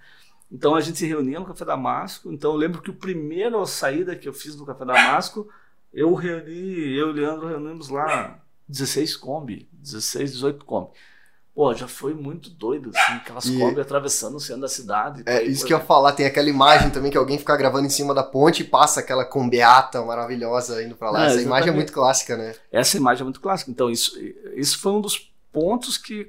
Então 0.50 0.74
a 0.74 0.80
gente 0.80 0.98
se 0.98 1.06
reunia 1.06 1.38
no 1.38 1.46
Café 1.46 1.64
Damasco. 1.64 2.32
Então 2.32 2.52
eu 2.52 2.56
lembro 2.56 2.82
que 2.82 2.90
o 2.90 2.94
primeiro 2.94 3.64
saída 3.66 4.16
que 4.16 4.28
eu 4.28 4.32
fiz 4.32 4.56
no 4.56 4.66
Café 4.66 4.84
Damasco, 4.84 5.48
eu 5.92 6.12
reuni, 6.14 6.96
eu 6.96 7.08
e 7.08 7.10
o 7.10 7.12
Leandro 7.12 7.48
reunimos 7.48 7.88
lá 7.88 8.40
16 8.68 9.16
Kombi, 9.16 9.68
16, 9.72 10.32
18 10.32 10.64
Kombi. 10.64 10.90
Pô, 11.52 11.74
já 11.74 11.88
foi 11.88 12.14
muito 12.14 12.48
doido, 12.48 12.90
assim, 12.94 13.12
aquelas 13.14 13.44
e... 13.46 13.58
Kombi 13.58 13.80
atravessando 13.80 14.36
o 14.36 14.40
centro 14.40 14.62
da 14.62 14.68
cidade. 14.68 15.24
É, 15.26 15.42
isso 15.42 15.66
que 15.66 15.74
eu 15.74 15.78
ia 15.78 15.84
falar, 15.84 16.12
tem 16.12 16.24
aquela 16.24 16.48
imagem 16.48 16.90
também 16.90 17.10
que 17.10 17.18
alguém 17.18 17.38
fica 17.38 17.56
gravando 17.56 17.86
em 17.86 17.90
cima 17.90 18.14
da 18.14 18.22
ponte 18.22 18.62
e 18.62 18.64
passa 18.64 19.00
aquela 19.00 19.24
combeata 19.24 20.02
maravilhosa 20.02 20.82
indo 20.82 20.94
pra 20.94 21.10
lá. 21.10 21.24
É, 21.24 21.26
Essa 21.26 21.42
imagem 21.42 21.70
é 21.70 21.72
muito 21.72 21.92
clássica, 21.92 22.36
né? 22.36 22.54
Essa 22.70 22.96
imagem 22.96 23.22
é 23.22 23.24
muito 23.24 23.40
clássica. 23.40 23.70
Então, 23.70 23.90
isso, 23.90 24.16
isso 24.54 24.78
foi 24.78 24.92
um 24.92 25.00
dos 25.00 25.29
pontos 25.52 25.98
que, 25.98 26.28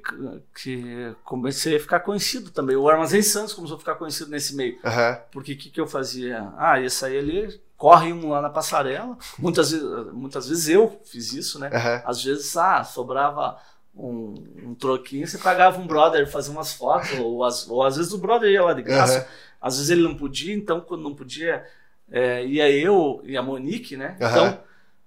que 0.54 1.14
comecei 1.24 1.76
a 1.76 1.80
ficar 1.80 2.00
conhecido 2.00 2.50
também. 2.50 2.76
O 2.76 2.88
Armazém 2.88 3.22
Santos 3.22 3.54
começou 3.54 3.76
a 3.76 3.80
ficar 3.80 3.94
conhecido 3.94 4.30
nesse 4.30 4.54
meio. 4.54 4.74
Uhum. 4.74 5.16
Porque 5.30 5.52
o 5.52 5.56
que, 5.56 5.70
que 5.70 5.80
eu 5.80 5.86
fazia? 5.86 6.52
Ah, 6.56 6.80
ia 6.80 6.90
sair 6.90 7.18
ali, 7.18 7.60
corre 7.76 8.12
um 8.12 8.30
lá 8.30 8.40
na 8.40 8.50
passarela. 8.50 9.16
Muitas 9.38 9.70
vezes, 9.70 10.12
muitas 10.12 10.48
vezes 10.48 10.68
eu 10.68 11.00
fiz 11.04 11.32
isso, 11.32 11.58
né? 11.58 11.70
Uhum. 11.72 12.02
Às 12.04 12.22
vezes, 12.22 12.56
ah, 12.56 12.82
sobrava 12.84 13.58
um, 13.94 14.34
um 14.64 14.74
troquinho, 14.74 15.26
você 15.26 15.38
pagava 15.38 15.80
um 15.80 15.86
brother 15.86 16.28
fazer 16.30 16.50
umas 16.50 16.72
fotos, 16.72 17.12
ou, 17.18 17.44
as, 17.44 17.68
ou 17.68 17.82
às 17.82 17.96
vezes 17.96 18.12
o 18.12 18.18
brother 18.18 18.50
ia 18.50 18.62
lá 18.62 18.72
de 18.72 18.82
graça. 18.82 19.20
Uhum. 19.20 19.24
Às 19.60 19.76
vezes 19.76 19.90
ele 19.90 20.02
não 20.02 20.16
podia, 20.16 20.54
então 20.54 20.80
quando 20.80 21.02
não 21.02 21.14
podia, 21.14 21.64
é, 22.10 22.44
ia 22.44 22.68
eu 22.70 23.20
e 23.24 23.36
a 23.36 23.42
Monique, 23.42 23.96
né? 23.96 24.16
Então 24.16 24.58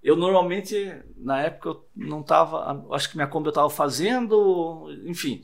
eu 0.05 0.15
normalmente, 0.15 1.01
na 1.17 1.41
época, 1.41 1.69
eu 1.69 1.85
não 1.95 2.21
tava. 2.21 2.85
Acho 2.91 3.09
que 3.09 3.15
minha 3.15 3.27
Kombi 3.27 3.47
eu 3.47 3.53
tava 3.53 3.71
fazendo, 3.71 4.87
enfim. 5.03 5.43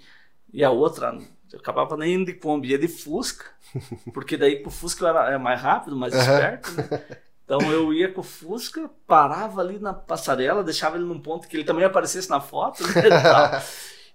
E 0.53 0.63
a 0.63 0.69
outra, 0.69 1.17
eu 1.51 1.57
acabava 1.57 1.97
nem 1.97 2.13
indo 2.13 2.27
de 2.27 2.33
Kombi, 2.33 2.69
ia 2.69 2.77
de 2.77 2.87
Fusca, 2.87 3.45
porque 4.13 4.37
daí 4.37 4.61
pro 4.61 4.69
Fusca 4.69 5.03
eu 5.03 5.07
era, 5.07 5.39
mais 5.39 5.59
rápido, 5.59 5.97
mais 5.97 6.13
esperto, 6.13 6.71
né? 6.73 7.03
Então 7.43 7.59
eu 7.69 7.91
ia 7.91 8.13
com 8.13 8.21
o 8.21 8.23
Fusca, 8.23 8.89
parava 9.05 9.59
ali 9.59 9.77
na 9.77 9.93
passarela, 9.93 10.63
deixava 10.63 10.95
ele 10.95 11.03
num 11.03 11.19
ponto 11.19 11.49
que 11.49 11.57
ele 11.57 11.65
também 11.65 11.83
aparecesse 11.83 12.29
na 12.29 12.39
foto, 12.39 12.81
né? 12.83 12.91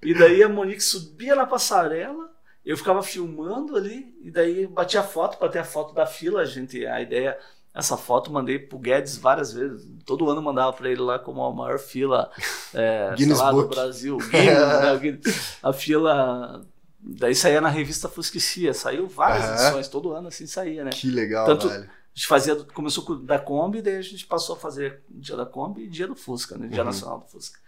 e 0.02 0.14
daí 0.16 0.42
a 0.42 0.48
Monique 0.48 0.80
subia 0.80 1.34
na 1.34 1.44
passarela, 1.44 2.30
eu 2.64 2.78
ficava 2.78 3.02
filmando 3.02 3.76
ali, 3.76 4.16
e 4.22 4.30
daí 4.30 4.66
batia 4.66 5.00
a 5.00 5.02
foto 5.02 5.36
para 5.36 5.50
ter 5.50 5.58
a 5.58 5.64
foto 5.64 5.92
da 5.92 6.06
fila. 6.06 6.40
A 6.40 6.44
gente, 6.46 6.86
a 6.86 6.98
ideia 7.02 7.36
essa 7.76 7.94
foto 7.94 8.32
mandei 8.32 8.58
pro 8.58 8.78
Guedes 8.78 9.18
várias 9.18 9.52
vezes. 9.52 9.86
Todo 10.06 10.30
ano 10.30 10.40
mandava 10.40 10.72
para 10.72 10.90
ele 10.90 11.02
lá 11.02 11.18
como 11.18 11.44
a 11.44 11.52
maior 11.52 11.78
fila 11.78 12.30
é, 12.72 13.14
lá, 13.36 13.52
do 13.52 13.68
Brasil. 13.68 14.16
Guinness, 14.98 15.24
né? 15.24 15.32
A 15.62 15.72
fila. 15.74 16.64
Daí 16.98 17.34
saía 17.34 17.60
na 17.60 17.68
revista 17.68 18.08
Fusquicia. 18.08 18.72
Saiu 18.72 19.06
várias 19.06 19.44
uhum. 19.44 19.54
edições, 19.54 19.88
todo 19.88 20.12
ano 20.12 20.28
assim 20.28 20.46
saía, 20.46 20.84
né? 20.84 20.90
Que 20.90 21.10
legal, 21.10 21.44
Tanto, 21.44 21.68
velho. 21.68 21.84
A 21.84 22.18
gente 22.18 22.26
fazia, 22.26 22.56
começou 22.56 23.04
com 23.04 23.22
da 23.22 23.38
Kombi, 23.38 23.82
daí 23.82 23.96
a 23.96 24.02
gente 24.02 24.26
passou 24.26 24.56
a 24.56 24.58
fazer 24.58 25.02
dia 25.10 25.36
da 25.36 25.44
Kombi 25.44 25.82
e 25.82 25.88
dia 25.88 26.06
do 26.06 26.16
Fusca, 26.16 26.56
né? 26.56 26.68
Dia 26.68 26.78
uhum. 26.78 26.86
Nacional 26.86 27.18
do 27.18 27.26
Fusca. 27.26 27.58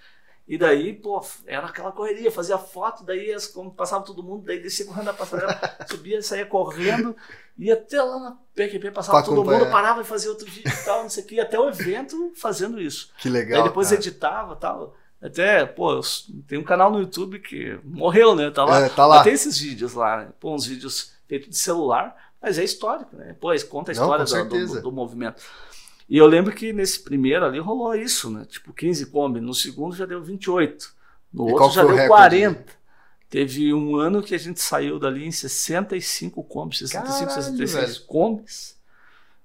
E 0.49 0.57
daí, 0.57 0.95
pô, 0.95 1.23
era 1.47 1.67
aquela 1.67 1.93
correria, 1.93 2.33
fazia 2.33 2.57
foto, 2.57 3.05
daí 3.05 3.37
passava 3.77 4.03
todo 4.03 4.23
mundo, 4.23 4.47
daí 4.47 4.59
descia 4.59 4.87
correndo 4.87 5.05
da 5.05 5.13
passarela, 5.13 5.61
subia, 5.87 6.23
saía 6.23 6.47
correndo, 6.47 7.15
ia 7.59 7.75
até 7.75 8.03
lá 8.03 8.19
na 8.19 8.39
PQP, 8.55 8.91
passava 8.93 9.23
todo 9.23 9.45
mundo, 9.45 9.71
parava 9.71 10.01
e 10.01 10.05
fazia 10.05 10.31
outro 10.31 10.47
vídeo 10.47 10.73
e 10.73 10.85
tal, 10.87 11.03
não 11.03 11.11
sei 11.11 11.23
o 11.23 11.27
que, 11.27 11.39
até 11.39 11.61
o 11.61 11.69
evento 11.69 12.33
fazendo 12.35 12.81
isso. 12.81 13.13
Que 13.19 13.29
legal. 13.29 13.61
Aí 13.61 13.69
depois 13.69 13.91
cara. 13.91 14.01
editava 14.01 14.57
tal. 14.57 14.97
Até, 15.21 15.67
pô, 15.67 16.01
tem 16.47 16.59
um 16.59 16.65
canal 16.65 16.91
no 16.91 17.01
YouTube 17.01 17.41
que 17.41 17.79
morreu, 17.85 18.35
né? 18.35 18.51
Tá 18.51 18.65
lá. 18.65 18.81
É, 18.81 18.89
tá 18.89 19.05
lá. 19.05 19.23
tem 19.23 19.35
esses 19.35 19.59
vídeos 19.59 19.93
lá, 19.93 20.17
né? 20.17 20.29
pô, 20.41 20.55
uns 20.55 20.65
vídeos 20.65 21.13
feitos 21.27 21.51
de 21.51 21.59
celular, 21.59 22.17
mas 22.41 22.59
é 22.59 22.65
histórico, 22.65 23.15
né? 23.17 23.37
Pô, 23.39 23.49
conta 23.69 23.91
a 23.91 23.93
história 23.93 24.25
não, 24.25 24.49
do, 24.49 24.67
do, 24.67 24.83
do 24.83 24.93
movimento. 24.93 25.43
E 26.09 26.17
eu 26.17 26.27
lembro 26.27 26.55
que 26.55 26.73
nesse 26.73 27.01
primeiro 27.01 27.45
ali 27.45 27.59
rolou 27.59 27.95
isso, 27.95 28.31
né? 28.31 28.47
Tipo 28.49 28.73
15 28.73 29.07
Kombi. 29.07 29.41
No 29.41 29.53
segundo 29.53 29.95
já 29.95 30.07
deu 30.07 30.23
28. 30.23 30.91
No 31.33 31.49
e 31.49 31.53
outro 31.53 31.71
já 31.71 31.85
deu 31.85 32.07
40. 32.07 32.79
Teve 33.29 33.75
um 33.75 33.97
ano 33.97 34.23
que 34.23 34.35
a 34.35 34.39
gente 34.39 34.59
saiu 34.61 34.99
dali 34.99 35.27
em 35.27 35.31
65 35.31 36.43
Kombis, 36.45 36.79
65, 36.79 37.27
Caralho, 37.27 37.43
66 37.43 37.99
Kombis. 37.99 38.79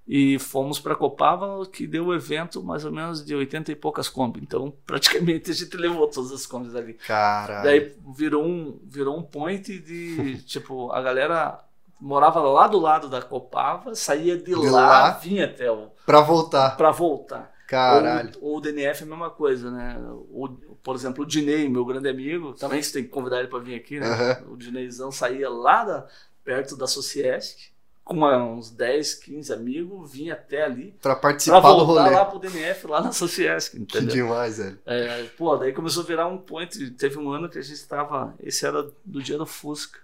E 0.07 0.37
fomos 0.39 0.79
para 0.79 0.95
Copava, 0.95 1.65
que 1.65 1.87
deu 1.87 2.07
o 2.07 2.13
evento 2.13 2.61
mais 2.61 2.83
ou 2.83 2.91
menos 2.91 3.25
de 3.25 3.35
80 3.35 3.71
e 3.71 3.75
poucas 3.75 4.07
Kombi. 4.07 4.39
Então, 4.41 4.73
praticamente 4.85 5.51
a 5.51 5.53
gente 5.53 5.75
levou 5.75 6.07
todas 6.07 6.31
as 6.31 6.45
Kombis 6.45 6.75
ali. 6.75 6.93
Caralho. 6.93 7.63
Daí 7.63 7.93
virou 8.15 8.45
um, 8.45 8.79
virou 8.85 9.17
um 9.17 9.23
point 9.23 9.79
de, 9.79 10.37
tipo, 10.47 10.89
a 10.91 11.01
galera 11.01 11.61
morava 12.03 12.41
lá 12.41 12.67
do 12.67 12.77
lado 12.77 13.07
da 13.07 13.21
Copava, 13.21 13.95
saía 13.95 14.37
de, 14.37 14.43
de 14.43 14.55
lá, 14.55 14.69
lá, 14.69 15.11
vinha 15.11 15.45
até 15.45 15.71
o. 15.71 15.89
Pra 16.05 16.19
voltar. 16.19 16.75
Pra 16.75 16.91
voltar. 16.91 17.51
Caralho. 17.65 18.31
Ou, 18.41 18.57
o 18.57 18.61
DNF 18.61 19.01
é 19.01 19.05
a 19.05 19.09
mesma 19.09 19.29
coisa, 19.29 19.71
né? 19.71 19.97
O, 20.29 20.49
por 20.83 20.95
exemplo, 20.95 21.23
o 21.23 21.27
Dinei, 21.27 21.67
meu 21.69 21.85
grande 21.85 22.09
amigo, 22.09 22.53
também 22.53 22.83
você 22.83 22.93
tem 22.93 23.03
que 23.03 23.09
convidar 23.09 23.39
ele 23.39 23.47
para 23.47 23.59
vir 23.59 23.75
aqui, 23.75 23.99
né? 23.99 24.43
Uhum. 24.45 24.53
O 24.53 24.57
Dineizão 24.57 25.11
saía 25.11 25.49
lá 25.49 25.85
da, 25.85 26.07
perto 26.43 26.75
da 26.75 26.85
Sociesc, 26.85 27.71
com 28.03 28.15
uns 28.15 28.69
10, 28.69 29.13
15 29.15 29.53
amigos, 29.53 30.11
vinha 30.11 30.33
até 30.33 30.63
ali. 30.63 30.93
Pra 31.01 31.15
participar 31.15 31.61
pra 31.61 31.69
voltar 31.69 31.85
do 31.85 31.85
rolê. 31.85 32.09
lá 32.09 32.25
pro 32.25 32.37
DNF, 32.37 32.85
lá 32.85 33.01
na 33.01 33.13
Sociesc, 33.13 33.75
entendeu? 33.77 34.09
Que 34.09 34.13
demais, 34.13 34.57
velho. 34.57 34.77
É, 34.85 35.23
pô, 35.37 35.55
daí 35.55 35.71
começou 35.71 36.03
a 36.03 36.05
virar 36.05 36.27
um 36.27 36.37
point. 36.37 36.91
Teve 36.91 37.17
um 37.17 37.31
ano 37.31 37.47
que 37.47 37.57
a 37.57 37.61
gente 37.61 37.75
estava. 37.75 38.35
Esse 38.41 38.65
era 38.65 38.83
do 39.05 39.23
dia 39.23 39.37
do 39.37 39.45
Fusca. 39.45 40.03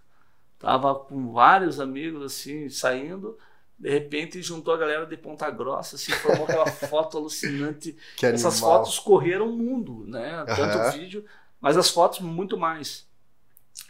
Tava 0.60 0.94
com 0.94 1.32
vários 1.32 1.80
amigos, 1.80 2.22
assim, 2.22 2.70
saindo. 2.70 3.38
De 3.78 3.90
repente 3.90 4.42
juntou 4.42 4.74
a 4.74 4.78
galera 4.78 5.06
de 5.06 5.16
Ponta 5.16 5.50
Grossa, 5.50 5.98
se 5.98 6.12
assim, 6.12 6.22
formou 6.22 6.44
aquela 6.44 6.68
foto 6.68 7.18
alucinante. 7.18 7.96
Que 8.18 8.26
Essas 8.26 8.56
animal. 8.56 8.84
fotos 8.84 9.00
correram 9.00 9.48
o 9.48 9.58
mundo, 9.58 10.04
né? 10.06 10.44
Tanto 10.46 10.78
uhum. 10.78 10.88
o 10.88 10.92
vídeo, 10.92 11.26
mas 11.62 11.78
as 11.78 11.90
fotos 11.90 12.20
muito 12.20 12.58
mais. 12.58 13.08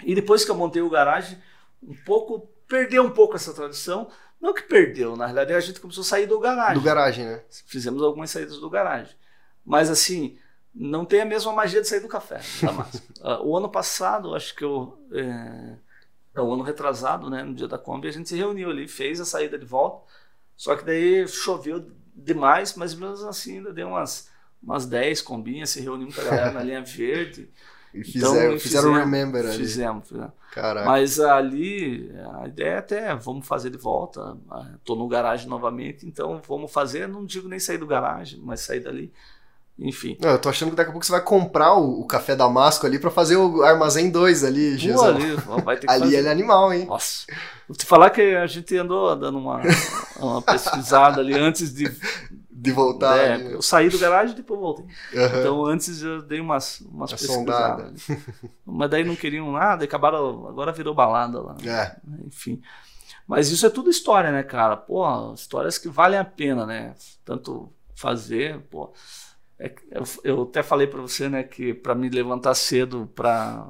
E 0.03 0.13
depois 0.13 0.45
que 0.45 0.51
eu 0.51 0.55
montei 0.55 0.83
o 0.83 0.91
garagem, 0.91 1.39
um 1.81 1.95
pouco 2.05 2.47
perdeu 2.67 3.01
um 3.01 3.09
pouco 3.09 3.35
essa 3.35 3.51
tradição. 3.51 4.07
Não 4.39 4.53
que 4.53 4.61
perdeu, 4.61 5.17
na 5.17 5.25
realidade 5.25 5.53
a 5.53 5.59
gente 5.59 5.79
começou 5.79 6.03
a 6.03 6.05
sair 6.05 6.27
do 6.27 6.39
garagem. 6.39 6.75
Do 6.75 6.81
garagem, 6.81 7.25
né? 7.25 7.41
Fizemos 7.65 8.03
algumas 8.03 8.29
saídas 8.29 8.59
do 8.59 8.69
garagem. 8.69 9.15
Mas 9.65 9.89
assim, 9.89 10.37
não 10.73 11.03
tem 11.03 11.21
a 11.21 11.25
mesma 11.25 11.51
magia 11.51 11.81
de 11.81 11.87
sair 11.87 11.99
do 11.99 12.07
café. 12.07 12.41
uh, 13.21 13.41
o 13.43 13.57
ano 13.57 13.69
passado, 13.69 14.35
acho 14.35 14.55
que 14.55 14.63
eu. 14.63 14.99
É 15.11 15.88
o 16.41 16.53
ano 16.53 16.63
retrasado, 16.63 17.29
né, 17.29 17.43
no 17.43 17.53
dia 17.53 17.67
da 17.67 17.77
Kombi, 17.77 18.07
a 18.07 18.11
gente 18.11 18.29
se 18.29 18.35
reuniu 18.35 18.69
ali, 18.69 18.87
fez 18.87 19.19
a 19.19 19.25
saída 19.25 19.57
de 19.57 19.65
volta. 19.65 20.05
Só 20.55 20.75
que 20.75 20.85
daí 20.85 21.27
choveu 21.27 21.85
demais, 22.13 22.75
mas 22.75 22.93
mesmo 22.93 23.27
assim 23.27 23.57
ainda 23.57 23.71
deu 23.71 23.89
umas, 23.89 24.29
umas 24.61 24.85
10 24.85 25.21
combinhas, 25.21 25.69
se 25.69 25.81
reunimos 25.81 26.15
com 26.15 26.21
a 26.21 26.25
galera 26.25 26.51
na 26.51 26.63
linha 26.63 26.81
verde. 26.83 27.49
E 27.91 28.03
fizeram, 28.03 28.35
então, 28.35 28.59
fizeram 28.59 28.93
remember 28.93 29.43
ali. 29.43 29.57
Fizemos, 29.57 30.07
fizemos. 30.07 30.31
Caraca. 30.51 30.85
Mas 30.85 31.19
ali, 31.19 32.11
a 32.39 32.47
ideia 32.47 32.69
é 32.69 32.77
até, 32.77 33.15
vamos 33.15 33.47
fazer 33.47 33.71
de 33.71 33.77
volta. 33.77 34.37
Estou 34.75 34.95
no 34.95 35.07
garagem 35.07 35.47
novamente, 35.47 36.05
então 36.05 36.39
vamos 36.47 36.71
fazer, 36.71 37.07
não 37.07 37.25
digo 37.25 37.49
nem 37.49 37.59
sair 37.59 37.79
do 37.79 37.87
garagem, 37.87 38.39
mas 38.43 38.61
sair 38.61 38.81
dali. 38.81 39.11
Enfim. 39.81 40.17
Não, 40.19 40.31
eu 40.31 40.39
tô 40.39 40.49
achando 40.49 40.71
que 40.71 40.75
daqui 40.75 40.89
a 40.89 40.91
pouco 40.91 41.05
você 41.05 41.11
vai 41.11 41.21
comprar 41.21 41.73
o, 41.75 42.01
o 42.01 42.05
café 42.05 42.35
Damasco 42.35 42.85
ali 42.85 42.99
para 42.99 43.09
fazer 43.09 43.37
o 43.37 43.63
armazém 43.63 44.11
2 44.11 44.43
ali, 44.43 44.77
Jesus. 44.77 45.01
ali, 45.01 45.35
vai 45.63 45.77
ter 45.77 45.87
que 45.87 45.93
ali 45.93 46.15
ele 46.15 46.27
é 46.27 46.31
animal, 46.31 46.73
hein? 46.73 46.85
Nossa. 46.85 47.25
Vou 47.67 47.77
te 47.77 47.85
falar 47.85 48.09
que 48.09 48.21
a 48.21 48.47
gente 48.47 48.75
andou 48.75 49.15
dando 49.15 49.37
uma, 49.37 49.61
uma 50.19 50.41
pesquisada 50.41 51.21
ali 51.21 51.33
antes 51.33 51.73
de 51.73 51.89
de 52.59 52.71
voltar. 52.71 53.17
É, 53.17 53.33
ali. 53.33 53.53
eu 53.53 53.61
saí 53.61 53.89
do 53.89 53.97
garagem 53.97 54.33
e 54.33 54.37
depois 54.37 54.59
voltei. 54.59 54.85
Uhum. 54.85 55.39
Então 55.39 55.65
antes 55.65 56.01
eu 56.01 56.21
dei 56.21 56.41
umas, 56.41 56.81
umas 56.81 57.11
pesquisadas. 57.11 58.07
Mas 58.65 58.89
daí 58.89 59.03
não 59.03 59.15
queriam 59.15 59.51
nada 59.51 59.83
e 59.83 59.87
acabaram. 59.87 60.47
Agora 60.47 60.73
virou 60.73 60.93
balada 60.93 61.41
lá. 61.41 61.55
É. 61.65 61.95
Enfim. 62.27 62.61
Mas 63.25 63.49
isso 63.49 63.65
é 63.65 63.69
tudo 63.69 63.89
história, 63.89 64.31
né, 64.31 64.43
cara? 64.43 64.75
Pô, 64.75 65.33
histórias 65.33 65.77
que 65.77 65.87
valem 65.87 66.19
a 66.19 66.25
pena, 66.25 66.65
né? 66.65 66.95
Tanto 67.23 67.71
fazer, 67.95 68.59
pô. 68.69 68.91
É, 69.59 69.73
eu, 69.91 70.03
eu, 70.23 70.41
até 70.43 70.63
falei 70.63 70.87
para 70.87 71.01
você, 71.01 71.27
né, 71.27 71.43
que 71.43 71.73
para 71.73 71.93
me 71.93 72.09
levantar 72.09 72.55
cedo 72.55 73.09
para 73.13 73.67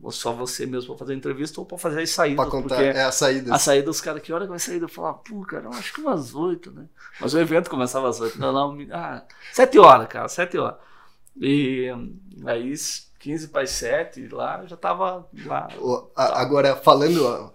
ou 0.00 0.12
só 0.12 0.32
você 0.32 0.66
mesmo 0.66 0.90
para 0.90 0.98
fazer 0.98 1.14
a 1.14 1.16
entrevista 1.16 1.60
ou 1.60 1.66
para 1.66 1.78
fazer 1.78 2.02
as 2.02 2.10
saídas. 2.10 2.44
Pra 2.44 2.50
contar, 2.50 2.80
é 2.80 3.02
a 3.02 3.10
saída. 3.10 3.52
A 3.52 3.58
saída 3.58 3.86
dos 3.86 4.00
caras, 4.00 4.22
que 4.22 4.32
hora 4.32 4.44
que 4.44 4.50
vai 4.50 4.58
sair? 4.60 4.80
Eu 4.80 4.88
falava, 4.88 5.18
pô, 5.18 5.40
cara, 5.40 5.68
acho 5.70 5.92
que 5.92 6.00
umas 6.00 6.32
oito, 6.32 6.70
né? 6.70 6.86
Mas 7.20 7.34
o 7.34 7.40
evento 7.40 7.68
começava 7.68 8.08
às 8.08 8.20
oito. 8.20 8.38
Não, 8.38 8.52
não, 8.52 8.86
ah, 8.92 9.24
sete 9.52 9.78
horas, 9.80 10.06
cara, 10.06 10.28
sete 10.28 10.56
horas. 10.56 10.76
E 11.36 11.90
aí, 12.46 12.72
15 13.18 13.48
para 13.48 13.62
as 13.62 13.70
7, 13.70 14.28
lá 14.28 14.60
eu 14.62 14.68
já 14.68 14.76
tava 14.76 15.26
lá. 15.44 15.68
Agora, 16.14 16.76
falando 16.76 17.52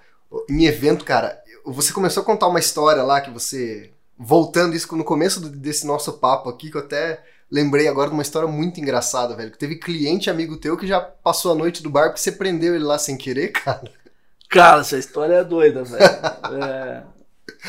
em 0.50 0.66
evento, 0.66 1.06
cara, 1.06 1.42
você 1.66 1.94
começou 1.94 2.22
a 2.22 2.26
contar 2.26 2.48
uma 2.48 2.60
história 2.60 3.02
lá 3.02 3.22
que 3.22 3.32
você. 3.32 3.92
Voltando 4.18 4.76
isso 4.76 4.94
no 4.96 5.04
começo 5.04 5.40
desse 5.50 5.88
nosso 5.88 6.14
papo 6.20 6.50
aqui, 6.50 6.70
que 6.70 6.78
eu 6.78 6.82
até 6.82 7.24
lembrei 7.52 7.88
agora 7.88 8.10
de 8.10 8.14
uma 8.14 8.22
história 8.22 8.48
muito 8.48 8.80
engraçada, 8.80 9.36
velho. 9.36 9.52
Que 9.52 9.58
teve 9.58 9.76
cliente 9.76 10.30
amigo 10.30 10.58
teu 10.58 10.78
que 10.78 10.88
já 10.88 11.02
passou 11.02 11.52
a 11.52 11.56
noite 11.56 11.84
do 11.84 11.90
bar 11.90 12.10
porque 12.10 12.22
você 12.22 12.32
prendeu 12.32 12.74
ele 12.74 12.84
lá 12.84 12.98
sem 12.98 13.18
querer, 13.18 13.50
cara. 13.54 13.84
Cara, 14.50 14.82
essa 14.82 14.98
história 14.98 15.36
é 15.36 15.44
doida, 15.44 15.84
velho. 15.84 16.04
é, 16.04 17.04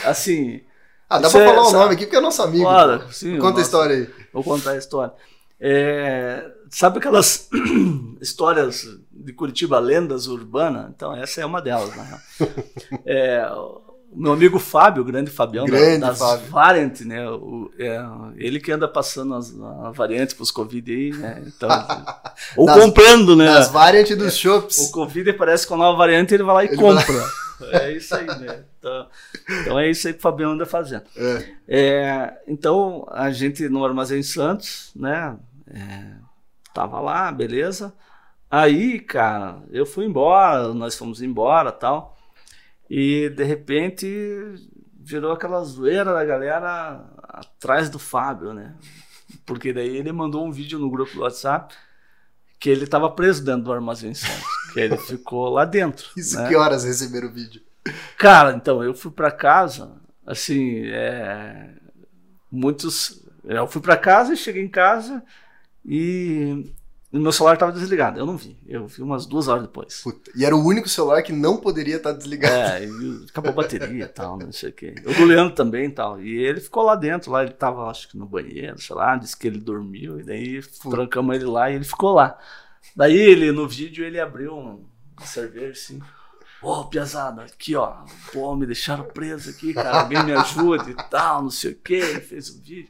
assim. 0.05 0.61
Ah, 1.09 1.19
dá 1.19 1.29
pra 1.29 1.41
é, 1.41 1.47
falar 1.47 1.69
o 1.69 1.73
nome 1.73 1.95
aqui 1.95 2.05
porque 2.07 2.17
é 2.17 2.21
nosso 2.21 2.43
amigo. 2.43 2.65
Claro, 2.65 3.13
sim, 3.13 3.39
Conta 3.39 3.59
a 3.59 3.63
história 3.63 3.97
aí. 3.97 4.11
Vou 4.33 4.43
contar 4.43 4.71
a 4.73 4.79
história. 4.79 5.13
É, 5.61 6.51
sabe 6.71 6.99
aquelas 6.99 7.49
histórias 8.21 8.85
de 9.13 9.33
Curitiba, 9.33 9.79
lendas 9.79 10.27
urbanas? 10.27 10.91
Então, 10.91 11.15
essa 11.15 11.41
é 11.41 11.47
uma 11.47 11.61
delas, 11.63 11.95
na 11.95 12.03
real. 12.03 12.21
É, 13.07 13.49
meu 14.15 14.33
amigo 14.33 14.59
Fábio, 14.59 15.03
o 15.03 15.05
grande 15.05 15.31
Fabião 15.31 15.65
grande 15.65 16.01
das 16.01 16.19
Fábio. 16.19 16.47
Variant, 16.49 17.01
né? 17.01 17.29
O, 17.31 17.71
é, 17.79 17.99
ele 18.37 18.61
que 18.61 18.71
anda 18.71 18.87
passando 18.87 19.35
as, 19.35 19.55
as 19.85 19.97
variantes 19.97 20.35
para 20.35 20.43
os 20.43 20.51
Covid 20.51 20.93
aí, 20.93 21.11
né? 21.13 21.43
Então, 21.47 21.69
ou 22.57 22.67
das, 22.67 22.79
comprando, 22.79 23.35
né? 23.35 23.49
As 23.49 23.71
variantes 23.71 24.17
dos 24.17 24.37
shops. 24.37 24.79
O 24.79 24.93
Covid 24.93 25.33
parece 25.33 25.67
com 25.67 25.75
a 25.75 25.79
nova 25.79 25.97
variante, 25.97 26.35
ele 26.35 26.43
vai 26.43 26.55
lá 26.55 26.65
e 26.65 26.69
ele 26.69 26.77
compra. 26.77 27.05
Vai... 27.61 27.83
É 27.85 27.93
isso 27.93 28.15
aí, 28.15 28.27
né? 28.27 28.65
Então, 28.79 29.07
então, 29.49 29.79
é 29.79 29.89
isso 29.89 30.09
aí 30.09 30.13
que 30.13 30.19
o 30.19 30.23
Fabião 30.23 30.53
anda 30.53 30.67
fazendo. 30.67 31.05
É. 31.17 31.45
É, 31.69 32.43
então, 32.49 33.07
a 33.11 33.31
gente 33.31 33.69
no 33.69 33.85
Armazém 33.85 34.23
Santos, 34.23 34.91
né? 34.97 35.37
É, 35.73 36.17
tava 36.75 37.01
lá, 37.01 37.31
beleza. 37.31 37.95
Aí, 38.51 38.99
cara, 38.99 39.63
eu 39.71 39.87
fui 39.87 40.05
embora, 40.05 40.75
nós 40.75 40.97
fomos 40.97 41.23
embora 41.23 41.73
tal. 41.73 42.19
E 42.95 43.31
de 43.31 43.43
repente 43.43 44.07
virou 45.01 45.33
aquela 45.33 45.65
zoeira 45.65 46.13
da 46.13 46.23
galera 46.27 47.03
atrás 47.23 47.89
do 47.89 47.99
Fábio, 47.99 48.53
né? 48.53 48.75
Porque 49.47 49.73
daí 49.73 49.97
ele 49.97 50.13
mandou 50.13 50.47
um 50.47 50.53
vídeo 50.53 50.79
no 50.79 50.91
grupo 50.91 51.15
do 51.15 51.23
WhatsApp 51.23 51.75
que 52.61 52.69
ele 52.69 52.85
estava 52.85 53.11
preso 53.11 53.43
dentro 53.43 53.63
do 53.63 53.73
armazém 53.73 54.13
Santos, 54.13 54.45
que 54.75 54.81
ele 54.81 54.99
ficou 54.99 55.49
lá 55.49 55.65
dentro. 55.65 56.07
Isso 56.15 56.37
né? 56.37 56.47
que 56.47 56.55
horas 56.55 56.85
receberam 56.85 57.29
o 57.29 57.33
vídeo? 57.33 57.63
Cara, 58.19 58.53
então 58.53 58.85
eu 58.85 58.93
fui 58.93 59.11
para 59.11 59.31
casa, 59.31 59.97
assim, 60.27 60.83
é, 60.89 61.71
muitos, 62.51 63.25
eu 63.43 63.67
fui 63.69 63.81
para 63.81 63.97
casa 63.97 64.35
e 64.35 64.37
cheguei 64.37 64.63
em 64.63 64.69
casa 64.69 65.25
e 65.83 66.71
meu 67.21 67.31
celular 67.31 67.55
estava 67.55 67.73
desligado. 67.73 68.19
Eu 68.19 68.25
não 68.25 68.39
vi. 68.39 68.59
Eu 68.67 68.87
vi 68.87 69.03
umas 69.03 69.27
duas 69.27 69.47
horas 69.47 69.63
depois. 69.63 70.01
Puta, 70.03 70.31
e 70.35 70.47
era 70.47 70.57
o 70.57 70.65
único 70.65 70.89
celular 70.89 71.23
que 71.23 71.33
não 71.33 71.59
poderia 71.59 71.97
estar 71.97 72.13
tá 72.13 72.19
desligado. 72.19 72.55
É, 72.55 72.87
acabou 73.29 73.51
a 73.51 73.55
bateria 73.55 74.05
e 74.05 74.09
tal, 74.09 74.39
não 74.39 74.51
sei 74.51 74.71
o 74.71 74.73
quê. 74.73 74.95
O 75.05 75.13
do 75.13 75.27
Leandro 75.27 75.55
também 75.55 75.87
e 75.87 75.91
tal. 75.91 76.21
E 76.23 76.39
ele 76.39 76.59
ficou 76.61 76.83
lá 76.83 76.97
dentro, 76.97 77.31
lá 77.31 77.43
ele 77.43 77.53
estava 77.53 77.91
acho 77.91 78.09
que 78.09 78.17
no 78.17 78.25
banheiro, 78.25 78.81
sei 78.81 78.97
lá, 78.97 79.15
disse 79.17 79.37
que 79.37 79.47
ele 79.47 79.59
dormiu, 79.59 80.21
e 80.21 80.25
daí 80.25 80.63
Puta. 80.63 80.97
trancamos 80.97 81.37
ele 81.37 81.45
lá 81.45 81.71
e 81.71 81.75
ele 81.75 81.85
ficou 81.85 82.13
lá. 82.13 82.39
Daí 82.97 83.17
ele, 83.17 83.53
no 83.53 83.69
vídeo, 83.69 84.05
ele 84.05 84.19
abriu 84.19 84.57
um, 84.57 84.85
cerveja 85.23 85.73
assim. 85.73 86.01
Ô, 86.63 86.81
oh, 86.81 86.85
Piazada, 86.85 87.43
aqui 87.43 87.75
ó, 87.75 88.05
pô, 88.33 88.55
me 88.55 88.65
deixaram 88.65 89.05
preso 89.05 89.51
aqui, 89.51 89.75
cara, 89.75 90.01
alguém 90.01 90.25
me 90.25 90.33
ajuda 90.33 90.91
e 90.91 90.95
tal, 91.11 91.43
não 91.43 91.51
sei 91.51 91.73
o 91.73 91.77
que, 91.77 91.95
ele 91.95 92.21
fez 92.21 92.51
o 92.51 92.59
um 92.59 92.63
vídeo. 92.63 92.89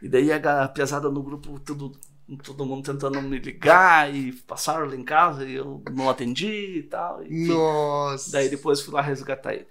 E 0.00 0.08
daí 0.08 0.32
a 0.32 0.68
Piazada 0.68 1.10
no 1.10 1.22
grupo 1.22 1.58
tudo 1.58 1.98
todo 2.36 2.66
mundo 2.66 2.92
tentando 2.92 3.22
me 3.22 3.38
ligar 3.38 4.14
e 4.14 4.32
passaram 4.32 4.86
lá 4.86 4.94
em 4.94 5.04
casa 5.04 5.44
e 5.44 5.54
eu 5.54 5.82
não 5.90 6.10
atendi 6.10 6.78
e 6.78 6.82
tal. 6.82 7.22
Nossa! 7.28 8.32
Daí 8.32 8.48
depois 8.48 8.80
fui 8.80 8.92
lá 8.92 9.00
resgatar 9.00 9.54
ele. 9.54 9.66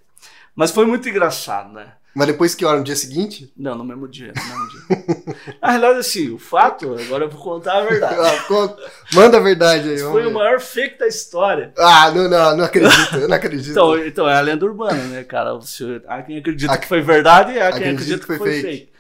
Mas 0.56 0.72
foi 0.72 0.86
muito 0.86 1.08
engraçado, 1.08 1.72
né? 1.72 1.94
Mas 2.18 2.26
depois 2.26 2.56
que 2.56 2.66
hora? 2.66 2.80
No 2.80 2.84
dia 2.84 2.96
seguinte? 2.96 3.54
Não, 3.56 3.76
no 3.76 3.84
mesmo 3.84 4.08
dia. 4.08 4.34
No 4.36 4.44
mesmo 4.44 4.70
dia. 4.70 5.36
Na 5.62 5.68
realidade, 5.70 6.00
assim, 6.00 6.34
o 6.34 6.40
fato, 6.40 6.96
agora 7.00 7.26
eu 7.26 7.30
vou 7.30 7.40
contar 7.40 7.78
a 7.78 7.82
verdade. 7.86 8.16
Ah, 8.20 8.76
manda 9.14 9.38
a 9.38 9.40
verdade 9.40 9.90
aí. 9.90 10.00
foi 10.00 10.24
ver. 10.24 10.28
o 10.28 10.34
maior 10.34 10.60
fake 10.60 10.98
da 10.98 11.06
história. 11.06 11.72
Ah, 11.78 12.10
não, 12.10 12.28
não, 12.28 12.58
não 12.58 12.66
acredito, 12.66 13.18
eu 13.18 13.28
não 13.28 13.36
acredito. 13.38 13.70
então, 13.70 13.98
então, 14.04 14.28
é 14.28 14.36
a 14.36 14.42
lenda 14.42 14.66
urbana, 14.66 15.04
né, 15.04 15.24
cara? 15.24 15.60
Há 16.08 16.24
quem 16.24 16.40
acredita 16.40 16.74
a, 16.74 16.78
que 16.80 16.88
foi 16.88 17.02
verdade 17.02 17.52
e 17.52 17.62
há 17.62 17.72
quem 17.72 17.92
acredita 17.92 18.22
que 18.22 18.26
foi, 18.26 18.38
que 18.38 18.44
foi 18.44 18.52
fake. 18.54 18.68
fake. 18.68 18.92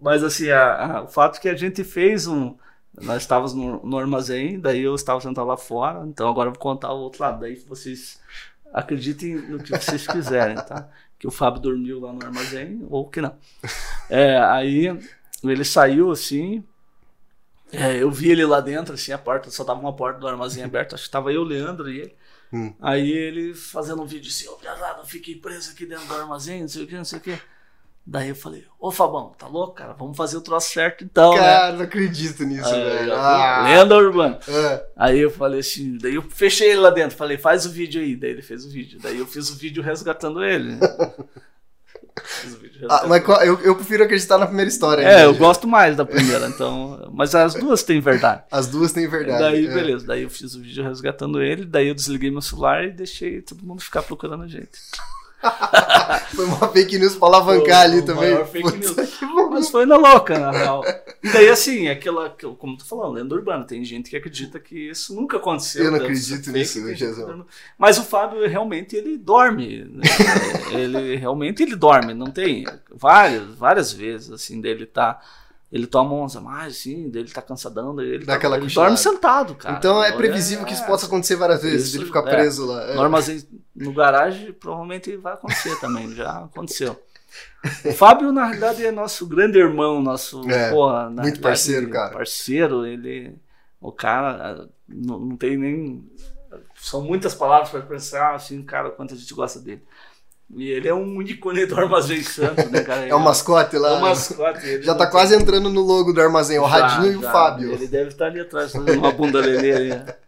Mas, 0.00 0.22
assim, 0.22 0.48
a, 0.50 0.98
a, 0.98 1.02
o 1.02 1.08
fato 1.08 1.38
é 1.38 1.40
que 1.40 1.48
a 1.48 1.56
gente 1.56 1.82
fez 1.82 2.28
um 2.28 2.54
nós 3.00 3.22
estávamos 3.22 3.54
no, 3.54 3.84
no, 3.84 3.98
armazém, 3.98 4.60
daí 4.60 4.82
eu 4.82 4.94
estava 4.94 5.20
sentado 5.20 5.46
lá 5.46 5.56
fora, 5.56 6.06
então 6.06 6.28
agora 6.28 6.48
eu 6.48 6.52
vou 6.52 6.60
contar 6.60 6.92
o 6.92 7.00
outro 7.00 7.22
lado, 7.22 7.40
daí 7.40 7.56
vocês 7.66 8.20
acreditem 8.72 9.36
no 9.36 9.62
que 9.62 9.70
vocês 9.70 10.06
quiserem, 10.06 10.56
tá? 10.56 10.88
Que 11.18 11.26
o 11.26 11.30
Fábio 11.30 11.60
dormiu 11.60 12.00
lá 12.00 12.12
no 12.12 12.24
armazém, 12.24 12.86
ou 12.90 13.08
que 13.08 13.20
não. 13.20 13.34
É, 14.10 14.38
aí 14.38 14.86
ele 15.42 15.64
saiu 15.64 16.10
assim, 16.10 16.62
é, 17.72 18.02
eu 18.02 18.10
vi 18.10 18.30
ele 18.30 18.44
lá 18.44 18.60
dentro, 18.60 18.94
assim, 18.94 19.12
a 19.12 19.18
porta, 19.18 19.50
só 19.50 19.64
tava 19.64 19.80
uma 19.80 19.96
porta 19.96 20.20
do 20.20 20.28
armazém 20.28 20.62
aberta, 20.62 20.94
acho 20.94 21.04
que 21.04 21.10
tava 21.10 21.32
eu, 21.32 21.42
Leandro 21.42 21.90
e 21.90 22.00
ele. 22.00 22.16
Hum. 22.52 22.74
Aí 22.82 23.10
ele 23.10 23.54
fazendo 23.54 24.02
um 24.02 24.06
vídeo 24.06 24.28
assim, 24.28 24.46
ô, 24.46 24.58
oh, 25.00 25.06
fiquei 25.06 25.36
preso 25.36 25.70
aqui 25.70 25.86
dentro 25.86 26.06
do 26.06 26.14
armazém, 26.14 26.60
não 26.60 26.68
sei 26.68 26.84
o 26.84 26.86
que, 26.86 26.94
não 26.94 27.04
sei 27.04 27.18
o 27.18 27.22
que. 27.22 27.38
Daí 28.04 28.30
eu 28.30 28.34
falei, 28.34 28.64
ô 28.80 28.90
Fabão, 28.90 29.32
tá 29.38 29.46
louco, 29.46 29.74
cara? 29.74 29.92
Vamos 29.92 30.16
fazer 30.16 30.36
o 30.36 30.40
troço 30.40 30.72
certo 30.72 31.04
então, 31.04 31.36
cara, 31.36 31.70
né? 31.70 31.78
não 31.78 31.84
acredito 31.84 32.42
nisso, 32.44 32.68
aí, 32.68 32.82
velho. 32.82 33.14
Ah. 33.14 33.62
Lenda 33.64 33.96
urbana. 33.96 34.40
É. 34.48 34.86
Aí 34.96 35.20
eu 35.20 35.30
falei 35.30 35.60
assim, 35.60 35.96
daí 35.98 36.16
eu 36.16 36.22
fechei 36.22 36.70
ele 36.70 36.80
lá 36.80 36.90
dentro, 36.90 37.16
falei, 37.16 37.38
faz 37.38 37.64
o 37.64 37.70
vídeo 37.70 38.02
aí. 38.02 38.16
Daí 38.16 38.30
ele 38.30 38.42
fez 38.42 38.64
o 38.64 38.70
vídeo. 38.70 38.98
Daí 39.00 39.18
eu 39.18 39.26
fiz 39.26 39.50
o 39.50 39.54
vídeo 39.54 39.84
resgatando 39.84 40.42
ele. 40.42 40.76
fiz 42.24 42.54
o 42.54 42.58
vídeo 42.58 42.80
resgatando 42.80 43.04
ah, 43.04 43.06
mas 43.06 43.46
eu, 43.46 43.60
eu 43.60 43.76
prefiro 43.76 44.02
acreditar 44.02 44.36
na 44.36 44.46
primeira 44.46 44.68
história. 44.68 45.02
É, 45.04 45.24
eu 45.24 45.34
gosto 45.36 45.68
mais 45.68 45.96
da 45.96 46.04
primeira, 46.04 46.48
então. 46.48 47.08
Mas 47.14 47.32
as 47.36 47.54
duas 47.54 47.84
têm 47.84 48.00
verdade. 48.00 48.42
As 48.50 48.66
duas 48.66 48.90
têm 48.90 49.06
verdade. 49.06 49.44
Daí, 49.44 49.64
é. 49.64 49.72
beleza. 49.72 50.04
Daí 50.04 50.24
eu 50.24 50.30
fiz 50.30 50.56
o 50.56 50.60
vídeo 50.60 50.82
resgatando 50.82 51.40
ele, 51.40 51.64
daí 51.64 51.86
eu 51.86 51.94
desliguei 51.94 52.32
meu 52.32 52.42
celular 52.42 52.84
e 52.84 52.90
deixei 52.90 53.40
todo 53.42 53.64
mundo 53.64 53.80
ficar 53.80 54.02
procurando 54.02 54.42
a 54.42 54.48
gente. 54.48 54.72
foi 56.34 56.44
uma 56.44 56.68
fake 56.68 56.98
news 56.98 57.16
pra 57.16 57.28
alavancar 57.28 57.82
ali 57.82 58.02
também. 58.02 58.44
Fake 58.46 58.78
news. 58.78 58.96
Mas 59.50 59.68
foi 59.68 59.86
na 59.86 59.96
louca, 59.96 60.38
na 60.38 60.50
real. 60.50 60.82
E 61.22 61.32
daí, 61.32 61.48
assim, 61.48 61.88
aquela, 61.88 62.34
como 62.58 62.76
tu 62.76 62.84
falou, 62.86 63.10
lenda 63.12 63.34
urbana. 63.34 63.64
Tem 63.64 63.84
gente 63.84 64.10
que 64.10 64.16
acredita 64.16 64.58
que 64.58 64.90
isso 64.90 65.14
nunca 65.14 65.36
aconteceu. 65.36 65.84
Eu 65.84 65.90
não 65.90 65.98
acredito 65.98 66.50
nisso, 66.50 66.80
meu 66.80 66.94
Jesus. 66.94 67.44
Mas 67.76 67.98
o 67.98 68.04
Fábio 68.04 68.48
realmente 68.48 68.96
ele 68.96 69.18
dorme. 69.18 69.84
Né? 69.84 70.02
ele 70.72 71.16
realmente 71.16 71.62
ele 71.62 71.76
dorme. 71.76 72.14
Não 72.14 72.28
tem 72.28 72.64
várias, 72.90 73.54
várias 73.54 73.92
vezes 73.92 74.30
assim 74.30 74.60
dele 74.60 74.86
tá 74.86 75.20
ele 75.72 75.86
toma 75.86 76.14
uns 76.14 76.36
a 76.36 76.40
mais, 76.40 76.76
sim, 76.76 77.08
dele 77.08 77.30
tá 77.30 77.40
cansadão, 77.40 77.98
ele, 77.98 78.26
tá, 78.26 78.34
ele 78.34 78.66
dorme 78.66 78.98
sentado, 78.98 79.54
cara. 79.54 79.78
Então 79.78 80.04
é 80.04 80.12
previsível 80.12 80.64
é, 80.64 80.68
que 80.68 80.74
isso 80.74 80.84
possa 80.84 81.06
acontecer 81.06 81.34
várias 81.36 81.62
vezes, 81.62 81.88
isso, 81.88 81.96
ele 81.96 82.04
ficar 82.04 82.20
é, 82.26 82.30
preso 82.30 82.66
lá. 82.66 82.90
É. 82.90 82.94
No 82.94 83.00
armazém, 83.00 83.42
no 83.74 83.94
garagem, 83.94 84.52
provavelmente 84.52 85.16
vai 85.16 85.32
acontecer 85.32 85.80
também, 85.80 86.14
já 86.14 86.40
aconteceu. 86.40 87.02
O 87.86 87.92
Fábio, 87.92 88.30
na 88.30 88.44
realidade, 88.44 88.84
é 88.84 88.92
nosso 88.92 89.26
grande 89.26 89.58
irmão, 89.58 90.02
nosso, 90.02 90.46
é, 90.50 90.70
porra, 90.70 91.08
muito 91.08 91.40
parceiro, 91.40 91.88
cara. 91.88 92.12
Parceiro, 92.12 92.84
ele, 92.84 93.34
o 93.80 93.90
cara, 93.90 94.68
não, 94.86 95.18
não 95.18 95.36
tem 95.38 95.56
nem, 95.56 96.04
são 96.76 97.00
muitas 97.00 97.34
palavras 97.34 97.70
para 97.70 97.80
expressar, 97.80 98.34
assim, 98.34 98.62
cara, 98.62 98.90
quanto 98.90 99.14
a 99.14 99.16
gente 99.16 99.32
gosta 99.32 99.58
dele. 99.58 99.82
E 100.54 100.70
ele 100.70 100.86
é 100.86 100.94
um 100.94 101.22
ícone 101.22 101.64
do 101.64 101.78
Armazém 101.78 102.22
Santo, 102.22 102.68
né, 102.68 102.82
cara? 102.82 103.06
É 103.08 103.14
o 103.14 103.20
mascote 103.20 103.76
lá. 103.78 103.90
É 103.90 103.98
o 103.98 104.00
mascote. 104.02 104.82
já 104.82 104.94
tá 104.94 105.06
quase 105.06 105.34
entrando 105.34 105.70
no 105.70 105.80
logo 105.80 106.12
do 106.12 106.20
Armazém, 106.20 106.58
o 106.58 106.68
já, 106.68 106.68
Radinho 106.68 107.12
já. 107.12 107.12
e 107.12 107.16
o 107.16 107.22
Fábio. 107.22 107.72
Ele 107.72 107.86
deve 107.86 108.10
estar 108.10 108.26
ali 108.26 108.40
atrás 108.40 108.72
fazendo 108.72 108.98
uma 108.98 109.12
bunda 109.12 109.40
lelê 109.40 109.72
ali. 109.72 109.90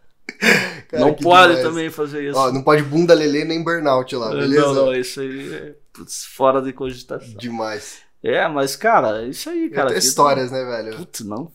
Cara, 0.88 1.04
não 1.04 1.14
pode 1.14 1.56
demais. 1.56 1.62
também 1.62 1.90
fazer 1.90 2.28
isso. 2.28 2.38
Ó, 2.38 2.50
não 2.50 2.62
pode 2.62 2.82
bunda 2.82 3.12
lelê 3.12 3.44
nem 3.44 3.62
burnout 3.62 4.14
lá, 4.16 4.30
beleza? 4.30 4.60
Não, 4.60 4.74
não, 4.74 4.94
isso 4.94 5.20
aí 5.20 5.54
é 5.54 5.74
putz, 5.92 6.24
fora 6.24 6.60
de 6.60 6.72
cogitação. 6.72 7.36
Demais. 7.36 7.98
É, 8.22 8.48
mas, 8.48 8.74
cara, 8.74 9.22
é 9.22 9.28
isso 9.28 9.50
aí, 9.50 9.68
cara. 9.68 9.90
Tem 9.90 9.98
histórias, 9.98 10.50
né, 10.50 10.64
velho? 10.64 10.96
Putz, 10.96 11.20
não. 11.20 11.52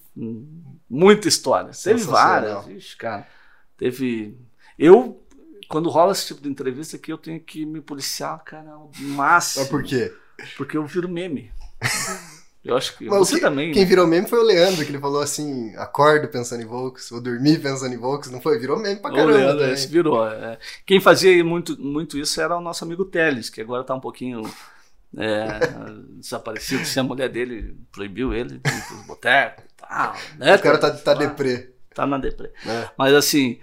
Muita 0.89 1.27
história. 1.27 1.71
Teve 1.71 2.03
várias. 2.03 2.67
Ixi, 2.67 2.97
cara. 2.97 3.27
Teve. 3.77 4.37
Eu 4.77 5.21
quando 5.69 5.87
rola 5.89 6.11
esse 6.11 6.25
tipo 6.27 6.41
de 6.41 6.49
entrevista 6.49 6.97
aqui, 6.97 7.11
eu 7.13 7.17
tenho 7.17 7.39
que 7.39 7.65
me 7.65 7.79
policiar, 7.79 8.43
cara, 8.43 8.77
o 8.77 8.89
máximo. 8.99 9.61
Mas 9.63 9.69
por 9.69 9.83
quê? 9.83 10.11
Porque 10.57 10.75
eu 10.75 10.85
viro 10.85 11.07
meme. 11.07 11.51
Eu 12.61 12.75
acho 12.75 12.97
que 12.97 13.05
Mas 13.05 13.17
você 13.19 13.35
que- 13.35 13.41
também. 13.41 13.71
Quem 13.71 13.83
né? 13.83 13.87
virou 13.87 14.05
meme 14.05 14.27
foi 14.27 14.37
o 14.37 14.43
Leandro, 14.43 14.83
que 14.85 14.91
ele 14.91 14.99
falou 14.99 15.21
assim: 15.21 15.73
acordo 15.77 16.27
pensando 16.27 16.61
em 16.61 16.65
Volks, 16.65 17.09
vou 17.09 17.21
dormir 17.21 17.57
pensando 17.61 17.93
em 17.93 17.97
Volks. 17.97 18.29
Não 18.29 18.41
foi? 18.41 18.59
Virou 18.59 18.77
meme 18.77 18.99
pra 18.99 19.09
O 19.11 19.15
caramba. 19.15 19.31
Leandro, 19.31 19.57
também. 19.59 19.73
esse 19.73 19.87
virou. 19.87 20.27
é. 20.27 20.57
Quem 20.85 20.99
fazia 20.99 21.41
muito, 21.43 21.81
muito 21.81 22.17
isso 22.17 22.39
era 22.41 22.57
o 22.57 22.61
nosso 22.61 22.83
amigo 22.83 23.05
Teles, 23.05 23.49
que 23.49 23.61
agora 23.61 23.85
tá 23.85 23.95
um 23.95 23.99
pouquinho 24.01 24.41
é, 25.17 25.47
desaparecido. 26.19 26.83
Se 26.85 26.99
a 26.99 27.03
mulher 27.03 27.29
dele 27.29 27.77
proibiu 27.93 28.33
ele 28.33 28.59
de 28.59 29.07
botecos 29.07 29.63
e 29.63 29.81
tal. 29.87 30.15
Né? 30.37 30.55
O 30.55 30.59
cara 30.61 30.77
tá, 30.77 30.91
tá 30.91 31.13
deprê. 31.13 31.71
Tá 31.95 32.05
na 32.05 32.17
deprê. 32.17 32.51
né? 32.65 32.89
Mas 32.97 33.13
assim, 33.13 33.59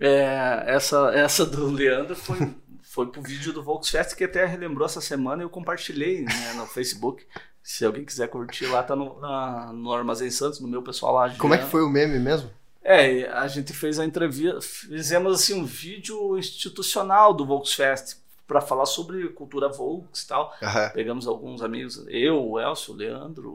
é, 0.00 0.64
essa, 0.66 1.10
essa 1.14 1.44
do 1.46 1.66
Leandro 1.66 2.14
foi, 2.16 2.54
foi 2.82 3.06
pro 3.06 3.22
vídeo 3.22 3.52
do 3.52 3.62
Volksfest 3.62 4.14
que 4.14 4.24
até 4.24 4.44
relembrou 4.44 4.86
essa 4.86 5.00
semana 5.00 5.42
e 5.42 5.44
eu 5.44 5.50
compartilhei 5.50 6.22
né, 6.22 6.52
no 6.56 6.66
Facebook. 6.66 7.24
Se 7.62 7.84
alguém 7.84 8.04
quiser 8.04 8.28
curtir 8.28 8.66
lá, 8.66 8.82
tá 8.82 8.94
no, 8.94 9.20
na- 9.20 9.72
no 9.72 9.92
Armazém 9.92 10.30
Santos, 10.30 10.60
no 10.60 10.68
meu 10.68 10.82
pessoal 10.82 11.14
lá. 11.14 11.30
Como 11.36 11.54
é 11.54 11.58
que 11.58 11.64
foi 11.66 11.82
o 11.82 11.88
meme 11.90 12.18
mesmo? 12.20 12.48
É, 12.82 13.26
a 13.30 13.48
gente 13.48 13.72
fez 13.72 13.98
a 13.98 14.04
entrevista, 14.04 14.60
fizemos 14.60 15.34
assim 15.40 15.54
um 15.54 15.64
vídeo 15.64 16.38
institucional 16.38 17.34
do 17.34 17.44
Volksfest 17.44 18.18
para 18.46 18.60
falar 18.60 18.86
sobre 18.86 19.28
cultura 19.30 19.68
Volks 19.68 20.22
e 20.22 20.28
tal. 20.28 20.54
Aham. 20.62 20.90
Pegamos 20.90 21.26
alguns 21.26 21.60
amigos, 21.62 22.04
eu, 22.06 22.40
o 22.50 22.60
Elcio, 22.60 22.94
o 22.94 22.96
Leandro, 22.96 23.50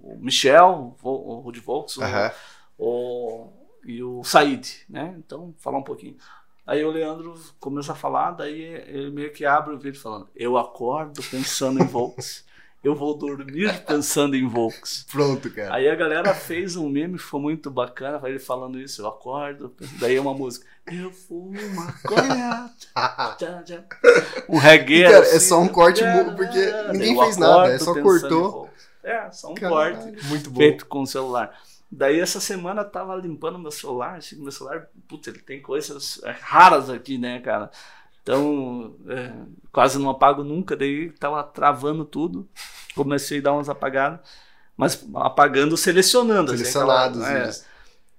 o 0.00 0.16
Michel, 0.20 0.96
o 1.02 1.08
o 1.10 1.40
Rudy 1.40 1.58
Volks, 1.58 1.96
o- 1.96 2.04
Aham. 2.04 2.30
o, 2.78 3.48
e 3.84 4.02
o 4.02 4.22
Said, 4.24 4.68
né? 4.88 5.14
Então, 5.18 5.54
falar 5.58 5.78
um 5.78 5.82
pouquinho. 5.82 6.16
Aí 6.68 6.84
o 6.84 6.90
Leandro 6.90 7.34
começa 7.58 7.92
a 7.92 7.94
falar, 7.94 8.32
daí 8.32 8.60
ele 8.60 9.10
meio 9.10 9.32
que 9.32 9.46
abre 9.46 9.74
o 9.74 9.78
vídeo 9.78 9.98
falando: 9.98 10.28
Eu 10.36 10.58
acordo 10.58 11.22
pensando 11.22 11.82
em 11.82 11.86
Volks, 11.86 12.44
eu 12.84 12.94
vou 12.94 13.16
dormir 13.16 13.84
pensando 13.86 14.36
em 14.36 14.46
Volks. 14.46 15.06
Pronto, 15.10 15.50
cara. 15.50 15.74
Aí 15.74 15.88
a 15.88 15.94
galera 15.94 16.34
fez 16.34 16.76
um 16.76 16.86
meme, 16.86 17.16
foi 17.16 17.40
muito 17.40 17.70
bacana, 17.70 18.20
ele 18.28 18.38
falando 18.38 18.78
isso, 18.78 19.00
eu 19.00 19.08
acordo, 19.08 19.74
daí 19.98 20.16
é 20.16 20.20
uma 20.20 20.34
música, 20.34 20.66
eu 20.92 21.10
fumo 21.10 21.52
maconha, 21.74 22.70
um 24.46 24.56
reggae. 24.60 25.04
Cara, 25.04 25.20
assim, 25.20 25.36
é 25.36 25.40
só 25.40 25.60
um 25.60 25.68
corte 25.68 26.02
porque 26.36 26.92
ninguém 26.92 27.18
fez 27.18 27.38
nada, 27.38 27.72
é 27.72 27.78
só 27.78 27.94
cortou. 27.94 28.68
É, 29.02 29.30
só 29.30 29.52
um 29.52 29.54
Caralho, 29.54 29.96
corte 29.96 30.26
Muito 30.26 30.50
bom. 30.50 30.58
feito 30.58 30.84
com 30.84 31.00
o 31.00 31.06
celular. 31.06 31.58
Daí 31.90 32.20
essa 32.20 32.38
semana 32.40 32.82
eu 32.82 32.90
tava 32.90 33.16
limpando 33.16 33.58
meu 33.58 33.70
celular, 33.70 34.16
assim, 34.18 34.36
meu 34.42 34.52
celular, 34.52 34.88
putz, 35.08 35.26
ele 35.28 35.38
tem 35.38 35.60
coisas 35.62 36.20
é, 36.22 36.32
raras 36.32 36.90
aqui, 36.90 37.16
né, 37.16 37.40
cara? 37.40 37.70
Então, 38.22 38.94
é, 39.08 39.32
quase 39.72 39.98
não 39.98 40.10
apago 40.10 40.44
nunca, 40.44 40.76
daí 40.76 41.10
tava 41.12 41.42
travando 41.42 42.04
tudo, 42.04 42.46
comecei 42.94 43.38
a 43.38 43.42
dar 43.42 43.52
umas 43.54 43.70
apagadas, 43.70 44.20
mas 44.76 45.02
apagando, 45.14 45.76
selecionando. 45.78 46.52
assim, 46.52 46.58
Selecionados. 46.64 47.22
aquela- 47.22 47.46
é. 47.46 47.48
isso. 47.48 47.64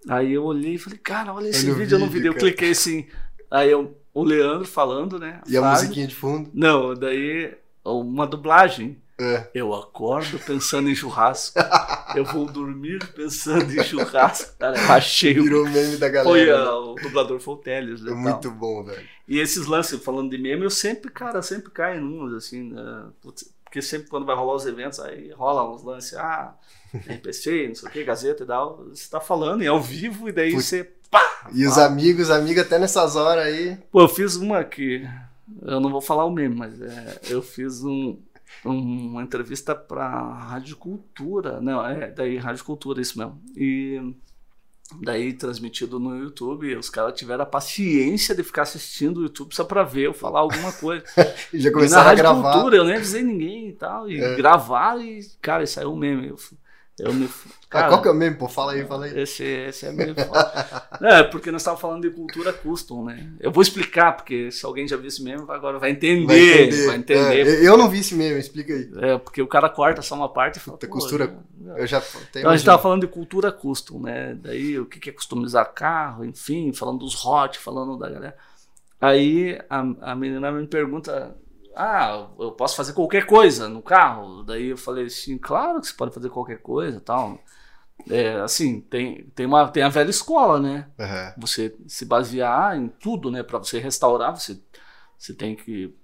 Aí 0.08 0.32
eu 0.34 0.44
olhei 0.46 0.76
e 0.76 0.78
falei, 0.80 0.98
cara, 0.98 1.34
olha 1.34 1.50
esse 1.50 1.66
Olha 1.68 1.76
vídeo, 1.76 1.96
eu 1.96 2.00
não 2.00 2.10
vi, 2.10 2.26
eu 2.26 2.34
cliquei 2.34 2.72
assim, 2.72 3.06
aí 3.52 3.70
eu, 3.70 3.96
o 4.14 4.24
Leandro 4.24 4.66
falando, 4.68 5.20
né? 5.20 5.41
E 5.48 5.56
a 5.58 5.62
frase. 5.62 5.84
musiquinha 5.84 6.08
de 6.08 6.16
fundo? 6.16 6.50
Não, 6.54 6.96
daí 6.96 7.56
uma 7.86 8.26
dublagem. 8.26 9.00
É. 9.20 9.50
Eu 9.54 9.74
acordo 9.74 10.40
pensando 10.40 10.90
em 10.90 10.96
churrasco. 10.96 11.60
eu 12.16 12.24
vou 12.26 12.46
dormir 12.46 13.00
pensando 13.14 13.72
em 13.72 13.84
churrasco. 13.84 14.58
Cara, 14.58 14.78
eu 14.80 14.91
achei 14.94 15.38
o. 15.40 15.44
Virou 15.44 15.68
meme 15.70 15.98
da 15.98 16.08
galera. 16.10 16.30
Foi 16.30 16.46
né? 16.46 16.52
ah, 16.52 16.78
o 16.80 16.96
dublador 16.96 17.40
foi 17.40 17.54
o 17.54 17.58
Teles, 17.58 18.02
né, 18.02 18.12
É 18.12 18.14
tal. 18.14 18.22
muito 18.24 18.52
bom, 18.52 18.84
velho. 18.84 19.06
E 19.28 19.40
esses 19.40 19.66
lances, 19.68 20.02
falando 20.04 20.30
de 20.30 20.38
meme, 20.38 20.64
eu 20.64 20.70
sempre, 20.70 21.12
cara, 21.12 21.41
sempre 21.41 21.70
caio 21.72 22.00
em 22.02 22.04
uns, 22.04 22.34
assim, 22.34 22.72
né, 22.72 23.06
putz, 23.22 23.52
porque 23.64 23.82
sempre 23.82 24.10
quando 24.10 24.26
vai 24.26 24.36
rolar 24.36 24.56
os 24.56 24.66
eventos, 24.66 25.00
aí 25.00 25.32
rola 25.32 25.70
uns 25.72 25.84
lances, 25.84 26.16
ah, 26.18 26.56
RPC, 26.96 27.68
não 27.68 27.76
sei 27.76 27.90
o 27.90 27.91
que, 27.91 28.04
Gazeta 28.04 28.44
e 28.44 28.48
tal, 28.48 28.86
você 28.90 29.08
tá 29.10 29.20
falando 29.20 29.62
e 29.64 29.68
ao 29.68 29.80
vivo, 29.80 30.28
e 30.28 30.32
daí 30.32 30.52
Putz. 30.52 30.66
você, 30.66 30.84
pá! 31.12 31.48
E 31.54 31.66
os 31.68 31.78
amigos, 31.78 32.32
amigas, 32.32 32.66
até 32.66 32.80
nessas 32.80 33.16
horas 33.16 33.46
aí. 33.46 33.78
Pô, 33.91 34.02
eu 34.02 34.08
fiz 34.10 34.36
uma 34.36 34.64
que, 34.64 35.08
eu 35.62 35.80
não 35.80 35.91
vou 35.91 36.02
falar 36.02 36.26
o 36.26 36.32
meme, 36.32 36.56
mas 36.56 36.82
é, 36.82 37.20
eu 37.30 37.44
fiz 37.44 37.84
um- 37.84 38.18
uma 38.66 39.22
entrevista 39.24 39.74
pra 39.76 40.08
Rádio 40.10 40.76
Cultura, 40.78 41.60
não, 41.62 41.86
é, 41.86 42.12
daí 42.12 42.38
Rádio 42.38 42.64
Cultura, 42.66 43.02
isso 43.02 43.18
mesmo, 43.18 43.42
e 43.56 44.14
daí 45.02 45.34
transmitido 45.34 46.00
no 46.00 46.18
YouTube, 46.18 46.76
os 46.76 46.90
caras 46.90 47.14
tiveram 47.18 47.44
a 47.44 47.46
paciência 47.46 48.34
de 48.34 48.44
ficar 48.44 48.64
assistindo 48.64 49.18
o 49.20 49.24
YouTube 49.24 49.54
só 49.54 49.64
pra 49.64 49.84
ver 49.84 50.08
eu 50.08 50.14
falar 50.14 50.40
alguma 50.40 50.72
coisa. 50.74 51.04
E 51.54 51.60
já 51.60 51.70
E 51.70 51.72
na 51.72 51.78
começaram 51.78 52.02
a 52.02 52.10
Rádio 52.10 52.24
gravar. 52.24 52.54
Cultura, 52.54 52.76
eu 52.78 52.84
nem 52.86 52.96
avisei 52.96 53.24
ninguém 53.24 53.70
e 53.70 53.74
tal. 53.74 54.10
E 54.10 54.20
É. 54.20 54.36
gravaram 54.36 55.02
e, 55.02 55.20
cara, 55.42 55.66
saiu 55.68 55.94
um 55.94 55.96
meme. 55.96 56.30
Eu, 56.30 56.38
eu 57.00 57.14
me. 57.14 57.26
Ah, 57.26 57.60
Cara, 57.70 57.88
qual 57.90 58.02
que 58.02 58.08
é 58.08 58.12
o 58.12 58.16
meme, 58.16 58.36
pô? 58.36 58.48
Fala 58.50 58.72
aí, 58.74 58.84
fala 58.86 59.06
aí. 59.06 59.20
esse, 59.20 59.44
esse 59.44 59.86
é 59.86 59.92
meio 59.92 60.16
foda. 60.18 60.90
É, 61.02 61.22
porque 61.24 61.52
nós 61.52 61.62
estávamos 61.62 61.82
falando 61.82 62.02
de 62.02 62.10
cultura 62.10 62.52
custom, 62.52 63.06
né? 63.06 63.32
Eu 63.40 63.52
vou 63.52 63.62
explicar, 63.62 64.14
porque 64.16 64.52
se 64.52 64.66
alguém 64.66 64.88
já 64.88 64.98
viu 64.98 65.08
esse 65.08 65.22
meme, 65.24 65.44
agora 65.50 65.78
vai 65.78 65.92
entender. 65.92 66.86
Vai 66.88 66.96
entender. 66.98 67.48
É, 67.48 67.68
eu 67.68 67.78
não 67.78 67.88
vi 67.88 68.00
esse 68.00 68.16
meme, 68.16 68.40
explica 68.40 68.74
aí. 68.74 68.90
É, 68.98 69.18
porque 69.20 69.42
o 69.42 69.48
cara 69.48 69.70
corta 69.70 70.02
só 70.02 70.16
uma 70.16 70.30
parte 70.30 70.58
e 70.58 70.60
fala. 70.60 70.78
Puta, 70.78 70.88
"Pô, 70.88 70.94
costura- 70.94 71.38
Eu 71.78 71.86
já 71.86 72.00
Então 72.00 72.20
a 72.20 72.24
gente 72.24 72.42
imagino. 72.42 72.66
tava 72.66 72.82
falando 72.82 73.02
de 73.02 73.08
cultura 73.08 73.52
custom, 73.52 74.00
né? 74.00 74.36
Daí 74.42 74.80
o 74.80 74.86
que 74.88 75.00
que 75.00 75.10
é 75.10 75.14
customizar 75.14 75.72
carro, 75.74 76.26
enfim, 76.26 76.74
falando 76.74 77.00
dos 77.00 77.24
hot, 77.24 77.60
falando 77.60 77.98
da 77.98 78.10
galera. 78.10 78.36
Aí 79.00 79.58
a, 79.70 79.80
a 80.12 80.16
menina 80.16 80.52
me 80.52 80.66
pergunta: 80.68 81.36
Ah, 81.81 82.27
eu 82.38 82.51
posso 82.51 82.76
fazer 82.76 82.91
qualquer 82.91 83.26
coisa 83.26 83.69
no 83.69 83.81
carro? 83.81 84.43
Daí 84.43 84.65
eu 84.68 84.77
falei 84.77 85.06
assim: 85.06 85.38
Claro 85.38 85.80
que 85.80 85.88
você 85.88 85.93
pode 85.93 86.14
fazer 86.14 86.30
qualquer 86.30 86.61
coisa 86.61 86.99
tal. 86.99 87.39
É, 88.10 88.41
assim, 88.41 88.81
tem, 88.81 89.26
tem, 89.35 89.45
uma, 89.45 89.65
tem 89.69 89.81
a 89.84 89.88
velha 89.89 90.10
escola, 90.10 90.60
né? 90.60 90.89
Aham. 90.99 91.34
Você 91.38 91.73
se 91.88 92.03
basear 92.06 92.76
em 92.77 92.89
tudo, 92.89 93.31
né? 93.31 93.43
Para 93.43 93.60
você 93.60 93.80
restaurar, 93.80 94.35
você, 94.38 94.61
você 95.18 95.34
tem 95.34 95.56
que. 95.56 95.95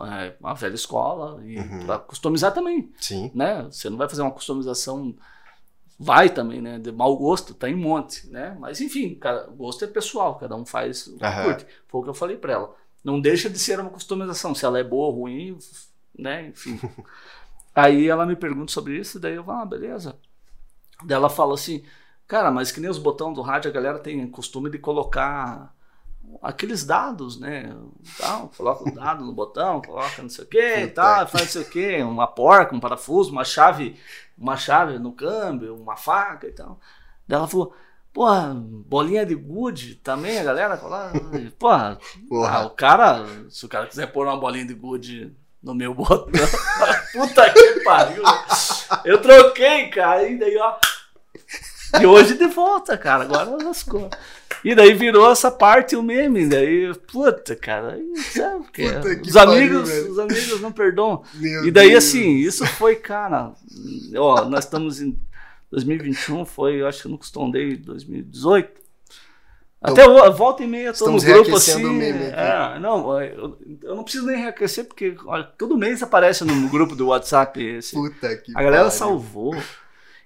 É, 0.00 0.36
uma 0.38 0.54
velha 0.54 0.74
escola 0.74 1.42
e 1.46 1.58
Uhum. 1.58 1.86
para 1.86 1.98
customizar 1.98 2.52
também 2.52 2.92
Sim. 3.00 3.30
né? 3.34 3.62
Você 3.64 3.88
não 3.90 3.96
vai 3.96 4.08
fazer 4.08 4.22
uma 4.22 4.30
customização, 4.30 5.14
vai 5.98 6.28
também, 6.28 6.60
né? 6.60 6.78
De 6.78 6.92
mau 6.92 7.16
gosto, 7.16 7.54
tá 7.54 7.68
em 7.70 7.74
monte, 7.74 8.28
né? 8.28 8.56
Mas 8.60 8.80
enfim, 8.82 9.14
cada, 9.14 9.46
gosto 9.46 9.84
é 9.84 9.88
pessoal, 9.88 10.36
cada 10.38 10.54
um 10.56 10.66
faz 10.66 11.06
o 11.06 11.16
que 11.16 11.24
Aham. 11.24 11.44
curte. 11.44 11.66
Foi 11.88 12.00
o 12.00 12.04
que 12.04 12.10
eu 12.10 12.14
falei 12.14 12.36
pra 12.36 12.52
ela. 12.52 12.74
Não 13.04 13.20
deixa 13.20 13.50
de 13.50 13.58
ser 13.58 13.80
uma 13.80 13.90
customização, 13.90 14.54
se 14.54 14.64
ela 14.64 14.78
é 14.78 14.84
boa 14.84 15.06
ou 15.06 15.20
ruim, 15.22 15.58
né? 16.16 16.48
Enfim. 16.48 16.80
Aí 17.74 18.08
ela 18.08 18.26
me 18.26 18.36
pergunta 18.36 18.72
sobre 18.72 18.98
isso, 18.98 19.18
daí 19.18 19.34
eu 19.34 19.44
falo, 19.44 19.62
ah, 19.62 19.64
beleza. 19.64 20.18
Daí 21.04 21.16
ela 21.16 21.30
fala 21.30 21.54
assim, 21.54 21.84
cara, 22.28 22.50
mas 22.50 22.70
que 22.70 22.80
nem 22.80 22.90
os 22.90 22.98
botões 22.98 23.34
do 23.34 23.42
rádio, 23.42 23.70
a 23.70 23.74
galera 23.74 23.98
tem 23.98 24.26
costume 24.28 24.70
de 24.70 24.78
colocar 24.78 25.74
aqueles 26.40 26.84
dados, 26.84 27.38
né? 27.38 27.74
Tal, 28.18 28.48
coloca 28.56 28.88
o 28.88 28.94
dado 28.94 29.24
no 29.24 29.32
botão, 29.32 29.82
coloca 29.82 30.22
não 30.22 30.28
sei 30.28 30.44
o 30.44 30.48
que 30.48 30.76
e 30.76 30.88
tal, 30.88 31.26
faz 31.26 31.44
não 31.44 31.50
sei 31.50 31.62
o 31.62 31.70
que, 31.70 32.02
uma 32.02 32.26
porca, 32.26 32.74
um 32.74 32.80
parafuso, 32.80 33.32
uma 33.32 33.44
chave, 33.44 33.98
uma 34.36 34.56
chave 34.56 34.98
no 34.98 35.12
câmbio, 35.12 35.74
uma 35.74 35.96
faca 35.96 36.46
e 36.46 36.52
tal. 36.52 36.78
Daí 37.26 37.38
ela 37.38 37.48
falou, 37.48 37.74
porra, 38.12 38.54
bolinha 38.54 39.24
de 39.24 39.34
gude 39.34 39.96
também, 39.96 40.38
a 40.38 40.44
galera 40.44 40.76
coloca. 40.76 41.18
Porra, 41.58 41.98
Porra. 42.28 42.58
ah, 42.58 42.66
o 42.66 42.70
cara, 42.70 43.24
se 43.48 43.64
o 43.64 43.68
cara 43.68 43.86
quiser 43.86 44.06
pôr 44.12 44.26
uma 44.26 44.36
bolinha 44.38 44.66
de 44.66 44.74
gude 44.74 45.32
no 45.62 45.74
meu 45.74 45.94
botão, 45.94 46.26
puta 47.12 47.48
que 47.50 47.80
pariu. 47.84 48.22
Eu 49.04 49.20
troquei, 49.22 49.88
cara, 49.88 50.28
e 50.28 50.38
daí, 50.38 50.56
ó. 50.56 50.74
E 52.00 52.06
hoje 52.06 52.34
de 52.38 52.46
volta, 52.46 52.96
cara, 52.96 53.24
agora 53.24 53.50
lascou. 53.62 54.08
E 54.64 54.74
daí 54.74 54.94
virou 54.94 55.30
essa 55.30 55.50
parte 55.50 55.94
o 55.96 56.02
meme, 56.02 56.46
daí, 56.48 56.92
puta, 57.12 57.54
cara, 57.56 57.98
sabe, 58.32 58.62
porque 58.64 58.90
Puta 58.92 59.16
que 59.16 59.28
os 59.28 59.34
pariu, 59.34 59.52
amigos, 59.54 59.88
velho. 59.88 60.12
os 60.12 60.18
amigos 60.18 60.60
não 60.60 60.72
perdoam. 60.72 61.22
Meu 61.34 61.66
E 61.66 61.70
daí, 61.70 61.90
Deus. 61.90 62.04
assim, 62.04 62.36
isso 62.36 62.64
foi, 62.66 62.96
cara, 62.96 63.52
ó, 64.16 64.44
nós 64.46 64.64
estamos 64.64 65.00
em 65.02 65.18
2021, 65.72 66.44
foi, 66.44 66.80
eu 66.80 66.86
acho 66.86 67.02
que 67.02 67.08
no 67.08 67.18
Custom 67.18 67.50
Day 67.50 67.76
2018. 67.76 68.80
Até 69.80 70.06
o- 70.06 70.32
volta 70.32 70.62
e 70.62 70.66
meia, 70.68 70.92
tô 70.92 71.10
no 71.10 71.20
grupo 71.20 71.56
assim. 71.56 71.84
o 71.84 71.92
meme. 71.92 72.26
É, 72.26 72.78
não, 72.78 73.20
eu, 73.20 73.58
eu 73.82 73.96
não 73.96 74.04
preciso 74.04 74.26
nem 74.26 74.36
reaquecer, 74.36 74.84
porque 74.84 75.16
olha, 75.26 75.42
todo 75.58 75.76
mês 75.76 76.00
aparece 76.04 76.44
no 76.44 76.68
grupo 76.68 76.94
do 76.94 77.08
WhatsApp 77.08 77.60
esse. 77.60 77.92
Puta 77.96 78.36
que 78.36 78.52
A 78.52 78.62
galera 78.62 78.84
pariu. 78.84 78.90
salvou. 78.96 79.56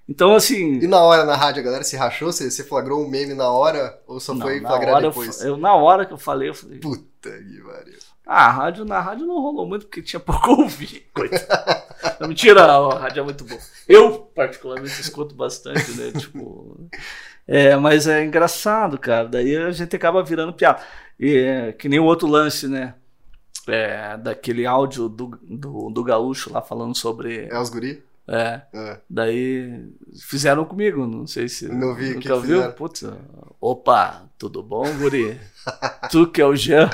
Então, 0.07 0.35
assim. 0.35 0.75
E 0.79 0.87
na 0.87 1.01
hora 1.01 1.25
na 1.25 1.35
rádio, 1.35 1.61
a 1.61 1.65
galera 1.65 1.83
se 1.83 1.97
rachou? 1.97 2.31
Você, 2.31 2.51
você 2.51 2.63
flagrou 2.63 3.03
um 3.03 3.09
meme 3.09 3.33
na 3.33 3.49
hora? 3.49 3.99
Ou 4.05 4.19
só 4.19 4.33
não, 4.33 4.41
foi 4.41 4.59
flagrar 4.61 5.01
eu 5.03 5.09
depois? 5.09 5.39
fa- 5.39 5.45
eu, 5.47 5.57
na 5.57 5.73
hora 5.73 6.05
que 6.05 6.13
eu 6.13 6.17
falei, 6.19 6.49
eu 6.49 6.53
falei. 6.53 6.77
Puta 6.79 7.29
que 7.31 7.61
pariu. 7.61 7.97
Ah, 8.27 8.47
a 8.47 8.51
rádio, 8.51 8.83
na 8.83 8.99
rádio 8.99 9.25
não 9.25 9.41
rolou 9.41 9.65
muito 9.65 9.85
porque 9.85 10.01
tinha 10.01 10.19
pouco 10.21 10.51
ouvir. 10.51 11.07
Coitado. 11.13 11.83
Não, 12.19 12.27
mentira, 12.27 12.63
a 12.63 12.99
rádio 12.99 13.21
é 13.21 13.23
muito 13.23 13.45
boa. 13.45 13.59
Eu, 13.87 14.19
particularmente, 14.35 14.99
escuto 14.99 15.33
bastante, 15.33 15.91
né? 15.91 16.11
Tipo. 16.11 16.89
É, 17.47 17.77
mas 17.77 18.07
é 18.07 18.25
engraçado, 18.25 18.97
cara. 18.97 19.29
Daí 19.29 19.55
a 19.55 19.71
gente 19.71 19.95
acaba 19.95 20.21
virando 20.21 20.51
piada. 20.51 20.81
E 21.17 21.37
é, 21.37 21.71
que 21.71 21.87
nem 21.87 21.99
o 21.99 22.03
outro 22.03 22.27
lance, 22.27 22.67
né? 22.67 22.93
É, 23.65 24.17
daquele 24.17 24.65
áudio 24.65 25.07
do, 25.07 25.27
do, 25.41 25.89
do 25.89 26.03
gaúcho 26.03 26.51
lá 26.51 26.61
falando 26.61 26.95
sobre. 26.95 27.47
É 27.49 27.59
os 27.59 27.69
guri? 27.69 28.03
É. 28.27 28.61
é. 28.73 28.99
Daí 29.09 29.89
fizeram 30.27 30.65
comigo, 30.65 31.07
não 31.07 31.25
sei 31.25 31.47
se. 31.47 31.67
Não 31.69 31.95
vi, 31.95 32.15
nunca 32.15 32.19
que 32.33 32.47
viu? 32.47 32.71
Putz, 32.73 33.05
opa, 33.61 34.29
tudo 34.37 34.61
bom, 34.61 34.83
Guri? 34.97 35.39
tu 36.11 36.27
que 36.27 36.41
é 36.41 36.45
o 36.45 36.55
Jean. 36.55 36.89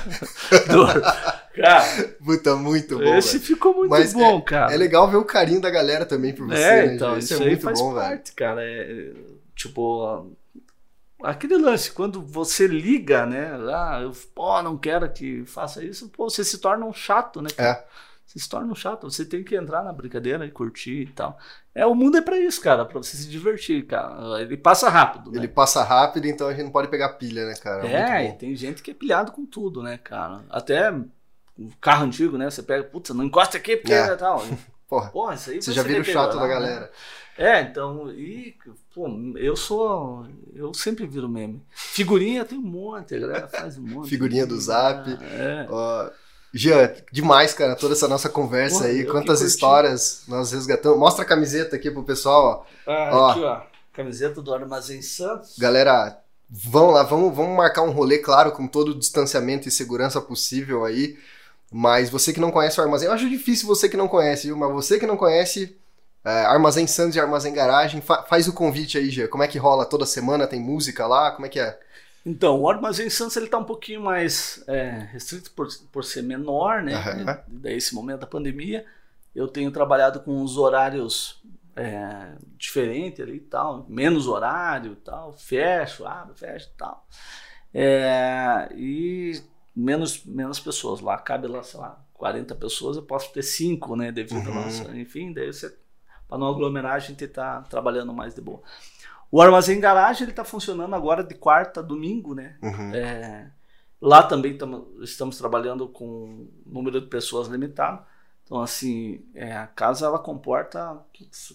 Do... 0.70 0.86
Cara, 1.56 1.86
Puta, 2.24 2.56
muito 2.56 2.98
bom. 2.98 3.16
Esse 3.16 3.38
véio. 3.38 3.44
ficou 3.44 3.76
muito 3.76 3.90
Mas 3.90 4.12
bom, 4.12 4.40
é, 4.40 4.42
cara. 4.42 4.74
É 4.74 4.78
legal 4.78 5.08
ver 5.08 5.18
o 5.18 5.24
carinho 5.24 5.62
da 5.62 5.70
galera 5.70 6.04
também 6.04 6.34
por 6.34 6.48
você. 6.48 6.60
É, 6.60 6.88
né, 6.88 6.96
então, 6.96 7.16
isso, 7.16 7.36
é 7.36 7.40
muito 7.40 7.62
faz 7.62 7.80
bom, 7.80 7.94
parte, 7.94 8.10
velho. 8.10 8.36
cara. 8.36 8.62
É, 8.64 9.14
tipo, 9.56 10.32
aquele 11.22 11.58
lance, 11.58 11.92
quando 11.92 12.24
você 12.24 12.66
liga, 12.66 13.28
né? 13.28 13.52
Ah, 13.72 14.00
eu 14.02 14.12
pô, 14.34 14.64
não 14.64 14.78
quero 14.78 15.08
que 15.12 15.46
faça 15.46 15.84
isso, 15.84 16.10
pô, 16.10 16.28
você 16.28 16.44
se 16.44 16.58
torna 16.58 16.88
um 16.88 16.94
chato, 16.94 17.40
né? 17.40 17.50
Cara? 17.56 17.70
É. 17.70 17.86
Você 18.26 18.40
se 18.40 18.50
torna 18.50 18.72
um 18.72 18.76
chato, 18.76 19.10
você 19.10 19.26
tem 19.26 19.44
que 19.44 19.56
entrar 19.56 19.84
na 19.84 19.94
brincadeira 19.94 20.46
e 20.46 20.52
curtir 20.52 21.02
e 21.02 21.08
tal. 21.08 21.38
É, 21.76 21.86
o 21.86 21.94
mundo 21.94 22.18
é 22.18 22.22
para 22.22 22.38
isso, 22.38 22.62
cara, 22.62 22.86
para 22.86 23.02
você 23.02 23.18
se 23.18 23.28
divertir, 23.28 23.86
cara. 23.86 24.42
Ele 24.42 24.58
passa 24.58 24.90
rápido, 24.90 25.32
né? 25.32 25.38
Ele 25.38 25.48
passa 25.48 25.84
rápido, 25.84 26.26
então 26.26 26.48
a 26.48 26.52
gente 26.52 26.64
não 26.64 26.72
pode 26.72 26.88
pegar 26.88 27.10
pilha, 27.10 27.46
né, 27.46 27.56
cara? 27.56 27.86
É, 27.86 28.30
e 28.30 28.34
tem 28.34 28.56
gente 28.56 28.82
que 28.82 28.92
é 28.92 28.94
pilhado 28.94 29.32
com 29.32 29.46
tudo, 29.46 29.84
né, 29.84 29.98
cara? 29.98 30.44
Até 30.50 30.92
o 30.92 31.70
carro 31.80 32.06
antigo, 32.06 32.38
né? 32.38 32.50
Você 32.50 32.64
pega, 32.64 32.84
putz, 32.84 33.12
não 33.12 33.26
encosta 33.26 33.58
aqui 33.58 33.78
porque 33.78 33.94
é, 33.94 34.00
é 34.00 34.16
tal. 34.16 34.44
Porra, 34.88 35.10
Porra, 35.10 35.34
isso 35.36 35.50
aí 35.50 35.62
você 35.62 35.72
já 35.72 35.82
vira 35.82 36.02
o 36.02 36.04
chato 36.04 36.38
da 36.38 36.48
galera. 36.48 36.82
Né? 36.82 36.90
É, 37.36 37.62
então, 37.62 38.12
e, 38.12 38.56
pô, 38.94 39.08
eu 39.38 39.56
sou. 39.56 40.28
Eu 40.54 40.72
sempre 40.74 41.08
viro 41.08 41.28
meme. 41.28 41.64
Figurinha 41.72 42.46
tem 42.46 42.60
um 42.60 42.62
monte, 42.62 43.16
a 43.16 43.20
galera 43.20 43.48
faz 43.48 43.78
um 43.78 43.82
monte. 43.82 44.10
Figurinha 44.10 44.46
do 44.46 44.60
zap. 44.60 45.10
É. 45.10 45.68
Uh, 45.68 46.12
Jean, 46.54 46.94
demais, 47.12 47.54
cara, 47.54 47.76
toda 47.76 47.94
essa 47.94 48.08
nossa 48.08 48.30
conversa 48.30 48.80
Porra, 48.80 48.90
aí. 48.90 49.06
Quantas 49.06 49.42
histórias 49.42 50.22
nós 50.28 50.52
resgatamos. 50.52 51.00
Mostra 51.00 51.24
a 51.24 51.28
camiseta 51.28 51.76
aqui 51.76 51.90
pro 51.90 52.04
pessoal, 52.04 52.68
ó. 52.88 52.92
Ah, 52.92 53.10
ó. 53.12 53.30
aqui, 53.32 53.44
ó. 53.44 53.62
Camiseta 53.92 54.42
do 54.42 54.54
Armazém 54.54 55.02
Santos. 55.02 55.58
Galera, 55.58 56.20
vamos 56.50 56.94
lá, 56.94 57.04
vamos, 57.04 57.36
vamos 57.36 57.58
marcar 57.58 57.82
um 57.82 57.92
rolê, 57.92 58.20
claro, 58.20 58.52
com 58.52 58.68
todo 58.68 58.90
o 58.90 59.00
distanciamento 59.00 59.68
e 59.68 59.72
segurança 59.72 60.22
possível 60.22 60.86
aí. 60.86 61.18
Mas 61.72 62.12
você 62.12 62.32
que 62.32 62.40
não 62.40 62.52
conhece 62.52 62.80
o 62.80 62.84
Armazém, 62.84 63.08
eu 63.08 63.14
acho 63.14 63.28
difícil 63.28 63.68
você 63.68 63.90
que 63.90 63.98
não 63.98 64.08
conhece, 64.08 64.46
viu? 64.46 64.56
Mas 64.56 64.72
você 64.72 65.00
que 65.00 65.08
não 65.08 65.18
conhece, 65.18 65.76
é, 66.24 66.46
Armazém 66.46 66.86
Santos 66.86 67.16
e 67.16 67.20
Armazém 67.20 67.52
Garagem, 67.52 68.00
fa 68.00 68.22
faz 68.24 68.48
o 68.48 68.54
convite 68.54 68.96
aí, 69.00 69.10
Jean. 69.10 69.28
Como 69.28 69.42
é 69.42 69.48
que 69.48 69.58
rola 69.58 69.86
toda 69.86 70.06
semana? 70.06 70.46
Tem 70.46 70.60
música 70.60 71.08
lá? 71.08 71.32
Como 71.32 71.48
é 71.48 71.50
que 71.50 71.60
é? 71.60 71.80
Então, 72.26 72.62
o 72.62 72.70
Armazém 72.70 73.10
Santos 73.10 73.36
ele 73.36 73.46
está 73.46 73.58
um 73.58 73.66
pouquinho 73.66 74.02
mais 74.02 74.64
é, 74.68 75.10
restrito 75.12 75.52
por, 75.52 75.68
por 75.92 76.04
ser 76.06 76.22
menor, 76.22 76.82
né? 76.82 76.96
Uhum. 76.96 77.60
Daí 77.60 77.76
esse 77.76 77.94
momento 77.94 78.22
da 78.22 78.28
pandemia, 78.28 78.86
eu 79.36 79.48
tenho 79.48 79.72
trabalhado 79.72 80.22
com 80.22 80.42
os 80.42 80.58
horários 80.58 81.42
é, 81.76 82.36
diferentes 82.58 83.20
ali 83.20 83.38
e 83.38 83.42
tal, 83.42 83.86
menos 83.90 84.28
horário 84.28 84.94
e 84.94 84.98
tal, 84.98 85.34
fecho, 85.34 86.06
abro, 86.06 86.34
fecho 86.34 86.70
e 86.74 86.78
tal. 86.78 87.06
É, 87.74 88.70
e 88.76 89.42
menos, 89.76 90.24
menos 90.24 90.60
pessoas. 90.60 91.02
Lá 91.02 91.18
cabe 91.18 91.48
lá, 91.48 91.64
sei 91.64 91.80
lá, 91.80 92.04
40 92.14 92.56
pessoas, 92.56 92.96
eu 92.96 93.04
posso 93.04 93.34
ter 93.34 93.44
5, 93.44 93.96
né? 93.96 94.12
Devido 94.12 94.48
uhum. 94.48 94.56
nossa, 94.56 94.96
enfim, 94.96 95.34
daí 95.34 95.52
você, 95.52 95.76
para 96.28 96.38
não 96.38 96.48
aglomerar, 96.48 96.94
a 96.94 97.00
gente 97.00 97.24
está 97.24 97.62
trabalhando 97.64 98.14
mais 98.14 98.34
de 98.34 98.42
boa. 98.42 98.62
O 99.34 99.42
armazém 99.42 99.80
garagem 99.80 100.26
ele 100.26 100.32
está 100.32 100.44
funcionando 100.44 100.94
agora 100.96 101.24
de 101.24 101.34
quarta 101.34 101.80
a 101.80 101.84
domingo, 101.84 102.36
né? 102.36 102.56
Uhum. 102.62 102.94
É, 102.94 103.50
lá 104.00 104.22
também 104.22 104.56
tamo, 104.56 104.96
estamos 105.02 105.40
trabalhando 105.40 105.88
com 105.88 106.48
número 106.64 107.02
de 107.02 107.08
pessoas 107.08 107.48
limitado. 107.48 108.06
Então, 108.44 108.62
assim, 108.62 109.26
é, 109.34 109.58
a 109.58 109.66
casa 109.66 110.06
ela 110.06 110.20
comporta, 110.20 111.04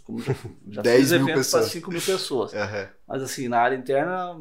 como 0.02 0.20
já, 0.20 0.34
já 0.68 0.82
10 0.82 1.12
mil 1.12 1.20
eventos 1.20 1.52
para 1.52 1.62
5 1.62 1.88
mil 1.92 2.02
pessoas. 2.02 2.52
Uhum. 2.52 2.88
Mas, 3.06 3.22
assim, 3.22 3.46
na 3.46 3.60
área 3.60 3.76
interna, 3.76 4.34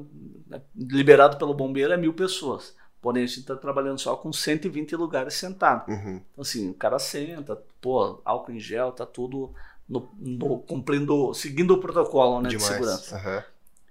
né, 0.48 0.60
liberado 0.76 1.38
pelo 1.38 1.54
bombeiro 1.54 1.94
é 1.94 1.98
mil 1.98 2.16
pessoas. 2.16 2.76
Porém, 3.00 3.24
a 3.24 3.28
gente 3.28 3.42
está 3.42 3.56
trabalhando 3.56 4.00
só 4.00 4.16
com 4.16 4.34
120 4.34 4.96
lugares 4.96 5.36
sentados. 5.36 5.88
Uhum. 5.96 6.24
Então, 6.32 6.42
assim, 6.42 6.72
o 6.72 6.74
cara 6.74 6.98
senta, 6.98 7.56
pô, 7.80 8.20
álcool 8.26 8.54
em 8.54 8.60
gel, 8.60 8.92
tá 8.92 9.06
tudo 9.06 9.54
no, 9.88 10.10
no, 10.20 10.60
cumprindo, 10.60 11.34
seguindo 11.34 11.74
o 11.74 11.80
protocolo 11.80 12.42
né, 12.42 12.50
de 12.50 12.60
segurança. 12.60 13.16
Uhum. 13.16 13.42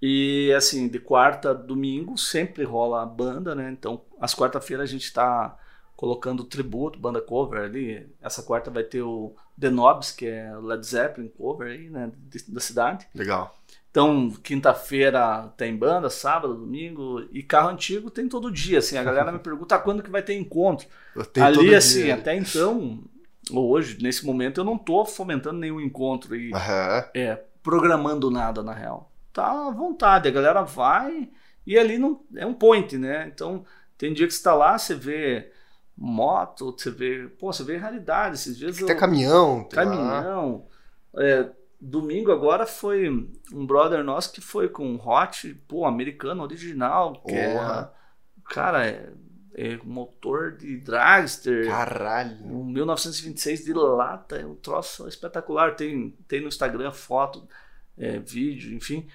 E 0.02 0.52
assim, 0.55 0.89
de 0.89 0.98
quarta 0.98 1.51
a 1.51 1.55
domingo 1.55 2.18
sempre 2.18 2.64
rola 2.64 3.02
a 3.02 3.06
banda, 3.06 3.55
né? 3.55 3.70
Então, 3.70 4.02
às 4.20 4.35
quarta-feiras 4.35 4.89
a 4.89 4.93
gente 4.93 5.05
está 5.05 5.56
colocando 5.97 6.44
tributo, 6.44 6.98
banda 6.98 7.20
cover 7.20 7.62
ali. 7.62 8.06
Essa 8.20 8.43
quarta 8.43 8.70
vai 8.70 8.85
ter 8.85 9.01
o 9.01 9.35
The 9.59 9.70
Nobs, 9.70 10.12
que 10.12 10.27
é 10.27 10.55
o 10.56 10.60
Led 10.60 10.86
Zeppelin 10.86 11.28
cover 11.28 11.73
aí, 11.73 11.89
né? 11.89 12.12
Da 12.48 12.60
cidade. 12.60 13.06
Legal. 13.14 13.56
Então, 13.90 14.31
quinta-feira 14.43 15.51
tem 15.56 15.74
banda, 15.74 16.10
sábado, 16.10 16.55
domingo, 16.55 17.27
e 17.32 17.43
carro 17.43 17.70
antigo 17.70 18.10
tem 18.10 18.28
todo 18.28 18.52
dia, 18.52 18.81
assim, 18.81 18.98
a 18.98 19.02
galera 19.02 19.32
me 19.32 19.39
pergunta 19.39 19.74
ah, 19.74 19.78
quando 19.78 20.02
que 20.02 20.10
vai 20.10 20.23
ter 20.23 20.35
encontro. 20.35 20.86
Ali, 21.40 21.74
assim, 21.74 22.02
dia. 22.02 22.14
até 22.14 22.36
então, 22.36 23.02
hoje, 23.52 23.98
nesse 24.02 24.24
momento, 24.27 24.60
eu 24.60 24.64
não 24.64 24.77
tô 24.77 25.05
fomentando 25.05 25.59
nenhum 25.59 25.81
encontro 25.81 26.35
e 26.35 26.52
uhum. 26.52 27.05
é, 27.14 27.43
programando 27.62 28.31
nada, 28.31 28.62
na 28.62 28.73
real. 28.73 29.12
Tá 29.32 29.68
à 29.68 29.70
vontade, 29.70 30.28
a 30.28 30.32
galera 30.32 30.62
vai 30.62 31.28
e 31.66 31.78
ali 31.78 31.98
não 31.98 32.24
é 32.35 32.47
um 32.47 32.55
point, 32.55 32.97
né? 32.97 33.31
Então, 33.32 33.64
tem 33.98 34.12
dia 34.12 34.27
que 34.27 34.35
você 34.35 34.43
tá 34.43 34.55
lá, 34.55 34.78
você 34.78 34.94
vê 34.94 35.52
moto, 35.97 36.73
você 36.73 36.90
vê, 36.90 37.28
pô, 37.39 37.52
você 37.52 37.64
vê 37.64 37.77
raridade 37.77 38.36
esses 38.36 38.56
dias. 38.56 38.82
Até 38.82 38.93
eu, 38.93 38.97
caminhão. 38.97 39.64
Caminhão. 39.70 40.66
É, 41.16 41.48
domingo 41.81 42.31
agora 42.31 42.66
foi 42.66 43.09
um 43.52 43.66
brother 43.66 44.05
nosso 44.05 44.32
que 44.32 44.40
foi 44.40 44.68
com 44.68 44.86
um 44.86 45.09
hot, 45.09 45.55
pô, 45.66 45.85
americano 45.86 46.43
original, 46.43 47.23
que 47.27 47.35
é, 47.35 47.89
cara, 48.44 48.86
é 48.86 49.10
é, 49.58 49.78
motor 49.82 50.52
de 50.52 50.76
dragster. 50.76 51.66
Caralho! 51.66 52.36
Um 52.44 52.62
1926 52.62 53.64
de 53.64 53.72
lata, 53.72 54.36
é 54.36 54.44
um 54.44 54.54
troço 54.54 55.08
espetacular. 55.08 55.74
Tem, 55.74 56.10
tem 56.28 56.42
no 56.42 56.48
Instagram 56.48 56.92
foto, 56.92 57.48
é, 57.96 58.18
vídeo, 58.18 58.76
enfim. 58.76 59.08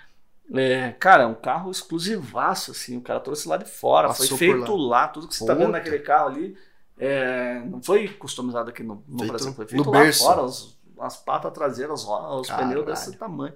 É, 0.51 0.93
cara, 0.93 1.23
é 1.23 1.25
um 1.27 1.35
carro 1.35 1.69
exclusivaço, 1.69 2.71
assim. 2.71 2.97
O 2.97 3.01
cara 3.01 3.19
trouxe 3.19 3.47
lá 3.47 3.55
de 3.55 3.65
fora, 3.65 4.07
Passou 4.07 4.29
foi 4.29 4.37
feito 4.37 4.75
lá. 4.75 5.01
lá. 5.01 5.07
Tudo 5.09 5.27
que 5.27 5.35
você 5.35 5.43
está 5.43 5.53
vendo 5.53 5.71
naquele 5.71 5.99
carro 5.99 6.29
ali 6.29 6.57
é, 6.97 7.59
não 7.59 7.81
foi 7.81 8.07
customizado 8.07 8.71
aqui 8.71 8.81
no, 8.81 9.03
no 9.07 9.27
Brasil, 9.27 9.53
foi 9.53 9.67
feito 9.67 9.91
lá 9.91 10.01
berço. 10.01 10.23
fora. 10.23 10.41
Os, 10.41 10.75
as 10.99 11.17
patas 11.17 11.53
traseiras, 11.53 12.03
os 12.03 12.49
pneus 12.49 12.85
desse 12.85 13.15
tamanho. 13.15 13.53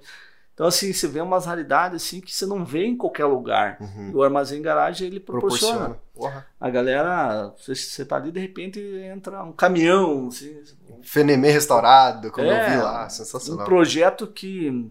Então, 0.56 0.68
assim, 0.68 0.94
você 0.94 1.06
vê 1.06 1.20
umas 1.20 1.46
raridades 1.46 2.02
assim, 2.02 2.22
que 2.22 2.34
você 2.34 2.46
não 2.46 2.64
vê 2.64 2.86
em 2.86 2.96
qualquer 2.96 3.26
lugar. 3.26 3.78
Uhum. 3.82 4.12
o 4.16 4.24
armazém 4.24 4.62
garagem 4.62 5.06
ele 5.06 5.20
proporciona. 5.20 6.00
proporciona. 6.14 6.48
A 6.58 6.70
galera, 6.70 7.54
você, 7.58 7.76
você 7.76 8.06
tá 8.06 8.16
ali, 8.16 8.32
de 8.32 8.40
repente 8.40 8.80
entra 8.80 9.44
um 9.44 9.52
caminhão. 9.52 10.30
Assim, 10.30 10.58
Fenemê 11.04 11.52
restaurado, 11.52 12.32
como 12.32 12.48
é, 12.48 12.68
eu 12.68 12.72
vi 12.72 12.82
lá, 12.82 13.10
sensacional. 13.10 13.64
Um 13.64 13.68
projeto 13.68 14.28
que 14.28 14.90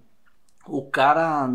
o 0.67 0.83
cara 0.83 1.49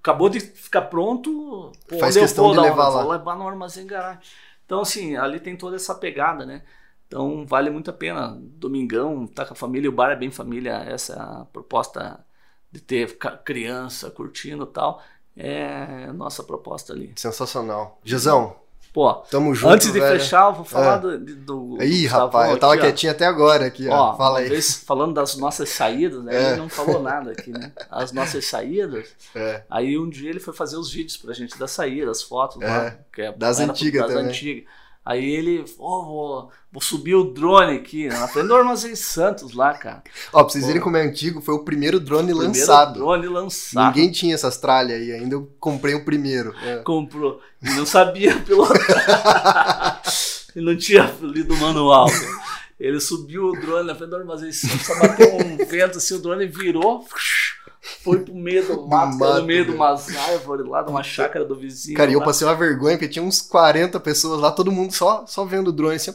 acabou 0.00 0.28
de 0.28 0.40
ficar 0.40 0.82
pronto. 0.82 1.70
Pô, 1.86 1.98
Faz 2.00 2.16
questão 2.16 2.50
de 2.50 2.58
levar 2.58 2.88
lá. 2.88 3.02
Vou 3.02 3.12
levar 3.12 3.36
no 3.36 3.46
armazém 3.46 3.86
garagem. 3.86 4.22
Então, 4.64 4.80
assim, 4.80 5.16
ali 5.16 5.38
tem 5.38 5.56
toda 5.56 5.76
essa 5.76 5.94
pegada, 5.94 6.44
né? 6.44 6.62
Então, 7.06 7.46
vale 7.46 7.70
muito 7.70 7.90
a 7.90 7.94
pena. 7.94 8.36
Domingão, 8.40 9.24
tá 9.24 9.44
com 9.44 9.52
a 9.52 9.56
família, 9.56 9.88
o 9.88 9.92
bar 9.92 10.10
é 10.10 10.16
bem 10.16 10.32
família, 10.32 10.82
essa 10.84 11.12
é 11.12 11.20
a 11.20 11.46
proposta 11.52 12.25
de 12.70 12.80
ter 12.80 13.16
criança 13.44 14.10
curtindo 14.10 14.66
tal. 14.66 15.02
É 15.36 16.10
nossa 16.12 16.42
proposta 16.42 16.92
ali. 16.92 17.12
Sensacional. 17.14 18.00
Gisão, 18.02 18.56
Pô, 18.96 19.12
tamo 19.12 19.54
junto. 19.54 19.74
Antes 19.74 19.92
de 19.92 20.00
velho. 20.00 20.18
fechar, 20.18 20.46
eu 20.46 20.54
vou 20.54 20.64
falar 20.64 20.96
é. 20.96 21.18
do, 21.18 21.18
do. 21.18 21.82
Ih, 21.82 22.06
rapaz, 22.06 22.50
eu 22.50 22.58
tava 22.58 22.72
aqui, 22.72 22.82
quietinho 22.84 23.12
ó. 23.12 23.14
até 23.14 23.26
agora 23.26 23.66
aqui, 23.66 23.86
ó. 23.90 23.94
ó 23.94 24.16
Fala 24.16 24.38
aí. 24.38 24.48
Vez, 24.48 24.82
falando 24.86 25.12
das 25.12 25.36
nossas 25.36 25.68
saídas, 25.68 26.24
né? 26.24 26.34
É. 26.34 26.48
Ele 26.52 26.60
não 26.62 26.70
falou 26.70 27.02
nada 27.02 27.32
aqui, 27.32 27.50
né? 27.50 27.72
As 27.90 28.10
nossas 28.12 28.46
saídas. 28.46 29.06
É. 29.36 29.62
Aí 29.68 29.98
um 29.98 30.08
dia 30.08 30.30
ele 30.30 30.40
foi 30.40 30.54
fazer 30.54 30.76
os 30.76 30.90
vídeos 30.90 31.18
pra 31.18 31.34
gente 31.34 31.58
da 31.58 31.68
saída, 31.68 32.10
as 32.10 32.22
fotos 32.22 32.62
é. 32.62 32.66
lá. 32.66 32.96
Que 33.12 33.20
é, 33.20 33.32
das 33.32 33.60
antigas 33.60 34.06
também. 34.06 34.16
Das 34.16 34.32
antigas. 34.32 34.64
Aí 35.06 35.24
ele, 35.24 35.64
oh, 35.78 36.04
vou, 36.04 36.50
vou 36.72 36.82
subir 36.82 37.14
o 37.14 37.22
drone 37.22 37.76
aqui, 37.76 38.08
na 38.08 38.26
frente 38.26 38.48
do 38.48 38.56
Armazém 38.56 38.96
Santos 38.96 39.52
lá, 39.52 39.72
cara. 39.72 40.02
Ó, 40.32 40.42
pra 40.42 40.52
vocês 40.52 40.66
verem 40.66 40.82
como 40.82 40.96
é 40.96 41.02
antigo, 41.02 41.40
foi 41.40 41.54
o 41.54 41.60
primeiro 41.62 42.00
drone 42.00 42.32
o 42.32 42.36
primeiro 42.36 42.58
lançado. 42.58 42.94
drone 42.94 43.28
lançado. 43.28 43.86
Ninguém 43.86 44.10
tinha 44.10 44.34
essas 44.34 44.56
tralhas 44.56 45.00
aí, 45.00 45.12
ainda 45.12 45.36
eu 45.36 45.48
comprei 45.60 45.94
o 45.94 46.04
primeiro. 46.04 46.52
É. 46.60 46.78
Comprou. 46.78 47.40
E 47.62 47.70
não 47.70 47.86
sabia 47.86 48.36
pilotar. 48.42 50.02
e 50.56 50.60
não 50.60 50.76
tinha 50.76 51.14
lido 51.22 51.54
o 51.54 51.56
manual. 51.56 52.08
Ele 52.78 52.98
subiu 52.98 53.50
o 53.50 53.52
drone 53.52 53.86
na 53.86 53.94
frente 53.94 54.10
do 54.10 54.16
Armazém 54.16 54.50
Santos, 54.50 54.86
só 54.86 54.98
bateu 54.98 55.36
um 55.36 55.56
vento 55.64 55.98
assim, 55.98 56.14
o 56.14 56.18
drone 56.18 56.48
virou 56.48 57.06
foi 58.02 58.20
pro 58.20 58.34
meio 58.34 58.66
do 58.66 58.86
mato, 58.86 59.16
mato 59.16 59.40
no 59.40 59.46
meio 59.46 59.64
de 59.64 59.70
umas 59.70 60.14
árvores 60.16 60.66
lá, 60.66 60.82
de 60.82 60.90
uma 60.90 61.02
chácara 61.02 61.44
do 61.44 61.54
vizinho. 61.54 61.96
Cara, 61.96 62.10
e 62.10 62.14
eu 62.14 62.22
passei 62.22 62.46
uma 62.46 62.54
vergonha, 62.54 62.96
porque 62.96 63.08
tinha 63.08 63.24
uns 63.24 63.40
40 63.40 64.00
pessoas 64.00 64.40
lá, 64.40 64.50
todo 64.50 64.72
mundo 64.72 64.92
só, 64.92 65.24
só 65.26 65.44
vendo 65.44 65.68
o 65.68 65.72
drone 65.72 65.96
assim. 65.96 66.12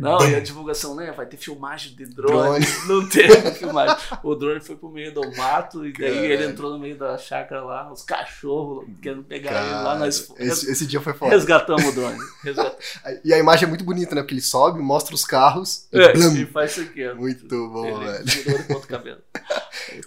Não, 0.00 0.28
e 0.28 0.34
a 0.34 0.40
divulgação, 0.40 0.94
né? 0.94 1.12
Vai 1.12 1.26
ter 1.26 1.36
filmagem 1.36 1.94
de 1.94 2.06
drone. 2.06 2.60
drone. 2.60 2.66
Não 2.86 3.08
teve 3.08 3.50
filmagem. 3.56 3.96
O 4.22 4.34
drone 4.34 4.60
foi 4.60 4.76
pro 4.76 4.90
meio 4.90 5.12
do 5.12 5.20
mato 5.36 5.86
e 5.86 5.92
daí 5.92 6.12
Caralho. 6.12 6.32
ele 6.32 6.44
entrou 6.46 6.72
no 6.72 6.78
meio 6.78 6.96
da 6.96 7.16
chácara 7.18 7.62
lá, 7.62 7.92
os 7.92 8.02
cachorros 8.02 8.86
querendo 9.00 9.22
pegar 9.22 9.50
Cara, 9.50 9.64
ele 9.64 9.74
lá. 9.74 9.98
Nós 9.98 10.30
esse, 10.38 10.70
esse 10.70 10.86
dia 10.86 11.00
foi 11.00 11.12
foda. 11.14 11.32
Resgatamos 11.32 11.84
o 11.84 11.92
drone. 11.92 12.18
Resgatamos. 12.42 12.84
e 13.24 13.32
a 13.32 13.38
imagem 13.38 13.64
é 13.64 13.68
muito 13.68 13.84
bonita, 13.84 14.14
né? 14.14 14.22
Porque 14.22 14.34
ele 14.34 14.40
sobe, 14.40 14.80
mostra 14.80 15.14
os 15.14 15.24
carros 15.24 15.86
e, 15.92 15.98
é, 15.98 16.12
e 16.12 16.46
faz 16.46 16.72
isso 16.72 16.80
aqui. 16.82 17.08
Muito 17.14 17.68
bom, 17.68 17.86
ele 17.86 18.04
velho. 18.04 18.24
Tirou 18.24 18.58
ponto 18.64 18.86
cabelo. 18.86 19.20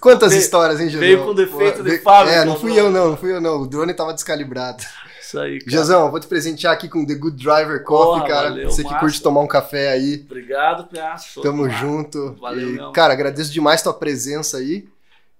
Quantas 0.00 0.30
veio, 0.30 0.40
histórias, 0.40 0.80
hein, 0.80 0.88
José? 0.88 1.00
Veio 1.00 1.24
com 1.24 1.34
defeito 1.34 1.82
de 1.82 1.98
fábrica. 1.98 2.38
É, 2.38 2.44
não 2.44 2.58
fui 2.58 2.78
eu 2.78 2.90
não, 2.90 3.10
não 3.10 3.16
fui 3.16 3.32
eu 3.32 3.40
não. 3.40 3.62
O 3.62 3.66
drone 3.66 3.94
tava 3.94 4.12
descalibrado. 4.12 4.84
Isso 5.30 5.38
aí, 5.38 5.60
cara. 5.60 5.70
Jezão, 5.70 6.10
vou 6.10 6.18
te 6.18 6.26
presentear 6.26 6.72
aqui 6.72 6.88
com 6.88 7.06
The 7.06 7.14
Good 7.14 7.42
Driver 7.42 7.84
Coffee, 7.84 8.22
Porra, 8.22 8.28
cara. 8.28 8.48
Valeu, 8.50 8.70
Você 8.70 8.82
que 8.82 8.88
massa. 8.88 9.00
curte 9.00 9.22
tomar 9.22 9.40
um 9.40 9.46
café 9.46 9.92
aí. 9.92 10.24
Obrigado, 10.28 10.88
Piaço. 10.88 11.40
Tamo 11.40 11.64
massa. 11.64 11.78
junto. 11.78 12.32
Valeu, 12.40 12.68
e, 12.68 12.72
mesmo. 12.72 12.92
Cara, 12.92 13.12
agradeço 13.12 13.52
demais 13.52 13.80
tua 13.80 13.94
presença 13.94 14.56
aí. 14.58 14.88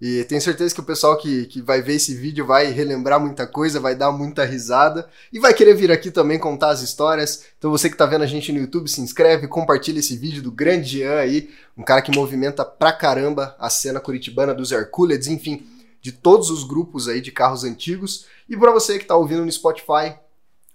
E 0.00 0.24
tenho 0.24 0.40
certeza 0.40 0.72
que 0.72 0.80
o 0.80 0.84
pessoal 0.84 1.18
que, 1.18 1.44
que 1.44 1.60
vai 1.60 1.82
ver 1.82 1.96
esse 1.96 2.14
vídeo 2.14 2.46
vai 2.46 2.70
relembrar 2.70 3.20
muita 3.20 3.46
coisa, 3.46 3.78
vai 3.78 3.94
dar 3.94 4.10
muita 4.10 4.46
risada 4.46 5.06
e 5.30 5.38
vai 5.38 5.52
querer 5.52 5.74
vir 5.74 5.92
aqui 5.92 6.10
também 6.10 6.38
contar 6.38 6.70
as 6.70 6.80
histórias. 6.80 7.44
Então 7.58 7.70
você 7.70 7.90
que 7.90 7.96
tá 7.98 8.06
vendo 8.06 8.22
a 8.22 8.26
gente 8.26 8.50
no 8.50 8.60
YouTube, 8.60 8.88
se 8.88 9.02
inscreve, 9.02 9.46
compartilha 9.46 9.98
esse 9.98 10.16
vídeo 10.16 10.42
do 10.42 10.50
grande 10.50 11.00
Jean 11.00 11.18
aí, 11.18 11.50
um 11.76 11.82
cara 11.82 12.00
que 12.00 12.16
movimenta 12.16 12.64
pra 12.64 12.94
caramba 12.94 13.54
a 13.58 13.68
cena 13.68 14.00
curitibana 14.00 14.54
dos 14.54 14.72
Hercules, 14.72 15.26
enfim, 15.26 15.66
de 16.00 16.12
todos 16.12 16.48
os 16.48 16.64
grupos 16.64 17.06
aí 17.06 17.20
de 17.20 17.30
carros 17.30 17.62
antigos. 17.62 18.24
E 18.50 18.56
para 18.56 18.72
você 18.72 18.98
que 18.98 19.04
tá 19.04 19.14
ouvindo 19.14 19.44
no 19.44 19.52
Spotify, 19.52 20.18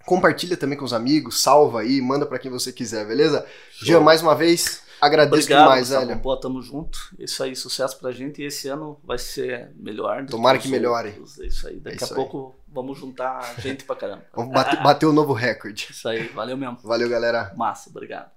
compartilha 0.06 0.56
também 0.56 0.78
com 0.78 0.84
os 0.86 0.94
amigos, 0.94 1.42
salva 1.42 1.82
aí, 1.82 2.00
manda 2.00 2.24
para 2.24 2.38
quem 2.38 2.50
você 2.50 2.72
quiser, 2.72 3.06
beleza? 3.06 3.46
Show. 3.70 3.86
Jean, 3.86 4.00
mais 4.00 4.22
uma 4.22 4.34
vez, 4.34 4.82
Agradeço 4.98 5.42
Obrigado, 5.42 5.62
demais, 5.64 5.90
velho. 5.90 6.18
Pô, 6.20 6.34
tamo 6.38 6.62
junto. 6.62 6.98
Isso 7.18 7.42
aí, 7.42 7.54
sucesso 7.54 7.98
pra 7.98 8.12
gente. 8.12 8.40
E 8.40 8.46
esse 8.46 8.66
ano 8.66 8.98
vai 9.04 9.18
ser 9.18 9.70
melhor. 9.76 10.24
Tomara 10.24 10.56
que, 10.56 10.68
melhore. 10.68 11.10
Outros. 11.10 11.36
Isso 11.36 11.68
aí. 11.68 11.78
Daqui 11.78 11.96
é 11.96 12.02
isso 12.02 12.06
a 12.06 12.08
aí. 12.08 12.14
pouco 12.14 12.54
vamos 12.66 12.98
juntar 12.98 13.60
gente 13.60 13.84
pra 13.84 13.94
caramba. 13.94 14.24
Vamos 14.34 14.54
bater, 14.54 14.82
bater 14.82 15.04
o 15.04 15.12
novo 15.12 15.34
recorde. 15.34 15.88
Isso 15.90 16.08
aí. 16.08 16.28
Valeu 16.28 16.56
mesmo. 16.56 16.78
Valeu, 16.82 17.10
galera. 17.10 17.52
Massa. 17.54 17.90
Obrigado. 17.90 18.30